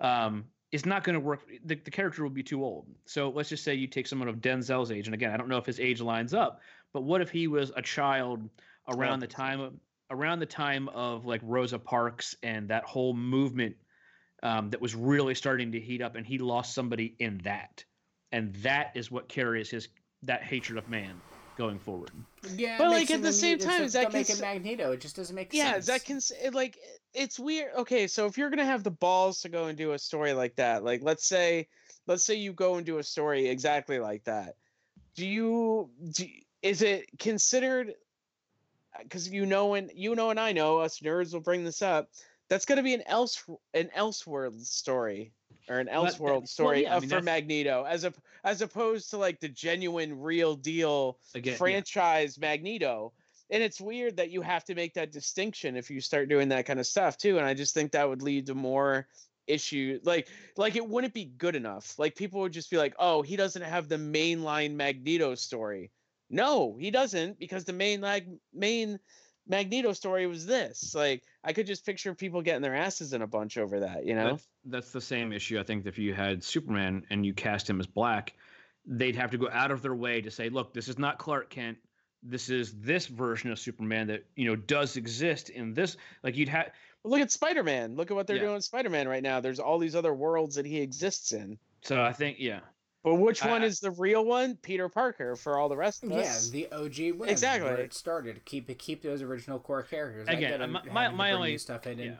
um, 0.00 0.44
it's 0.72 0.86
not 0.86 1.04
going 1.04 1.14
to 1.14 1.20
work. 1.20 1.40
The, 1.64 1.74
the 1.74 1.90
character 1.90 2.22
will 2.22 2.30
be 2.30 2.42
too 2.42 2.64
old. 2.64 2.86
So 3.04 3.30
let's 3.30 3.48
just 3.48 3.64
say 3.64 3.74
you 3.74 3.86
take 3.86 4.06
someone 4.06 4.28
of 4.28 4.36
Denzel's 4.36 4.90
age, 4.90 5.06
and 5.06 5.14
again, 5.14 5.32
I 5.32 5.36
don't 5.36 5.48
know 5.48 5.58
if 5.58 5.66
his 5.66 5.80
age 5.80 6.00
lines 6.00 6.32
up, 6.32 6.60
but 6.92 7.02
what 7.02 7.20
if 7.20 7.30
he 7.30 7.46
was 7.46 7.72
a 7.76 7.82
child 7.82 8.48
around 8.88 9.20
the 9.20 9.26
time 9.26 9.60
of 9.60 9.74
around 10.10 10.40
the 10.40 10.46
time 10.46 10.88
of 10.88 11.24
like 11.24 11.40
Rosa 11.44 11.78
Parks 11.78 12.34
and 12.42 12.68
that 12.68 12.84
whole 12.84 13.14
movement 13.14 13.76
um, 14.42 14.70
that 14.70 14.80
was 14.80 14.94
really 14.94 15.34
starting 15.34 15.72
to 15.72 15.80
heat 15.80 16.02
up, 16.02 16.16
and 16.16 16.26
he 16.26 16.38
lost 16.38 16.74
somebody 16.74 17.14
in 17.18 17.38
that, 17.44 17.84
and 18.32 18.54
that 18.56 18.92
is 18.94 19.10
what 19.10 19.28
carries 19.28 19.70
his 19.70 19.88
that 20.22 20.42
hatred 20.42 20.78
of 20.78 20.88
man 20.88 21.20
going 21.56 21.78
forward. 21.78 22.10
yeah, 22.56 22.78
But, 22.78 22.90
like, 22.90 23.10
at 23.10 23.22
the 23.22 23.32
same 23.32 23.58
mutant, 23.58 23.70
time, 23.70 23.78
so 23.80 23.84
is 23.84 23.92
that 23.92 24.02
don't 24.04 24.12
make 24.14 24.30
it 24.30 24.40
Magneto? 24.40 24.92
It 24.92 25.00
just 25.00 25.14
doesn't 25.16 25.34
make 25.36 25.52
sense. 25.52 25.58
Yeah, 25.58 25.72
sense. 25.72 25.86
that 25.86 26.04
can 26.04 26.20
it, 26.42 26.54
like 26.54 26.78
it's 27.12 27.38
weird. 27.38 27.72
Okay, 27.76 28.06
so 28.06 28.26
if 28.26 28.38
you're 28.38 28.50
gonna 28.50 28.64
have 28.64 28.82
the 28.82 28.90
balls 28.90 29.42
to 29.42 29.48
go 29.48 29.66
and 29.66 29.76
do 29.76 29.92
a 29.92 29.98
story 29.98 30.32
like 30.32 30.56
that, 30.56 30.84
like 30.84 31.02
let's 31.02 31.28
say, 31.28 31.68
let's 32.06 32.24
say 32.24 32.34
you 32.34 32.52
go 32.52 32.76
and 32.76 32.86
do 32.86 32.98
a 32.98 33.02
story 33.02 33.46
exactly 33.46 33.98
like 33.98 34.24
that, 34.24 34.56
do 35.14 35.26
you 35.26 35.90
do, 36.12 36.26
is 36.62 36.82
it 36.82 37.06
considered? 37.18 37.94
Because 38.98 39.28
you 39.28 39.46
know 39.46 39.74
and 39.74 39.90
you 39.94 40.14
know 40.14 40.30
and 40.30 40.40
I 40.40 40.52
know 40.52 40.78
us 40.78 41.00
nerds 41.00 41.32
will 41.32 41.40
bring 41.40 41.64
this 41.64 41.82
up. 41.82 42.10
That's 42.48 42.66
gonna 42.66 42.82
be 42.82 42.94
an 42.94 43.02
else 43.06 43.44
an 43.74 43.90
Elseworld 43.96 44.60
story 44.60 45.32
or 45.68 45.78
an 45.78 45.88
Well, 45.90 46.04
that- 46.04 46.14
Elseworld 46.14 46.20
well, 46.20 46.46
story 46.46 46.82
yeah, 46.82 46.94
I 46.94 46.96
uh, 46.96 47.00
mean, 47.00 47.10
for 47.10 47.22
Magneto, 47.22 47.84
as 47.84 48.04
a 48.04 48.12
as 48.44 48.62
opposed 48.62 49.10
to 49.10 49.16
like 49.18 49.40
the 49.40 49.48
genuine, 49.48 50.20
real 50.20 50.56
deal 50.56 51.18
Again, 51.34 51.52
yeah. 51.52 51.58
franchise 51.58 52.38
Magneto. 52.38 53.12
And 53.52 53.64
it's 53.64 53.80
weird 53.80 54.16
that 54.18 54.30
you 54.30 54.42
have 54.42 54.64
to 54.66 54.76
make 54.76 54.94
that 54.94 55.10
distinction 55.10 55.76
if 55.76 55.90
you 55.90 56.00
start 56.00 56.28
doing 56.28 56.50
that 56.50 56.66
kind 56.66 56.78
of 56.78 56.86
stuff 56.86 57.16
too. 57.18 57.36
And 57.36 57.44
I 57.44 57.52
just 57.52 57.74
think 57.74 57.90
that 57.92 58.08
would 58.08 58.22
lead 58.22 58.46
to 58.46 58.54
more 58.54 59.08
issue 59.48 59.98
like 60.04 60.28
like 60.56 60.76
it 60.76 60.86
wouldn't 60.88 61.14
be 61.14 61.24
good 61.24 61.56
enough. 61.56 61.98
Like 61.98 62.14
people 62.14 62.40
would 62.40 62.52
just 62.52 62.70
be 62.70 62.76
like, 62.76 62.94
"Oh, 62.98 63.22
he 63.22 63.36
doesn't 63.36 63.62
have 63.62 63.88
the 63.88 63.96
mainline 63.96 64.74
Magneto 64.74 65.34
story." 65.34 65.90
No, 66.30 66.76
he 66.78 66.90
doesn't 66.90 67.38
because 67.38 67.64
the 67.64 67.72
main 67.72 68.00
like 68.00 68.26
main 68.54 68.98
Magneto 69.46 69.92
story 69.92 70.26
was 70.26 70.46
this. 70.46 70.94
Like 70.94 71.24
I 71.42 71.52
could 71.52 71.66
just 71.66 71.84
picture 71.84 72.14
people 72.14 72.40
getting 72.40 72.62
their 72.62 72.76
asses 72.76 73.12
in 73.12 73.22
a 73.22 73.26
bunch 73.26 73.58
over 73.58 73.80
that, 73.80 74.06
you 74.06 74.14
know? 74.14 74.30
That's, 74.30 74.48
that's 74.64 74.90
the 74.92 75.00
same 75.00 75.32
issue. 75.32 75.58
I 75.58 75.64
think 75.64 75.86
if 75.86 75.98
you 75.98 76.14
had 76.14 76.42
Superman 76.44 77.04
and 77.10 77.26
you 77.26 77.34
cast 77.34 77.68
him 77.68 77.80
as 77.80 77.86
black, 77.86 78.34
they'd 78.86 79.16
have 79.16 79.30
to 79.32 79.38
go 79.38 79.48
out 79.50 79.70
of 79.70 79.82
their 79.82 79.94
way 79.94 80.20
to 80.20 80.30
say, 80.30 80.48
look, 80.48 80.72
this 80.72 80.88
is 80.88 80.98
not 80.98 81.18
Clark 81.18 81.50
Kent. 81.50 81.78
This 82.22 82.48
is 82.50 82.74
this 82.80 83.06
version 83.06 83.50
of 83.50 83.58
Superman 83.58 84.06
that 84.08 84.24
you 84.36 84.44
know 84.44 84.54
does 84.54 84.96
exist 84.96 85.48
in 85.48 85.74
this. 85.74 85.96
Like 86.22 86.36
you'd 86.36 86.48
have 86.50 86.70
Look 87.02 87.20
at 87.20 87.32
Spider-Man. 87.32 87.96
Look 87.96 88.10
at 88.10 88.14
what 88.14 88.26
they're 88.26 88.36
Yeah. 88.36 88.42
doing 88.42 88.54
with 88.56 88.64
Spider-Man 88.64 89.08
right 89.08 89.22
now. 89.22 89.40
There's 89.40 89.58
all 89.58 89.78
these 89.78 89.96
other 89.96 90.12
worlds 90.12 90.56
that 90.56 90.66
he 90.66 90.80
exists 90.80 91.32
in. 91.32 91.58
so 91.82 92.02
I 92.02 92.12
think 92.12 92.36
yeah. 92.38 92.60
But 93.02 93.14
which 93.14 93.42
one 93.42 93.62
I- 93.62 93.66
is 93.66 93.80
the 93.80 93.90
real 93.92 94.24
one? 94.24 94.56
Peter 94.56 94.88
Parker 94.88 95.34
for 95.36 95.58
all 95.58 95.68
the 95.68 95.76
rest 95.76 96.02
of 96.04 96.12
us. 96.12 96.50
Yeah, 96.52 96.68
the 96.68 96.72
OG 96.76 97.12
wins. 97.18 97.32
Exactly. 97.32 97.70
Where 97.70 97.78
it 97.80 97.94
started. 97.94 98.44
Keep 98.44 98.68
it. 98.68 98.78
Keep 98.78 99.02
those 99.02 99.22
original 99.22 99.58
core 99.58 99.82
characters. 99.82 100.28
Again, 100.28 100.50
get 100.50 100.60
'em 100.60 100.72
my- 100.72 100.80
my- 100.92 101.08
to 101.08 101.12
my 101.12 101.28
bring 101.28 101.36
only- 101.36 101.50
new 101.52 101.58
stuff 101.58 101.86
in. 101.86 101.98
yeah. 101.98 102.16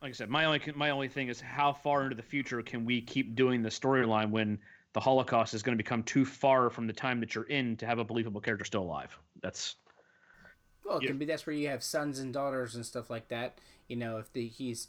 like 0.00 0.10
I 0.10 0.12
said, 0.12 0.28
my 0.30 0.44
only 0.44 0.60
my 0.76 0.90
only 0.90 1.08
thing 1.08 1.26
is 1.28 1.40
how 1.40 1.72
far 1.72 2.04
into 2.04 2.14
the 2.14 2.22
future 2.22 2.62
can 2.62 2.84
we 2.84 3.00
keep 3.00 3.34
doing 3.34 3.62
the 3.62 3.68
storyline 3.68 4.30
when 4.30 4.60
the 4.92 5.00
Holocaust 5.00 5.54
is 5.54 5.62
going 5.64 5.76
to 5.76 5.82
become 5.82 6.02
too 6.04 6.24
far 6.24 6.70
from 6.70 6.86
the 6.86 6.92
time 6.92 7.18
that 7.20 7.34
you're 7.34 7.44
in 7.48 7.76
to 7.78 7.86
have 7.86 7.98
a 7.98 8.04
believable 8.04 8.40
character 8.40 8.64
still 8.64 8.82
alive. 8.82 9.18
That's 9.42 9.74
Well, 10.84 10.98
it 10.98 11.02
Yeah. 11.02 11.08
can 11.08 11.18
be 11.18 11.24
that's 11.26 11.46
where 11.46 11.54
you 11.56 11.68
have 11.68 11.82
sons 11.82 12.18
and 12.20 12.32
daughters 12.32 12.74
and 12.76 12.86
stuff 12.86 13.10
like 13.10 13.28
that. 13.28 13.58
You 13.88 13.96
know, 13.96 14.18
if 14.18 14.32
the 14.32 14.46
he's, 14.46 14.86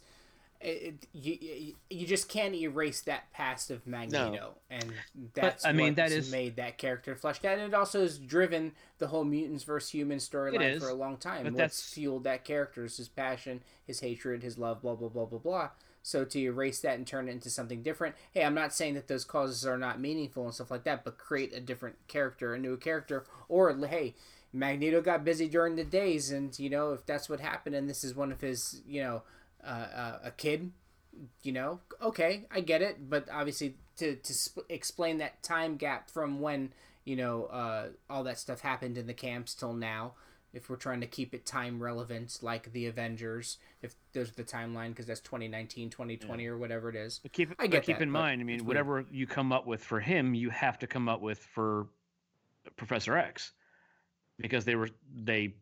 it, 0.60 1.06
you 1.12 1.38
you- 1.40 1.76
you 1.88 2.06
just 2.06 2.28
can't 2.28 2.54
erase 2.54 3.00
that 3.02 3.32
past 3.32 3.70
of 3.70 3.86
Magneto, 3.86 4.56
and 4.68 4.92
that's 5.34 5.64
I 5.64 5.72
mean, 5.72 5.94
that 5.94 6.12
is- 6.12 6.30
made 6.30 6.56
that 6.56 6.76
character 6.78 7.14
fleshed 7.16 7.44
out. 7.44 7.58
And 7.58 7.72
it 7.72 7.74
also 7.74 8.00
has 8.02 8.18
driven 8.18 8.72
the 8.98 9.06
whole 9.08 9.24
mutants 9.24 9.64
versus 9.64 9.90
human 9.90 10.18
storyline 10.18 10.78
for 10.80 10.88
a 10.88 10.94
long 10.94 11.16
time. 11.16 11.44
but 11.44 11.52
What's 11.52 11.58
that's- 11.58 11.92
fueled 11.92 12.24
that 12.24 12.44
character 12.44 12.84
is 12.84 12.96
his 12.98 13.08
passion, 13.08 13.62
his 13.86 14.00
hatred, 14.00 14.42
his 14.42 14.58
love, 14.58 14.82
blah 14.82 14.94
blah 14.94 15.08
blah 15.08 15.24
blah 15.26 15.38
blah. 15.38 15.70
So 16.02 16.24
to 16.24 16.38
erase 16.38 16.80
that 16.80 16.96
and 16.96 17.06
turn 17.06 17.28
it 17.28 17.32
into 17.32 17.50
something 17.50 17.82
different, 17.82 18.14
hey, 18.32 18.42
I'm 18.42 18.54
not 18.54 18.72
saying 18.74 18.94
that 18.94 19.06
those 19.08 19.24
causes 19.24 19.66
are 19.66 19.76
not 19.76 20.00
meaningful 20.00 20.44
and 20.46 20.54
stuff 20.54 20.70
like 20.70 20.84
that, 20.84 21.04
but 21.04 21.18
create 21.18 21.52
a 21.52 21.60
different 21.60 21.96
character, 22.08 22.54
a 22.54 22.58
new 22.58 22.76
character, 22.78 23.24
or 23.48 23.74
hey, 23.86 24.14
Magneto 24.52 25.00
got 25.02 25.24
busy 25.24 25.46
during 25.48 25.76
the 25.76 25.84
days, 25.84 26.30
and 26.30 26.58
you 26.58 26.68
know 26.70 26.92
if 26.92 27.04
that's 27.06 27.28
what 27.28 27.40
happened, 27.40 27.74
and 27.76 27.88
this 27.88 28.02
is 28.02 28.14
one 28.14 28.32
of 28.32 28.40
his, 28.40 28.82
you 28.86 29.02
know, 29.02 29.22
uh, 29.68 30.18
a 30.24 30.30
kid, 30.30 30.72
you 31.42 31.52
know, 31.52 31.80
okay, 32.02 32.46
I 32.50 32.60
get 32.60 32.82
it, 32.82 33.08
but 33.10 33.28
obviously 33.30 33.76
to 33.96 34.16
to 34.16 34.34
sp- 34.34 34.66
explain 34.68 35.18
that 35.18 35.42
time 35.42 35.76
gap 35.76 36.10
from 36.10 36.40
when 36.40 36.72
you 37.04 37.16
know 37.16 37.44
uh, 37.44 37.88
all 38.08 38.24
that 38.24 38.38
stuff 38.38 38.60
happened 38.60 38.98
in 38.98 39.06
the 39.06 39.14
camps 39.14 39.54
till 39.54 39.72
now. 39.72 40.14
If 40.52 40.68
we're 40.68 40.76
trying 40.76 41.00
to 41.02 41.06
keep 41.06 41.32
it 41.32 41.46
time 41.46 41.80
relevant, 41.80 42.40
like 42.42 42.72
the 42.72 42.86
Avengers, 42.86 43.58
if 43.82 43.94
there's 44.12 44.32
the 44.32 44.42
timeline, 44.42 44.88
because 44.88 45.06
that's 45.06 45.20
2019, 45.20 45.90
2020, 45.90 46.46
or 46.48 46.58
whatever 46.58 46.88
it 46.88 46.96
is. 46.96 47.20
But 47.22 47.32
keep 47.32 47.54
I 47.60 47.68
get 47.68 47.84
keep 47.84 47.98
that, 47.98 48.02
in 48.02 48.10
mind. 48.10 48.40
I 48.40 48.44
mean, 48.44 48.56
it's 48.56 48.64
weird. 48.64 48.68
whatever 48.68 49.06
you 49.12 49.28
come 49.28 49.52
up 49.52 49.64
with 49.64 49.84
for 49.84 50.00
him, 50.00 50.34
you 50.34 50.50
have 50.50 50.76
to 50.80 50.88
come 50.88 51.08
up 51.08 51.20
with 51.20 51.38
for 51.38 51.86
Professor 52.76 53.16
X, 53.16 53.52
because 54.38 54.64
they 54.64 54.74
were 54.74 54.88
they 55.14 55.54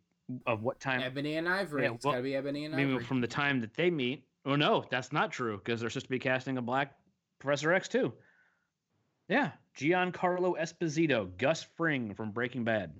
of 0.47 0.63
what 0.63 0.81
time? 0.81 1.01
Ebony 1.03 1.37
and 1.37 1.49
Ivory. 1.49 1.85
Yeah, 1.85 1.93
it's 1.95 2.05
well, 2.05 2.13
got 2.13 2.19
to 2.19 2.23
be 2.23 2.35
Ebony 2.37 2.65
and 2.65 2.75
maybe 2.75 2.93
Ivory. 2.93 3.05
from 3.05 3.21
the 3.21 3.27
time 3.27 3.61
that 3.61 3.75
they 3.75 3.91
meet. 3.91 4.25
Oh 4.45 4.57
no, 4.57 4.85
that's 4.91 5.13
not 5.13 5.31
true 5.33 5.59
because 5.59 5.81
they're 5.81 5.91
supposed 5.91 6.07
to 6.07 6.11
be 6.11 6.19
casting 6.19 6.59
a 6.59 6.63
black 6.63 6.95
Professor 7.39 7.73
X 7.73 7.89
too. 7.89 8.13
Yeah, 9.29 9.53
Giancarlo 9.77 10.59
Esposito, 10.59 11.29
Gus 11.37 11.67
Fring 11.77 12.15
from 12.15 12.31
Breaking 12.31 12.65
Bad. 12.65 12.95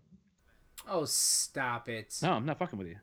Oh, 0.89 1.05
stop 1.07 1.89
it! 1.89 2.15
No, 2.23 2.33
I'm 2.33 2.45
not 2.47 2.59
fucking 2.59 2.79
with 2.79 2.89
you. 2.89 2.97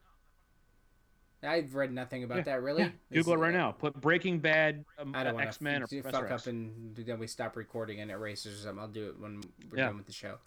I've 1.44 1.76
read 1.76 1.92
nothing 1.94 2.24
about 2.24 2.38
Yeah, 2.38 2.44
that. 2.44 2.62
Really? 2.64 2.84
Yeah, 2.84 2.90
Google 3.14 3.34
it 3.34 3.38
right 3.38 3.54
now. 3.54 3.72
Put 3.72 4.00
Breaking 4.02 4.40
Bad, 4.40 4.84
um, 4.98 5.14
I 5.16 5.24
don't 5.24 5.40
X 5.40 5.62
Men, 5.62 5.84
or 5.84 5.88
to 5.88 6.02
Professor 6.02 6.24
fuck 6.24 6.32
X. 6.32 6.44
up 6.44 6.48
and 6.48 6.96
then 6.96 7.20
we 7.20 7.28
stop 7.28 7.56
recording 7.56 8.00
and 8.02 8.10
it 8.10 8.16
erases 8.16 8.60
or 8.60 8.64
something. 8.64 8.80
I'll 8.82 8.88
do 8.88 9.10
it 9.10 9.20
when 9.20 9.42
we're 9.70 9.78
Yeah. 9.78 9.86
done 9.88 9.98
with 9.98 10.08
the 10.08 10.14
show. 10.14 10.38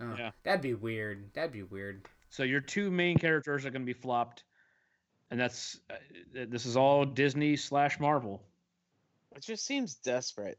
Oh, 0.00 0.14
Yeah. 0.16 0.30
That'd 0.44 0.62
be 0.62 0.72
weird. 0.74 1.32
That'd 1.34 1.52
be 1.52 1.62
weird. 1.62 2.06
So 2.30 2.42
your 2.42 2.60
two 2.60 2.90
main 2.90 3.18
characters 3.18 3.64
are 3.64 3.70
going 3.70 3.82
to 3.82 3.86
be 3.86 3.92
flopped, 3.92 4.44
and 5.30 5.40
that's 5.40 5.80
uh, 5.90 5.94
this 6.48 6.66
is 6.66 6.76
all 6.76 7.04
Disney 7.04 7.56
slash 7.56 7.98
Marvel. 8.00 8.42
It 9.34 9.42
just 9.42 9.64
seems 9.64 9.94
desperate. 9.96 10.58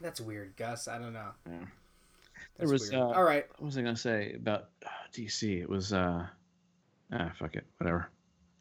That's 0.00 0.20
weird, 0.20 0.56
Gus. 0.56 0.88
I 0.88 0.98
don't 0.98 1.12
know. 1.12 1.30
That's 2.56 2.70
was, 2.70 2.92
uh, 2.92 2.98
All 2.98 3.24
right. 3.24 3.46
What 3.58 3.66
was 3.66 3.78
I 3.78 3.82
gonna 3.82 3.96
say 3.96 4.32
about 4.34 4.70
uh, 4.84 4.88
DC? 5.12 5.60
It 5.60 5.68
was 5.68 5.92
uh, 5.92 6.26
ah, 7.12 7.32
fuck 7.38 7.56
it, 7.56 7.66
whatever. 7.78 8.10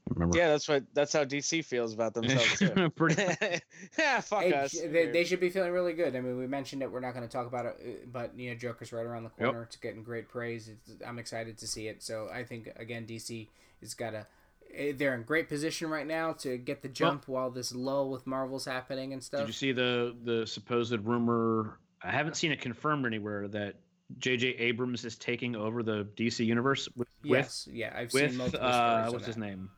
I 0.07 0.09
don't 0.09 0.17
remember. 0.19 0.37
Yeah, 0.37 0.49
that's 0.49 0.67
what 0.67 0.83
that's 0.93 1.13
how 1.13 1.23
DC 1.25 1.63
feels 1.65 1.93
about 1.93 2.13
themselves 2.13 2.59
too. 2.59 2.89
Pretty. 2.91 3.21
yeah, 3.99 4.21
fuck 4.21 4.43
Hey, 4.43 4.53
us. 4.53 4.71
They, 4.71 5.07
they 5.11 5.23
should 5.23 5.39
be 5.39 5.49
feeling 5.49 5.71
really 5.71 5.93
good. 5.93 6.15
I 6.15 6.21
mean, 6.21 6.37
we 6.37 6.47
mentioned 6.47 6.81
it. 6.81 6.91
We're 6.91 6.99
not 6.99 7.13
going 7.13 7.27
to 7.27 7.31
talk 7.31 7.47
about 7.47 7.65
it, 7.65 7.75
uh, 7.79 8.07
but 8.11 8.37
you 8.37 8.49
know, 8.49 8.55
Joker's 8.55 8.91
right 8.93 9.05
around 9.05 9.23
the 9.23 9.31
Yep. 9.39 9.45
corner. 9.47 9.63
It's 9.63 9.75
getting 9.75 10.03
great 10.03 10.29
praise. 10.29 10.69
It's, 10.69 11.01
I'm 11.05 11.19
excited 11.19 11.57
to 11.59 11.67
see 11.67 11.87
it. 11.87 12.01
So 12.01 12.29
I 12.33 12.43
think 12.43 12.69
again, 12.77 13.05
DC 13.05 13.47
has 13.81 13.93
got 13.93 14.13
a. 14.13 14.25
eh, 14.73 14.93
They're 14.95 15.13
in 15.15 15.23
great 15.23 15.49
position 15.49 15.89
right 15.89 16.07
now 16.07 16.33
to 16.33 16.57
get 16.57 16.81
the 16.81 16.89
jump 16.89 17.27
while 17.27 17.49
this 17.51 17.73
lull 17.73 18.09
with 18.09 18.25
Marvel's 18.25 18.65
happening 18.65 19.13
and 19.13 19.23
stuff. 19.23 19.41
Did 19.41 19.47
you 19.47 19.53
see 19.53 19.71
the 19.71 20.15
the 20.23 20.47
supposed 20.47 20.93
rumor? 21.05 21.77
I 22.01 22.11
haven't 22.11 22.35
seen 22.37 22.51
it 22.51 22.61
confirmed 22.61 23.05
anywhere 23.05 23.47
that 23.49 23.75
J.J. 24.19 24.49
Abrams 24.49 25.03
is 25.03 25.17
taking 25.17 25.55
over 25.55 25.83
the 25.83 26.07
DC 26.15 26.45
universe 26.45 26.87
with 26.95 27.07
yes, 27.23 27.67
yeah, 27.71 27.91
I've 27.93 28.13
with, 28.13 28.21
seen 28.21 28.25
with 28.29 28.37
multiple 28.37 28.67
uh, 28.67 28.71
stories 28.71 29.07
on 29.07 29.13
what's 29.13 29.25
his 29.25 29.35
that. 29.35 29.41
name? 29.41 29.69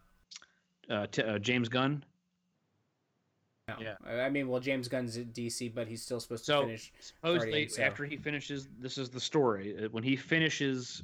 Uh, 0.90 1.08
t- 1.08 1.22
uh, 1.24 1.38
James 1.40 1.70
Gunn. 1.70 2.04
No. 3.68 3.76
Yeah. 3.80 3.96
I 4.06 4.22
I 4.22 4.30
mean, 4.30 4.48
well, 4.48 4.60
James 4.60 4.88
Gunn's 4.88 5.18
at 5.18 5.34
DC, 5.34 5.74
but 5.74 5.88
he's 5.88 6.02
still 6.02 6.20
supposed 6.20 6.46
to 6.46 6.52
So 6.52 6.62
finish. 6.66 6.92
supposedly 7.00 7.50
Guardians, 7.52 7.76
so- 7.76 7.84
after 7.84 8.06
he 8.06 8.18
finishes, 8.18 8.68
this 8.80 8.98
is 8.98 9.10
the 9.10 9.20
story. 9.20 9.76
uh, 9.86 9.90
When 9.90 10.04
he 10.04 10.16
finishes 10.16 11.04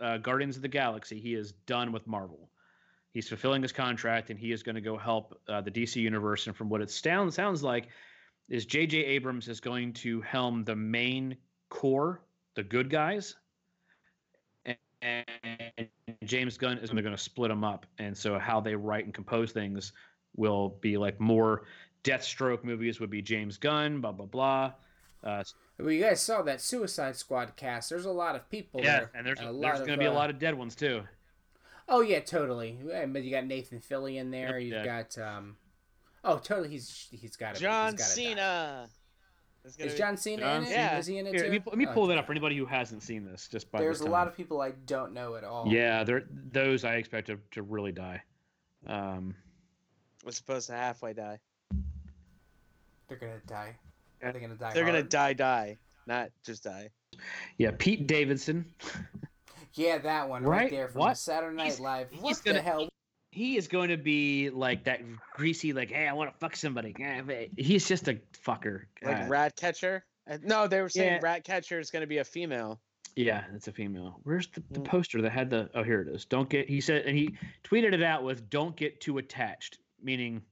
uh, 0.00 0.16
Guardians 0.18 0.56
of 0.56 0.62
the 0.62 0.68
Galaxy, 0.68 1.20
he 1.20 1.34
is 1.34 1.52
done 1.66 1.92
with 1.92 2.06
Marvel. 2.06 2.50
He's 3.12 3.28
fulfilling 3.28 3.62
his 3.62 3.72
contract, 3.72 4.30
and 4.30 4.38
he 4.38 4.52
is 4.52 4.62
going 4.62 4.76
to 4.76 4.80
go 4.80 4.96
help 4.96 5.38
uh, 5.48 5.60
the 5.60 5.70
DC 5.70 5.96
universe. 5.96 6.46
And 6.46 6.56
from 6.56 6.68
what 6.68 6.80
it 6.80 6.90
sounds 6.90 7.34
sounds 7.34 7.62
like, 7.62 7.88
is 8.48 8.64
J.J. 8.64 8.96
Abrams 8.98 9.48
is 9.48 9.60
going 9.60 9.92
to 9.94 10.20
helm 10.22 10.62
the 10.64 10.76
main 10.76 11.36
core, 11.68 12.22
the 12.54 12.62
good 12.62 12.88
guys, 12.90 13.34
and, 14.64 14.76
and 15.02 15.26
James 16.28 16.56
Gunn 16.58 16.78
is 16.78 16.90
going 16.90 17.04
to 17.04 17.16
split 17.16 17.48
them 17.48 17.64
up. 17.64 17.86
And 17.98 18.16
so 18.16 18.38
how 18.38 18.60
they 18.60 18.74
write 18.74 19.04
and 19.04 19.14
compose 19.14 19.50
things 19.50 19.92
will 20.36 20.76
be 20.80 20.96
like 20.96 21.18
more 21.18 21.64
Deathstroke 22.04 22.62
movies 22.62 23.00
would 23.00 23.10
be 23.10 23.22
James 23.22 23.56
Gunn, 23.56 24.00
blah 24.00 24.12
blah 24.12 24.26
blah. 24.26 24.72
Uh, 25.24 25.42
Well, 25.78 25.90
you 25.90 26.02
guys 26.02 26.20
saw 26.20 26.42
that 26.42 26.60
Suicide 26.60 27.16
Squad 27.16 27.56
cast. 27.56 27.90
There's 27.90 28.04
a 28.04 28.10
lot 28.10 28.36
of 28.36 28.48
people 28.50 28.80
yeah, 28.80 28.98
there. 28.98 29.10
and 29.14 29.26
there's 29.26 29.40
a 29.40 29.52
there's 29.60 29.78
going 29.78 29.86
to 29.86 29.92
of, 29.94 29.98
be 29.98 30.04
a 30.04 30.12
uh, 30.12 30.14
lot 30.14 30.30
of 30.30 30.38
dead 30.38 30.54
ones 30.54 30.74
too. 30.76 31.02
Oh 31.88 32.02
yeah, 32.02 32.20
totally. 32.20 32.78
But 32.84 33.24
you 33.24 33.30
got 33.30 33.46
Nathan 33.46 33.80
Fillion 33.80 34.20
in 34.20 34.30
there. 34.30 34.58
Yep, 34.58 34.62
You've 34.62 34.84
yeah. 34.84 35.02
got 35.02 35.18
um. 35.18 35.56
Oh, 36.24 36.38
totally. 36.38 36.68
He's 36.68 37.08
he's 37.10 37.36
got 37.36 37.54
to. 37.56 37.60
John 37.60 37.92
he's 37.92 38.00
gotta 38.00 38.14
die. 38.14 38.28
Cena. 38.28 38.88
It's 39.68 39.76
gonna 39.76 39.88
Is 39.88 39.94
be- 39.94 39.98
John 39.98 40.16
Cena 40.16 40.42
John 40.42 40.56
in 40.56 40.62
it? 40.64 40.74
Cena. 40.74 40.98
Is 40.98 41.06
he 41.06 41.18
in 41.18 41.26
it 41.26 41.34
Here, 41.34 41.38
too? 41.44 41.50
let 41.50 41.52
me, 41.52 41.62
let 41.66 41.78
me 41.78 41.86
Oh, 41.86 41.92
pull 41.92 42.06
that 42.08 42.18
up 42.18 42.26
for 42.26 42.32
anybody 42.32 42.56
who 42.56 42.64
hasn't 42.66 43.02
seen 43.02 43.24
this. 43.24 43.48
Just 43.48 43.70
by 43.70 43.78
There's 43.80 43.98
this 43.98 44.06
a 44.08 44.10
lot 44.10 44.26
of 44.26 44.34
people 44.36 44.60
I 44.62 44.70
don't 44.86 45.12
know 45.12 45.34
at 45.36 45.44
all. 45.44 45.66
Yeah, 45.68 46.04
there 46.04 46.24
those 46.52 46.84
I 46.84 46.94
expect 46.94 47.26
to, 47.28 47.38
to 47.52 47.62
really 47.62 47.92
die. 47.92 48.22
Um, 48.86 49.34
was 50.24 50.36
supposed 50.36 50.68
to 50.68 50.72
halfway 50.74 51.12
die. 51.12 51.38
they're 53.08 53.18
gonna 53.18 53.40
die. 53.46 53.76
They're 54.20 54.32
gonna 54.32 54.54
die. 54.56 54.72
They're 54.74 54.84
gonna 54.86 55.02
die, 55.02 55.32
die, 55.34 55.76
not 56.06 56.30
just 56.44 56.64
die. 56.64 56.88
yeah, 57.58 57.70
Pete 57.78 58.06
Davidson. 58.06 58.64
Yeah, 59.74 59.98
that 59.98 60.28
one 60.28 60.42
right, 60.44 60.62
Right? 60.62 60.70
there 60.70 60.88
from 60.88 61.00
What? 61.00 61.18
Saturday 61.18 61.56
Night 61.56 61.64
He's- 61.66 61.78
Live. 61.80 62.10
he's 62.10 62.20
What 62.22 62.36
the 62.38 62.50
gonna- 62.50 62.62
hell? 62.62 62.88
He 63.30 63.56
is 63.56 63.68
going 63.68 63.90
to 63.90 63.96
be 63.96 64.50
like 64.50 64.84
that 64.84 65.00
greasy, 65.34 65.72
like, 65.72 65.90
hey, 65.90 66.08
I 66.08 66.12
want 66.14 66.32
to 66.32 66.38
fuck 66.38 66.56
somebody. 66.56 66.94
He's 67.56 67.86
just 67.86 68.08
a 68.08 68.18
fucker. 68.44 68.82
Like 69.02 69.18
God. 69.18 69.28
Ratcatcher. 69.28 70.04
Uh, 70.28 70.38
No, 70.42 70.66
they 70.66 70.80
were 70.80 70.88
saying 70.88 71.14
Yeah. 71.14 71.18
Ratcatcher 71.22 71.78
is 71.78 71.90
gonna 71.90 72.06
be 72.06 72.18
a 72.18 72.24
female. 72.24 72.80
Yeah, 73.16 73.44
it's 73.54 73.66
a 73.68 73.72
female. 73.72 74.20
Where's 74.22 74.46
the, 74.48 74.62
the 74.70 74.80
Mm. 74.80 74.84
poster 74.84 75.20
that 75.22 75.30
had 75.32 75.50
the? 75.50 75.70
Oh, 75.74 75.82
here 75.82 76.00
it 76.02 76.08
is. 76.08 76.24
Don't 76.24 76.48
get. 76.48 76.68
He 76.68 76.80
said, 76.80 77.04
and 77.06 77.16
he 77.16 77.36
tweeted 77.64 77.92
it 77.94 78.02
out 78.02 78.22
with, 78.22 78.48
"Don't 78.48 78.76
get 78.76 79.00
too 79.00 79.18
attached," 79.18 79.78
meaning 80.02 80.42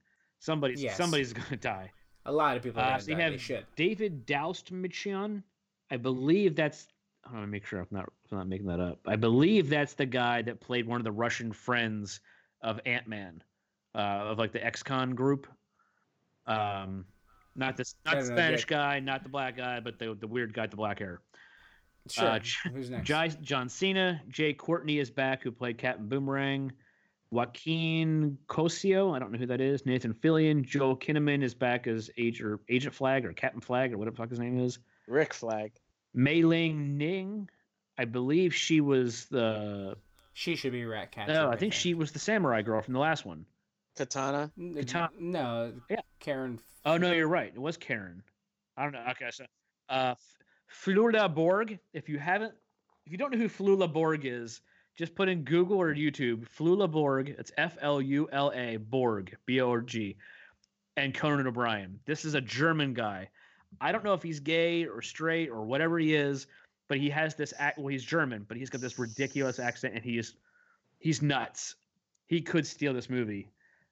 somebody's 0.41 0.83
Yes. 0.83 0.97
somebody's 0.97 1.33
gonna 1.35 1.57
die. 1.57 1.93
A 2.25 2.33
lot 2.33 2.57
of 2.57 2.63
people 2.63 2.81
are 2.81 2.85
Uh, 2.85 2.89
gonna 2.91 3.01
so 3.03 3.11
you 3.13 3.17
have 3.19 3.33
They 3.33 3.39
should. 3.39 3.67
David 3.77 4.27
Dastmalchian. 4.27 5.43
I 5.91 5.97
believe 5.97 6.57
that's. 6.57 6.89
I 7.25 7.33
want 7.33 7.43
to 7.45 7.49
make 7.49 7.67
sure 7.67 7.81
I'm 7.81 7.87
not 7.91 8.13
I'm 8.31 8.39
not 8.39 8.49
making 8.49 8.67
that 8.67 8.81
up. 8.81 9.01
I 9.07 9.17
believe 9.17 9.69
that's 9.69 9.95
the 9.95 10.07
guy 10.07 10.43
that 10.43 10.61
played 10.61 10.87
one 10.87 11.01
of 11.01 11.05
the 11.05 11.13
Russian 11.13 11.53
friends 11.53 12.21
of 12.63 12.81
Ant 12.87 13.07
Man, 13.07 13.43
uh, 13.95 13.99
of 13.99 14.39
like 14.39 14.53
the 14.53 14.65
ex-con 14.65 15.15
group. 15.15 15.47
Um, 16.47 17.05
not 17.55 17.77
this, 17.77 17.95
not 18.05 18.15
No, 18.15 18.21
the 18.21 18.27
Spanish 18.27 18.61
Dick. 18.63 18.69
guy, 18.69 19.01
not 19.01 19.23
the 19.23 19.29
black 19.29 19.57
guy, 19.57 19.81
but 19.81 19.99
the 19.99 20.15
the 20.15 20.27
weird 20.27 20.53
guy 20.55 20.63
with 20.63 20.71
the 20.73 20.77
black 20.77 20.99
hair. 20.99 21.21
Sure. 22.09 22.29
uh, 22.29 22.41
Who's 22.73 22.91
next? 22.91 23.07
Jai, 23.07 23.29
John 23.29 23.69
Cena, 23.69 24.23
Jai 24.29 24.53
Courtney 24.53 24.99
is 24.99 25.11
back, 25.11 25.43
who 25.43 25.51
played 25.51 25.79
Captain 25.79 26.09
Boomerang. 26.09 26.73
Joaquin 27.33 28.39
Cosio, 28.47 29.15
I 29.15 29.19
don't 29.19 29.33
know 29.33 29.39
who 29.39 29.47
that 29.47 29.61
is. 29.61 29.85
Nathan 29.85 30.15
Fillion, 30.15 30.63
Joel 30.65 30.97
Kinnaman 30.97 31.43
is 31.43 31.55
back 31.55 31.87
as 31.89 32.09
Agent 32.17 32.61
Agent 32.69 32.95
Flag 32.95 33.25
or 33.25 33.33
Captain 33.33 33.61
Flag 33.61 33.93
or 33.93 33.99
whatever 33.99 34.15
the 34.15 34.23
fuck 34.23 34.31
his 34.31 34.39
name 34.39 34.59
is. 34.61 34.79
Rick 35.09 35.35
Flag. 35.35 35.73
Mei 36.15 36.43
Ling 36.43 36.97
Ning, 36.97 37.49
I 37.99 38.05
believe 38.05 38.55
she 38.55 38.81
was 38.81 39.27
the. 39.27 39.97
She 40.39 40.55
should 40.55 40.73
be 40.73 40.85
Rat 40.85 41.13
Cat. 41.13 41.29
No, 41.29 41.49
I 41.49 41.57
think 41.57 41.73
she 41.73 41.95
was 41.95 42.13
the 42.13 42.19
samurai 42.19 42.61
girl 42.61 42.83
from 42.83 42.93
the 42.93 43.01
last 43.01 43.25
one. 43.25 43.47
Katana. 43.97 44.53
Katana- 44.77 45.09
No. 45.19 45.73
Yeah. 45.89 46.03
Karen. 46.21 46.59
Oh 46.85 46.99
no, 46.99 47.11
you're 47.13 47.27
right. 47.27 47.51
It 47.55 47.59
was 47.59 47.79
Karen. 47.79 48.23
I 48.77 48.83
don't 48.83 48.93
know. 48.93 49.07
Okay, 49.13 49.31
so 49.31 49.47
uh, 49.89 50.15
Flula 50.85 51.35
Borg. 51.35 51.79
If 51.95 52.11
you 52.11 52.19
haven't, 52.19 52.53
if 53.07 53.13
you 53.13 53.17
don't 53.17 53.33
know 53.33 53.39
who 53.39 53.49
Flula 53.49 53.91
Borg 53.91 54.27
is, 54.27 54.61
just 54.99 55.15
put 55.15 55.31
in 55.31 55.43
Google 55.45 55.81
or 55.81 55.95
YouTube 55.95 56.47
Flula 56.55 56.91
Borg. 56.91 57.35
It's 57.39 57.51
F 57.57 57.79
L 57.81 58.03
U 58.03 58.29
L 58.31 58.53
A 58.55 58.77
Borg 58.77 59.35
B 59.47 59.63
O 59.63 59.71
R 59.71 59.81
G, 59.81 60.17
and 60.99 61.15
Conan 61.15 61.47
O'Brien. 61.47 61.99
This 62.05 62.27
is 62.27 62.35
a 62.35 62.43
German 62.43 62.93
guy. 62.93 63.31
I 63.81 63.91
don't 63.91 64.05
know 64.05 64.13
if 64.13 64.23
he's 64.23 64.41
gay 64.41 64.85
or 64.85 65.01
straight 65.01 65.49
or 65.49 65.65
whatever 65.65 65.99
he 65.99 66.15
is, 66.15 66.47
but 66.89 66.99
he 66.99 67.11
has 67.11 67.35
this 67.35 67.53
act. 67.59 67.79
Well, 67.79 67.89
he's 67.89 68.05
German, 68.05 68.45
but 68.49 68.57
he's 68.57 68.71
got 68.71 68.81
this 68.81 68.99
ridiculous 68.99 69.59
accent, 69.59 69.95
and 69.95 70.05
he 70.05 70.19
is 70.19 70.35
he's 70.99 71.23
nuts. 71.23 71.77
He 72.27 72.41
could 72.41 72.67
steal 72.67 72.93
this 72.95 73.09
movie. 73.09 73.51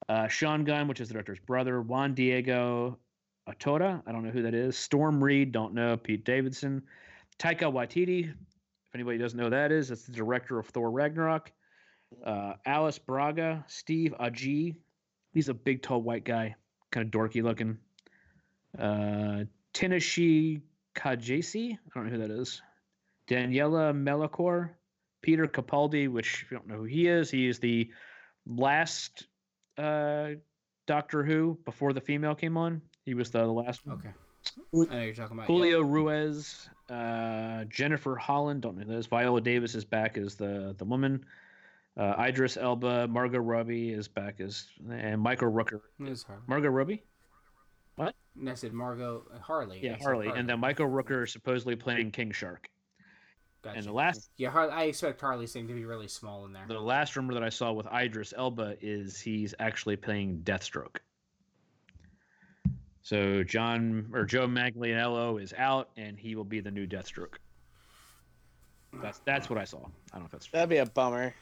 Uh, 0.09 0.27
Sean 0.27 0.63
Gunn, 0.63 0.87
which 0.87 0.99
is 0.99 1.07
the 1.07 1.13
director's 1.13 1.39
brother, 1.39 1.81
Juan 1.81 2.13
Diego 2.13 2.99
Atora, 3.49 4.01
I 4.05 4.11
don't 4.11 4.23
know 4.23 4.31
who 4.31 4.43
that 4.43 4.53
is. 4.53 4.77
Storm 4.77 5.23
Reed, 5.23 5.51
don't 5.51 5.73
know. 5.73 5.97
Pete 5.97 6.25
Davidson, 6.25 6.83
Taika 7.39 7.71
Waititi, 7.71 8.29
if 8.29 8.95
anybody 8.95 9.17
doesn't 9.17 9.37
know 9.37 9.45
who 9.45 9.51
that 9.51 9.71
is, 9.71 9.89
that's 9.89 10.03
the 10.03 10.11
director 10.11 10.59
of 10.59 10.67
Thor 10.67 10.91
Ragnarok. 10.91 11.51
Uh, 12.25 12.53
Alice 12.65 12.99
Braga, 12.99 13.63
Steve 13.67 14.13
Agee, 14.19 14.75
he's 15.31 15.49
a 15.49 15.53
big, 15.53 15.81
tall, 15.81 16.01
white 16.01 16.23
guy, 16.23 16.55
kind 16.91 17.05
of 17.05 17.11
dorky 17.11 17.43
looking. 17.43 17.77
Uh, 18.77 19.45
Tinashe 19.73 20.61
Kajese, 20.95 21.73
I 21.73 21.77
don't 21.93 22.05
know 22.05 22.11
who 22.11 22.27
that 22.27 22.31
is. 22.31 22.61
Daniela 23.27 23.95
Melchior, 23.95 24.77
Peter 25.21 25.47
Capaldi, 25.47 26.09
which 26.09 26.43
if 26.43 26.51
you 26.51 26.57
don't 26.57 26.67
know 26.67 26.77
who 26.77 26.83
he 26.83 27.07
is, 27.07 27.29
he 27.31 27.47
is 27.47 27.59
the 27.59 27.89
last 28.45 29.27
uh, 29.77 30.29
Doctor 30.85 31.23
Who 31.23 31.57
before 31.65 31.93
the 31.93 32.01
female 32.01 32.35
came 32.35 32.57
on. 32.57 32.81
He 33.05 33.13
was 33.13 33.31
the 33.31 33.45
last 33.45 33.85
one. 33.85 33.97
Okay. 33.97 34.09
I 34.91 34.95
know 34.95 35.01
you're 35.03 35.15
talking 35.15 35.37
about. 35.37 35.47
Julio 35.47 35.81
Ruiz, 35.81 36.69
uh, 36.89 37.63
Jennifer 37.65 38.15
Holland, 38.15 38.61
don't 38.61 38.77
know 38.77 38.83
who 38.83 38.91
that 38.91 38.97
is. 38.99 39.07
Viola 39.07 39.41
Davis 39.41 39.73
is 39.73 39.83
back 39.85 40.17
as 40.17 40.35
the 40.35 40.75
the 40.77 40.85
woman. 40.85 41.25
Uh, 41.97 42.13
Idris 42.19 42.57
Elba, 42.57 43.07
Margot 43.07 43.39
Robbie 43.39 43.91
is 43.91 44.07
back 44.07 44.41
as 44.41 44.67
and 44.91 45.19
Michael 45.21 45.51
Rooker. 45.51 45.81
Yeah. 45.97 46.07
It 46.07 46.09
was 46.09 46.23
Harley. 46.23 46.43
Margot 46.47 46.69
Robbie? 46.69 47.03
And 48.37 48.49
I 48.49 48.53
said 48.53 48.73
Margot 48.73 49.23
Harley. 49.41 49.79
Yeah, 49.81 49.93
I 49.93 49.97
said 49.97 50.03
Harley. 50.03 50.27
And 50.35 50.49
then 50.49 50.59
Michael 50.59 50.89
Rooker 50.89 51.23
is 51.23 51.31
supposedly 51.31 51.77
playing 51.77 52.11
King 52.11 52.31
Shark. 52.31 52.67
Gotcha. 53.65 53.79
And 53.79 53.87
the 53.87 53.93
last 53.93 54.29
Yeah, 54.37 54.53
I 54.55 54.83
expect 54.83 55.19
Harley's 55.19 55.51
thing 55.51 55.67
to 55.67 55.73
be 55.73 55.85
really 55.85 56.07
small 56.07 56.45
in 56.45 56.53
there. 56.53 56.65
the 56.67 56.79
last 56.79 57.15
rumor 57.15 57.33
that 57.33 57.41
I 57.43 57.49
saw 57.49 57.71
with 57.71 57.87
Idris 57.91 58.31
Elba 58.37 58.77
is 58.79 59.19
he's 59.19 59.55
actually 59.59 59.95
playing 59.95 60.41
Deathstroke. 60.43 60.97
So 63.01 63.43
John 63.43 64.11
or 64.13 64.23
Joe 64.25 64.47
Maglianello 64.47 65.41
is 65.41 65.51
out, 65.57 65.89
and 65.97 66.17
he 66.19 66.35
will 66.35 66.43
be 66.43 66.59
the 66.59 66.69
new 66.69 66.85
Deathstroke. 66.85 67.37
That's 69.01 69.17
that's 69.25 69.49
what 69.49 69.57
I 69.57 69.63
saw. 69.63 69.79
I 69.79 69.81
don't 70.13 70.21
know 70.21 70.25
if 70.25 70.31
that's 70.31 70.47
That'd 70.47 70.69
be 70.69 70.77
a 70.77 70.85
bummer. 70.85 71.33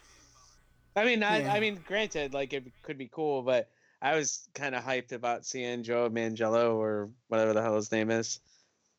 I 0.95 1.03
mean, 1.03 1.23
I, 1.23 1.41
Yeah. 1.41 1.53
I 1.53 1.59
mean, 1.59 1.83
granted, 1.85 2.33
like 2.33 2.53
it 2.53 2.63
could 2.83 2.97
be 2.97 3.09
cool, 3.11 3.41
but 3.41 3.69
I 4.01 4.15
was 4.15 4.47
kind 4.53 4.75
of 4.75 4.83
hyped 4.83 5.11
about 5.11 5.45
seeing 5.45 5.83
Joe 5.83 6.09
Mangello 6.09 6.75
or 6.75 7.09
whatever 7.27 7.53
the 7.53 7.61
hell 7.61 7.75
his 7.75 7.91
name 7.91 8.11
is 8.11 8.39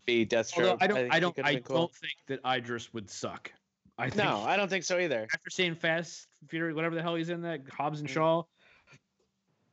be 0.05 0.27
Deathstroke. 0.27 0.71
Although 0.71 0.77
I 0.81 0.87
don't, 0.87 0.97
think 0.97 1.15
I 1.15 1.21
don't, 1.21 1.39
I 1.45 1.57
cool. 1.57 1.77
don't 1.77 1.95
think 1.95 2.15
that 2.27 2.41
Idris 2.47 2.93
would 2.93 3.09
suck. 3.11 3.53
I 3.99 4.11
think 4.11 4.17
No, 4.25 4.41
I 4.41 4.57
don't 4.57 4.69
think 4.69 4.85
so 4.85 4.99
either. 4.99 5.27
after 5.33 5.51
seeing 5.51 5.75
Fast 5.75 6.27
Fury, 6.49 6.75
whatever 6.75 6.95
the 6.95 7.03
hell 7.03 7.15
he's 7.15 7.29
in 7.29 7.43
that 7.43 7.61
Hobbs 7.71 8.01
and 8.01 8.09
Mm. 8.09 8.13
Shaw, 8.13 8.43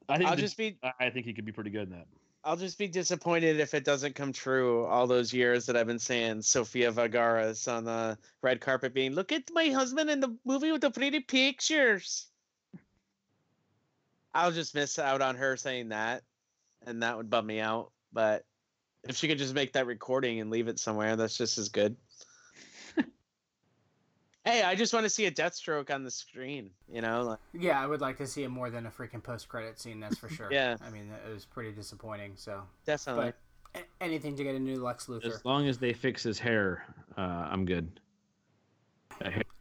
I 0.10 0.18
think 0.18 0.30
I'll 0.30 0.36
just 0.36 0.58
be 0.58 0.78
I- 0.84 0.94
I 1.00 1.10
think 1.10 1.26
he 1.26 1.34
could 1.34 1.46
be 1.46 1.52
pretty 1.52 1.70
good 1.72 1.84
in 1.84 1.90
that. 1.92 2.08
I'll 2.44 2.58
just 2.58 2.78
be 2.80 2.88
disappointed 2.88 3.60
if 3.60 3.74
it 3.76 3.84
doesn't 3.84 4.16
come 4.16 4.34
true. 4.34 4.84
All 4.86 5.06
those 5.06 5.32
years 5.32 5.66
that 5.68 5.78
I've 5.78 5.86
been 5.88 6.00
saying 6.00 6.42
Sofia 6.42 6.92
Vergara's 6.92 7.68
on 7.68 7.84
the 7.84 8.18
red 8.42 8.60
carpet, 8.62 8.94
being 8.96 9.14
look 9.14 9.32
at 9.32 9.44
my 9.54 9.70
husband 9.70 10.10
in 10.10 10.20
the 10.20 10.36
movie 10.44 10.72
with 10.72 10.82
the 10.82 10.90
pretty 10.90 11.20
pictures. 11.20 12.28
I'll 14.34 14.52
just 14.52 14.74
miss 14.74 14.98
out 14.98 15.22
on 15.22 15.36
her 15.36 15.56
saying 15.58 15.90
that, 15.90 16.24
and 16.86 17.04
that 17.04 17.18
would 17.18 17.30
bum 17.30 17.46
me 17.46 17.60
out. 17.60 17.92
But 18.14 18.44
if 19.08 19.16
she 19.16 19.28
could 19.28 19.38
just 19.38 19.54
make 19.54 19.74
that 19.74 19.86
recording 19.86 20.40
and 20.40 20.50
leave 20.50 20.68
it 20.68 20.80
somewhere, 20.80 21.16
that's 21.16 21.38
just 21.38 21.58
as 21.58 21.70
good. 21.70 21.96
hey, 24.46 24.64
I 24.64 24.76
just 24.76 24.94
want 24.94 25.06
to 25.06 25.10
see 25.10 25.26
a 25.26 25.32
Deathstroke 25.32 25.94
on 25.94 26.04
the 26.04 26.12
screen. 26.12 26.70
You 26.92 27.02
know, 27.02 27.24
like, 27.24 27.40
Yeah, 27.54 27.82
I 27.82 27.88
would 27.88 28.02
like 28.02 28.18
to 28.18 28.28
see 28.28 28.44
it 28.44 28.50
more 28.50 28.70
than 28.70 28.86
a 28.86 28.92
freaking 28.92 29.24
post 29.24 29.50
credit 29.50 29.80
scene. 29.80 30.00
That's 30.00 30.18
for 30.18 30.30
sure. 30.30 30.48
Yeah. 30.52 30.78
I 30.86 30.90
mean, 30.90 31.12
it 31.28 31.34
was 31.34 31.46
pretty 31.46 31.72
disappointing. 31.72 32.34
So, 32.36 32.62
definitely. 32.86 33.34
but 33.74 33.82
a- 33.82 34.04
anything 34.04 34.36
to 34.36 34.44
get 34.44 34.56
a 34.56 34.60
new 34.60 34.82
Lex 34.84 35.08
Luthor. 35.08 35.26
As 35.26 35.46
long 35.46 35.68
as 35.68 35.78
they 35.78 35.94
fix 35.94 36.24
his 36.24 36.38
hair, 36.38 36.86
uh, 37.18 37.22
I'm 37.22 37.66
good. 37.66 38.00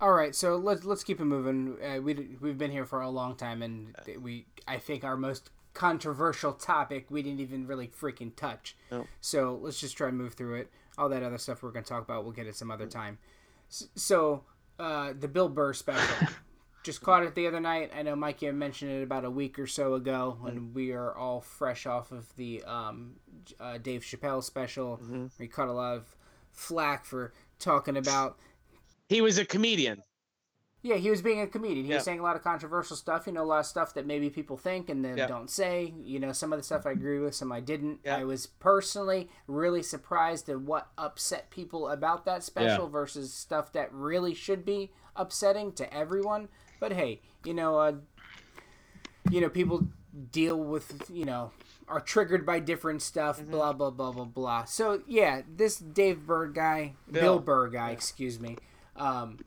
All 0.01 0.13
right, 0.13 0.35
so 0.35 0.57
let's 0.57 0.85
let's 0.85 1.05
keep 1.05 1.21
it 1.21 1.27
moving. 1.27 1.77
Uh, 1.85 2.01
we 2.01 2.37
we've 2.41 2.57
been 2.57 2.71
here 2.71 2.87
for 2.87 3.03
a 3.03 3.11
long 3.11 3.37
time, 3.37 3.61
and 3.61 3.95
we 4.19 4.47
I 4.67 4.79
think 4.79 5.05
our 5.05 5.17
most 5.17 5.51
controversial 5.75 6.53
topic 6.53 7.07
we 7.11 7.23
didn't 7.23 7.41
even 7.41 7.67
really 7.67 7.89
freaking 7.89 8.35
touch. 8.35 8.77
Nope. 8.91 9.07
So 9.21 9.59
let's 9.63 9.81
just 9.81 9.97
try 9.97 10.09
and 10.09 10.19
move 10.19 10.35
through 10.35 10.57
it. 10.57 10.71
All 10.99 11.09
that 11.09 11.23
other 11.23 11.39
stuff 11.39 11.63
we're 11.63 11.71
going 11.71 11.85
to 11.85 11.89
talk 11.89 12.03
about, 12.03 12.25
we'll 12.25 12.33
get 12.33 12.47
it 12.47 12.57
some 12.57 12.71
other 12.71 12.87
time. 12.87 13.19
So 13.69 14.45
uh, 14.79 15.13
the 15.19 15.29
Bill 15.29 15.49
Burr 15.49 15.73
special, 15.73 16.29
just 16.83 17.01
caught 17.01 17.23
it 17.23 17.35
the 17.35 17.47
other 17.47 17.61
night. 17.61 17.93
I 17.97 18.03
know 18.03 18.17
Mikey 18.17 18.47
you 18.47 18.53
mentioned 18.53 18.91
it 18.91 19.03
about 19.03 19.25
a 19.25 19.31
week 19.31 19.59
or 19.59 19.67
so 19.67 19.95
ago, 19.95 20.39
and 20.47 20.75
we 20.75 20.93
are 20.93 21.17
all 21.17 21.41
fresh 21.41 21.87
off 21.87 22.11
of 22.11 22.35
the 22.37 22.63
um, 22.65 23.13
uh, 23.61 23.79
Dave 23.79 24.03
Chappelle 24.03 24.43
special. 24.43 25.01
We 25.39 25.47
caught 25.47 25.69
a 25.69 25.73
lot 25.73 25.97
of 25.97 26.17
flack 26.53 27.05
for 27.05 27.33
talking 27.59 27.97
about 27.97 28.39
he 29.11 29.21
was 29.21 29.39
a 29.39 29.45
comedian. 29.45 30.05
Yeah, 30.83 30.97
he 30.97 31.11
was 31.11 31.21
being 31.23 31.41
a 31.41 31.47
comedian. 31.47 31.85
He 31.85 31.91
Yeah. 31.91 31.97
was 31.97 32.05
saying 32.05 32.21
a 32.21 32.23
lot 32.23 32.37
of 32.37 32.43
controversial 32.43 32.97
stuff. 32.97 33.27
You 33.27 33.33
know, 33.35 33.43
a 33.43 33.45
lot 33.45 33.59
of 33.61 33.67
stuff 33.67 33.93
that 33.95 34.07
maybe 34.07 34.31
people 34.31 34.57
think 34.57 34.89
and 34.89 35.05
then 35.05 35.17
Yeah. 35.19 35.27
don't 35.27 35.51
say. 35.51 35.95
You 36.03 36.19
know, 36.19 36.33
some 36.33 36.53
of 36.53 36.59
the 36.59 36.63
stuff 36.63 36.87
I 36.87 36.93
agree 36.93 37.19
with, 37.19 37.35
some 37.35 37.53
I 37.53 37.61
didn't. 37.61 38.01
Yeah. 38.05 38.17
I 38.17 38.25
was 38.25 38.47
personally 38.47 39.29
really 39.47 39.83
surprised 39.83 40.49
at 40.49 40.61
what 40.61 40.89
upset 40.97 41.51
people 41.51 41.89
about 41.89 42.25
that 42.25 42.43
special 42.43 42.89
versus 42.89 43.33
stuff 43.33 43.73
that 43.73 43.93
really 43.93 44.35
should 44.35 44.65
be 44.65 44.91
upsetting 45.17 45.73
to 45.73 45.93
everyone. 45.95 46.49
But 46.79 46.93
hey, 46.95 47.21
you 47.45 47.53
know, 47.53 47.79
uh, 47.79 47.93
you 49.31 49.41
know, 49.41 49.49
people 49.51 49.87
deal 50.33 50.57
with 50.59 51.09
you 51.09 51.25
know 51.25 51.53
are 51.87 52.01
triggered 52.01 52.45
by 52.47 52.59
different 52.59 53.03
stuff. 53.03 53.39
Mm-hmm. 53.39 53.51
Blah 53.51 53.73
blah 53.75 53.91
blah 53.91 54.13
blah 54.13 54.25
blah. 54.25 54.65
So 54.65 55.03
yeah, 55.07 55.43
this 55.49 55.77
Dave 55.77 56.27
Burr 56.27 56.47
guy, 56.49 56.95
Bill, 57.11 57.23
Bill. 57.23 57.39
Burr 57.41 57.69
guy, 57.69 57.91
excuse 57.91 58.41
me. 58.41 58.57
Um, 58.97 59.39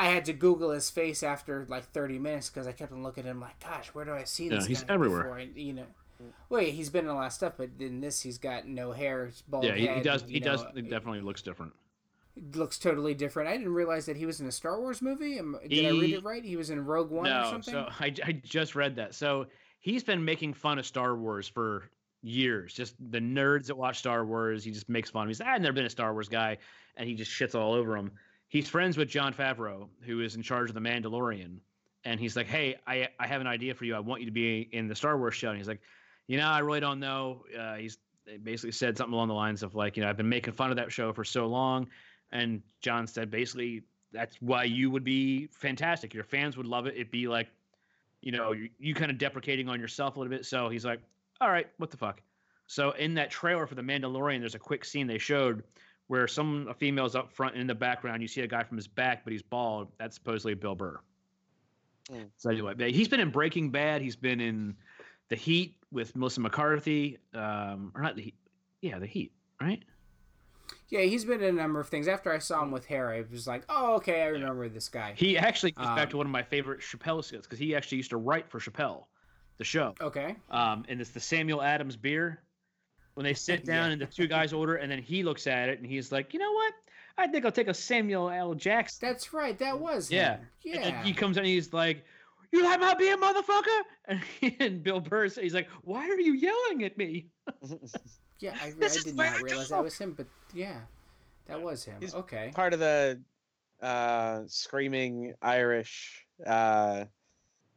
I 0.00 0.06
had 0.06 0.24
to 0.26 0.32
Google 0.32 0.70
his 0.70 0.88
face 0.90 1.22
after 1.22 1.66
like 1.68 1.84
30 1.92 2.18
minutes 2.18 2.48
because 2.48 2.66
I 2.66 2.72
kept 2.72 2.90
on 2.92 3.02
looking 3.02 3.24
at 3.26 3.30
him 3.30 3.40
like, 3.40 3.60
gosh, 3.60 3.88
where 3.88 4.04
do 4.04 4.12
I 4.12 4.24
see 4.24 4.48
Yeah, 4.48 4.56
this 4.56 4.66
he's 4.66 4.82
guy 4.82 4.94
everywhere. 4.94 5.22
before? 5.24 5.38
And, 5.38 5.54
you 5.56 5.74
know, 5.74 5.86
wait, 6.48 6.72
he's 6.74 6.88
been 6.88 7.04
in 7.04 7.10
a 7.10 7.14
lot 7.14 7.26
of 7.26 7.32
stuff, 7.32 7.54
but 7.58 7.68
in 7.78 8.00
this, 8.00 8.20
he's 8.22 8.38
got 8.38 8.66
no 8.66 8.92
hair, 8.92 9.26
he's 9.26 9.42
bald 9.42 9.64
yeah, 9.64 9.74
he, 9.74 9.86
head. 9.86 9.96
he 9.98 10.02
does. 10.02 10.24
He 10.26 10.40
does. 10.40 10.62
know, 10.62 10.70
It 10.76 10.88
definitely 10.88 11.20
looks 11.20 11.42
different. 11.42 11.72
looks 12.54 12.78
totally 12.78 13.14
different. 13.14 13.48
I 13.50 13.56
didn't 13.56 13.74
realize 13.74 14.06
that 14.06 14.16
he 14.16 14.24
was 14.26 14.40
in 14.40 14.46
a 14.46 14.52
Star 14.52 14.80
Wars 14.80 15.02
movie. 15.02 15.38
Did 15.68 15.84
I 15.86 15.90
read 15.90 16.14
it 16.14 16.24
right? 16.24 16.44
He 16.44 16.56
was 16.56 16.70
in 16.70 16.84
Rogue 16.84 17.10
One 17.10 17.26
or 17.26 17.30
No, 17.30 17.50
something. 17.50 17.74
so 17.74 17.88
I, 18.00 18.14
I 18.24 18.32
just 18.42 18.74
read 18.74 18.96
that. 18.96 19.14
So 19.14 19.46
he's 19.80 20.02
been 20.02 20.24
making 20.24 20.54
fun 20.54 20.78
of 20.78 20.86
Star 20.86 21.16
Wars 21.16 21.46
for 21.46 21.90
years. 22.22 22.72
Just 22.72 22.94
the 23.10 23.18
nerds 23.20 23.66
that 23.66 23.76
watch 23.76 23.98
Star 23.98 24.24
Wars, 24.24 24.64
he 24.64 24.70
just 24.70 24.88
makes 24.88 25.10
fun 25.10 25.24
of. 25.24 25.28
He's 25.28 25.40
I've 25.40 25.60
never 25.60 25.74
been 25.74 25.86
a 25.86 25.90
Star 25.90 26.12
Wars 26.12 26.28
guy, 26.28 26.56
and 26.96 27.08
he 27.08 27.14
just 27.14 27.30
shits 27.30 27.54
all 27.54 27.74
over 27.74 27.96
him. 27.96 28.12
He's 28.50 28.68
friends 28.68 28.96
with 28.96 29.08
Jon 29.08 29.32
Favreau, 29.32 29.88
who 30.02 30.20
is 30.20 30.34
in 30.34 30.42
charge 30.42 30.68
of 30.68 30.74
the 30.74 30.80
Mandalorian, 30.80 31.58
and 32.04 32.20
he's 32.20 32.36
like, 32.36 32.46
"Hey, 32.46 32.76
I 32.86 33.08
I 33.18 33.26
have 33.26 33.40
an 33.40 33.46
idea 33.46 33.74
for 33.74 33.84
you. 33.84 33.94
I 33.94 34.00
want 34.00 34.20
you 34.20 34.26
to 34.26 34.32
be 34.32 34.68
in 34.72 34.88
the 34.88 34.94
Star 34.94 35.16
Wars 35.16 35.34
show." 35.34 35.48
And 35.48 35.56
he's 35.56 35.68
like, 35.68 35.80
"You 36.26 36.36
know, 36.36 36.48
I 36.48 36.58
really 36.58 36.80
don't 36.80 37.00
know." 37.00 37.44
Uh, 37.58 37.76
he's 37.76 37.98
basically 38.42 38.72
said 38.72 38.96
something 38.96 39.14
along 39.14 39.28
the 39.28 39.34
lines 39.34 39.62
of 39.62 39.74
like, 39.74 39.96
"You 39.96 40.02
know, 40.02 40.10
I've 40.10 40.16
been 40.16 40.28
making 40.28 40.52
fun 40.54 40.70
of 40.70 40.76
that 40.76 40.90
show 40.92 41.12
for 41.12 41.24
so 41.24 41.46
long," 41.46 41.86
and 42.32 42.60
John 42.82 43.06
said 43.06 43.30
basically 43.30 43.84
that's 44.12 44.36
why 44.40 44.64
you 44.64 44.90
would 44.90 45.04
be 45.04 45.46
fantastic. 45.52 46.12
Your 46.12 46.24
fans 46.24 46.56
would 46.56 46.66
love 46.66 46.86
it. 46.86 46.94
It'd 46.94 47.10
be 47.10 47.28
like, 47.28 47.48
you 48.20 48.32
know, 48.32 48.52
you, 48.52 48.68
you 48.78 48.94
kind 48.94 49.10
of 49.10 49.18
deprecating 49.18 49.68
on 49.68 49.80
yourself 49.80 50.16
a 50.16 50.18
little 50.18 50.36
bit. 50.36 50.44
So 50.44 50.68
he's 50.68 50.84
like, 50.84 51.00
all 51.40 51.50
right, 51.50 51.68
what 51.78 51.90
the 51.90 51.96
fuck? 51.96 52.20
So 52.66 52.90
in 52.92 53.14
that 53.14 53.30
trailer 53.30 53.66
for 53.66 53.74
The 53.74 53.82
Mandalorian, 53.82 54.40
there's 54.40 54.54
a 54.54 54.60
quick 54.60 54.84
scene 54.84 55.06
they 55.06 55.18
showed 55.18 55.62
where 56.10 56.26
some 56.26 56.66
a 56.68 56.74
female's 56.74 57.14
up 57.14 57.30
front 57.30 57.54
and 57.54 57.60
in 57.60 57.66
the 57.68 57.74
background. 57.74 58.20
You 58.20 58.26
see 58.26 58.40
a 58.40 58.46
guy 58.48 58.64
from 58.64 58.76
his 58.76 58.88
back, 58.88 59.22
but 59.22 59.32
he's 59.32 59.42
bald. 59.42 59.92
That's 59.96 60.16
supposedly 60.16 60.54
Bill 60.54 60.74
Burr. 60.74 60.98
Mm. 62.10 62.26
So 62.36 62.50
anyway, 62.50 62.90
he's 62.90 63.06
been 63.06 63.20
in 63.20 63.30
Breaking 63.30 63.70
Bad. 63.70 64.02
He's 64.02 64.16
been 64.16 64.40
in 64.40 64.74
The 65.28 65.36
Heat 65.36 65.76
with 65.92 66.16
Melissa 66.16 66.40
McCarthy. 66.40 67.18
Um, 67.32 67.92
or 67.94 68.02
not 68.02 68.16
The 68.16 68.22
Heat. 68.22 68.34
Yeah, 68.80 68.98
The 68.98 69.06
Heat, 69.06 69.30
right? 69.60 69.84
yeah, 70.88 71.02
he's 71.02 71.24
been 71.24 71.40
in 71.44 71.50
a 71.56 71.62
number 71.62 71.78
of 71.78 71.88
things. 71.88 72.08
After 72.08 72.32
I 72.32 72.40
saw 72.40 72.60
him 72.60 72.72
with 72.72 72.86
hair, 72.86 73.10
I 73.10 73.22
was 73.30 73.46
like, 73.46 73.62
oh, 73.68 73.94
okay, 73.94 74.22
I 74.22 74.26
remember 74.26 74.68
this 74.68 74.88
guy. 74.88 75.14
He 75.16 75.38
actually 75.38 75.70
goes 75.70 75.86
back 75.86 76.10
to 76.10 76.16
Um, 76.16 76.18
one 76.18 76.26
of 76.26 76.32
my 76.32 76.42
favorite 76.42 76.80
Chappelle 76.80 77.22
skits 77.22 77.46
because 77.46 77.60
he 77.60 77.76
actually 77.76 77.98
used 77.98 78.10
to 78.10 78.16
write 78.16 78.50
for 78.50 78.58
Chappelle, 78.58 79.04
the 79.58 79.64
show. 79.64 79.94
Okay. 80.00 80.34
um, 80.50 80.84
and 80.88 81.00
it's 81.00 81.10
the 81.10 81.20
Samuel 81.20 81.62
Adams 81.62 81.96
beer. 81.96 82.42
When 83.14 83.24
they 83.24 83.34
sit 83.34 83.64
down 83.64 83.86
Yeah. 83.88 83.92
and 83.92 84.00
the 84.00 84.06
two 84.06 84.26
guys 84.26 84.52
order, 84.52 84.76
and 84.76 84.90
then 84.90 85.00
he 85.02 85.22
looks 85.22 85.46
at 85.46 85.68
it 85.68 85.78
and 85.78 85.86
he's 85.86 86.10
like, 86.12 86.32
"You 86.32 86.40
know 86.40 86.52
what? 86.52 86.74
I 87.18 87.26
think 87.26 87.44
I'll 87.44 87.52
take 87.52 87.68
a 87.68 87.74
Samuel 87.74 88.30
L. 88.30 88.54
Jackson." 88.54 89.06
That's 89.06 89.32
right. 89.32 89.58
That 89.58 89.78
was 89.78 90.10
Yeah. 90.10 90.36
him. 90.36 90.48
And 90.74 90.84
Yeah. 90.84 91.02
he 91.02 91.12
comes 91.12 91.36
in 91.36 91.40
and 91.44 91.48
he's 91.48 91.72
like, 91.72 92.04
"You 92.52 92.64
have 92.64 92.80
my 92.80 92.94
beer, 92.94 93.16
motherfucker!" 93.16 93.82
And, 94.08 94.22
and 94.60 94.82
Bill 94.82 95.00
Burr, 95.00 95.28
he's 95.28 95.54
like, 95.54 95.68
"Why 95.82 96.08
are 96.08 96.18
you 96.20 96.32
yelling 96.34 96.84
at 96.84 96.96
me?" 96.96 97.26
Yeah, 98.40 98.56
I, 98.62 98.66
I 98.82 98.88
did 98.88 99.14
not 99.16 99.26
I 99.26 99.40
realize 99.42 99.68
that 99.68 99.82
was 99.84 99.98
him, 99.98 100.14
but 100.14 100.26
yeah, 100.54 100.80
that 101.46 101.60
was 101.60 101.84
him. 101.84 101.96
He's 102.00 102.14
Okay. 102.14 102.50
Part 102.54 102.72
of 102.72 102.80
the 102.80 103.20
uh, 103.82 104.44
screaming 104.46 105.34
Irish, 105.42 106.26
uh, 106.46 107.04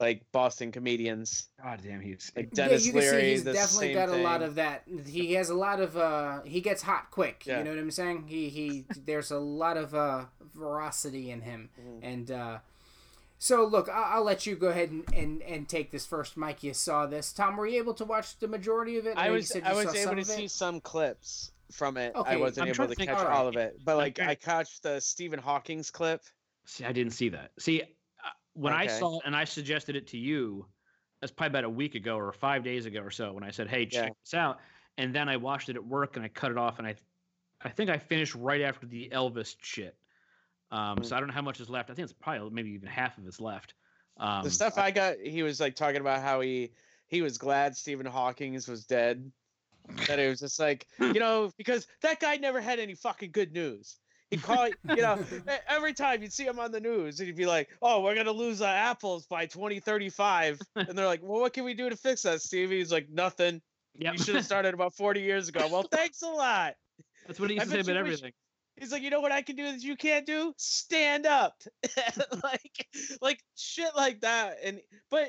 like 0.03 0.31
Boston 0.31 0.71
comedians, 0.71 1.47
God 1.63 1.79
damn, 1.83 2.01
he's 2.01 2.31
like 2.35 2.49
Yeah, 2.53 2.67
Denis 2.67 2.85
you 2.85 2.91
can 2.91 3.01
Leary. 3.01 3.21
see 3.21 3.29
he's 3.31 3.43
definitely 3.43 3.87
same 3.87 3.95
got 3.95 4.09
a 4.09 4.17
lot 4.21 4.41
of 4.41 4.55
that. 4.55 4.83
He 5.07 5.33
has 5.33 5.49
a 5.49 5.55
lot 5.55 5.79
of. 5.79 5.95
uh 5.97 6.41
He 6.43 6.61
gets 6.61 6.81
hot 6.81 7.09
quick. 7.11 7.43
Yeah. 7.45 7.59
You 7.59 7.63
know 7.63 7.69
what 7.71 7.79
I'm 7.79 7.91
saying? 7.91 8.25
He 8.27 8.49
he. 8.49 8.85
there's 9.05 9.31
a 9.31 9.39
lot 9.39 9.77
of 9.77 9.95
uh 9.95 10.25
veracity 10.53 11.31
in 11.31 11.41
him, 11.41 11.69
Mhm. 11.79 11.99
and 12.03 12.31
uh 12.31 12.57
so 13.39 13.65
look, 13.65 13.89
I'll, 13.89 14.17
I'll 14.19 14.23
let 14.23 14.45
you 14.45 14.55
go 14.55 14.67
ahead 14.69 14.91
and, 14.91 15.03
and 15.13 15.41
and 15.43 15.67
take 15.67 15.91
this 15.91 16.05
first. 16.05 16.37
Mike, 16.37 16.63
you 16.63 16.73
saw 16.73 17.05
this. 17.05 17.33
Tom, 17.33 17.57
were 17.57 17.67
you 17.67 17.77
able 17.79 17.93
to 17.95 18.05
watch 18.05 18.37
the 18.39 18.47
majority 18.47 18.97
of 18.97 19.05
it? 19.07 19.17
I 19.17 19.23
know 19.23 19.31
you 19.31 19.35
was 19.37 19.47
said 19.49 19.63
I 19.63 19.71
you 19.71 19.77
was 19.85 19.91
saw 19.91 20.11
able 20.11 20.15
to 20.15 20.25
see 20.25 20.47
some 20.47 20.79
clips 20.79 21.51
from 21.71 21.97
it. 21.97 22.15
Okay, 22.15 22.31
I 22.33 22.35
wasn't 22.37 22.67
I'm 22.67 22.73
able 22.73 22.87
to 22.87 22.95
to 22.95 23.05
catch 23.05 23.17
alright. 23.17 23.35
all 23.35 23.47
of 23.47 23.55
it, 23.57 23.79
but 23.83 23.97
like 23.97 24.19
Okay. 24.19 24.29
I 24.29 24.35
catched 24.35 24.83
the 24.83 24.99
Stephen 24.99 25.39
Hawking's 25.39 25.89
clip. 25.91 26.21
See, 26.65 26.85
I 26.85 26.93
didn't 26.93 27.11
see 27.13 27.29
that. 27.29 27.51
See, 27.59 27.83
when 28.53 28.73
I 28.73 28.87
saw 28.87 29.17
it 29.19 29.23
and 29.25 29.35
I 29.35 29.43
suggested 29.43 29.95
it 29.95 30.07
to 30.07 30.17
you, 30.17 30.65
that's 31.19 31.31
probably 31.31 31.51
about 31.51 31.63
a 31.65 31.69
week 31.69 31.95
ago 31.95 32.17
or 32.17 32.31
five 32.33 32.63
days 32.63 32.85
ago 32.85 33.01
or 33.01 33.11
so 33.11 33.33
when 33.33 33.43
I 33.43 33.51
said, 33.51 33.67
"Hey, 33.67 33.85
check 33.85 34.09
Yeah. 34.09 34.13
this 34.23 34.33
out," 34.33 34.59
and 34.97 35.13
then 35.13 35.29
I 35.29 35.37
watched 35.37 35.69
it 35.69 35.75
at 35.75 35.85
work 35.85 36.15
and 36.15 36.25
I 36.25 36.29
cut 36.29 36.51
it 36.51 36.57
off 36.57 36.79
and 36.79 36.87
I, 36.87 36.95
I 37.61 37.69
think 37.69 37.89
I 37.89 37.97
finished 37.97 38.35
right 38.35 38.61
after 38.61 38.85
the 38.85 39.09
Elvis 39.09 39.55
shit. 39.61 39.97
Um, 40.71 40.97
Mm. 40.97 41.05
so 41.05 41.15
I 41.15 41.19
don't 41.19 41.27
know 41.27 41.33
how 41.33 41.41
much 41.41 41.59
is 41.59 41.69
left. 41.69 41.89
I 41.89 41.93
think 41.93 42.03
it's 42.03 42.13
probably 42.13 42.49
maybe 42.49 42.71
even 42.71 42.89
half 42.89 43.17
of 43.17 43.27
it's 43.27 43.39
left. 43.39 43.75
Um, 44.17 44.43
the 44.43 44.51
stuff 44.51 44.77
I 44.77 44.91
got, 44.91 45.17
he 45.19 45.43
was 45.43 45.59
like 45.59 45.75
talking 45.75 46.01
about 46.01 46.21
how 46.21 46.41
he 46.41 46.73
he 47.07 47.21
was 47.21 47.37
glad 47.37 47.75
Stephen 47.77 48.05
Hawking's 48.05 48.67
was 48.67 48.85
dead. 48.85 49.31
That 50.07 50.19
it 50.19 50.29
was 50.29 50.39
just 50.39 50.59
like 50.59 50.87
you 50.99 51.19
know 51.19 51.51
because 51.57 51.87
that 52.01 52.19
guy 52.19 52.37
never 52.37 52.59
had 52.59 52.79
any 52.79 52.95
fucking 52.95 53.31
good 53.31 53.53
news. 53.53 53.99
He'd 54.33 54.41
call 54.43 54.67
you 54.67 54.95
know 54.95 55.23
every 55.67 55.93
time 55.93 56.21
you'd 56.21 56.33
see 56.33 56.45
him 56.45 56.59
on 56.59 56.71
the 56.71 56.79
news 56.79 57.19
and 57.19 57.27
he'd 57.27 57.35
be 57.35 57.45
like, 57.45 57.69
"Oh, 57.81 58.01
we're 58.01 58.15
gonna 58.15 58.31
lose 58.31 58.61
uh, 58.61 58.65
apples 58.65 59.27
by 59.27 59.45
2035," 59.45 60.59
and 60.75 60.97
they're 60.97 61.05
like, 61.05 61.21
"Well, 61.21 61.39
what 61.41 61.53
can 61.53 61.63
we 61.63 61.73
do 61.73 61.89
to 61.89 61.95
fix 61.95 62.23
that, 62.23 62.41
Stevie?" 62.41 62.79
He's 62.79 62.91
like, 62.91 63.09
"Nothing. 63.09 63.61
yep. 63.95 64.13
You 64.13 64.23
should 64.23 64.35
have 64.35 64.45
started 64.45 64.73
about 64.73 64.95
40 64.95 65.21
years 65.21 65.49
ago." 65.49 65.67
Well, 65.71 65.83
thanks 65.91 66.21
a 66.23 66.27
lot. 66.27 66.73
that's 67.27 67.39
what 67.39 67.49
he 67.51 67.59
I 67.59 67.63
used 67.63 67.75
to 67.75 67.83
say 67.83 67.91
about 67.91 68.03
wish- 68.03 68.13
everything. 68.13 68.33
He's 68.75 68.91
like, 68.91 69.03
you 69.03 69.11
know 69.11 69.21
what 69.21 69.31
I 69.31 69.43
can 69.43 69.55
do 69.55 69.71
that 69.71 69.83
you 69.83 69.95
can't 69.95 70.25
do? 70.25 70.51
Stand 70.57 71.27
up. 71.27 71.61
like 72.43 72.87
like 73.21 73.39
shit 73.55 73.95
like 73.95 74.21
that. 74.21 74.57
And 74.63 74.81
but 75.11 75.27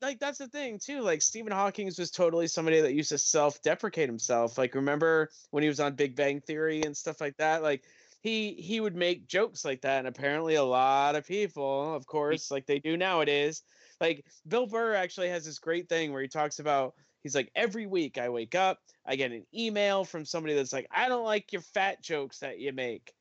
like 0.00 0.18
that's 0.18 0.38
the 0.38 0.48
thing 0.48 0.78
too. 0.82 1.02
Like 1.02 1.20
Stephen 1.20 1.52
Hawking 1.52 1.92
was 1.98 2.10
totally 2.10 2.46
somebody 2.46 2.80
that 2.80 2.94
used 2.94 3.10
to 3.10 3.18
self-deprecate 3.18 4.08
himself. 4.08 4.56
Like 4.56 4.74
remember 4.74 5.28
when 5.50 5.62
he 5.62 5.68
was 5.68 5.78
on 5.78 5.94
Big 5.94 6.16
Bang 6.16 6.40
Theory 6.40 6.82
and 6.82 6.96
stuff 6.96 7.20
like 7.20 7.36
that? 7.36 7.62
Like 7.62 7.84
he 8.20 8.52
he 8.54 8.80
would 8.80 8.96
make 8.96 9.28
jokes 9.28 9.64
like 9.64 9.82
that, 9.82 10.00
and 10.00 10.08
apparently 10.08 10.54
a 10.54 10.64
lot 10.64 11.16
of 11.16 11.26
people, 11.26 11.94
of 11.94 12.06
course, 12.06 12.50
like 12.50 12.66
they 12.66 12.78
do 12.78 12.96
nowadays. 12.96 13.62
Like 14.00 14.24
Bill 14.48 14.66
Burr 14.66 14.94
actually 14.94 15.28
has 15.28 15.44
this 15.44 15.58
great 15.58 15.88
thing 15.88 16.12
where 16.12 16.22
he 16.22 16.28
talks 16.28 16.58
about 16.58 16.94
He's 17.22 17.34
like, 17.34 17.50
every 17.54 17.86
week 17.86 18.18
I 18.18 18.28
wake 18.28 18.54
up, 18.54 18.78
I 19.06 19.16
get 19.16 19.32
an 19.32 19.46
email 19.54 20.04
from 20.04 20.24
somebody 20.24 20.54
that's 20.54 20.72
like, 20.72 20.86
I 20.90 21.08
don't 21.08 21.24
like 21.24 21.52
your 21.52 21.62
fat 21.62 22.02
jokes 22.02 22.38
that 22.38 22.58
you 22.58 22.72
make. 22.72 23.12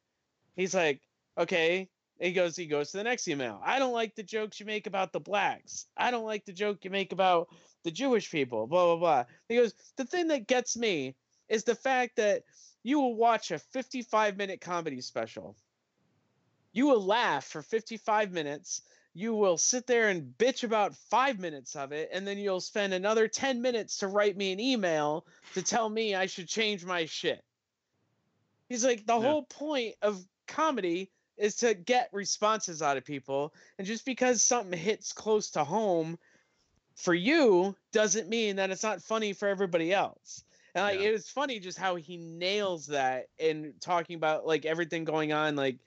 He's 0.55 0.73
like, 0.73 1.01
okay. 1.37 1.89
He 2.19 2.33
goes, 2.33 2.55
he 2.55 2.65
goes 2.65 2.91
to 2.91 2.97
the 2.97 3.03
next 3.03 3.27
email. 3.27 3.61
I 3.63 3.79
don't 3.79 3.93
like 3.93 4.15
the 4.15 4.23
jokes 4.23 4.59
you 4.59 4.65
make 4.65 4.87
about 4.87 5.13
the 5.13 5.21
blacks. 5.21 5.85
I 5.95 6.11
don't 6.11 6.25
like 6.25 6.45
the 6.45 6.53
joke 6.53 6.83
you 6.83 6.91
make 6.91 7.13
about 7.13 7.47
the 7.83 7.91
Jewish 7.91 8.29
people. 8.29 8.67
Blah 8.67 8.87
blah 8.87 8.97
blah. 8.97 9.23
He 9.47 9.55
goes, 9.55 9.73
the 9.95 10.03
thing 10.03 10.27
that 10.27 10.47
gets 10.47 10.75
me 10.75 11.15
is 11.47 11.63
the 11.63 11.75
fact 11.75 12.17
that 12.17 12.43
you 12.89 12.99
will 12.99 13.15
watch 13.15 13.51
a 13.51 13.59
55 13.59 14.35
minute 14.35 14.61
comedy 14.61 14.99
special. 14.99 15.55
You 16.71 16.87
will 16.87 17.05
laugh 17.05 17.45
for 17.45 17.61
55 17.61 18.31
minutes. 18.31 18.81
You 19.13 19.35
will 19.35 19.57
sit 19.57 19.85
there 19.85 20.09
and 20.09 20.33
bitch 20.39 20.63
about 20.63 20.95
five 20.95 21.39
minutes 21.39 21.75
of 21.75 21.91
it, 21.91 22.09
and 22.11 22.25
then 22.25 22.39
you'll 22.39 22.61
spend 22.61 22.93
another 22.93 23.27
10 23.27 23.61
minutes 23.61 23.99
to 23.99 24.07
write 24.07 24.35
me 24.35 24.51
an 24.51 24.59
email 24.59 25.25
to 25.53 25.61
tell 25.61 25.87
me 25.87 26.15
I 26.15 26.25
should 26.25 26.47
change 26.47 26.83
my 26.83 27.05
shit. 27.05 27.43
He's 28.69 28.83
like, 28.83 29.05
the 29.05 29.15
Yeah. 29.15 29.21
whole 29.21 29.43
point 29.43 29.95
of 30.01 30.25
comedy 30.47 31.11
is 31.37 31.57
to 31.57 31.73
get 31.75 32.09
responses 32.11 32.81
out 32.81 32.97
of 32.97 33.05
people. 33.05 33.53
And 33.77 33.85
just 33.85 34.03
because 34.05 34.41
something 34.41 34.77
hits 34.77 35.13
close 35.13 35.51
to 35.51 35.63
home 35.63 36.17
for 36.95 37.13
you 37.13 37.75
doesn't 37.91 38.29
mean 38.29 38.55
that 38.57 38.71
it's 38.71 38.83
not 38.83 39.01
funny 39.01 39.33
for 39.33 39.47
everybody 39.47 39.93
else. 39.93 40.43
And 40.80 40.95
like, 40.95 41.01
Yeah. 41.03 41.09
it 41.09 41.13
was 41.13 41.30
funny 41.30 41.59
just 41.59 41.77
how 41.77 41.95
he 41.95 42.17
nails 42.17 42.88
that 42.88 43.27
in 43.38 43.73
talking 43.80 44.15
about 44.15 44.45
like 44.45 44.65
everything 44.65 45.03
going 45.03 45.34
on. 45.34 45.55
Like 45.55 45.77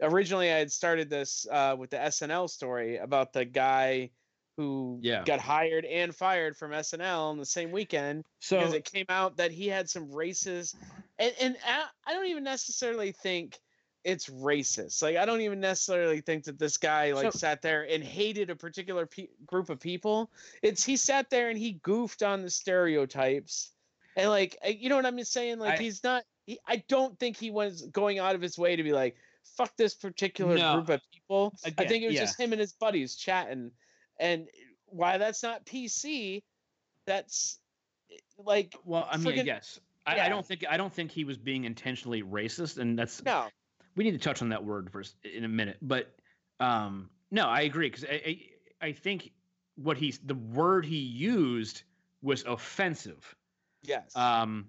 originally 0.00 0.50
I 0.50 0.58
had 0.58 0.72
started 0.72 1.08
this 1.10 1.46
uh, 1.50 1.76
with 1.78 1.90
the 1.90 1.96
SNL 1.98 2.48
story 2.50 2.96
about 2.98 3.32
the 3.32 3.44
guy 3.44 4.10
who 4.56 4.98
Yeah. 5.02 5.24
got 5.24 5.40
hired 5.40 5.84
and 5.86 6.14
fired 6.14 6.56
from 6.56 6.72
SNL 6.72 7.30
on 7.30 7.38
the 7.38 7.46
same 7.46 7.72
weekend 7.72 8.24
So 8.40 8.58
because 8.58 8.74
it 8.74 8.84
came 8.84 9.06
out 9.08 9.36
that 9.38 9.50
he 9.50 9.66
had 9.66 9.88
some 9.88 10.08
racist 10.10 10.74
and, 11.18 11.32
and 11.40 11.56
I- 11.66 11.86
I 12.06 12.12
don't 12.12 12.26
even 12.26 12.44
necessarily 12.44 13.12
think 13.12 13.58
it's 14.04 14.28
racist. 14.28 15.00
Like 15.02 15.16
I 15.16 15.24
don't 15.24 15.40
even 15.42 15.60
necessarily 15.60 16.20
think 16.20 16.44
that 16.44 16.58
this 16.58 16.76
guy 16.76 17.12
like 17.12 17.32
So- 17.32 17.38
sat 17.38 17.62
there 17.62 17.84
and 17.88 18.02
hated 18.04 18.50
a 18.50 18.56
particular 18.56 19.06
pe- 19.06 19.28
group 19.46 19.70
of 19.70 19.78
people. 19.80 20.30
It's 20.60 20.84
he 20.84 20.96
sat 20.96 21.30
there 21.30 21.48
and 21.48 21.58
he 21.58 21.74
goofed 21.82 22.22
on 22.22 22.42
the 22.42 22.50
stereotypes. 22.50 23.70
And 24.16 24.28
like 24.28 24.56
you 24.64 24.88
know 24.88 24.96
what 24.96 25.06
I'm 25.06 25.22
saying? 25.24 25.58
Like 25.58 25.78
I- 25.78 25.82
he's 25.82 26.02
not 26.04 26.24
he, 26.46 26.58
I 26.66 26.82
don't 26.88 27.18
think 27.18 27.36
he 27.36 27.50
was 27.50 27.82
going 27.82 28.18
out 28.18 28.34
of 28.34 28.42
his 28.42 28.58
way 28.58 28.76
to 28.76 28.82
be 28.82 28.92
like 28.92 29.16
fuck 29.56 29.76
this 29.76 29.94
particular 29.94 30.56
No, 30.56 30.74
group 30.74 30.88
of 30.88 31.00
people. 31.12 31.54
I 31.64 31.70
think 31.70 32.04
it 32.04 32.06
was 32.06 32.14
yeah. 32.14 32.22
just 32.22 32.38
him 32.38 32.52
and 32.52 32.60
his 32.60 32.72
buddies 32.72 33.16
chatting. 33.16 33.70
And 34.18 34.48
why 34.86 35.18
that's 35.18 35.42
not 35.42 35.64
PC, 35.66 36.42
that's 37.06 37.58
like 38.38 38.74
well, 38.84 39.08
I 39.10 39.16
mean, 39.16 39.26
friggin- 39.26 39.46
yes. 39.46 39.80
I, 40.06 40.16
yeah. 40.16 40.26
I 40.26 40.28
don't 40.28 40.44
think 40.44 40.64
I 40.68 40.76
don't 40.76 40.92
think 40.92 41.10
he 41.10 41.24
was 41.24 41.36
being 41.36 41.64
intentionally 41.64 42.22
racist, 42.22 42.78
and 42.78 42.98
that's 42.98 43.24
no. 43.24 43.46
we 43.94 44.04
need 44.04 44.12
to 44.12 44.18
touch 44.18 44.42
on 44.42 44.48
that 44.48 44.64
word 44.64 44.90
first 44.90 45.14
in 45.22 45.44
a 45.44 45.48
minute. 45.48 45.78
But 45.80 46.12
um, 46.58 47.08
no, 47.30 47.46
I 47.46 47.62
agree 47.62 47.88
because 47.88 48.04
I, 48.04 48.20
I 48.26 48.88
I 48.88 48.92
think 48.92 49.30
what 49.76 49.96
he's 49.96 50.18
the 50.18 50.34
word 50.34 50.84
he 50.84 50.98
used 50.98 51.82
was 52.20 52.44
offensive. 52.44 53.36
Yes. 53.82 54.14
Um, 54.16 54.66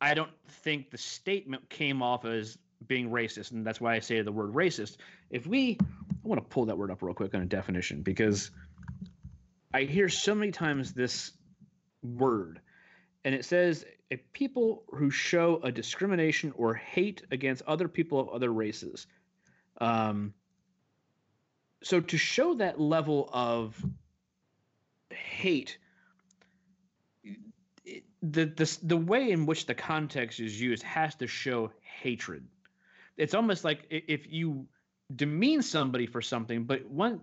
I 0.00 0.14
don't 0.14 0.30
think 0.48 0.90
the 0.90 0.98
statement 0.98 1.68
came 1.68 2.02
off 2.02 2.24
as 2.24 2.58
being 2.86 3.10
racist, 3.10 3.52
and 3.52 3.66
that's 3.66 3.80
why 3.80 3.94
I 3.94 4.00
say 4.00 4.20
the 4.22 4.32
word 4.32 4.52
racist. 4.52 4.96
If 5.30 5.46
we, 5.46 5.78
I 5.80 6.28
want 6.28 6.40
to 6.40 6.48
pull 6.48 6.66
that 6.66 6.78
word 6.78 6.90
up 6.90 7.02
real 7.02 7.14
quick 7.14 7.34
on 7.34 7.42
a 7.42 7.46
definition 7.46 8.02
because 8.02 8.50
I 9.72 9.82
hear 9.82 10.08
so 10.08 10.34
many 10.34 10.52
times 10.52 10.92
this 10.92 11.32
word, 12.02 12.60
and 13.24 13.34
it 13.34 13.44
says 13.44 13.84
a 14.10 14.16
people 14.16 14.84
who 14.90 15.10
show 15.10 15.60
a 15.62 15.72
discrimination 15.72 16.52
or 16.56 16.74
hate 16.74 17.22
against 17.30 17.62
other 17.66 17.88
people 17.88 18.20
of 18.20 18.28
other 18.28 18.52
races. 18.52 19.06
Um, 19.80 20.34
so 21.82 22.00
to 22.00 22.18
show 22.18 22.54
that 22.54 22.80
level 22.80 23.28
of 23.32 23.82
hate 25.10 25.78
the 28.22 28.46
the 28.46 28.78
the 28.82 28.96
way 28.96 29.30
in 29.30 29.46
which 29.46 29.66
the 29.66 29.74
context 29.74 30.40
is 30.40 30.60
used 30.60 30.82
has 30.84 31.14
to 31.16 31.26
show 31.26 31.70
hatred. 31.80 32.46
It's 33.16 33.34
almost 33.34 33.64
like 33.64 33.86
if 33.90 34.30
you 34.32 34.66
demean 35.14 35.62
somebody 35.62 36.06
for 36.06 36.22
something, 36.22 36.64
but 36.64 36.86
one, 36.86 37.20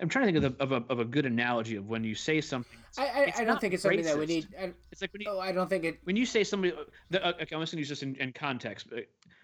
I'm 0.00 0.08
trying 0.08 0.26
to 0.26 0.32
think 0.32 0.44
of, 0.44 0.58
the, 0.58 0.62
of, 0.62 0.72
a, 0.72 0.92
of 0.92 0.98
a 0.98 1.04
good 1.04 1.26
analogy 1.26 1.76
of 1.76 1.86
when 1.86 2.02
you 2.02 2.14
say 2.14 2.40
something. 2.40 2.78
I, 2.96 3.06
I, 3.06 3.32
I 3.38 3.44
don't 3.44 3.60
think 3.60 3.74
it's 3.74 3.82
something 3.82 4.02
that 4.02 4.18
we 4.18 4.26
need. 4.26 4.48
I, 4.60 4.72
It's 4.90 5.00
like 5.00 5.12
when 5.12 5.22
you 5.22 5.28
oh, 5.30 5.38
I 5.38 5.52
don't 5.52 5.68
think 5.68 5.84
it. 5.84 6.00
when 6.04 6.16
you 6.16 6.26
say 6.26 6.42
somebody, 6.42 6.72
uh, 6.72 6.84
the, 7.10 7.24
uh, 7.24 7.32
okay, 7.42 7.54
I'm 7.54 7.62
just 7.62 7.72
gonna 7.72 7.80
use 7.80 7.88
this 7.88 8.02
in, 8.02 8.16
in 8.16 8.32
context. 8.32 8.88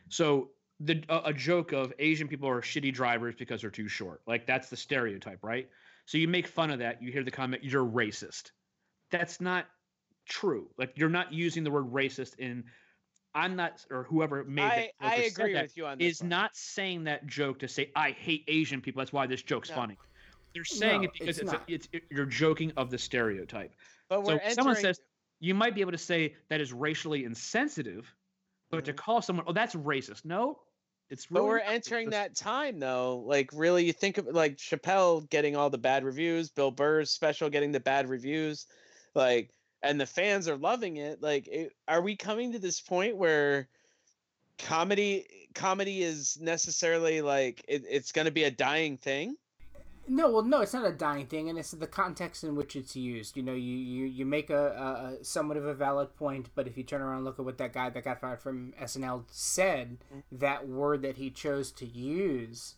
So 0.09 0.51
the 0.81 1.05
a, 1.09 1.23
a 1.27 1.33
joke 1.33 1.73
of 1.73 1.93
Asian 1.99 2.27
people 2.27 2.49
are 2.49 2.61
shitty 2.61 2.93
drivers 2.93 3.35
because 3.39 3.61
they're 3.61 3.71
too 3.71 3.89
short, 3.89 4.23
like 4.27 4.47
that's 4.47 4.71
the 4.71 4.77
stereotype, 4.77 5.45
right? 5.45 5.69
So 6.07 6.19
you 6.19 6.27
make 6.29 6.47
fun 6.47 6.71
of 6.71 6.81
that. 6.81 7.03
You 7.03 7.13
hear 7.13 7.23
the 7.23 7.31
comment, 7.31 7.63
"You're 7.63 7.87
racist." 7.87 8.51
That's 9.11 9.41
not 9.41 9.67
true. 10.27 10.69
Like 10.79 10.93
you're 10.97 11.09
not 11.09 11.33
using 11.33 11.65
the 11.65 11.71
word 11.71 11.93
racist 11.93 12.39
in. 12.39 12.65
I'm 13.37 13.57
not, 13.57 13.85
or 13.91 14.05
whoever 14.05 14.45
made 14.45 14.63
I, 14.63 14.91
that 15.01 15.07
I 15.09 15.15
agree 15.25 15.55
with 15.55 15.77
you 15.77 15.87
on 15.87 15.99
this. 15.99 16.15
is 16.17 16.21
one. 16.21 16.29
not 16.29 16.55
saying 16.55 17.05
that 17.05 17.27
joke 17.27 17.59
to 17.61 17.69
say 17.69 17.91
I 17.97 18.13
hate 18.13 18.45
Asian 18.47 18.81
people. 18.81 19.01
That's 19.01 19.13
why 19.13 19.27
this 19.27 19.43
joke's 19.43 19.71
No. 19.71 19.75
funny. 19.75 19.99
They're 20.55 20.65
saying 20.65 21.01
No, 21.01 21.05
it 21.09 21.13
because 21.15 21.39
it's 21.39 21.53
it's, 21.53 21.53
a, 21.53 21.61
it's 21.67 21.89
it, 21.93 22.05
you're 22.11 22.27
joking 22.27 22.73
of 22.77 22.91
the 22.91 22.99
stereotype. 22.99 23.75
But 24.09 24.25
So 24.25 24.35
we're 24.35 24.51
someone 24.51 24.77
says 24.77 25.01
you 25.41 25.53
might 25.53 25.75
be 25.75 25.81
able 25.81 25.93
to 25.93 25.99
say 25.99 26.37
that 26.49 26.61
is 26.61 26.73
racially 26.73 27.25
insensitive, 27.25 28.15
but 28.71 28.85
to 28.85 28.93
Mhm. 28.93 28.97
call 28.97 29.21
someone, 29.21 29.45
oh, 29.49 29.53
that's 29.53 29.75
racist. 29.75 30.25
No, 30.25 30.61
it's 31.11 31.27
But 31.27 31.43
we're 31.43 31.59
entering 31.59 32.09
racist. 32.09 32.11
that 32.13 32.37
time 32.37 32.79
though. 32.79 33.25
Like 33.27 33.51
really, 33.53 33.85
you 33.85 33.93
think 33.93 34.19
of 34.19 34.27
like 34.29 34.59
Chappelle 34.59 35.29
getting 35.29 35.57
all 35.57 35.71
the 35.71 35.79
bad 35.79 36.05
reviews, 36.05 36.51
Bill 36.51 36.71
Burr's 36.71 37.11
special 37.11 37.51
getting 37.51 37.73
the 37.73 37.81
bad 37.81 38.09
reviews, 38.09 38.67
like, 39.15 39.51
and 39.85 40.01
the 40.01 40.07
fans 40.07 40.49
are 40.49 40.57
loving 40.57 40.97
it. 40.97 41.23
Like, 41.23 41.47
it, 41.49 41.73
are 41.87 42.01
we 42.01 42.17
coming 42.17 42.53
to 42.53 42.59
this 42.59 42.81
point 42.81 43.17
where 43.17 43.69
comedy 44.59 45.27
comedy 45.55 46.03
is 46.03 46.39
necessarily 46.41 47.21
like 47.21 47.65
it, 47.69 47.85
it's 47.89 48.13
going 48.13 48.27
to 48.27 48.33
be 48.33 48.45
a 48.45 48.51
dying 48.51 48.97
thing? 48.97 49.37
No, 50.07 50.31
well, 50.31 50.43
no, 50.43 50.61
it's 50.61 50.75
not 50.75 50.85
a 50.85 50.93
dying 50.93 51.27
thing, 51.27 51.49
and 51.49 51.59
it's 51.59 51.71
the 51.71 51.87
context 51.87 52.45
in 52.45 52.57
which 52.57 52.77
it's 52.77 52.95
used. 52.95 53.37
You 53.37 53.43
know, 53.43 53.55
you 53.55 53.77
you, 53.77 54.05
you 54.05 54.27
make 54.27 54.51
a, 54.51 54.69
a, 54.69 55.21
a 55.21 55.25
somewhat 55.25 55.57
of 55.57 55.65
a 55.65 55.75
valid 55.75 56.15
point, 56.17 56.51
but 56.55 56.67
if 56.67 56.77
you 56.77 56.85
turn 56.85 57.01
around 57.01 57.17
and 57.17 57.25
look 57.25 57.39
at 57.39 57.45
what 57.45 57.59
that 57.59 57.73
guy 57.73 57.89
that 57.89 58.05
got 58.05 58.21
fired 58.21 58.41
from 58.41 58.75
SNL 58.81 59.25
said, 59.31 59.99
mm. 60.15 60.23
that 60.33 60.69
word 60.69 61.03
that 61.03 61.17
he 61.17 61.31
chose 61.31 61.71
to 61.73 61.87
use, 61.87 62.75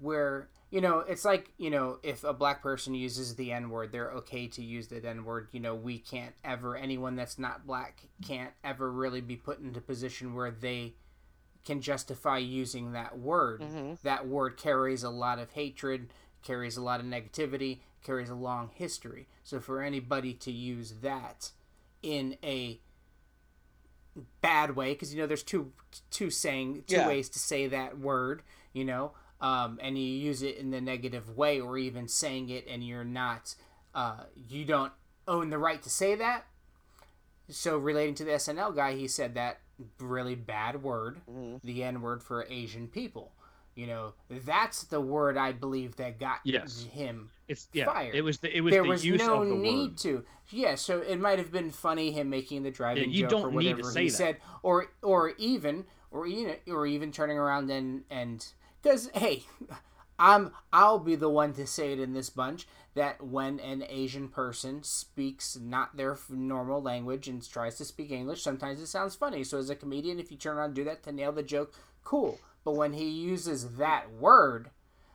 where 0.00 0.48
you 0.70 0.80
know, 0.80 0.98
it's 1.00 1.24
like 1.24 1.52
you 1.56 1.70
know, 1.70 1.98
if 2.02 2.24
a 2.24 2.32
black 2.32 2.62
person 2.62 2.94
uses 2.94 3.36
the 3.36 3.52
N 3.52 3.70
word, 3.70 3.92
they're 3.92 4.10
okay 4.12 4.46
to 4.48 4.62
use 4.62 4.88
the 4.88 5.06
N 5.06 5.24
word. 5.24 5.48
You 5.52 5.60
know, 5.60 5.74
we 5.74 5.98
can't 5.98 6.34
ever 6.44 6.76
anyone 6.76 7.14
that's 7.16 7.38
not 7.38 7.66
black 7.66 8.00
can't 8.26 8.52
ever 8.62 8.90
really 8.90 9.20
be 9.20 9.36
put 9.36 9.60
into 9.60 9.78
a 9.78 9.82
position 9.82 10.34
where 10.34 10.50
they 10.50 10.94
can 11.64 11.80
justify 11.80 12.38
using 12.38 12.92
that 12.92 13.18
word. 13.18 13.60
Mm-hmm. 13.62 13.94
That 14.02 14.26
word 14.26 14.56
carries 14.56 15.02
a 15.02 15.10
lot 15.10 15.38
of 15.38 15.52
hatred, 15.52 16.10
carries 16.42 16.76
a 16.76 16.82
lot 16.82 17.00
of 17.00 17.06
negativity, 17.06 17.80
carries 18.02 18.28
a 18.28 18.34
long 18.34 18.70
history. 18.74 19.28
So 19.44 19.60
for 19.60 19.80
anybody 19.80 20.34
to 20.34 20.50
use 20.52 20.94
that 21.02 21.50
in 22.02 22.36
a 22.42 22.80
bad 24.40 24.76
way, 24.76 24.92
because 24.92 25.14
you 25.14 25.20
know 25.20 25.26
there's 25.26 25.42
two 25.42 25.72
two 26.10 26.30
saying 26.30 26.84
two 26.86 26.96
Yeah. 26.96 27.08
ways 27.08 27.28
to 27.30 27.38
say 27.38 27.66
that 27.68 27.98
word, 27.98 28.42
you 28.72 28.84
know, 28.84 29.12
um, 29.44 29.78
and 29.82 29.98
you 29.98 30.04
use 30.04 30.42
it 30.42 30.56
in 30.56 30.70
the 30.70 30.80
negative 30.80 31.36
way, 31.36 31.60
or 31.60 31.76
even 31.76 32.08
saying 32.08 32.48
it 32.48 32.66
and 32.66 32.82
you're 32.82 33.04
not, 33.04 33.54
uh, 33.94 34.20
you 34.48 34.64
don't 34.64 34.92
own 35.28 35.50
the 35.50 35.58
right 35.58 35.82
to 35.82 35.90
say 35.90 36.14
that. 36.14 36.46
So 37.50 37.76
relating 37.76 38.14
to 38.16 38.24
the 38.24 38.32
SNL 38.32 38.74
guy, 38.74 38.94
he 38.94 39.06
said 39.06 39.34
that 39.34 39.60
really 39.98 40.34
bad 40.34 40.82
word, 40.82 41.20
the 41.62 41.82
N 41.84 42.00
word 42.00 42.22
for 42.22 42.46
Asian 42.48 42.88
people. 42.88 43.32
You 43.74 43.88
know, 43.88 44.14
that's 44.30 44.84
the 44.84 45.00
word 45.00 45.36
I 45.36 45.50
believe 45.52 45.96
that 45.96 46.18
got 46.20 46.38
Yes. 46.44 46.84
him. 46.84 47.30
It's 47.48 47.68
yeah. 47.72 47.84
fired. 47.86 48.14
It 48.14 48.22
was 48.22 48.38
the 48.38 48.56
it 48.56 48.60
was 48.62 48.72
there 48.72 48.82
the 48.84 48.88
was 48.88 49.04
use 49.04 49.18
no 49.18 49.42
of 49.42 49.48
the 49.48 49.54
need 49.56 49.88
word. 49.90 49.96
to. 49.98 50.24
Yeah, 50.50 50.76
so 50.76 51.00
it 51.00 51.20
might 51.20 51.38
have 51.38 51.50
been 51.52 51.70
funny 51.70 52.12
him 52.12 52.30
making 52.30 52.62
the 52.62 52.70
driving 52.70 53.10
you 53.10 53.22
joke 53.22 53.30
don't 53.30 53.42
or 53.46 53.50
need 53.50 53.64
to 53.64 53.74
whatever 53.74 53.90
say 53.90 54.02
he 54.04 54.08
that. 54.08 54.14
said, 54.16 54.36
or 54.62 54.86
or 55.02 55.32
even 55.38 55.84
or 56.12 56.26
even 56.26 56.56
or 56.68 56.86
even 56.86 57.10
turning 57.12 57.36
around 57.36 57.68
and 57.70 58.04
and 58.10 58.46
because 58.84 59.10
hey, 59.14 59.44
I'm 60.18 60.52
I'll 60.72 60.98
be 60.98 61.16
the 61.16 61.30
one 61.30 61.54
to 61.54 61.66
say 61.66 61.92
it 61.92 61.98
in 62.00 62.12
this 62.12 62.30
bunch 62.30 62.68
that 62.94 63.20
when 63.26 63.58
an 63.58 63.84
Asian 63.88 64.28
person 64.28 64.84
speaks 64.84 65.58
not 65.60 65.96
their 65.96 66.16
normal 66.30 66.80
language 66.80 67.26
and 67.26 67.48
tries 67.48 67.76
to 67.78 67.84
speak 67.84 68.12
English, 68.12 68.42
sometimes 68.42 68.80
it 68.80 68.86
sounds 68.86 69.16
funny. 69.16 69.42
So 69.42 69.58
as 69.58 69.70
a 69.70 69.74
comedian, 69.74 70.20
if 70.20 70.30
you 70.30 70.36
turn 70.36 70.56
around 70.56 70.66
and 70.66 70.74
do 70.76 70.84
that 70.84 71.02
to 71.04 71.12
nail 71.12 71.32
the 71.32 71.42
joke, 71.42 71.74
cool. 72.04 72.38
But 72.64 72.76
when 72.76 72.92
he 72.92 73.08
uses 73.08 73.76
that 73.76 74.12
word, 74.12 74.70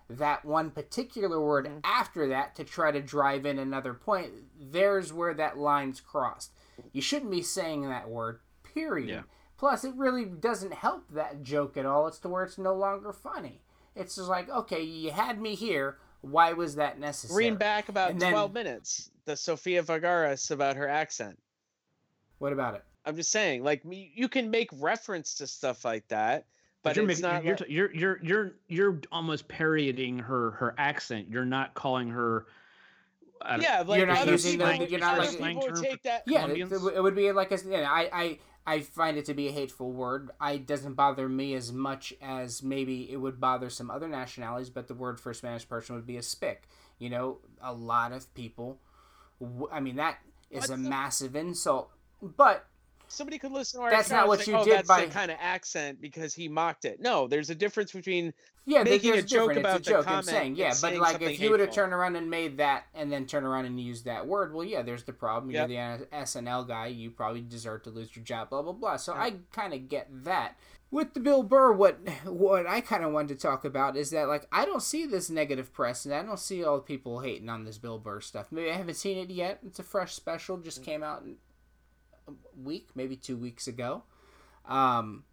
that 0.09 0.43
one 0.43 0.71
particular 0.71 1.39
word 1.39 1.65
Mm-hmm. 1.67 1.79
after 1.85 2.27
that 2.27 2.55
to 2.55 2.63
try 2.65 2.91
to 2.91 3.01
drive 3.01 3.45
in 3.45 3.59
another 3.59 3.93
point, 3.93 4.31
there's 4.59 5.13
where 5.13 5.33
that 5.35 5.57
line's 5.57 6.01
crossed. 6.01 6.51
You 6.91 7.01
shouldn't 7.01 7.31
be 7.31 7.41
saying 7.41 7.87
that 7.87 8.09
word, 8.09 8.39
period. 8.63 9.09
Yeah. 9.09 9.21
Plus, 9.59 9.83
it 9.83 9.93
really 9.97 10.23
doesn't 10.23 10.73
help 10.73 11.03
that 11.11 11.43
joke 11.43 11.75
at 11.75 11.85
all. 11.85 12.07
It's 12.07 12.17
to 12.19 12.29
where 12.29 12.45
it's 12.45 12.57
no 12.57 12.73
longer 12.73 13.11
funny. 13.11 13.59
It's 13.93 14.15
just 14.15 14.29
like, 14.29 14.49
okay, 14.49 14.81
you 14.81 15.11
had 15.11 15.41
me 15.41 15.53
here. 15.53 15.97
Why 16.21 16.53
was 16.53 16.75
that 16.75 16.97
necessary? 16.97 17.49
Read 17.49 17.59
back 17.59 17.89
about 17.89 18.11
And 18.11 18.21
then- 18.21 18.31
12 18.31 18.53
minutes. 18.53 19.11
The 19.25 19.35
Sofia 19.35 19.83
Vergara's 19.83 20.49
about 20.49 20.77
her 20.77 20.87
accent. 20.87 21.37
What 22.37 22.53
about 22.53 22.75
it? 22.75 22.83
I'm 23.05 23.17
just 23.17 23.31
saying, 23.31 23.63
like 23.63 23.83
me, 23.83 24.11
you 24.15 24.29
can 24.29 24.49
make 24.49 24.69
reference 24.79 25.35
to 25.35 25.45
stuff 25.47 25.83
like 25.83 26.07
that, 26.07 26.45
but, 26.81 26.95
you're 26.95 27.09
it's 27.09 27.21
making, 27.21 27.35
not. 27.35 27.43
you're, 27.43 27.55
like- 27.57 27.69
you're 27.69 27.93
you're 27.93 28.19
you're 28.23 28.55
you're 28.67 29.01
almost 29.11 29.47
parodying 29.49 30.19
her 30.19 30.51
her 30.51 30.73
accent. 30.77 31.27
You're 31.29 31.45
not 31.45 31.73
calling 31.73 32.09
her. 32.09 32.45
Yeah, 33.59 33.83
like 33.85 33.97
You're 33.99 34.07
not 34.07 34.25
using 34.27 34.59
people, 34.59 34.77
the- 34.77 34.89
you're 34.89 34.99
not 34.99 35.17
like- 35.17 35.37
people 35.37 35.61
would 35.61 35.75
take 35.83 36.03
that. 36.03 36.23
Yeah, 36.27 36.47
it, 36.47 36.71
it 36.71 37.01
would 37.03 37.15
be 37.15 37.31
like 37.33 37.51
a, 37.51 37.57
you 37.57 37.71
know, 37.71 37.83
I, 37.83 38.09
I 38.13 38.39
I 38.67 38.81
find 38.81 39.17
it 39.17 39.25
to 39.25 39.33
be 39.33 39.47
a 39.47 39.51
hateful 39.51 39.91
word. 39.91 40.29
I 40.39 40.53
it 40.53 40.67
doesn't 40.67 40.93
bother 40.93 41.27
me 41.27 41.53
as 41.55 41.71
much 41.73 42.13
as 42.21 42.61
maybe 42.61 43.11
it 43.11 43.17
would 43.17 43.39
bother 43.39 43.69
some 43.69 43.89
other 43.89 44.07
nationalities. 44.07 44.69
But 44.69 44.87
the 44.87 44.93
word 44.93 45.19
for 45.19 45.31
a 45.31 45.35
Spanish 45.35 45.67
person 45.67 45.95
would 45.95 46.05
be 46.05 46.17
a 46.17 46.21
spick. 46.23 46.67
You 46.99 47.09
know, 47.09 47.39
a 47.61 47.73
lot 47.73 48.11
of 48.11 48.31
people. 48.35 48.79
I 49.71 49.79
mean, 49.79 49.95
that 49.95 50.19
is 50.51 50.61
What 50.69 50.77
a 50.77 50.81
the- 50.81 50.89
massive 50.89 51.35
insult. 51.35 51.89
But 52.21 52.67
Somebody 53.09 53.39
could 53.39 53.51
listen 53.51 53.79
to 53.79 53.85
our 53.85 53.91
That's 53.91 54.09
not 54.09 54.27
what 54.27 54.41
say, 54.41 54.51
you 54.51 54.57
oh, 54.57 54.63
did 54.63 54.77
that's 54.77 54.87
by- 54.87 55.05
the 55.05 55.11
kind 55.11 55.31
of 55.31 55.37
accent 55.41 55.99
because 56.01 56.33
he 56.33 56.47
mocked 56.47 56.85
it. 56.85 56.99
No, 57.01 57.27
there's 57.27 57.49
a 57.49 57.55
difference 57.55 57.91
between 57.91 58.33
yeah, 58.69 58.83
Making 58.83 59.13
a 59.13 59.21
joke 59.23 59.49
different. 59.49 59.59
about 59.59 59.75
a 59.77 59.83
the 59.83 59.89
joke. 59.89 60.05
Comment 60.05 60.25
saying, 60.25 60.55
yeah, 60.55 60.75
but 60.79 60.95
like 60.97 61.21
if 61.23 61.39
you 61.39 61.49
would 61.49 61.59
have 61.59 61.71
turned 61.71 61.91
around 61.91 62.15
and 62.15 62.29
made 62.29 62.57
that 62.57 62.85
and 62.93 63.11
then 63.11 63.25
turn 63.25 63.43
around 63.43 63.65
and 63.65 63.79
used 63.79 64.05
that 64.05 64.27
word, 64.27 64.53
well, 64.53 64.63
yeah, 64.63 64.83
there's 64.83 65.03
the 65.03 65.13
problem. 65.13 65.51
Yep. 65.51 65.69
You're 65.69 65.97
the 65.97 66.05
SNL 66.05 66.67
guy. 66.67 66.87
You 66.87 67.09
probably 67.09 67.41
deserve 67.41 67.81
to 67.83 67.89
lose 67.89 68.15
your 68.15 68.23
job. 68.23 68.51
Blah 68.51 68.61
blah 68.61 68.73
blah. 68.73 68.97
So 68.97 69.13
I 69.13 69.33
kind 69.51 69.73
of 69.73 69.89
get 69.89 70.07
that. 70.23 70.55
With 70.91 71.13
the 71.13 71.19
Bill 71.19 71.41
Burr, 71.41 71.71
what 71.71 71.97
what 72.25 72.67
I 72.67 72.81
kind 72.81 73.03
of 73.03 73.11
wanted 73.11 73.39
to 73.39 73.41
talk 73.41 73.65
about 73.65 73.97
is 73.97 74.11
that 74.11 74.27
like 74.27 74.47
I 74.51 74.65
don't 74.65 74.83
see 74.83 75.07
this 75.07 75.31
negative 75.31 75.73
press, 75.73 76.05
and 76.05 76.13
I 76.13 76.21
don't 76.21 76.39
see 76.39 76.63
all 76.63 76.75
the 76.75 76.83
people 76.83 77.21
hating 77.21 77.49
on 77.49 77.65
this 77.65 77.79
Bill 77.79 77.97
Burr 77.97 78.21
stuff. 78.21 78.47
Maybe 78.51 78.69
I 78.69 78.75
haven't 78.75 78.95
seen 78.95 79.17
it 79.17 79.31
yet. 79.31 79.59
It's 79.65 79.79
a 79.79 79.83
fresh 79.83 80.13
special, 80.13 80.57
just 80.57 80.81
mm. 80.81 80.85
came 80.85 81.01
out 81.01 81.23
week, 82.61 82.89
maybe 82.95 83.15
two 83.15 83.37
weeks 83.37 83.67
ago. 83.67 84.03
Um, 84.67 85.23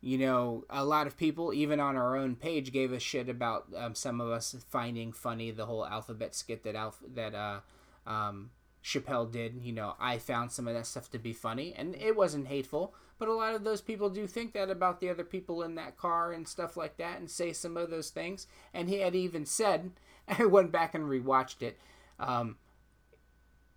you 0.00 0.18
know, 0.18 0.64
a 0.68 0.84
lot 0.84 1.06
of 1.06 1.16
people, 1.16 1.52
even 1.54 1.78
on 1.78 1.96
our 1.96 2.16
own 2.16 2.34
page, 2.34 2.72
gave 2.72 2.92
a 2.92 2.98
shit 2.98 3.28
about 3.28 3.66
um, 3.76 3.94
some 3.94 4.20
of 4.20 4.30
us 4.30 4.56
finding 4.68 5.12
funny 5.12 5.52
the 5.52 5.66
whole 5.66 5.86
alphabet 5.86 6.34
skit 6.34 6.64
that 6.64 6.74
Alph- 6.74 7.04
that 7.14 7.34
uh, 7.34 7.60
um, 8.04 8.50
Chappelle 8.82 9.30
did. 9.30 9.60
You 9.62 9.72
know, 9.72 9.94
I 10.00 10.18
found 10.18 10.50
some 10.50 10.66
of 10.66 10.74
that 10.74 10.86
stuff 10.86 11.08
to 11.12 11.18
be 11.18 11.32
funny, 11.32 11.72
and 11.76 11.94
it 11.94 12.16
wasn't 12.16 12.48
hateful. 12.48 12.94
But 13.18 13.28
a 13.28 13.34
lot 13.34 13.54
of 13.54 13.62
those 13.62 13.80
people 13.80 14.10
do 14.10 14.26
think 14.26 14.52
that 14.54 14.68
about 14.68 14.98
the 14.98 15.08
other 15.08 15.22
people 15.22 15.62
in 15.62 15.76
that 15.76 15.96
car 15.96 16.32
and 16.32 16.48
stuff 16.48 16.76
like 16.76 16.96
that, 16.96 17.20
and 17.20 17.30
say 17.30 17.52
some 17.52 17.76
of 17.76 17.88
those 17.88 18.10
things. 18.10 18.48
And 18.74 18.88
he 18.88 18.98
had 18.98 19.14
even 19.14 19.46
said, 19.46 19.92
I 20.28 20.46
went 20.46 20.72
back 20.72 20.94
and 20.96 21.04
rewatched 21.04 21.62
it. 21.62 21.78
Um, 22.18 22.56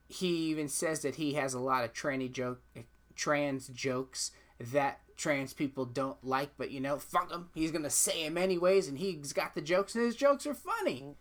he 0.08 0.28
even 0.50 0.68
says 0.68 1.02
that 1.02 1.16
he 1.16 1.34
has 1.34 1.54
a 1.54 1.60
lot 1.60 1.84
of 1.84 1.94
tranny 1.94 2.32
joke, 2.32 2.62
trans 3.16 3.68
jokes 3.70 4.32
that 4.72 5.00
trans 5.18 5.54
people 5.54 5.86
don't 5.86 6.22
like, 6.24 6.52
but 6.58 6.72
you 6.72 6.80
know, 6.80 6.98
fuck 6.98 7.32
him. 7.32 7.50
He's 7.54 7.72
gonna 7.72 7.90
say 7.90 8.26
him 8.26 8.38
anyways, 8.38 8.88
and 8.88 8.98
he's 9.00 9.34
got 9.34 9.56
the 9.56 9.62
jokes, 9.62 9.96
and 9.96 10.04
his 10.04 10.16
jokes 10.16 10.46
are 10.46 10.54
funny. 10.54 11.16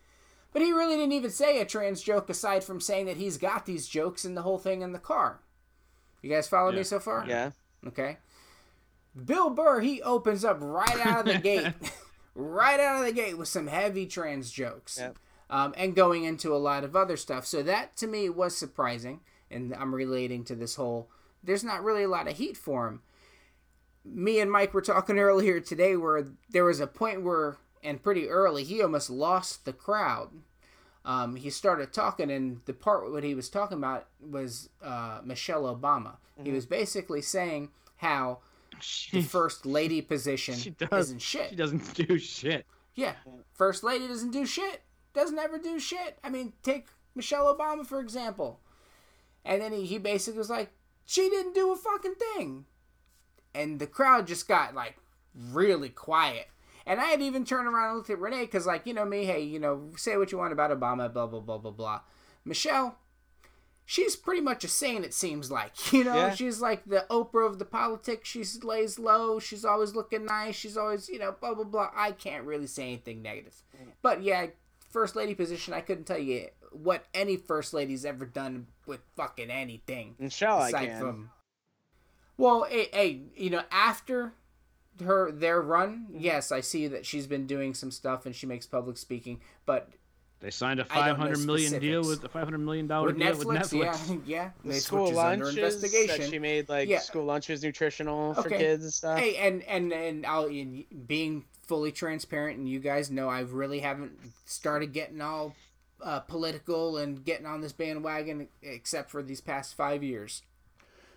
But 0.52 0.62
he 0.62 0.72
really 0.72 0.96
didn't 0.96 1.12
even 1.12 1.30
say 1.30 1.60
a 1.60 1.64
trans 1.64 2.00
joke 2.02 2.30
aside 2.30 2.62
from 2.62 2.80
saying 2.80 3.06
that 3.06 3.16
he's 3.16 3.38
got 3.38 3.66
these 3.66 3.88
jokes 3.88 4.24
and 4.24 4.36
the 4.36 4.42
whole 4.42 4.58
thing 4.58 4.82
in 4.82 4.92
the 4.92 4.98
car. 5.00 5.40
You 6.22 6.30
guys 6.30 6.46
follow 6.48 6.70
me 6.72 6.84
so 6.84 7.00
far? 7.00 7.24
yeah. 7.28 7.50
Okay. 7.86 8.18
Bill 9.24 9.50
Burr, 9.50 9.80
he 9.80 10.00
opens 10.02 10.44
up 10.44 10.58
right 10.60 11.06
out 11.06 11.20
of 11.20 11.34
the 11.34 11.38
gate, 11.42 11.72
right 12.34 12.80
out 12.80 13.00
of 13.00 13.06
the 13.06 13.12
gate 13.12 13.36
with 13.38 13.48
some 13.48 13.66
heavy 13.66 14.06
trans 14.06 14.50
jokes, 14.50 14.98
Yep. 14.98 15.18
Um, 15.50 15.74
and 15.76 15.94
going 15.94 16.24
into 16.24 16.54
a 16.54 16.58
lot 16.58 16.84
of 16.84 16.96
other 16.96 17.16
stuff. 17.16 17.46
So 17.46 17.62
that 17.62 17.96
to 17.96 18.06
me 18.06 18.28
was 18.28 18.56
surprising, 18.56 19.20
and 19.50 19.74
I'm 19.74 19.94
relating 19.94 20.44
to 20.44 20.54
this 20.54 20.76
whole. 20.76 21.08
There's 21.42 21.64
not 21.64 21.84
really 21.84 22.04
a 22.04 22.08
lot 22.08 22.28
of 22.28 22.36
heat 22.36 22.56
for 22.56 22.88
him. 22.88 23.02
Me 24.04 24.40
and 24.40 24.50
Mike 24.50 24.74
were 24.74 24.82
talking 24.82 25.18
earlier 25.20 25.60
today 25.60 25.96
where 25.96 26.26
there 26.50 26.64
was 26.64 26.80
a 26.80 26.86
point 26.86 27.22
where, 27.22 27.56
and 27.82 28.02
pretty 28.02 28.28
early, 28.28 28.64
he 28.64 28.82
almost 28.82 29.10
lost 29.10 29.64
the 29.64 29.72
crowd. 29.72 30.30
Um, 31.04 31.36
he 31.36 31.50
started 31.50 31.92
talking, 31.92 32.30
and 32.30 32.62
the 32.64 32.72
part 32.72 33.10
what 33.12 33.24
he 33.24 33.34
was 33.34 33.50
talking 33.50 33.76
about 33.76 34.06
was 34.20 34.70
uh, 34.82 35.20
Michelle 35.22 35.64
Obama. 35.64 36.16
He 36.42 36.50
was 36.50 36.64
basically 36.66 37.20
saying 37.20 37.68
how 37.96 38.38
the 39.12 39.22
first 39.22 39.66
lady 39.66 40.00
position 40.00 40.54
she 40.54 40.70
does. 40.70 41.06
isn't 41.08 41.22
shit. 41.22 41.50
She 41.50 41.56
doesn't 41.56 41.94
do 41.94 42.18
shit. 42.18 42.66
Yeah, 42.94 43.14
first 43.52 43.84
lady 43.84 44.08
doesn't 44.08 44.30
do 44.30 44.46
shit. 44.46 44.82
Doesn't 45.14 45.38
ever 45.38 45.58
do 45.58 45.78
shit. 45.78 46.18
I 46.24 46.28
mean, 46.30 46.52
take 46.62 46.88
Michelle 47.14 47.54
Obama 47.54 47.86
for 47.86 48.00
example. 48.00 48.60
And 49.44 49.60
then 49.62 49.72
he, 49.72 49.84
he 49.86 49.98
basically 49.98 50.38
was 50.38 50.50
like, 50.50 50.70
she 51.06 51.28
didn't 51.28 51.54
do 51.54 51.72
a 51.72 51.76
fucking 51.76 52.14
thing. 52.36 52.64
And 53.54 53.78
the 53.78 53.86
crowd 53.86 54.26
just 54.26 54.48
got 54.48 54.74
like 54.74 54.96
really 55.34 55.88
quiet. 55.90 56.48
And 56.86 57.00
I 57.00 57.04
had 57.06 57.22
even 57.22 57.44
turned 57.44 57.66
around 57.68 57.88
and 57.88 57.96
looked 57.96 58.10
at 58.10 58.18
Renee 58.18 58.42
because, 58.42 58.66
like, 58.66 58.86
you 58.86 58.92
know 58.92 59.06
me, 59.06 59.24
hey, 59.24 59.40
you 59.40 59.58
know, 59.58 59.90
say 59.96 60.18
what 60.18 60.30
you 60.32 60.36
want 60.38 60.52
about 60.52 60.70
Obama, 60.70 61.10
blah 61.12 61.26
blah 61.26 61.40
blah 61.40 61.56
blah 61.58 61.70
blah. 61.70 62.00
Michelle, 62.44 62.98
she's 63.86 64.16
pretty 64.16 64.42
much 64.42 64.64
a 64.64 64.68
saint. 64.68 65.02
It 65.04 65.14
seems 65.14 65.50
like, 65.50 65.92
you 65.92 66.04
know, 66.04 66.14
Yeah. 66.14 66.34
she's 66.34 66.60
like 66.60 66.84
the 66.84 67.06
Oprah 67.10 67.46
of 67.46 67.58
the 67.58 67.64
politics. 67.64 68.28
She 68.28 68.44
lays 68.62 68.98
low. 68.98 69.38
She's 69.38 69.64
always 69.64 69.94
looking 69.94 70.26
nice. 70.26 70.56
She's 70.56 70.76
always, 70.76 71.08
you 71.08 71.18
know, 71.18 71.34
blah 71.40 71.54
blah 71.54 71.64
blah. 71.64 71.90
I 71.94 72.12
can't 72.12 72.44
really 72.44 72.66
say 72.66 72.82
anything 72.88 73.22
negative, 73.22 73.62
but 74.02 74.22
yeah, 74.22 74.48
first 74.94 75.14
lady 75.16 75.34
position. 75.34 75.74
I 75.74 75.80
couldn't 75.82 76.04
tell 76.04 76.18
you 76.18 76.48
what 76.72 77.04
any 77.12 77.36
first 77.36 77.74
lady's 77.74 78.04
ever 78.06 78.24
done 78.24 78.68
with 78.86 79.00
fucking 79.16 79.50
anything 79.50 80.14
Michelle, 80.18 80.60
I 80.60 80.72
can. 80.72 80.98
from. 80.98 81.30
Well, 82.38 82.64
hey, 82.64 82.88
hey, 82.92 83.20
you 83.36 83.50
know, 83.50 83.62
after 83.70 84.32
her 85.04 85.30
their 85.30 85.60
run, 85.60 86.06
Mm-hmm. 86.10 86.20
yes, 86.20 86.50
I 86.52 86.60
see 86.60 86.86
that 86.88 87.04
she's 87.06 87.26
been 87.26 87.46
doing 87.46 87.74
some 87.74 87.90
stuff 87.90 88.24
and 88.26 88.34
she 88.34 88.46
makes 88.46 88.66
public 88.66 88.96
speaking, 88.96 89.40
but 89.66 89.88
They 90.40 90.50
signed 90.50 90.80
a 90.80 90.84
five 90.84 91.16
hundred 91.16 91.44
million 91.46 91.78
deal 91.80 92.02
with 92.02 92.22
a 92.24 92.28
five 92.28 92.44
hundred 92.44 92.58
million 92.58 92.86
dollar 92.86 93.06
with 93.08 93.18
deal 93.18 93.34
Netflix, 93.34 93.44
with 93.44 93.58
Netflix. 93.72 94.08
yeah, 94.08 94.16
yeah, 94.26 94.50
The 94.64 94.80
school 94.80 95.10
is 95.10 95.18
under 95.18 95.44
lunches 95.44 95.80
that 95.80 96.22
she 96.30 96.38
made, 96.38 96.68
like 96.68 96.88
Yeah. 96.88 96.98
school 97.00 97.24
lunches, 97.24 97.62
nutritional 97.62 98.34
for 98.34 98.48
kids 98.48 98.84
and 98.84 98.92
stuff. 98.92 99.18
Hey, 99.18 99.36
and 99.36 99.62
and 99.64 99.92
and 99.92 100.26
I'll 100.26 100.46
in 100.46 100.84
being 101.06 101.44
fully 101.64 101.92
transparent, 101.92 102.58
and 102.58 102.68
you 102.68 102.78
guys 102.78 103.10
know 103.10 103.28
I 103.28 103.40
really 103.40 103.80
haven't 103.80 104.18
started 104.44 104.92
getting 104.92 105.20
all 105.20 105.54
uh, 106.02 106.20
political 106.20 106.98
and 106.98 107.24
getting 107.24 107.46
on 107.46 107.60
this 107.60 107.72
bandwagon 107.72 108.48
except 108.62 109.10
for 109.10 109.22
these 109.22 109.40
past 109.40 109.74
five 109.74 110.02
years. 110.02 110.42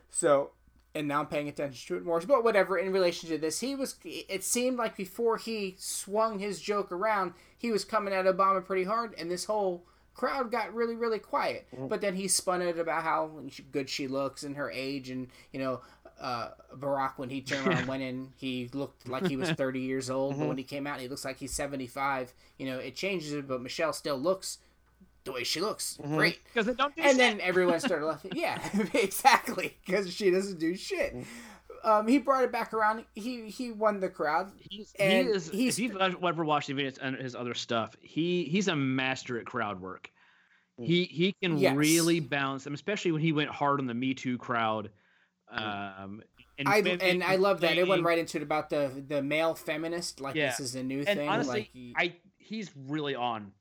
So, 0.10 0.52
and 0.96 1.08
now 1.08 1.20
I'm 1.20 1.28
paying 1.28 1.50
attention 1.50 1.88
to 1.88 1.98
it 1.98 2.06
more. 2.06 2.20
But 2.22 2.44
whatever. 2.44 2.78
In 2.78 2.94
relation 2.94 3.30
to 3.30 3.38
this, 3.38 3.60
he 3.60 3.76
was. 3.76 3.96
It 4.04 4.44
seemed 4.44 4.78
like 4.78 4.96
before 4.96 5.38
he 5.38 5.76
swung 5.78 6.40
his 6.40 6.62
joke 6.62 6.92
around, 6.92 7.34
he 7.58 7.72
was 7.72 7.86
coming 7.86 8.14
at 8.14 8.26
Obama 8.26 8.66
pretty 8.66 8.86
hard, 8.86 9.14
and 9.18 9.30
this 9.30 9.46
whole 9.46 9.84
crowd 10.14 10.50
got 10.50 10.74
really 10.74 10.96
really 10.96 11.20
quiet. 11.20 11.68
But 11.90 12.02
then 12.02 12.16
he 12.16 12.28
spun 12.28 12.62
it 12.62 12.80
about 12.80 13.04
how 13.04 13.30
good 13.72 13.90
she 13.90 14.08
looks 14.08 14.44
and 14.44 14.56
her 14.56 14.72
age, 14.72 15.10
and 15.10 15.28
you 15.52 15.60
know. 15.60 15.82
Uh, 16.20 16.50
Barack, 16.76 17.14
when 17.18 17.30
he 17.30 17.42
turned 17.42 17.68
around 17.68 17.78
and 17.80 17.88
went 17.88 18.02
in, 18.02 18.30
he 18.38 18.70
looked 18.74 19.08
like 19.08 19.28
he 19.28 19.36
was 19.38 19.50
30 19.52 19.80
years 19.82 20.10
old, 20.10 20.38
but 20.40 20.48
when 20.48 20.58
he 20.58 20.64
came 20.64 20.88
out, 20.88 21.00
he 21.00 21.08
looks 21.08 21.24
like 21.24 21.38
he's 21.38 21.54
75. 21.54 22.34
You 22.58 22.66
know, 22.66 22.80
it 22.80 22.96
changes 22.96 23.34
it, 23.34 23.48
but 23.48 23.62
Michelle 23.62 23.94
still 23.94 24.18
looks 24.18 24.58
the 25.26 25.32
way 25.32 25.44
she 25.44 25.60
looks. 25.62 26.00
Great. 26.02 26.40
Because 26.46 26.68
it 26.68 26.76
don't 26.78 26.96
do 26.96 27.02
And 27.04 27.12
shit. 27.12 27.18
then 27.18 27.40
everyone 27.42 27.80
started 27.82 28.06
laughing. 28.06 28.32
Yeah, 28.34 28.60
exactly, 28.96 29.78
because 29.86 30.12
she 30.12 30.32
doesn't 30.32 30.58
do 30.60 30.76
shit. 30.76 31.16
Um, 31.84 32.08
he 32.08 32.18
brought 32.18 32.44
it 32.44 32.52
back 32.52 32.74
around. 32.74 33.06
He 33.14 33.50
he 33.50 33.72
won 33.72 34.00
the 34.00 34.10
crowd. 34.10 34.52
He's, 34.58 34.94
And 35.00 35.28
he 35.28 35.34
is. 35.34 35.50
he's- 35.52 35.78
if 35.78 35.84
you've 35.84 35.98
ever 36.24 36.44
watched 36.44 36.68
his, 36.70 36.98
his 37.20 37.36
other 37.36 37.54
stuff, 37.54 37.96
he 38.02 38.46
he's 38.46 38.68
a 38.68 38.76
master 38.76 39.38
at 39.40 39.46
crowd 39.46 39.80
work. 39.80 40.10
He 40.80 41.04
he 41.06 41.34
can 41.42 41.58
Yes. 41.60 41.76
really 41.76 42.20
balance 42.20 42.64
them, 42.64 42.74
especially 42.74 43.12
when 43.12 43.22
he 43.22 43.32
went 43.32 43.50
hard 43.52 43.80
on 43.80 43.86
the 43.86 43.94
Me 43.94 44.14
Too 44.16 44.38
crowd. 44.40 44.90
Um, 45.50 46.22
and 46.60 46.68
I 46.68 46.82
maybe 46.82 47.02
and 47.04 47.24
I 47.24 47.36
love 47.36 47.62
that. 47.62 47.78
It 47.78 47.88
went 47.88 48.04
right 48.04 48.18
into 48.18 48.38
it 48.38 48.44
about 48.44 48.70
the 48.70 49.04
the 49.08 49.22
male 49.22 49.56
feminist. 49.56 50.20
Like 50.20 50.36
Yeah. 50.36 50.48
this 50.50 50.60
is 50.60 50.76
a 50.76 50.84
new 50.84 51.00
And 51.00 51.20
thing. 51.20 51.30
honestly, 51.30 51.60
like 51.60 51.70
he- 51.72 51.94
I 51.96 52.16
he's 52.38 52.72
really 52.76 53.16
on 53.16 53.52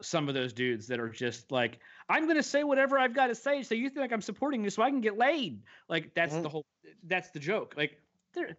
some 0.00 0.28
of 0.28 0.34
those 0.34 0.52
dudes 0.52 0.86
that 0.86 1.00
are 1.00 1.08
just 1.08 1.50
like, 1.50 1.78
I'm 2.08 2.26
gonna 2.28 2.42
say 2.42 2.64
whatever 2.64 2.98
I've 2.98 3.14
got 3.14 3.26
to 3.28 3.34
say, 3.34 3.62
so 3.62 3.74
you 3.74 3.90
think 3.90 4.12
I'm 4.12 4.20
supporting 4.22 4.62
you, 4.64 4.70
so 4.70 4.82
I 4.82 4.90
can 4.90 5.00
get 5.00 5.16
laid. 5.18 5.62
Like 5.88 6.14
that's 6.14 6.34
Mhm. 6.34 6.42
the 6.42 6.48
whole. 6.48 6.66
That's 7.04 7.30
the 7.30 7.38
joke. 7.40 7.74
Like 7.76 8.00
they're 8.32 8.56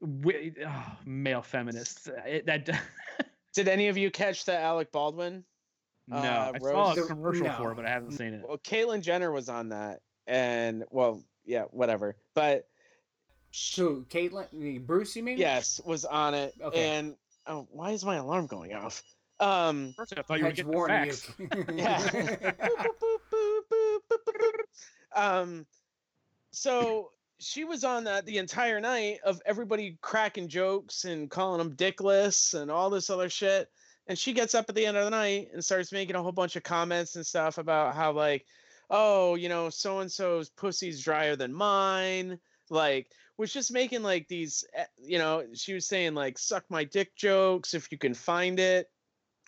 wi- 0.00 0.52
oh, 0.66 0.96
male 1.04 1.42
feminists. 1.42 2.08
It, 2.26 2.46
that 2.46 2.68
Did 3.54 3.68
any 3.68 3.86
of 3.88 3.96
you 3.96 4.10
catch 4.10 4.44
the 4.46 4.58
Alec 4.58 4.90
Baldwin? 4.90 5.44
No, 6.08 6.16
Uh, 6.18 6.52
I 6.54 6.58
saw 6.58 6.92
a 6.92 7.06
commercial 7.06 7.46
No. 7.46 7.52
for 7.54 7.72
it, 7.72 7.76
but 7.76 7.86
I 7.86 7.90
haven't 7.90 8.12
seen 8.12 8.34
it. 8.34 8.44
Well, 8.46 8.58
Caitlyn 8.58 9.00
Jenner 9.00 9.30
was 9.32 9.48
on 9.48 9.68
that, 9.70 10.00
and 10.26 10.84
well, 10.90 11.22
yeah, 11.44 11.62
whatever. 11.70 12.16
But 12.34 12.66
So 13.52 14.04
Caitlyn, 14.10 14.84
Bruce, 14.86 15.14
you 15.16 15.22
mean? 15.22 15.38
yes, 15.38 15.80
was 15.84 16.04
on 16.04 16.34
it, 16.34 16.54
Okay. 16.62 16.88
and 16.90 17.16
oh, 17.46 17.66
why 17.70 17.92
is 17.92 18.04
my 18.04 18.16
alarm 18.16 18.46
going 18.46 18.74
off? 18.74 19.02
Um, 19.40 19.92
First, 19.96 20.14
I 20.16 20.22
thought 20.22 20.38
you 20.38 20.44
were 20.66 20.88
Had 20.88 21.10
to 21.10 21.32
getting 21.36 21.60
the 21.68 21.76
facts. 21.76 22.38
you. 22.38 22.46
yeah. 22.46 22.52
Um, 25.16 25.64
so 26.50 27.10
she 27.38 27.62
was 27.62 27.84
on 27.84 28.02
that 28.04 28.26
the 28.26 28.38
entire 28.38 28.80
night 28.80 29.18
of 29.24 29.40
everybody 29.46 29.96
cracking 30.00 30.48
jokes 30.48 31.04
and 31.04 31.30
calling 31.30 31.58
them 31.58 31.76
dickless 31.76 32.60
and 32.60 32.68
all 32.70 32.90
this 32.90 33.10
other 33.10 33.28
shit. 33.28 33.68
And 34.08 34.18
she 34.18 34.32
gets 34.32 34.56
up 34.56 34.66
at 34.68 34.74
the 34.74 34.84
end 34.84 34.96
of 34.96 35.04
the 35.04 35.10
night 35.10 35.50
and 35.52 35.64
starts 35.64 35.92
making 35.92 36.16
a 36.16 36.22
whole 36.22 36.32
bunch 36.32 36.56
of 36.56 36.64
comments 36.64 37.14
and 37.14 37.24
stuff 37.24 37.58
about 37.58 37.94
how 37.94 38.10
like, 38.12 38.44
oh, 38.90 39.34
you 39.34 39.48
know, 39.48 39.70
so 39.70 40.00
and 40.00 40.10
so's 40.10 40.50
pussy's 40.50 41.02
drier 41.02 41.36
than 41.36 41.52
mine. 41.52 42.38
Like, 42.70 43.08
was 43.36 43.52
just 43.52 43.72
making 43.72 44.02
like 44.02 44.28
these, 44.28 44.64
eh, 44.74 44.84
you 44.96 45.18
know, 45.18 45.44
she 45.54 45.74
was 45.74 45.86
saying 45.86 46.14
like, 46.14 46.38
suck 46.38 46.64
my 46.68 46.84
dick 46.84 47.14
jokes 47.16 47.74
if 47.74 47.90
you 47.90 47.98
can 47.98 48.14
find 48.14 48.58
it 48.58 48.88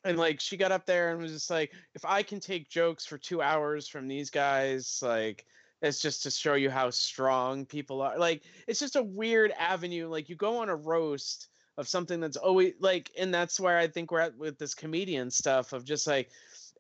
and 0.06 0.18
like 0.18 0.40
she 0.40 0.56
got 0.56 0.72
up 0.72 0.86
there 0.86 1.10
and 1.10 1.20
was 1.20 1.32
just 1.32 1.50
like 1.50 1.72
if 1.94 2.04
i 2.04 2.22
can 2.22 2.40
take 2.40 2.68
jokes 2.68 3.04
for 3.04 3.18
two 3.18 3.42
hours 3.42 3.88
from 3.88 4.06
these 4.06 4.30
guys 4.30 5.00
like 5.02 5.44
it's 5.82 6.00
just 6.00 6.22
to 6.22 6.30
show 6.30 6.54
you 6.54 6.70
how 6.70 6.88
strong 6.90 7.66
people 7.66 8.00
are 8.00 8.18
like 8.18 8.42
it's 8.66 8.80
just 8.80 8.96
a 8.96 9.02
weird 9.02 9.52
avenue 9.58 10.08
like 10.08 10.28
you 10.28 10.36
go 10.36 10.58
on 10.58 10.68
a 10.68 10.76
roast 10.76 11.48
of 11.76 11.88
something 11.88 12.20
that's 12.20 12.36
always 12.36 12.72
like 12.80 13.10
and 13.18 13.34
that's 13.34 13.60
where 13.60 13.76
i 13.76 13.86
think 13.86 14.10
we're 14.10 14.20
at 14.20 14.36
with 14.38 14.58
this 14.58 14.74
comedian 14.74 15.30
stuff 15.30 15.72
of 15.72 15.84
just 15.84 16.06
like 16.06 16.30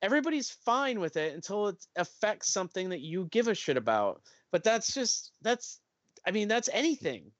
everybody's 0.02 0.50
fine 0.50 1.00
with 1.00 1.16
it 1.16 1.34
until 1.34 1.68
it 1.68 1.86
affects 1.96 2.52
something 2.52 2.88
that 2.90 3.00
you 3.00 3.26
give 3.30 3.48
a 3.48 3.54
shit 3.54 3.76
about 3.76 4.20
but 4.50 4.62
that's 4.64 4.92
just 4.94 5.32
that's 5.42 5.80
i 6.26 6.30
mean 6.30 6.48
that's 6.48 6.68
anything 6.72 7.30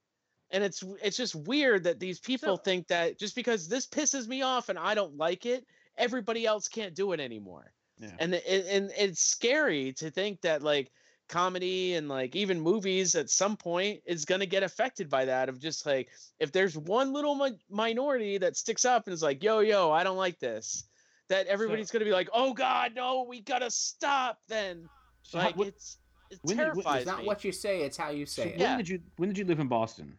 and 0.51 0.63
it's 0.63 0.83
it's 1.03 1.17
just 1.17 1.35
weird 1.35 1.83
that 1.83 1.99
these 1.99 2.19
people 2.19 2.55
So- 2.57 2.63
think 2.63 2.87
that 2.87 3.19
just 3.19 3.35
because 3.35 3.67
this 3.67 3.85
pisses 3.85 4.27
me 4.27 4.41
off 4.43 4.69
and 4.69 4.79
I 4.79 4.95
don't 4.95 5.17
like 5.17 5.45
it, 5.45 5.65
everybody 5.97 6.45
else 6.45 6.69
can't 6.69 6.95
do 6.95 7.11
it 7.11 7.19
anymore. 7.19 7.73
Yeah. 7.99 8.11
And 8.19 8.33
it, 8.33 8.65
and 8.69 8.89
it's 8.97 9.19
scary 9.19 9.91
to 9.97 10.09
think 10.09 10.39
that 10.43 10.61
like 10.63 10.89
comedy 11.27 11.95
and 11.95 12.07
like 12.07 12.33
even 12.37 12.61
movies 12.61 13.13
at 13.15 13.29
some 13.29 13.57
point 13.57 13.99
is 14.05 14.23
going 14.23 14.39
to 14.39 14.45
get 14.47 14.63
affected 14.63 15.09
by 15.09 15.25
that 15.25 15.49
of 15.49 15.59
just 15.59 15.85
like 15.85 16.07
if 16.39 16.53
there's 16.53 16.77
one 16.77 17.11
little 17.11 17.35
mi- 17.35 17.59
minority 17.69 18.37
that 18.37 18.55
sticks 18.55 18.85
up 18.85 19.05
and 19.07 19.13
is 19.13 19.21
like 19.21 19.43
yo 19.43 19.59
yo 19.59 19.91
I 19.91 20.03
don't 20.05 20.15
like 20.15 20.39
this 20.39 20.85
that 21.29 21.47
everybody's 21.47 21.91
going 21.91 21.99
to 21.99 22.05
be 22.05 22.11
like 22.11 22.29
oh 22.33 22.53
god 22.53 22.93
no 22.95 23.23
we 23.27 23.41
got 23.41 23.59
to 23.59 23.69
stop 23.71 24.39
then 24.47 24.87
So 25.23 25.39
how- 25.39 25.45
like 25.47 25.57
what- 25.57 25.67
it's 25.67 25.97
it 26.29 26.39
when 26.41 26.57
did- 26.57 26.75
when- 26.75 26.97
It's 26.97 27.05
not 27.05 27.19
me. 27.19 27.25
what 27.25 27.43
you 27.45 27.51
say; 27.53 27.81
it's 27.83 27.95
how 27.95 28.09
you 28.09 28.25
so 28.25 28.41
say 28.43 28.49
when 28.49 28.53
it. 28.55 28.59
Yeah. 28.59 28.77
did 28.77 28.89
you 28.89 28.99
when 29.17 29.29
did 29.29 29.37
you 29.37 29.45
live 29.45 29.59
in 29.59 29.67
Boston? 29.67 30.17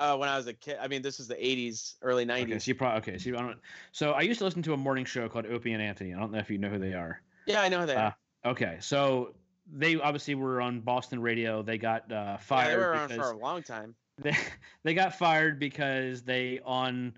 uh, 0.00 0.16
when 0.16 0.28
I 0.28 0.36
was 0.36 0.48
a 0.48 0.52
kid 0.52 0.76
I 0.80 0.88
mean 0.88 1.02
this 1.02 1.20
is 1.20 1.28
the 1.28 1.36
80s 1.36 1.94
early 2.02 2.26
90s 2.26 2.42
Okay, 2.42 2.58
so 2.58 2.68
you 2.68 2.74
probably 2.74 2.98
okay. 3.12 3.18
So 3.18 3.28
you, 3.30 3.36
I 3.36 3.40
don't. 3.42 3.58
So 3.92 4.10
I 4.12 4.22
used 4.22 4.38
to 4.38 4.44
listen 4.44 4.60
to 4.64 4.72
a 4.72 4.76
morning 4.76 5.04
show 5.04 5.28
called 5.28 5.46
Opie 5.46 5.72
and 5.72 5.80
Anthony. 5.80 6.12
I 6.12 6.18
don't 6.18 6.32
know 6.32 6.38
if 6.38 6.50
you 6.50 6.58
know 6.58 6.68
who 6.68 6.78
they 6.80 6.94
are. 6.94 7.20
yeah 7.46 7.62
I 7.62 7.68
know 7.68 7.86
that 7.86 7.96
Uh, 7.96 8.48
Okay, 8.50 8.76
so 8.80 9.34
they 9.72 9.94
obviously 10.00 10.34
were 10.34 10.60
on 10.60 10.80
Boston 10.80 11.20
radio. 11.20 11.62
They 11.62 11.78
got 11.78 12.10
uh, 12.10 12.14
Yeah, 12.14 12.36
fired 12.38 12.72
they 12.72 12.76
were 12.76 12.90
around 12.90 13.12
for 13.14 13.30
a 13.30 13.38
long 13.38 13.62
time. 13.62 13.94
they, 14.18 14.36
they 14.82 14.94
got 14.94 15.14
fired 15.16 15.58
because 15.60 16.22
they 16.22 16.60
on 16.64 17.14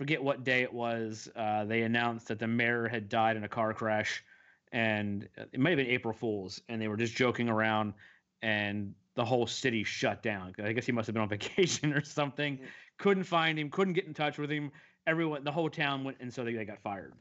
forget 0.00 0.24
what 0.24 0.44
day 0.44 0.62
it 0.62 0.72
was. 0.72 1.28
Uh, 1.36 1.62
they 1.66 1.82
announced 1.82 2.28
that 2.28 2.38
the 2.38 2.46
mayor 2.46 2.88
had 2.88 3.10
died 3.10 3.36
in 3.36 3.44
a 3.44 3.48
car 3.48 3.74
crash, 3.74 4.24
and 4.72 5.28
it 5.52 5.60
might 5.60 5.68
have 5.68 5.76
been 5.76 5.88
April 5.88 6.14
Fools, 6.14 6.58
and 6.70 6.80
they 6.80 6.88
were 6.88 6.96
just 6.96 7.14
joking 7.14 7.50
around, 7.50 7.92
and 8.40 8.94
the 9.14 9.22
whole 9.26 9.46
city 9.46 9.84
shut 9.84 10.22
down. 10.22 10.54
I 10.64 10.72
guess 10.72 10.86
he 10.86 10.92
must 10.92 11.06
have 11.06 11.12
been 11.12 11.20
on 11.20 11.28
vacation 11.38 11.92
or 11.92 12.02
something. 12.02 12.56
Mm. 12.56 12.66
Couldn't 12.96 13.24
find 13.24 13.58
him. 13.58 13.68
Couldn't 13.68 13.92
get 13.92 14.06
in 14.06 14.14
touch 14.14 14.38
with 14.38 14.50
him. 14.50 14.72
Everyone, 15.06 15.44
the 15.44 15.52
whole 15.52 15.68
town 15.68 16.02
went, 16.02 16.16
and 16.18 16.32
so 16.32 16.44
they, 16.44 16.54
they 16.54 16.64
got 16.64 16.80
fired. 16.80 17.12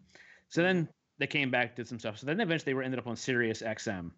So 0.47 0.61
then 0.61 0.87
they 1.17 1.27
came 1.27 1.51
back, 1.51 1.75
did 1.75 1.85
some 1.85 1.99
stuff. 1.99 2.17
So 2.17 2.27
then 2.27 2.39
eventually 2.39 2.71
they 2.71 2.75
were 2.75 2.83
ended 2.83 3.01
up 3.01 3.07
on 3.07 3.17
Sirius 3.17 3.61
XM, 3.61 4.11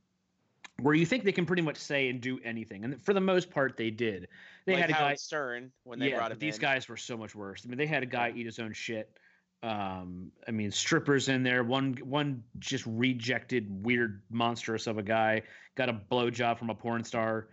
where 0.81 0.95
you 0.95 1.05
think 1.05 1.23
they 1.23 1.31
can 1.31 1.45
pretty 1.45 1.61
much 1.61 1.77
say 1.77 2.09
and 2.09 2.21
do 2.21 2.39
anything, 2.43 2.83
and 2.83 3.01
for 3.03 3.13
the 3.13 3.21
most 3.21 3.49
part 3.51 3.77
they 3.77 3.91
did. 3.91 4.27
They 4.65 4.73
like 4.73 4.81
had 4.81 4.89
a 4.89 4.93
Howard 4.93 5.11
guy 5.11 5.15
Stern 5.15 5.71
when 5.83 5.99
they 5.99 6.09
yeah, 6.09 6.17
brought 6.17 6.31
him 6.31 6.39
these 6.39 6.55
in. 6.55 6.61
guys 6.61 6.87
were 6.87 6.97
so 6.97 7.17
much 7.17 7.35
worse. 7.35 7.63
I 7.65 7.69
mean, 7.69 7.77
they 7.77 7.87
had 7.87 8.03
a 8.03 8.07
guy 8.07 8.31
eat 8.35 8.45
his 8.45 8.59
own 8.59 8.73
shit. 8.73 9.17
Um, 9.63 10.31
I 10.47 10.51
mean, 10.51 10.71
strippers 10.71 11.29
in 11.29 11.43
there. 11.43 11.63
One 11.63 11.93
one 12.03 12.43
just 12.59 12.85
rejected, 12.87 13.67
weird, 13.85 14.23
monstrous 14.29 14.87
of 14.87 14.97
a 14.97 15.03
guy 15.03 15.43
got 15.75 15.89
a 15.89 15.93
blowjob 15.93 16.57
from 16.57 16.69
a 16.69 16.75
porn 16.75 17.03
star. 17.03 17.49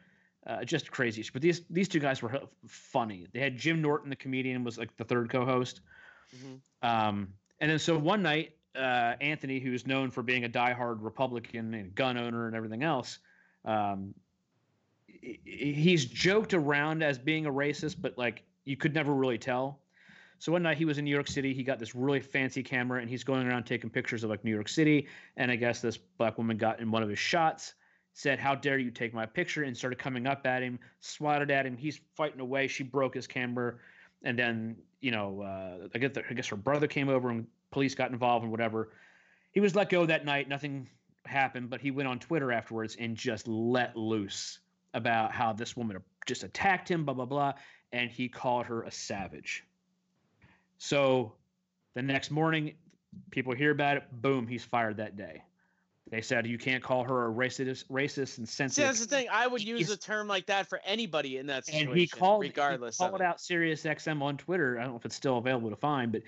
Uh, 0.47 0.65
just 0.65 0.91
crazy. 0.91 1.25
But 1.31 1.43
these 1.43 1.63
these 1.69 1.89
two 1.89 2.01
guys 2.01 2.23
were 2.23 2.41
funny. 2.67 3.27
They 3.33 3.41
had 3.41 3.59
Jim 3.59 3.83
Norton, 3.83 4.09
the 4.09 4.17
comedian, 4.17 4.65
was 4.65 4.79
like 4.79 4.97
the 4.97 5.05
third 5.05 5.29
co-host. 5.29 5.81
Mhm. 6.35 6.61
Um, 6.83 7.29
and 7.61 7.71
then 7.71 7.79
so 7.79 7.99
one 7.99 8.23
night, 8.23 8.55
uh, 8.77 9.15
Anthony, 9.21 9.59
who's 9.59 9.87
known 9.87 10.11
for 10.11 10.23
being 10.23 10.45
a 10.45 10.49
diehard 10.49 10.99
Republican 11.01 11.75
and 11.75 11.95
gun 11.95 12.17
owner 12.17 12.47
and 12.47 12.57
everything 12.57 12.83
else, 12.83 13.19
um, 13.65 14.15
he's 15.45 16.05
joked 16.05 16.55
around 16.55 17.03
as 17.03 17.19
being 17.19 17.47
a 17.47 17.53
racist, 17.53 17.97
but 18.01 18.17
like 18.17 18.45
you 18.65 18.77
could 18.77 18.95
never 18.95 19.15
really 19.15 19.39
tell. 19.39 19.81
So 20.39 20.53
one 20.53 20.63
night 20.63 20.79
he 20.79 20.85
was 20.85 20.99
in 20.99 21.05
New 21.05 21.11
York 21.11 21.27
City. 21.27 21.53
He 21.53 21.65
got 21.65 21.81
this 21.81 21.95
really 21.95 22.21
fancy 22.21 22.63
camera 22.63 23.01
and 23.01 23.11
he's 23.11 23.25
going 23.25 23.47
around 23.47 23.65
taking 23.65 23.91
pictures 23.91 24.23
of 24.23 24.31
like 24.31 24.45
New 24.45 24.53
York 24.53 24.69
City. 24.69 25.09
And 25.37 25.51
I 25.51 25.57
guess 25.57 25.81
this 25.81 25.97
black 25.97 26.39
woman 26.39 26.57
got 26.57 26.79
in 26.81 26.91
one 26.91 27.03
of 27.03 27.09
his 27.09 27.19
shots, 27.19 27.75
said, 28.13 28.39
How 28.39 28.55
dare 28.55 28.79
you 28.79 28.91
take 28.91 29.13
my 29.13 29.27
picture? 29.27 29.65
and 29.65 29.77
started 29.77 29.99
coming 29.99 30.27
up 30.27 30.47
at 30.47 30.63
him, 30.63 30.79
swatted 31.01 31.51
at 31.51 31.67
him. 31.67 31.77
He's 31.77 32.01
fighting 32.17 32.41
away. 32.41 32.69
She 32.69 32.85
broke 32.85 33.15
his 33.15 33.27
camera. 33.27 33.75
And 34.23 34.39
then, 34.39 34.77
you 35.01 35.11
know, 35.11 35.43
uh, 35.43 35.89
I, 35.95 35.99
guess 35.99 36.13
I 36.31 36.35
guess 36.35 36.47
her 36.49 36.57
brother 36.57 36.87
came 36.87 37.09
over 37.09 37.31
and 37.31 37.47
police 37.71 37.95
got 37.95 38.11
involved 38.11 38.43
and 38.43 38.51
whatever. 38.51 38.91
He 39.53 39.61
was 39.61 39.75
let 39.75 39.91
go 39.91 40.07
that 40.07 40.25
night. 40.25 40.49
Nothing 40.49 40.89
happened, 41.27 41.71
but 41.71 41.81
he 41.81 41.91
went 41.91 42.09
on 42.09 42.19
Twitter 42.19 42.53
afterwards 42.53 42.97
and 42.99 43.17
just 43.17 43.49
let 43.49 43.97
loose 43.97 44.61
about 44.95 45.33
how 45.33 45.53
this 45.53 45.77
woman 45.77 45.99
just 46.27 46.45
attacked 46.45 46.91
him, 46.91 47.05
blah, 47.05 47.15
blah, 47.15 47.25
blah. 47.25 47.53
And 47.93 48.11
he 48.11 48.29
called 48.29 48.67
her 48.67 48.83
a 48.83 48.91
savage. 48.91 49.65
So 50.79 51.33
the 51.95 52.03
next 52.03 52.31
morning, 52.31 52.75
people 53.31 53.55
hear 53.55 53.71
about 53.71 53.97
it. 53.97 54.05
Boom, 54.13 54.47
he's 54.47 54.65
fired 54.65 54.99
that 54.99 55.17
day. 55.17 55.43
They 56.11 56.23
said 56.23 56.47
you 56.47 56.57
can't 56.57 56.83
call 56.83 57.05
her 57.05 57.27
a 57.27 57.31
racist, 57.31 57.85
racist 57.89 58.39
and 58.39 58.49
See, 58.49 58.55
sensitive. 58.55 58.89
that's 58.89 59.01
the 59.01 59.07
thing. 59.07 59.27
I 59.31 59.47
would 59.47 59.63
use 59.63 59.91
a 59.91 59.97
term 59.97 60.27
like 60.27 60.47
that 60.47 60.67
for 60.67 60.81
anybody 60.85 61.37
in 61.37 61.47
that 61.49 61.67
situation, 61.67 61.89
and 61.89 61.99
he 61.99 62.07
called 62.07 62.43
regardless 62.43 62.97
he 62.97 63.05
called 63.05 63.21
out 63.21 63.41
Sirius 63.41 63.83
XM 63.83 64.23
on 64.23 64.39
Twitter. 64.39 64.79
I 64.79 64.85
don't 64.85 64.93
know 64.93 64.99
if 64.99 65.05
it's 65.05 65.17
still 65.17 65.37
available 65.37 65.69
to 65.71 65.77
find, 65.77 66.11
but 66.11 66.23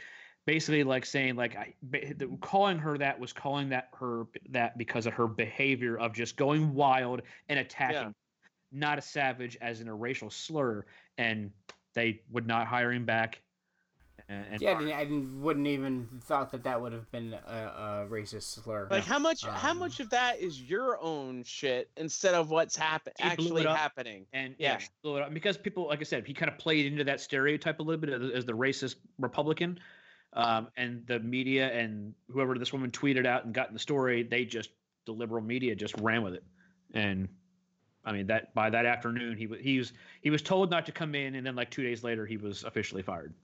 basically 0.50 0.82
like 0.82 1.06
saying 1.06 1.36
like 1.36 1.54
I, 1.54 1.72
the- 1.92 2.26
calling 2.40 2.76
her 2.78 2.98
that 2.98 3.20
was 3.20 3.32
calling 3.32 3.68
that 3.68 3.88
her 3.94 4.26
that 4.48 4.76
because 4.76 5.06
of 5.06 5.12
her 5.12 5.28
behavior 5.28 5.96
of 5.96 6.12
just 6.12 6.36
going 6.36 6.74
wild 6.74 7.22
and 7.48 7.60
attacking, 7.60 8.12
not 8.72 8.98
a 8.98 9.02
savage 9.02 9.56
as 9.60 9.80
in 9.80 9.86
a 9.86 9.94
racial 9.94 10.28
slur, 10.28 10.84
and 11.18 11.52
they 11.94 12.20
would 12.32 12.48
not 12.48 12.66
hire 12.66 12.90
him 12.92 13.04
back. 13.04 13.40
And, 14.28 14.44
and 14.50 14.60
Yeah, 14.60 14.72
I, 14.76 15.04
didn't, 15.04 15.38
I 15.38 15.42
wouldn't 15.44 15.66
even 15.68 16.08
thought 16.24 16.50
that 16.50 16.64
that 16.64 16.80
would 16.80 16.92
have 16.92 17.08
been 17.12 17.32
a, 17.32 18.04
a 18.04 18.06
racist 18.10 18.62
slur. 18.62 18.88
Like 18.90 19.04
how 19.04 19.20
much? 19.20 19.44
how 19.44 19.70
Um, 19.70 19.78
much 19.78 20.00
of 20.00 20.10
that 20.10 20.40
is 20.40 20.60
your 20.60 21.00
own 21.00 21.44
shit 21.44 21.90
instead 21.96 22.34
of 22.34 22.50
what's 22.50 22.74
happen 22.74 23.12
actually 23.20 23.62
happening? 23.62 24.26
And 24.32 24.56
yeah, 24.58 24.72
Yeah. 24.72 24.78
she 24.78 24.88
blew 25.04 25.16
it 25.16 25.22
up. 25.22 25.32
because 25.32 25.56
people, 25.56 25.86
like 25.86 26.00
I 26.00 26.04
said, 26.04 26.26
he 26.26 26.34
kind 26.34 26.50
of 26.50 26.58
played 26.58 26.86
into 26.86 27.04
that 27.04 27.20
stereotype 27.20 27.78
a 27.78 27.82
little 27.84 28.00
bit 28.00 28.10
as, 28.10 28.30
as 28.32 28.44
the 28.44 28.52
racist 28.52 28.96
Republican, 29.18 29.78
um, 30.32 30.68
and 30.76 31.06
the 31.06 31.20
media 31.20 31.72
and 31.72 32.14
whoever 32.30 32.56
this 32.58 32.72
woman 32.72 32.90
tweeted 32.90 33.26
out 33.26 33.44
and 33.44 33.54
got 33.54 33.68
in 33.68 33.74
the 33.74 33.80
story, 33.80 34.22
they 34.22 34.44
just 34.44 34.70
the 35.06 35.12
liberal 35.12 35.42
media 35.42 35.74
just 35.74 35.94
ran 36.00 36.22
with 36.22 36.34
it, 36.34 36.44
and 36.94 37.28
I 38.04 38.12
mean 38.12 38.26
that 38.28 38.54
by 38.54 38.70
that 38.70 38.86
afternoon 38.86 39.36
he 39.36 39.46
was 39.46 39.60
he 39.60 39.78
was 39.78 39.92
he 40.20 40.30
was 40.30 40.42
told 40.42 40.70
not 40.70 40.86
to 40.86 40.92
come 40.92 41.14
in, 41.14 41.34
and 41.34 41.46
then 41.46 41.56
like 41.56 41.70
two 41.70 41.82
days 41.82 42.04
later 42.04 42.26
he 42.26 42.36
was 42.36 42.64
officially 42.64 43.02
fired. 43.02 43.34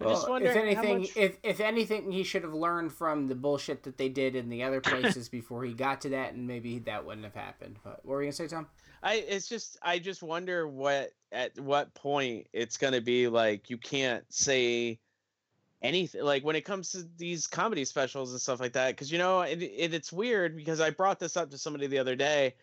I 0.00 0.04
just 0.04 0.24
Well, 0.24 0.32
wonder 0.32 0.50
if 0.50 0.56
anything, 0.56 0.98
much- 1.00 1.16
if 1.16 1.38
if 1.42 1.60
anything, 1.60 2.12
he 2.12 2.22
should 2.22 2.42
have 2.42 2.52
learned 2.54 2.92
from 2.92 3.28
the 3.28 3.34
bullshit 3.34 3.82
that 3.84 3.96
they 3.96 4.08
did 4.10 4.36
in 4.36 4.48
the 4.48 4.62
other 4.62 4.80
places 4.82 5.28
before 5.28 5.64
he 5.64 5.72
got 5.72 6.00
to 6.02 6.08
that, 6.10 6.34
and 6.34 6.46
maybe 6.46 6.78
that 6.80 7.04
wouldn't 7.04 7.24
have 7.24 7.34
happened. 7.34 7.78
But 7.82 8.04
what 8.04 8.14
were 8.14 8.22
you 8.22 8.26
gonna 8.26 8.32
say, 8.32 8.46
Tom? 8.48 8.66
I 9.02 9.14
it's 9.28 9.48
just 9.48 9.78
I 9.82 9.98
just 9.98 10.22
wonder 10.22 10.68
what 10.68 11.12
at 11.32 11.58
what 11.58 11.94
point 11.94 12.46
it's 12.52 12.76
gonna 12.76 13.00
be 13.00 13.28
like 13.28 13.70
you 13.70 13.78
can't 13.78 14.24
say 14.32 14.98
anything 15.82 16.22
like 16.22 16.44
when 16.44 16.56
it 16.56 16.64
comes 16.64 16.90
to 16.90 17.06
these 17.18 17.46
comedy 17.46 17.84
specials 17.84 18.32
and 18.32 18.40
stuff 18.40 18.60
like 18.60 18.72
that 18.72 18.90
because 18.90 19.12
you 19.12 19.18
know 19.18 19.42
it, 19.42 19.62
it, 19.62 19.92
it's 19.94 20.12
weird 20.12 20.56
because 20.56 20.80
I 20.80 20.90
brought 20.90 21.20
this 21.20 21.36
up 21.36 21.50
to 21.50 21.58
somebody 21.58 21.86
the 21.86 21.98
other 21.98 22.16
day 22.16 22.54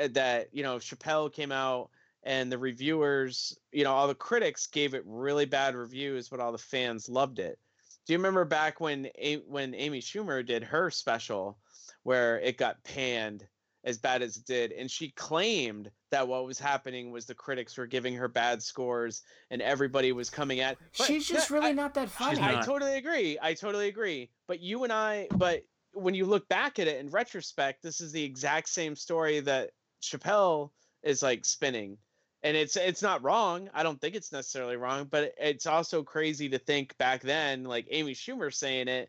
uh, 0.00 0.08
that 0.12 0.48
you 0.52 0.62
know 0.62 0.76
Chappelle 0.76 1.32
came 1.32 1.52
out 1.52 1.90
and 2.22 2.50
the 2.50 2.58
reviewers 2.58 3.58
you 3.72 3.84
know 3.84 3.92
all 3.92 4.08
the 4.08 4.14
critics 4.14 4.66
gave 4.66 4.94
it 4.94 5.02
really 5.04 5.46
bad 5.46 5.74
reviews 5.74 6.28
but 6.28 6.40
all 6.40 6.52
the 6.52 6.58
fans 6.58 7.08
loved 7.08 7.38
it. 7.38 7.58
Do 8.06 8.12
you 8.12 8.18
remember 8.18 8.44
back 8.44 8.80
when 8.80 9.08
when 9.46 9.74
Amy 9.74 10.00
Schumer 10.00 10.44
did 10.44 10.62
her 10.62 10.90
special, 10.90 11.56
where 12.02 12.38
it 12.40 12.58
got 12.58 12.84
panned 12.84 13.46
as 13.84 13.98
bad 13.98 14.22
as 14.22 14.36
it 14.38 14.46
did, 14.46 14.72
and 14.72 14.90
she 14.90 15.10
claimed 15.10 15.90
that 16.10 16.26
what 16.26 16.46
was 16.46 16.58
happening 16.58 17.10
was 17.10 17.26
the 17.26 17.34
critics 17.34 17.76
were 17.76 17.86
giving 17.86 18.14
her 18.14 18.28
bad 18.28 18.62
scores 18.62 19.22
and 19.50 19.60
everybody 19.60 20.10
was 20.12 20.30
coming 20.30 20.60
at. 20.60 20.78
but 20.96 21.06
She's 21.06 21.28
just 21.28 21.50
no, 21.50 21.58
really 21.58 21.70
I- 21.70 21.72
not 21.72 21.92
that 21.94 22.08
funny. 22.08 22.40
I 22.40 22.54
not. 22.54 22.64
totally 22.64 22.96
agree. 22.96 23.38
I 23.42 23.52
totally 23.54 23.88
agree. 23.88 24.30
But 24.48 24.60
you 24.60 24.84
and 24.84 24.92
I, 24.92 25.28
but 25.36 25.64
when 25.92 26.14
you 26.14 26.24
look 26.24 26.48
back 26.48 26.78
at 26.78 26.88
it 26.88 26.98
in 26.98 27.10
retrospect, 27.10 27.82
this 27.82 28.00
is 28.00 28.10
the 28.10 28.24
exact 28.24 28.68
same 28.70 28.96
story 28.96 29.40
that 29.40 29.70
Chappelle 30.02 30.70
is 31.02 31.22
like 31.22 31.44
spinning. 31.44 31.98
And 32.42 32.56
it's 32.56 32.76
it's 32.76 33.00
not 33.02 33.22
wrong. 33.22 33.70
I 33.72 33.82
don't 33.82 34.00
think 34.00 34.14
it's 34.14 34.32
necessarily 34.32 34.76
wrong, 34.76 35.08
but 35.10 35.32
it's 35.38 35.66
also 35.66 36.02
crazy 36.02 36.48
to 36.50 36.58
think 36.58 36.96
back 36.98 37.22
then, 37.22 37.64
like 37.64 37.86
Amy 37.90 38.12
Schumer 38.14 38.52
saying 38.52 38.88
it 38.88 39.08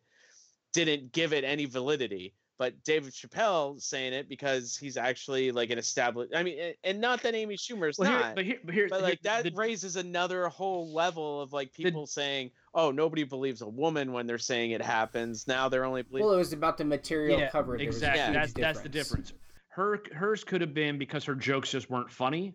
didn't 0.74 1.12
give 1.12 1.34
it 1.34 1.44
any 1.44 1.66
validity. 1.66 2.34
But 2.58 2.82
David 2.86 3.12
Chappelle 3.12 3.82
saying 3.82 4.14
it 4.14 4.30
because 4.30 4.78
he's 4.78 4.96
actually 4.96 5.52
like 5.52 5.72
an 5.72 5.78
established. 5.78 6.34
I 6.34 6.42
mean, 6.42 6.58
and- 6.58 6.76
and 6.86 7.02
not 7.02 7.22
that 7.24 7.36
Amy 7.36 7.58
Schumer's 7.58 7.98
Well, 7.98 8.10
here, 8.10 8.20
not 8.20 8.36
but 8.36 8.46
here, 8.46 8.60
but 8.64 8.74
here, 8.74 8.88
but 8.88 9.00
here- 9.00 9.04
like 9.10 9.22
that 9.24 9.44
the- 9.44 9.52
raises 9.52 9.98
another 9.98 10.48
whole 10.48 10.94
level 10.94 11.42
of 11.42 11.52
like 11.52 11.74
people 11.74 12.08
saying, 12.08 12.52
"Oh, 12.74 12.92
nobody 12.92 13.26
believes 13.26 13.62
a 13.62 13.68
woman 13.68 14.14
when 14.14 14.26
they're 14.26 14.38
saying 14.38 14.72
it 14.72 14.82
happens." 14.82 15.48
Now 15.48 15.68
they're 15.68 15.84
only 15.84 16.04
believing. 16.04 16.28
Well, 16.28 16.36
it 16.36 16.40
was 16.40 16.54
about 16.54 16.78
the 16.78 16.86
material 16.86 17.40
yeah, 17.40 17.50
covered. 17.50 17.82
There 17.82 17.88
was 17.88 18.02
a 18.02 18.08
exactly. 18.08 18.22
huge 18.24 18.34
That's 18.34 18.54
that's 18.54 18.82
the 18.82 18.90
difference. 18.90 19.34
Her 19.68 20.02
hers 20.14 20.46
could 20.46 20.62
have 20.62 20.74
been 20.74 20.98
because 20.98 21.26
her 21.26 21.36
jokes 21.36 21.72
just 21.72 21.90
weren't 21.90 22.10
funny. 22.10 22.54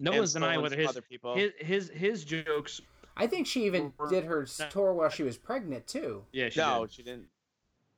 No 0.00 0.10
and 0.10 0.18
one's 0.20 0.32
denying 0.32 0.54
stolen 0.54 0.62
whether 0.64 0.76
his, 0.76 0.88
other 0.88 1.02
people. 1.02 1.36
his 1.36 1.52
his 1.58 1.88
his 1.90 2.24
jokes. 2.24 2.80
I 3.16 3.28
think 3.28 3.46
she 3.46 3.64
even 3.64 3.92
did 4.10 4.24
her 4.24 4.44
tour 4.70 4.92
while 4.92 5.08
she 5.08 5.22
was 5.22 5.38
pregnant 5.38 5.86
too. 5.86 6.24
Yeah, 6.32 6.48
she 6.48 6.58
no, 6.58 6.84
did. 6.84 6.92
she 6.92 7.02
didn't. 7.04 7.28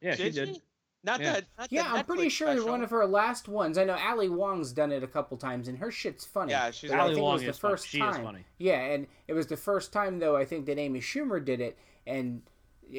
Yeah, 0.03 0.15
she 0.15 0.25
did 0.25 0.35
did. 0.35 0.55
she? 0.57 0.63
Not 1.05 1.21
Yeah. 1.21 1.33
that. 1.35 1.45
Not 1.59 1.73
Yeah, 1.73 1.83
the 1.85 1.99
I'm 1.99 2.05
pretty 2.05 2.29
sure 2.29 2.49
special. 2.49 2.69
one 2.69 2.83
of 2.83 2.91
her 2.91 3.07
last 3.07 3.49
ones. 3.49 3.79
I 3.79 3.85
know 3.85 3.97
Ali 3.97 4.29
Wong's 4.29 4.73
done 4.73 4.91
it 4.93 5.03
a 5.03 5.07
couple 5.07 5.37
times, 5.37 5.69
and 5.69 5.79
her 5.79 5.91
shit's 5.91 6.25
funny. 6.25 6.51
Yeah, 6.51 6.71
she's- 6.71 6.91
but 6.91 6.99
I 6.99 7.03
Ali 7.05 7.15
think 7.15 7.23
Wong 7.23 7.31
it 7.31 7.35
was 7.35 7.43
the 7.45 7.49
is 7.51 7.59
funny. 7.59 7.73
first 7.73 7.89
She 7.89 7.99
is 7.99 8.03
time. 8.17 8.25
funny. 8.25 8.45
Yeah, 8.59 8.81
and 8.81 9.07
it 9.29 9.33
was 9.35 9.47
the 9.47 9.57
first 9.57 9.93
time 9.93 10.19
though 10.19 10.37
I 10.37 10.45
think 10.45 10.67
that 10.67 10.79
Amy 10.79 11.01
Schumer 11.01 11.43
did 11.45 11.61
it, 11.61 11.79
and 12.07 12.43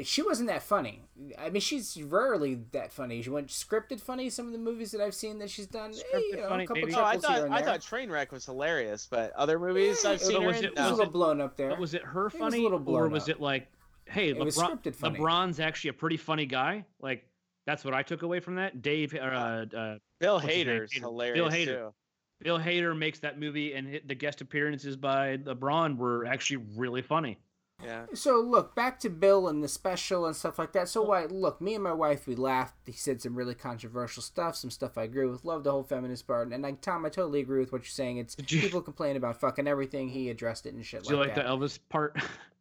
she 0.04 0.22
wasn't 0.22 0.48
that 0.48 0.62
funny. 0.64 1.02
I 1.38 1.50
mean, 1.50 1.62
she's 1.62 2.02
rarely 2.02 2.56
that 2.72 2.94
funny. 2.94 3.22
She 3.22 3.30
went 3.32 3.48
scripted 3.48 4.00
funny. 4.00 4.30
Some 4.30 4.46
of 4.46 4.52
the 4.54 4.60
movies 4.60 4.92
that 4.92 5.02
I've 5.02 5.16
seen 5.16 5.40
that 5.40 5.50
she's 5.50 5.66
done, 5.68 5.92
eh, 5.92 5.94
Scripted 5.96 6.22
you 6.30 6.36
know, 6.38 6.48
funny, 6.50 6.64
a 6.64 6.68
couple 6.68 6.82
maybe. 6.84 6.96
Oh, 6.96 7.04
I 7.04 7.18
thought 7.18 7.36
here 7.38 7.46
and 7.48 7.54
I 7.56 7.62
thought 7.64 7.82
Trainwreck 7.82 8.32
was 8.32 8.46
hilarious, 8.46 9.08
but 9.10 9.34
other 9.34 9.60
movies 9.60 10.04
Yeah, 10.04 10.12
I've 10.12 10.22
seen 10.22 10.42
her 10.42 10.48
was 10.48 10.58
in, 10.60 10.66
it- 10.66 10.74
It 10.74 10.78
was 10.80 10.92
a 10.92 10.96
little 10.96 11.12
blown 11.12 11.42
up 11.42 11.58
there. 11.58 11.76
Was 11.76 11.94
it 11.96 12.04
her 12.04 12.26
was 12.26 12.34
a 12.36 12.38
funny, 12.38 12.60
little 12.62 12.88
or 12.88 13.10
was 13.10 13.24
up. 13.24 13.30
it 13.30 13.42
like, 13.42 13.68
hey, 14.06 14.30
It 14.30 14.38
was 14.38 14.56
LeBron, 14.58 14.82
scripted 14.84 14.96
funny. 14.96 15.20
LeBron's 15.20 15.60
actually 15.60 15.90
a 15.90 15.94
pretty 15.94 16.18
funny 16.18 16.46
guy? 16.46 16.86
Like 17.02 17.26
that's 17.70 17.86
what 17.86 17.94
I 17.94 18.02
took 18.02 18.24
away 18.24 18.40
from 18.40 18.56
that. 18.56 18.82
Dave, 18.82 19.14
uh, 19.14 19.18
uh, 19.18 19.98
Bill 20.20 20.36
what's? 20.36 20.48
Hader's 20.48 20.92
Hader. 20.92 21.00
hilarious 21.02 21.36
Bill 21.38 21.50
Hader. 21.50 21.66
too. 21.66 21.94
Bill 22.42 22.58
Hader 22.60 22.98
makes 22.98 23.20
that 23.20 23.40
movie, 23.40 23.74
and 23.74 24.02
the 24.08 24.16
guest 24.16 24.42
appearances 24.42 24.96
by 24.96 25.38
LeBron 25.38 25.98
were 25.98 26.26
actually 26.26 26.64
really 26.76 27.02
funny. 27.02 27.38
Yeah. 27.84 28.08
So 28.14 28.40
look 28.42 28.76
back 28.76 29.00
to 29.02 29.10
Bill 29.10 29.48
and 29.48 29.64
the 29.64 29.68
special 29.70 30.26
and 30.26 30.36
stuff 30.36 30.58
like 30.60 30.74
that. 30.74 30.90
So 30.90 31.02
why? 31.04 31.26
Look, 31.26 31.62
me 31.62 31.76
and 31.76 31.84
my 31.84 31.94
wife 31.94 32.28
we 32.28 32.36
laughed. 32.36 32.76
He 32.86 32.92
said 32.92 33.22
some 33.22 33.36
really 33.36 33.56
controversial 33.56 34.22
stuff, 34.24 34.56
some 34.58 34.70
stuff 34.70 34.98
I 34.98 35.04
agree 35.04 35.28
with. 35.28 35.46
Love 35.46 35.64
the 35.64 35.72
whole 35.72 35.84
feminist 35.84 36.26
part, 36.28 36.52
and 36.52 36.64
like 36.64 36.82
Tom, 36.82 37.06
I 37.06 37.10
totally 37.10 37.40
agree 37.40 37.60
with 37.60 37.72
what 37.72 37.82
you're 37.84 37.86
saying. 37.90 38.18
It's 38.18 38.36
you- 38.48 38.62
people 38.62 38.82
complain 38.82 39.16
about 39.16 39.40
fucking 39.40 39.68
everything. 39.68 40.10
He 40.10 40.30
addressed 40.30 40.66
it 40.66 40.74
and 40.74 40.84
shit 40.86 41.04
Do 41.04 41.14
you 41.14 41.20
like 41.20 41.36
that. 41.36 41.46
the 41.46 41.50
Elvis 41.52 41.78
part? 41.90 42.18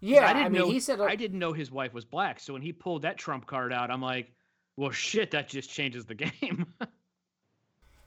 yeah, 0.00 0.26
I 0.26 0.30
I, 0.30 0.32
didn't 0.34 0.52
mean, 0.52 0.62
know 0.62 0.70
he 0.70 0.80
said 0.80 1.00
I 1.00 1.16
didn't 1.16 1.38
know 1.38 1.52
his 1.52 1.70
wife 1.70 1.92
was 1.92 2.04
black. 2.04 2.40
So 2.40 2.52
when 2.52 2.62
he 2.62 2.72
pulled 2.72 3.02
that 3.02 3.18
trump 3.18 3.46
card 3.46 3.72
out, 3.72 3.90
I'm 3.90 4.02
like, 4.02 4.32
well, 4.76 4.90
shit, 4.90 5.30
that 5.32 5.48
just 5.48 5.70
changes 5.70 6.06
the 6.06 6.14
game. 6.40 6.66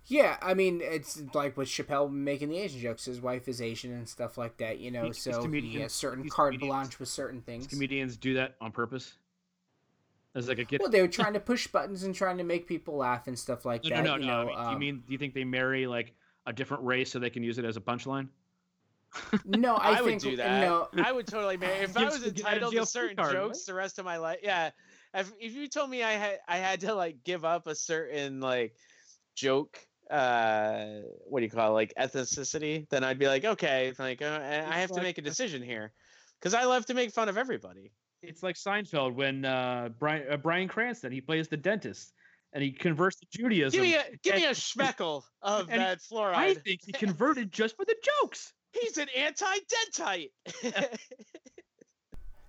Yeah, 0.06 0.38
I 0.42 0.54
mean, 0.54 0.82
it's 0.84 1.22
like 1.34 1.56
with 1.56 1.70
Chappelle 1.70 2.12
making 2.12 2.50
the 2.50 2.58
Asian 2.58 2.82
jokes. 2.82 3.06
His 3.06 3.22
wife 3.22 3.48
is 3.48 3.62
Asian 3.62 3.94
and 3.94 4.08
stuff 4.08 4.38
like 4.38 4.58
that, 4.58 4.80
you 4.80 4.92
know. 4.92 5.06
These 5.06 5.20
So 5.22 5.48
he 5.48 5.80
has 5.80 5.94
certain 5.94 6.24
these 6.24 6.32
carte 6.32 6.54
comedians- 6.54 6.70
blanche 6.70 7.00
with 7.00 7.10
certain 7.10 7.42
things. 7.42 7.68
Comedians 7.68 8.18
do 8.18 8.34
that 8.34 8.56
on 8.60 8.72
purpose. 8.72 9.14
As 10.36 10.48
like 10.48 10.58
a 10.58 10.64
get. 10.64 10.82
Well, 10.82 10.90
they 10.90 11.02
were 11.02 11.08
trying 11.08 11.34
to 11.34 11.40
push 11.40 11.68
buttons 11.68 12.04
and 12.04 12.14
trying 12.14 12.40
to 12.40 12.44
make 12.44 12.68
people 12.68 12.98
laugh 12.98 13.28
and 13.28 13.38
stuff 13.38 13.66
like 13.66 13.84
no, 13.84 13.90
that. 13.92 14.04
no, 14.04 14.16
no, 14.16 14.18
you 14.18 14.26
no. 14.26 14.44
know, 14.46 14.52
I 14.54 14.56
mean, 14.56 14.56
do 14.56 14.62
you 14.62 14.68
um, 14.74 14.80
mean 14.80 15.04
do 15.06 15.14
you 15.14 15.18
think 15.20 15.36
they 15.36 15.44
marry 15.44 15.86
like 15.86 16.16
a 16.48 16.52
different 16.54 16.84
race 16.84 17.12
so 17.12 17.20
they 17.20 17.30
can 17.30 17.44
use 17.44 17.60
it 17.60 17.66
as 17.66 17.78
a 17.78 17.82
punchline? 17.82 18.28
No, 19.46 19.76
I, 19.76 20.00
I, 20.00 20.02
would 20.02 20.20
do 20.20 20.36
that. 20.38 20.62
no. 20.62 20.88
I 21.04 21.12
would 21.12 21.28
totally 21.28 21.58
marry 21.58 21.80
if 21.80 21.96
I 21.98 22.06
was 22.06 22.20
get 22.20 22.24
out 22.24 22.28
of 22.28 22.38
entitled 22.38 22.74
to 22.74 22.86
certain 22.86 23.18
card, 23.18 23.32
jokes 23.34 23.60
right? 23.60 23.66
the 23.68 23.74
rest 23.74 24.00
of 24.00 24.06
my 24.06 24.18
life. 24.18 24.40
Yeah. 24.44 24.72
If 25.14 25.32
if 25.40 25.54
you 25.54 25.68
told 25.68 25.90
me 25.90 26.04
I 26.04 26.14
had 26.14 26.40
I 26.48 26.58
had 26.58 26.82
to 26.82 26.94
like 26.94 27.24
give 27.24 27.46
up 27.46 27.68
a 27.68 27.76
certain 27.76 28.40
like 28.40 28.76
joke 29.36 29.80
uh 30.12 31.00
what 31.26 31.40
do 31.40 31.46
you 31.46 31.50
call 31.50 31.72
it 31.72 31.74
like 31.74 31.94
ethnicity 31.98 32.88
then 32.90 33.04
i'd 33.06 33.18
be 33.18 33.26
like 33.26 33.46
okay 33.46 33.94
like 33.98 34.22
uh, 34.22 34.40
i 34.44 34.56
It's 34.58 34.68
have 34.68 34.92
to 34.92 35.02
make 35.02 35.18
a 35.18 35.22
decision 35.22 35.64
here 35.64 35.94
because 36.40 36.54
i 36.54 36.66
love 36.66 36.86
to 36.88 36.94
make 36.94 37.12
fun 37.12 37.30
of 37.30 37.38
everybody 37.38 37.92
It's 38.22 38.44
like 38.44 38.56
Seinfeld 38.58 39.16
when 39.16 39.46
uh, 39.46 39.90
Brian 39.98 40.26
uh, 40.30 40.38
Bryan 40.38 40.68
Cranston 40.68 41.12
he 41.12 41.22
plays 41.22 41.48
the 41.48 41.58
dentist 41.58 42.14
and 42.54 42.64
he 42.64 42.72
converts 42.72 43.18
to 43.20 43.28
Judaism. 43.32 43.72
give 43.72 43.82
me 43.82 43.96
a 43.96 44.04
give 44.24 44.36
me 44.36 44.46
a 44.46 44.52
schmeckle 44.52 45.24
of 45.42 45.70
and 45.70 45.82
that 45.82 46.00
fluoride 46.00 46.36
I 46.36 46.54
think 46.54 46.82
he 46.86 46.92
converted 46.92 47.52
just 47.52 47.76
for 47.76 47.86
the 47.86 47.96
jokes. 48.22 48.54
He's 48.74 48.98
an 48.98 49.08
anti-dentite 49.16 50.32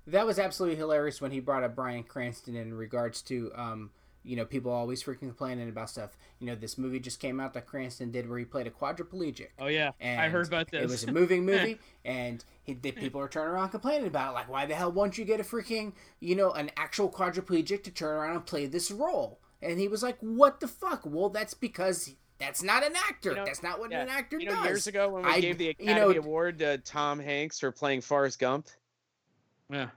That 0.06 0.26
was 0.26 0.38
absolutely 0.38 0.76
hilarious 0.76 1.20
when 1.20 1.30
he 1.30 1.40
brought 1.40 1.64
up 1.64 1.74
Bryan 1.74 2.02
Cranston 2.02 2.56
in 2.56 2.74
regards 2.74 3.22
to, 3.22 3.50
um, 3.54 3.90
you 4.22 4.36
know, 4.36 4.44
people 4.44 4.70
always 4.70 5.02
freaking 5.02 5.20
complaining 5.20 5.68
about 5.68 5.88
stuff. 5.88 6.18
You 6.40 6.46
know, 6.46 6.54
this 6.54 6.76
movie 6.76 7.00
just 7.00 7.20
came 7.20 7.40
out 7.40 7.54
that 7.54 7.66
Cranston 7.66 8.10
did 8.10 8.28
where 8.28 8.38
he 8.38 8.44
played 8.44 8.66
a 8.66 8.70
quadriplegic. 8.70 9.48
Oh 9.58 9.66
yeah, 9.66 9.92
And 10.00 10.20
I 10.20 10.28
heard 10.28 10.46
about 10.46 10.70
this. 10.70 10.82
It 10.82 10.88
was 10.90 11.04
a 11.04 11.12
moving 11.12 11.44
movie, 11.46 11.78
and 12.04 12.44
he, 12.62 12.74
the 12.74 12.92
people 12.92 13.18
are 13.20 13.28
turning 13.28 13.54
around 13.54 13.70
complaining 13.70 14.06
about 14.06 14.32
it. 14.32 14.34
Like, 14.34 14.50
why 14.50 14.66
the 14.66 14.74
hell 14.74 14.92
won't 14.92 15.16
you 15.16 15.24
get 15.24 15.40
a 15.40 15.44
freaking, 15.44 15.94
you 16.20 16.36
know, 16.36 16.50
an 16.52 16.70
actual 16.76 17.08
quadriplegic 17.08 17.82
to 17.84 17.90
turn 17.90 18.14
around 18.16 18.36
and 18.36 18.46
play 18.46 18.66
this 18.66 18.90
role? 18.90 19.40
And 19.62 19.80
he 19.80 19.88
was 19.88 20.02
like, 20.02 20.18
what 20.20 20.60
the 20.60 20.68
fuck? 20.68 21.02
Well, 21.04 21.30
that's 21.30 21.54
because 21.54 22.14
that's 22.38 22.62
not 22.62 22.84
an 22.84 22.94
actor. 23.08 23.30
You 23.30 23.36
know, 23.36 23.44
that's 23.44 23.62
not 23.62 23.78
what 23.78 23.90
yeah. 23.90 24.02
an 24.02 24.08
actor 24.08 24.38
you 24.38 24.46
know 24.46 24.56
does. 24.56 24.64
years 24.66 24.86
ago 24.86 25.08
when 25.10 25.24
we 25.24 25.30
I- 25.30 25.40
gave 25.40 25.58
the 25.58 25.74
you 25.78 25.86
know- 25.86 25.92
academy 25.92 26.16
award 26.16 26.58
to 26.58 26.78
tom 26.78 27.18
hanks 27.18 27.60
for 27.60 27.70
playing 27.70 28.00
forrest 28.00 28.38
gump 28.38 28.68
yeah. 29.70 29.88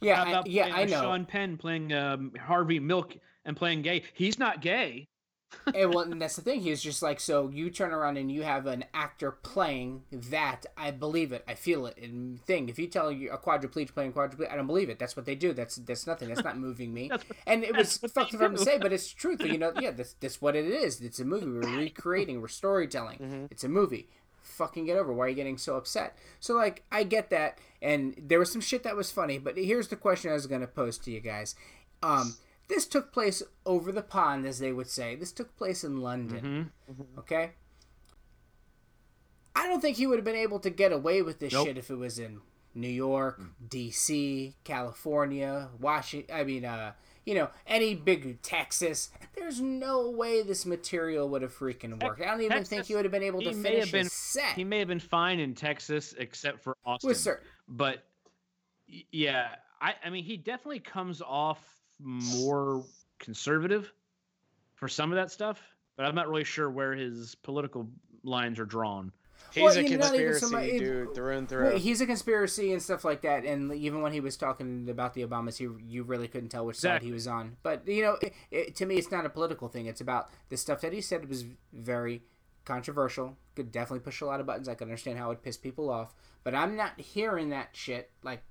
yeah, 0.00 0.22
I, 0.22 0.28
about 0.28 0.46
yeah, 0.46 0.74
I 0.74 0.84
know. 0.84 1.00
Sean 1.00 1.24
Penn 1.24 1.56
playing 1.56 1.92
um, 1.92 2.32
Harvey 2.38 2.78
Milk 2.78 3.16
and 3.44 3.56
playing 3.56 3.82
gay. 3.82 4.04
He's 4.14 4.38
not 4.38 4.60
gay. 4.60 5.08
And 5.74 5.94
well, 5.94 6.00
and 6.10 6.20
that's 6.20 6.36
the 6.36 6.42
thing. 6.42 6.60
He's 6.60 6.82
just 6.82 7.02
like, 7.02 7.20
so 7.20 7.48
you 7.48 7.70
turn 7.70 7.92
around 7.92 8.16
and 8.18 8.30
you 8.30 8.42
have 8.42 8.66
an 8.66 8.84
actor 8.92 9.30
playing 9.30 10.02
that. 10.12 10.66
I 10.76 10.90
believe 10.90 11.32
it. 11.32 11.44
I 11.48 11.54
feel 11.54 11.86
it. 11.86 11.96
And 11.96 12.40
thing, 12.42 12.68
if 12.68 12.78
you 12.78 12.86
tell 12.86 13.10
you 13.10 13.30
a 13.30 13.38
quadriplegic 13.38 13.94
playing 13.94 14.12
quadriplegic, 14.12 14.50
I 14.52 14.56
don't 14.56 14.66
believe 14.66 14.88
it. 14.90 14.98
That's 14.98 15.16
what 15.16 15.26
they 15.26 15.34
do. 15.34 15.52
That's 15.52 15.76
that's 15.76 16.06
nothing. 16.06 16.28
That's 16.28 16.44
not 16.44 16.58
moving 16.58 16.92
me. 16.92 17.08
What- 17.10 17.24
and 17.46 17.62
it 17.64 17.76
was 17.76 17.96
fucked 17.98 18.34
him 18.34 18.56
to 18.56 18.58
say, 18.58 18.78
but 18.78 18.92
it's 18.92 19.08
truthful. 19.08 19.48
You 19.48 19.58
know, 19.58 19.72
yeah, 19.80 19.90
that's 19.92 20.14
that's 20.14 20.42
what 20.42 20.56
it 20.56 20.66
is. 20.66 21.00
It's 21.00 21.20
a 21.20 21.24
movie. 21.24 21.46
We're 21.46 21.78
recreating. 21.78 22.40
We're 22.40 22.48
storytelling. 22.48 23.48
It's 23.50 23.64
a 23.64 23.68
movie. 23.68 24.08
Fucking 24.42 24.84
get 24.86 24.96
over. 24.98 25.12
Why 25.12 25.26
are 25.26 25.28
you 25.28 25.34
getting 25.34 25.56
so 25.58 25.76
upset? 25.76 26.16
So 26.40 26.54
like, 26.54 26.82
I 26.92 27.04
get 27.04 27.30
that, 27.30 27.58
and 27.80 28.14
there 28.18 28.38
was 28.38 28.52
some 28.52 28.60
shit 28.60 28.82
that 28.82 28.96
was 28.96 29.10
funny. 29.10 29.38
But 29.38 29.56
here's 29.56 29.88
the 29.88 29.96
question 29.96 30.30
I 30.30 30.34
was 30.34 30.46
gonna 30.46 30.66
pose 30.66 30.98
to 30.98 31.10
you 31.10 31.20
guys. 31.20 31.54
Um, 32.02 32.34
this 32.68 32.86
took 32.86 33.12
place 33.12 33.42
over 33.66 33.92
the 33.92 34.02
pond, 34.02 34.46
as 34.46 34.58
they 34.58 34.72
would 34.72 34.88
say. 34.88 35.14
This 35.16 35.32
took 35.32 35.56
place 35.56 35.84
in 35.84 36.00
London. 36.00 36.70
Mm-hmm. 36.88 37.02
Mm-hmm. 37.02 37.18
Okay. 37.20 37.50
I 39.56 39.68
don't 39.68 39.80
think 39.80 39.96
he 39.96 40.06
would 40.06 40.18
have 40.18 40.24
been 40.24 40.34
able 40.34 40.58
to 40.60 40.70
get 40.70 40.92
away 40.92 41.22
with 41.22 41.38
this 41.38 41.52
Nope. 41.52 41.66
shit 41.68 41.78
if 41.78 41.90
it 41.90 41.94
was 41.96 42.18
in 42.18 42.40
New 42.74 42.88
York, 42.88 43.40
mm. 43.40 43.50
D.C., 43.68 44.56
California, 44.64 45.68
Washington. 45.78 46.34
I 46.34 46.42
mean, 46.42 46.64
uh, 46.64 46.92
you 47.24 47.34
know, 47.34 47.48
any 47.66 47.94
big 47.94 48.42
Texas. 48.42 49.10
There's 49.36 49.60
no 49.60 50.10
way 50.10 50.42
this 50.42 50.66
material 50.66 51.28
would 51.28 51.42
have 51.42 51.56
freaking 51.56 52.02
worked. 52.02 52.20
I 52.20 52.26
don't 52.26 52.42
even 52.42 52.64
think 52.64 52.86
he 52.86 52.96
would 52.96 53.04
have 53.04 53.12
been 53.12 53.22
able 53.22 53.42
to 53.42 53.50
he 53.50 53.54
may 53.54 53.70
finish 53.70 53.84
have 53.84 53.92
been- 53.92 54.02
his 54.04 54.12
set. 54.12 54.52
He 54.56 54.64
may 54.64 54.80
have 54.80 54.88
been 54.88 54.98
fine 55.00 55.38
in 55.38 55.54
Texas 55.54 56.14
except 56.18 56.62
for 56.62 56.76
Austin. 56.84 57.08
with 57.08 57.16
certain. 57.16 57.46
but 57.68 58.04
yeah, 59.12 59.48
I, 59.80 59.94
I 60.04 60.10
mean, 60.10 60.24
he 60.24 60.36
definitely 60.36 60.80
comes 60.80 61.22
off 61.22 61.62
more 62.04 62.84
conservative 63.18 63.92
for 64.74 64.88
some 64.88 65.10
of 65.12 65.16
that 65.16 65.30
stuff, 65.30 65.60
but 65.96 66.04
I'm 66.06 66.14
not 66.14 66.28
really 66.28 66.44
sure 66.44 66.70
where 66.70 66.92
his 66.94 67.34
political 67.36 67.88
lines 68.22 68.58
are 68.60 68.66
drawn. 68.66 69.12
he's 69.52 69.62
Well, 69.62 69.76
a 69.76 69.82
you 69.82 69.96
know, 69.96 70.04
not 70.04 70.14
even 70.14 70.26
conspiracy 70.28 70.40
somebody- 70.40 70.78
dude 70.78 71.14
through 71.14 71.36
and 71.36 71.48
through 71.48 71.78
he's 71.78 72.00
a 72.00 72.06
conspiracy 72.06 72.72
and 72.72 72.82
stuff 72.82 73.04
like 73.04 73.22
that, 73.22 73.44
and 73.44 73.72
even 73.72 74.02
when 74.02 74.12
he 74.12 74.20
was 74.20 74.36
talking 74.36 74.88
about 74.88 75.14
the 75.14 75.22
Obamas, 75.26 75.56
he, 75.56 75.68
you 75.86 76.02
really 76.02 76.28
couldn't 76.28 76.50
tell 76.50 76.66
which 76.66 76.76
side 76.78 77.02
he 77.02 77.12
was 77.12 77.26
on. 77.26 77.56
But 77.62 77.86
you 77.88 78.02
know, 78.02 78.18
it, 78.20 78.34
it, 78.50 78.76
to 78.76 78.86
me, 78.86 78.96
it's 78.96 79.10
not 79.10 79.24
a 79.26 79.30
political 79.30 79.68
thing. 79.68 79.86
It's 79.86 80.00
about 80.00 80.28
the 80.50 80.56
stuff 80.56 80.80
that 80.82 80.92
he 80.92 81.00
said 81.00 81.28
was 81.28 81.44
very 81.72 82.22
controversial. 82.64 83.36
Could 83.54 83.70
definitely 83.72 84.00
push 84.00 84.20
a 84.20 84.26
lot 84.26 84.40
of 84.40 84.46
buttons. 84.46 84.68
I 84.68 84.74
can 84.74 84.88
understand 84.88 85.18
how 85.18 85.30
it 85.30 85.42
pissed 85.42 85.62
people 85.62 85.88
off, 85.90 86.14
but 86.42 86.54
I'm 86.54 86.76
not 86.76 87.00
hearing 87.00 87.50
that 87.50 87.68
shit 87.72 88.10
like 88.22 88.42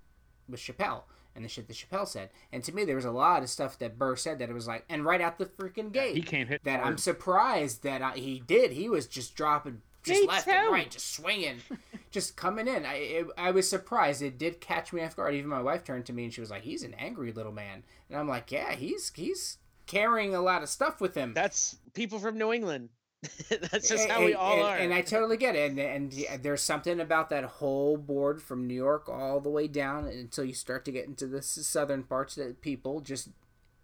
with 0.47 0.59
Chappelle. 0.59 1.03
And 1.35 1.43
the 1.43 1.49
shit 1.49 1.67
that 1.67 1.75
Chappelle 1.75 2.07
said. 2.07 2.29
And 2.51 2.63
to 2.63 2.73
me, 2.73 2.85
there 2.85 2.95
was 2.95 3.05
a 3.05 3.11
lot 3.11 3.43
of 3.43 3.49
stuff 3.49 3.77
that 3.79 3.97
Burr 3.97 4.15
said 4.15 4.39
that 4.39 4.49
it 4.49 4.53
was 4.53 4.67
like, 4.67 4.85
and 4.89 5.05
right 5.05 5.21
out 5.21 5.37
the 5.37 5.45
freaking 5.45 5.91
gate, 5.91 6.15
he 6.15 6.21
came 6.21 6.47
hit 6.47 6.63
that 6.63 6.85
I'm 6.85 6.97
surprised 6.97 7.83
that 7.83 8.01
I, 8.01 8.11
he 8.13 8.39
did. 8.45 8.71
He 8.71 8.89
was 8.89 9.07
just 9.07 9.35
dropping, 9.35 9.81
just 10.03 10.21
Me 10.21 10.27
left 10.27 10.45
too. 10.45 10.51
and 10.51 10.71
right, 10.71 10.91
just 10.91 11.13
swinging, 11.13 11.57
just 12.11 12.35
coming 12.35 12.67
in. 12.67 12.85
I 12.85 12.95
it, 12.95 13.27
I 13.37 13.51
was 13.51 13.69
surprised. 13.69 14.21
It 14.21 14.37
did 14.37 14.61
catch 14.61 14.93
me 14.93 15.01
off 15.01 15.15
guard. 15.15 15.33
Even 15.35 15.49
my 15.49 15.61
wife 15.61 15.83
turned 15.83 16.05
to 16.07 16.13
me 16.13 16.25
and 16.25 16.33
she 16.33 16.41
was 16.41 16.51
like, 16.51 16.63
"He's 16.63 16.83
an 16.83 16.93
angry 16.95 17.31
little 17.31 17.51
man," 17.51 17.83
and 18.09 18.19
I'm 18.19 18.27
like, 18.27 18.51
"Yeah, 18.51 18.73
he's 18.73 19.11
he's 19.15 19.57
carrying 19.87 20.35
a 20.35 20.41
lot 20.41 20.63
of 20.63 20.69
stuff 20.69 21.01
with 21.01 21.15
him." 21.15 21.33
That's 21.33 21.77
people 21.93 22.19
from 22.19 22.37
New 22.37 22.53
England. 22.53 22.89
That's 23.71 23.87
just 23.87 24.09
how 24.09 24.17
and, 24.17 24.25
we 24.25 24.33
all 24.33 24.53
and- 24.53 24.61
are. 24.61 24.77
and 24.77 24.93
I 24.93 25.01
totally 25.01 25.37
get 25.37 25.55
it. 25.55 25.71
And, 25.71 25.79
and 25.79 26.43
there's 26.43 26.61
something 26.61 26.99
about 26.99 27.29
that 27.29 27.43
whole 27.43 27.97
board 27.97 28.41
from 28.41 28.67
New 28.67 28.73
York 28.73 29.07
all 29.09 29.39
the 29.39 29.49
way 29.49 29.67
down 29.67 30.07
until 30.07 30.43
you 30.43 30.53
start 30.53 30.85
to 30.85 30.91
get 30.91 31.05
into 31.05 31.27
the 31.27 31.41
southern 31.41 32.03
parts 32.03 32.35
that 32.35 32.61
people 32.61 32.99
just, 32.99 33.29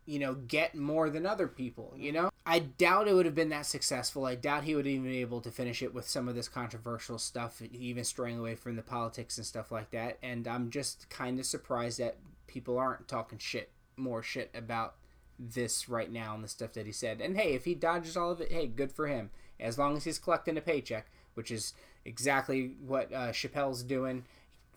you 0.06 0.20
know, 0.20 0.34
get 0.34 0.76
more 0.76 1.10
than 1.10 1.26
other 1.26 1.48
people. 1.48 1.94
You 1.98 2.12
know, 2.12 2.30
I 2.46 2.60
doubt 2.60 3.08
it 3.08 3.14
would 3.14 3.26
have 3.26 3.36
been 3.36 3.50
that 3.50 3.66
successful. 3.66 4.26
I 4.26 4.36
doubt 4.36 4.64
he 4.64 4.76
would 4.76 4.86
have 4.86 4.92
even 4.92 5.06
been 5.06 5.14
able 5.14 5.42
to 5.42 5.52
finish 5.52 5.82
it 5.82 5.94
with 5.94 6.08
some 6.08 6.28
of 6.28 6.36
this 6.36 6.50
controversial 6.50 7.20
stuff, 7.20 7.62
even 7.72 8.04
straying 8.04 8.40
away 8.40 8.56
from 8.56 8.76
the 8.76 8.82
politics 8.82 9.38
and 9.38 9.46
stuff 9.46 9.72
like 9.72 9.92
that. 9.92 10.18
And 10.22 10.48
I'm 10.48 10.70
just 10.70 11.10
kind 11.10 11.40
of 11.40 11.46
surprised 11.46 12.00
that 12.00 12.18
people 12.48 12.78
aren't 12.78 13.08
talking 13.08 13.38
shit, 13.38 13.70
more 13.96 14.24
shit 14.24 14.50
about 14.54 14.96
this 15.40 15.88
right 15.88 16.12
now 16.12 16.36
and 16.36 16.44
the 16.44 16.48
stuff 16.48 16.74
that 16.74 16.86
he 16.86 16.92
said. 16.92 17.22
And 17.22 17.38
hey, 17.38 17.54
if 17.54 17.66
he 17.66 17.74
dodges 17.74 18.18
all 18.18 18.32
of 18.32 18.42
it, 18.42 18.52
hey, 18.52 18.68
good 18.68 18.92
for 18.92 19.08
him. 19.08 19.30
As 19.60 19.78
long 19.78 19.96
as 19.98 20.04
he's 20.04 20.20
collecting 20.20 20.58
a 20.58 20.62
paycheck, 20.62 21.08
which 21.34 21.52
is 21.52 21.74
exactly 22.06 22.76
what 22.86 23.12
uh, 23.14 23.30
Chappelle's 23.30 23.84
doing, 23.84 24.24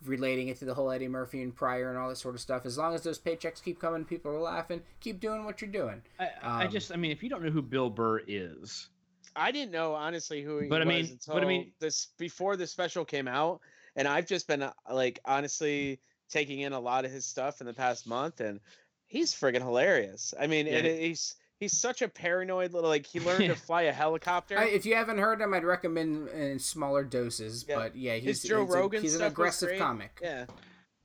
relating 0.05 0.47
it 0.49 0.57
to 0.59 0.65
the 0.65 0.73
whole 0.73 0.91
Eddie 0.91 1.07
Murphy 1.07 1.41
and 1.41 1.55
Pryor 1.55 1.89
and 1.89 1.97
all 1.97 2.09
that 2.09 2.17
sort 2.17 2.35
of 2.35 2.41
stuff. 2.41 2.65
As 2.65 2.77
long 2.77 2.93
as 2.93 3.03
those 3.03 3.19
paychecks 3.19 3.63
keep 3.63 3.79
coming, 3.79 4.05
people 4.05 4.31
are 4.31 4.39
laughing. 4.39 4.81
Keep 4.99 5.19
doing 5.19 5.45
what 5.45 5.61
you're 5.61 5.69
doing. 5.71 6.01
I, 6.19 6.29
I 6.41 6.65
um, 6.65 6.71
just, 6.71 6.91
I 6.91 6.95
mean, 6.95 7.11
if 7.11 7.23
you 7.23 7.29
don't 7.29 7.43
know 7.43 7.51
who 7.51 7.61
Bill 7.61 7.89
Burr 7.89 8.21
is, 8.27 8.89
I 9.35 9.51
didn't 9.51 9.71
know 9.71 9.93
honestly 9.93 10.41
who 10.41 10.59
he 10.59 10.67
But 10.67 10.81
I 10.81 10.85
was 10.85 10.93
mean- 10.95 11.11
until 11.13 11.33
but 11.33 11.43
I 11.43 11.47
mean- 11.47 11.71
this 11.79 12.07
before 12.17 12.55
the 12.55 12.67
special 12.67 13.05
came 13.05 13.27
out, 13.27 13.61
and 13.95 14.07
I've 14.07 14.27
just 14.27 14.47
been 14.47 14.63
uh, 14.63 14.73
like 14.91 15.19
honestly 15.25 15.99
taking 16.29 16.61
in 16.61 16.73
a 16.73 16.79
lot 16.79 17.05
of 17.05 17.11
his 17.11 17.25
stuff 17.25 17.61
in 17.61 17.67
the 17.67 17.73
past 17.73 18.07
month, 18.07 18.41
and 18.41 18.59
he's 19.07 19.33
friggin' 19.33 19.61
hilarious. 19.61 20.33
I 20.39 20.47
mean, 20.47 20.65
Yeah. 20.67 20.77
and 20.77 20.87
he's 20.87 21.35
he's 21.59 21.77
such 21.77 22.01
a 22.01 22.07
paranoid 22.09 22.73
little 22.73 22.89
like 22.89 23.05
he 23.05 23.19
learned 23.19 23.45
to 23.45 23.55
fly 23.67 23.83
a 23.83 23.93
helicopter. 23.93 24.57
I, 24.57 24.65
if 24.65 24.85
you 24.85 24.95
haven't 24.95 25.19
heard 25.19 25.39
him, 25.41 25.53
I'd 25.53 25.63
recommend 25.63 26.29
in 26.29 26.59
smaller 26.59 27.03
doses. 27.03 27.65
Yeah. 27.67 27.75
But 27.75 27.95
yeah, 27.95 28.15
His 28.15 28.41
he's, 28.41 28.49
Joe 28.49 28.65
he's, 28.65 28.73
a- 28.73 28.77
Rogan 28.77 29.01
he's 29.01 29.13
an 29.13 29.19
stuff 29.19 29.25
was 29.27 29.33
aggressive 29.33 29.79
comic. 29.79 30.19
yeah, 30.21 30.45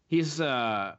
he's, 0.07 0.41
uh, 0.41 0.95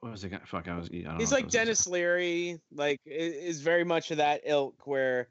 what 0.00 0.12
was 0.12 0.24
it? 0.24 0.32
Fuck, 0.46 0.66
I 0.68 0.76
was, 0.76 0.88
I 0.92 1.02
don't 1.02 1.20
he's 1.20 1.30
what 1.30 1.36
like 1.38 1.44
I 1.44 1.46
was 1.46 1.54
gonna 1.54 1.64
Denis 1.66 1.86
Leary, 1.86 2.60
like 2.72 3.00
is 3.04 3.60
very 3.60 3.84
much 3.84 4.10
of 4.10 4.16
that 4.16 4.40
ilk 4.46 4.86
where 4.86 5.28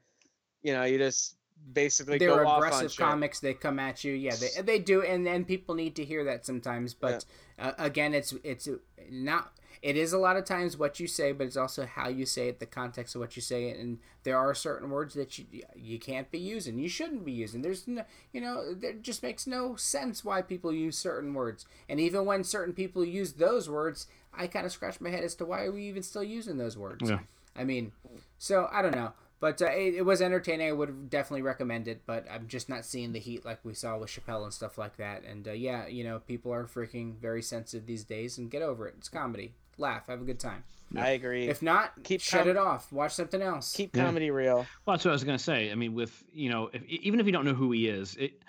you 0.62 0.72
know 0.72 0.84
you 0.84 0.96
just 0.98 1.36
basically 1.72 2.18
they're 2.18 2.28
go 2.28 2.46
off 2.46 2.46
on 2.46 2.56
aggressive 2.58 2.92
shit. 2.92 2.98
comics. 2.98 3.40
They 3.40 3.54
come 3.54 3.78
at 3.78 4.04
you. 4.04 4.12
Yeah, 4.12 4.34
they 4.34 4.62
they 4.62 4.78
do, 4.78 5.02
and 5.02 5.26
then 5.26 5.44
people 5.44 5.74
need 5.74 5.96
to 5.96 6.04
hear 6.04 6.24
that 6.24 6.46
sometimes. 6.46 6.94
But 6.94 7.24
uh, 7.58 7.72
again, 7.78 8.14
it's 8.14 8.34
it's 8.44 8.68
not. 9.10 9.52
It 9.82 9.96
is 9.96 10.12
a 10.12 10.18
lot 10.18 10.36
of 10.36 10.44
times 10.44 10.76
what 10.76 11.00
you 11.00 11.06
say, 11.06 11.32
but 11.32 11.46
it's 11.46 11.56
also 11.56 11.86
how 11.86 12.08
you 12.08 12.26
say 12.26 12.48
it, 12.48 12.58
the 12.58 12.66
context 12.66 13.14
of 13.14 13.22
what 13.22 13.34
you 13.34 13.40
say, 13.40 13.70
and 13.70 13.98
there 14.24 14.36
are 14.36 14.54
certain 14.54 14.90
words 14.90 15.14
that 15.14 15.38
you 15.38 15.46
you 15.74 15.98
can't 15.98 16.30
be 16.30 16.38
using. 16.38 16.78
You 16.78 16.88
shouldn't 16.88 17.24
be 17.24 17.32
using. 17.32 17.62
There's 17.62 17.88
no, 17.88 18.04
you 18.32 18.42
know, 18.42 18.74
there 18.74 18.92
just 18.92 19.22
makes 19.22 19.46
no 19.46 19.76
sense 19.76 20.22
why 20.22 20.42
people 20.42 20.72
use 20.72 20.98
certain 20.98 21.32
words, 21.32 21.64
and 21.88 21.98
even 21.98 22.26
when 22.26 22.44
certain 22.44 22.74
people 22.74 23.04
use 23.04 23.34
those 23.34 23.70
words, 23.70 24.06
I 24.34 24.48
kind 24.48 24.66
of 24.66 24.72
scratch 24.72 25.00
my 25.00 25.08
head 25.08 25.24
as 25.24 25.34
to 25.36 25.46
why 25.46 25.64
are 25.64 25.72
we 25.72 25.84
even 25.84 26.02
still 26.02 26.24
using 26.24 26.58
those 26.58 26.76
words. 26.76 27.08
Yeah. 27.08 27.20
I 27.56 27.64
mean, 27.64 27.92
so 28.38 28.68
I 28.70 28.82
don't 28.82 28.94
know. 28.94 29.12
But 29.40 29.60
uh, 29.62 29.66
it, 29.66 29.94
it 29.96 30.04
was 30.04 30.20
entertaining. 30.22 30.68
I 30.68 30.72
would 30.72 31.08
definitely 31.10 31.42
recommend 31.42 31.88
it. 31.88 32.02
But 32.06 32.26
I'm 32.30 32.46
just 32.46 32.68
not 32.68 32.84
seeing 32.84 33.12
the 33.12 33.18
heat 33.18 33.44
like 33.44 33.58
we 33.64 33.74
saw 33.74 33.98
with 33.98 34.10
Chappelle 34.10 34.44
and 34.44 34.52
stuff 34.52 34.78
like 34.78 34.96
that. 34.98 35.24
And 35.24 35.48
uh, 35.48 35.52
yeah, 35.52 35.86
you 35.86 36.04
know, 36.04 36.18
people 36.20 36.52
are 36.52 36.64
freaking 36.64 37.16
very 37.16 37.42
sensitive 37.42 37.86
these 37.86 38.04
days. 38.04 38.38
And 38.38 38.50
get 38.50 38.62
over 38.62 38.86
it. 38.86 38.94
It's 38.98 39.08
comedy. 39.08 39.54
Laugh. 39.78 40.06
Have 40.08 40.20
a 40.20 40.24
good 40.24 40.38
time. 40.40 40.62
I 40.96 41.10
agree. 41.10 41.48
If 41.48 41.62
not, 41.62 41.92
Keep 42.02 42.20
shut 42.20 42.40
com- 42.40 42.48
it 42.50 42.56
off. 42.56 42.92
Watch 42.92 43.14
something 43.14 43.40
else. 43.40 43.72
Keep 43.72 43.96
Yeah. 43.96 44.04
comedy 44.04 44.30
real. 44.30 44.66
Well, 44.84 44.96
that's 44.96 45.04
what 45.04 45.12
I 45.12 45.14
was 45.14 45.24
gonna 45.24 45.38
say. 45.38 45.70
I 45.70 45.74
mean, 45.74 45.94
with 45.94 46.22
you 46.32 46.50
know, 46.50 46.68
if, 46.72 46.82
even 46.84 47.20
if 47.20 47.26
you 47.26 47.32
don't 47.32 47.44
know 47.44 47.54
who 47.54 47.70
he 47.72 47.86
is, 47.88 48.16
it, 48.16 48.42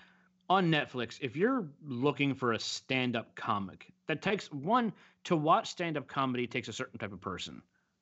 on 0.49 0.69
Netflix, 0.71 1.19
if 1.21 1.35
you're 1.37 1.67
looking 1.85 2.33
for 2.33 2.51
a 2.51 2.59
stand-up 2.59 3.35
comic, 3.35 3.93
that 4.07 4.21
takes 4.21 4.51
one 4.51 4.91
to 5.25 5.35
watch 5.37 5.69
stand-up 5.69 6.07
comedy 6.07 6.47
takes 6.47 6.67
a 6.67 6.73
certain 6.73 6.99
type 6.99 7.13
of 7.13 7.21
person. 7.21 7.61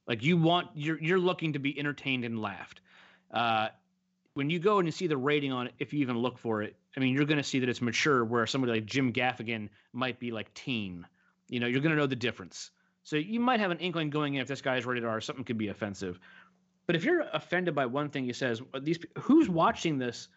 Like 0.10 0.24
you 0.24 0.38
want, 0.38 0.70
you're 0.74 1.00
you're 1.00 1.20
looking 1.20 1.54
to 1.54 1.60
be 1.60 1.80
entertained 1.80 2.26
and 2.26 2.42
laughed. 2.42 2.82
Uh, 3.32 3.68
when 4.34 4.50
you 4.50 4.58
go 4.58 4.80
and 4.80 4.88
you 4.88 4.92
see 4.92 5.06
the 5.06 5.16
rating 5.16 5.52
on 5.54 5.68
it, 5.68 5.74
if 5.78 5.94
you 5.94 6.00
even 6.00 6.18
look 6.18 6.40
for 6.40 6.64
it, 6.64 6.76
I 6.98 7.00
mean, 7.00 7.14
you're 7.14 7.26
gonna 7.26 7.44
see 7.44 7.60
that 7.60 7.70
it's 7.70 7.82
mature. 7.82 8.26
Where 8.26 8.48
somebody 8.48 8.74
like 8.74 8.88
Jim 8.88 9.14
Gaffigan 9.14 9.70
might 9.94 10.20
be 10.20 10.32
like 10.32 10.52
teen. 10.56 11.06
You 11.48 11.60
know, 11.60 11.68
you're 11.68 11.82
gonna 11.82 11.96
know 11.96 12.08
the 12.08 12.16
difference. 12.16 12.72
So 13.04 13.18
you 13.18 13.40
might 13.40 13.60
have 13.60 13.70
an 13.70 13.78
inkling 13.78 14.10
going 14.10 14.34
in 14.34 14.42
if 14.42 14.48
this 14.48 14.62
guy 14.62 14.78
is 14.78 14.86
rated 14.86 15.06
R, 15.06 15.22
something 15.22 15.46
could 15.46 15.60
be 15.60 15.68
offensive. 15.68 16.20
But 16.88 16.96
if 16.96 17.04
you're 17.04 17.22
offended 17.32 17.76
by 17.76 17.86
one 17.86 18.10
thing 18.10 18.26
he 18.26 18.34
says, 18.34 18.64
uh, 18.74 18.80
these 18.82 18.98
who's 19.20 19.48
watching 19.48 20.00
this, 20.00 20.28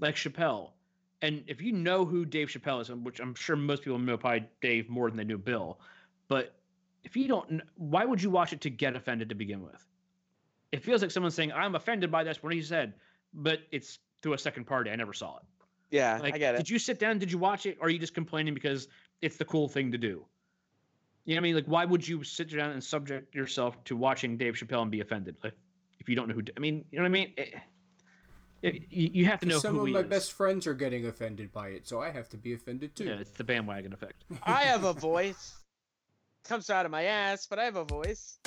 like 0.00 0.16
Chappelle, 0.16 0.72
and 1.20 1.44
if 1.46 1.62
you 1.62 1.70
know 1.70 2.04
who 2.04 2.24
Dave 2.24 2.48
Chappelle 2.48 2.80
is, 2.80 2.90
which 2.90 3.20
I'm 3.20 3.36
sure 3.36 3.54
most 3.54 3.84
people 3.84 4.00
know 4.00 4.16
probably 4.16 4.48
Dave 4.60 4.88
more 4.90 5.08
than 5.08 5.16
they 5.16 5.24
knew 5.24 5.38
Bill, 5.38 5.78
but 6.26 6.56
if 7.04 7.16
you 7.16 7.28
don't, 7.28 7.60
why 7.76 8.04
would 8.04 8.22
you 8.22 8.30
watch 8.30 8.52
it 8.52 8.60
to 8.62 8.70
get 8.70 8.96
offended 8.96 9.28
to 9.30 9.34
begin 9.34 9.62
with? 9.62 9.84
It 10.72 10.82
feels 10.82 11.02
like 11.02 11.10
someone's 11.10 11.34
saying, 11.34 11.52
"I'm 11.52 11.74
offended 11.74 12.10
by 12.10 12.24
this," 12.24 12.42
what 12.42 12.52
he 12.52 12.62
said, 12.62 12.94
but 13.34 13.60
it's 13.72 13.98
through 14.22 14.32
a 14.34 14.38
second 14.38 14.64
party. 14.66 14.90
I 14.90 14.96
never 14.96 15.12
saw 15.12 15.36
it. 15.38 15.42
Yeah, 15.90 16.18
Like, 16.22 16.34
I 16.34 16.38
get 16.38 16.54
it. 16.54 16.58
did 16.58 16.70
you 16.70 16.78
sit 16.78 16.98
down? 16.98 17.18
Did 17.18 17.30
you 17.30 17.36
watch 17.36 17.66
it? 17.66 17.76
Or 17.80 17.86
are 17.86 17.90
you 17.90 17.98
just 17.98 18.14
complaining 18.14 18.54
because 18.54 18.88
it's 19.20 19.36
the 19.36 19.44
cool 19.44 19.68
thing 19.68 19.92
to 19.92 19.98
do? 19.98 20.24
You 21.26 21.34
know 21.34 21.38
what 21.38 21.38
I 21.38 21.40
mean? 21.42 21.54
Like, 21.54 21.66
why 21.66 21.84
would 21.84 22.06
you 22.08 22.24
sit 22.24 22.50
down 22.56 22.70
and 22.70 22.82
subject 22.82 23.34
yourself 23.34 23.82
to 23.84 23.96
watching 23.96 24.38
Dave 24.38 24.54
Chappelle 24.54 24.80
and 24.82 24.90
be 24.90 25.00
offended? 25.00 25.36
Like, 25.44 25.52
if 26.00 26.08
you 26.08 26.16
don't 26.16 26.28
know 26.28 26.34
who, 26.34 26.42
I 26.56 26.60
mean, 26.60 26.84
you 26.90 26.98
know 26.98 27.02
what 27.02 27.08
I 27.08 27.12
mean? 27.12 27.32
It, 27.36 27.54
it, 28.62 28.82
you, 28.90 29.10
you 29.12 29.24
have 29.26 29.40
to 29.40 29.46
know 29.46 29.58
Some 29.58 29.74
who 29.76 29.86
of 29.86 29.92
my 29.92 30.00
is. 30.00 30.06
best 30.06 30.32
friends 30.32 30.66
are 30.66 30.74
getting 30.74 31.06
offended 31.06 31.52
by 31.52 31.68
it, 31.68 31.86
so 31.86 32.00
I 32.00 32.10
have 32.10 32.28
to 32.30 32.36
be 32.38 32.54
offended 32.54 32.96
too. 32.96 33.04
Yeah, 33.04 33.14
it's 33.20 33.32
the 33.32 33.44
bandwagon 33.44 33.92
effect. 33.92 34.24
I 34.44 34.62
have 34.62 34.84
a 34.84 34.92
voice. 34.94 35.52
Comes 36.48 36.70
out 36.70 36.84
of 36.84 36.92
my 36.92 37.04
ass, 37.04 37.46
but 37.46 37.58
I 37.58 37.64
have 37.64 37.76
a 37.76 37.84
voice. 37.84 38.38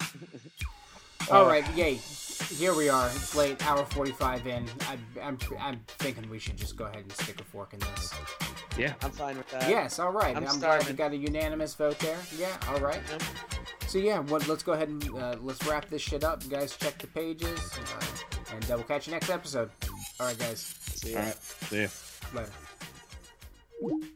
All 1.30 1.46
right, 1.46 1.64
yay. 1.74 1.94
Here 1.94 2.74
we 2.74 2.88
are. 2.88 3.06
It's 3.06 3.34
late, 3.34 3.64
hour 3.66 3.84
45 3.86 4.46
in. 4.46 4.66
I, 4.82 4.98
I'm, 5.22 5.38
I'm 5.58 5.80
thinking 5.86 6.28
we 6.28 6.38
should 6.38 6.56
just 6.56 6.76
go 6.76 6.84
ahead 6.84 7.02
and 7.02 7.12
stick 7.12 7.40
a 7.40 7.44
fork 7.44 7.72
in 7.72 7.78
this. 7.80 8.12
Yeah. 8.76 8.94
I'm 9.02 9.10
fine 9.10 9.36
with 9.36 9.48
that. 9.50 9.68
Yes, 9.68 9.98
all 9.98 10.12
right. 10.12 10.36
I'm 10.36 10.46
I'm, 10.46 10.58
glad 10.58 10.86
we 10.86 10.92
got 10.92 11.12
a 11.12 11.16
unanimous 11.16 11.74
vote 11.74 11.98
there. 12.00 12.18
Yeah, 12.36 12.56
all 12.68 12.80
right. 12.80 13.00
Yep. 13.10 13.22
So 13.86 13.98
yeah, 13.98 14.18
what, 14.18 14.46
let's 14.48 14.62
go 14.62 14.72
ahead 14.72 14.88
and 14.88 15.08
uh, 15.16 15.36
let's 15.40 15.64
wrap 15.66 15.88
this 15.88 16.02
shit 16.02 16.24
up. 16.24 16.42
You 16.42 16.50
guys 16.50 16.76
check 16.76 16.98
the 16.98 17.06
pages, 17.06 17.70
uh, 17.72 18.54
and 18.54 18.64
uh, 18.64 18.74
we'll 18.74 18.82
catch 18.84 19.06
you 19.06 19.12
next 19.12 19.30
episode. 19.30 19.70
All 20.18 20.26
right, 20.26 20.38
guys. 20.38 20.60
See 20.60 21.12
ya. 21.12 21.18
All 21.18 21.24
right. 21.24 21.36
See 21.42 21.82
ya. 21.82 21.88
Later. 23.80 24.08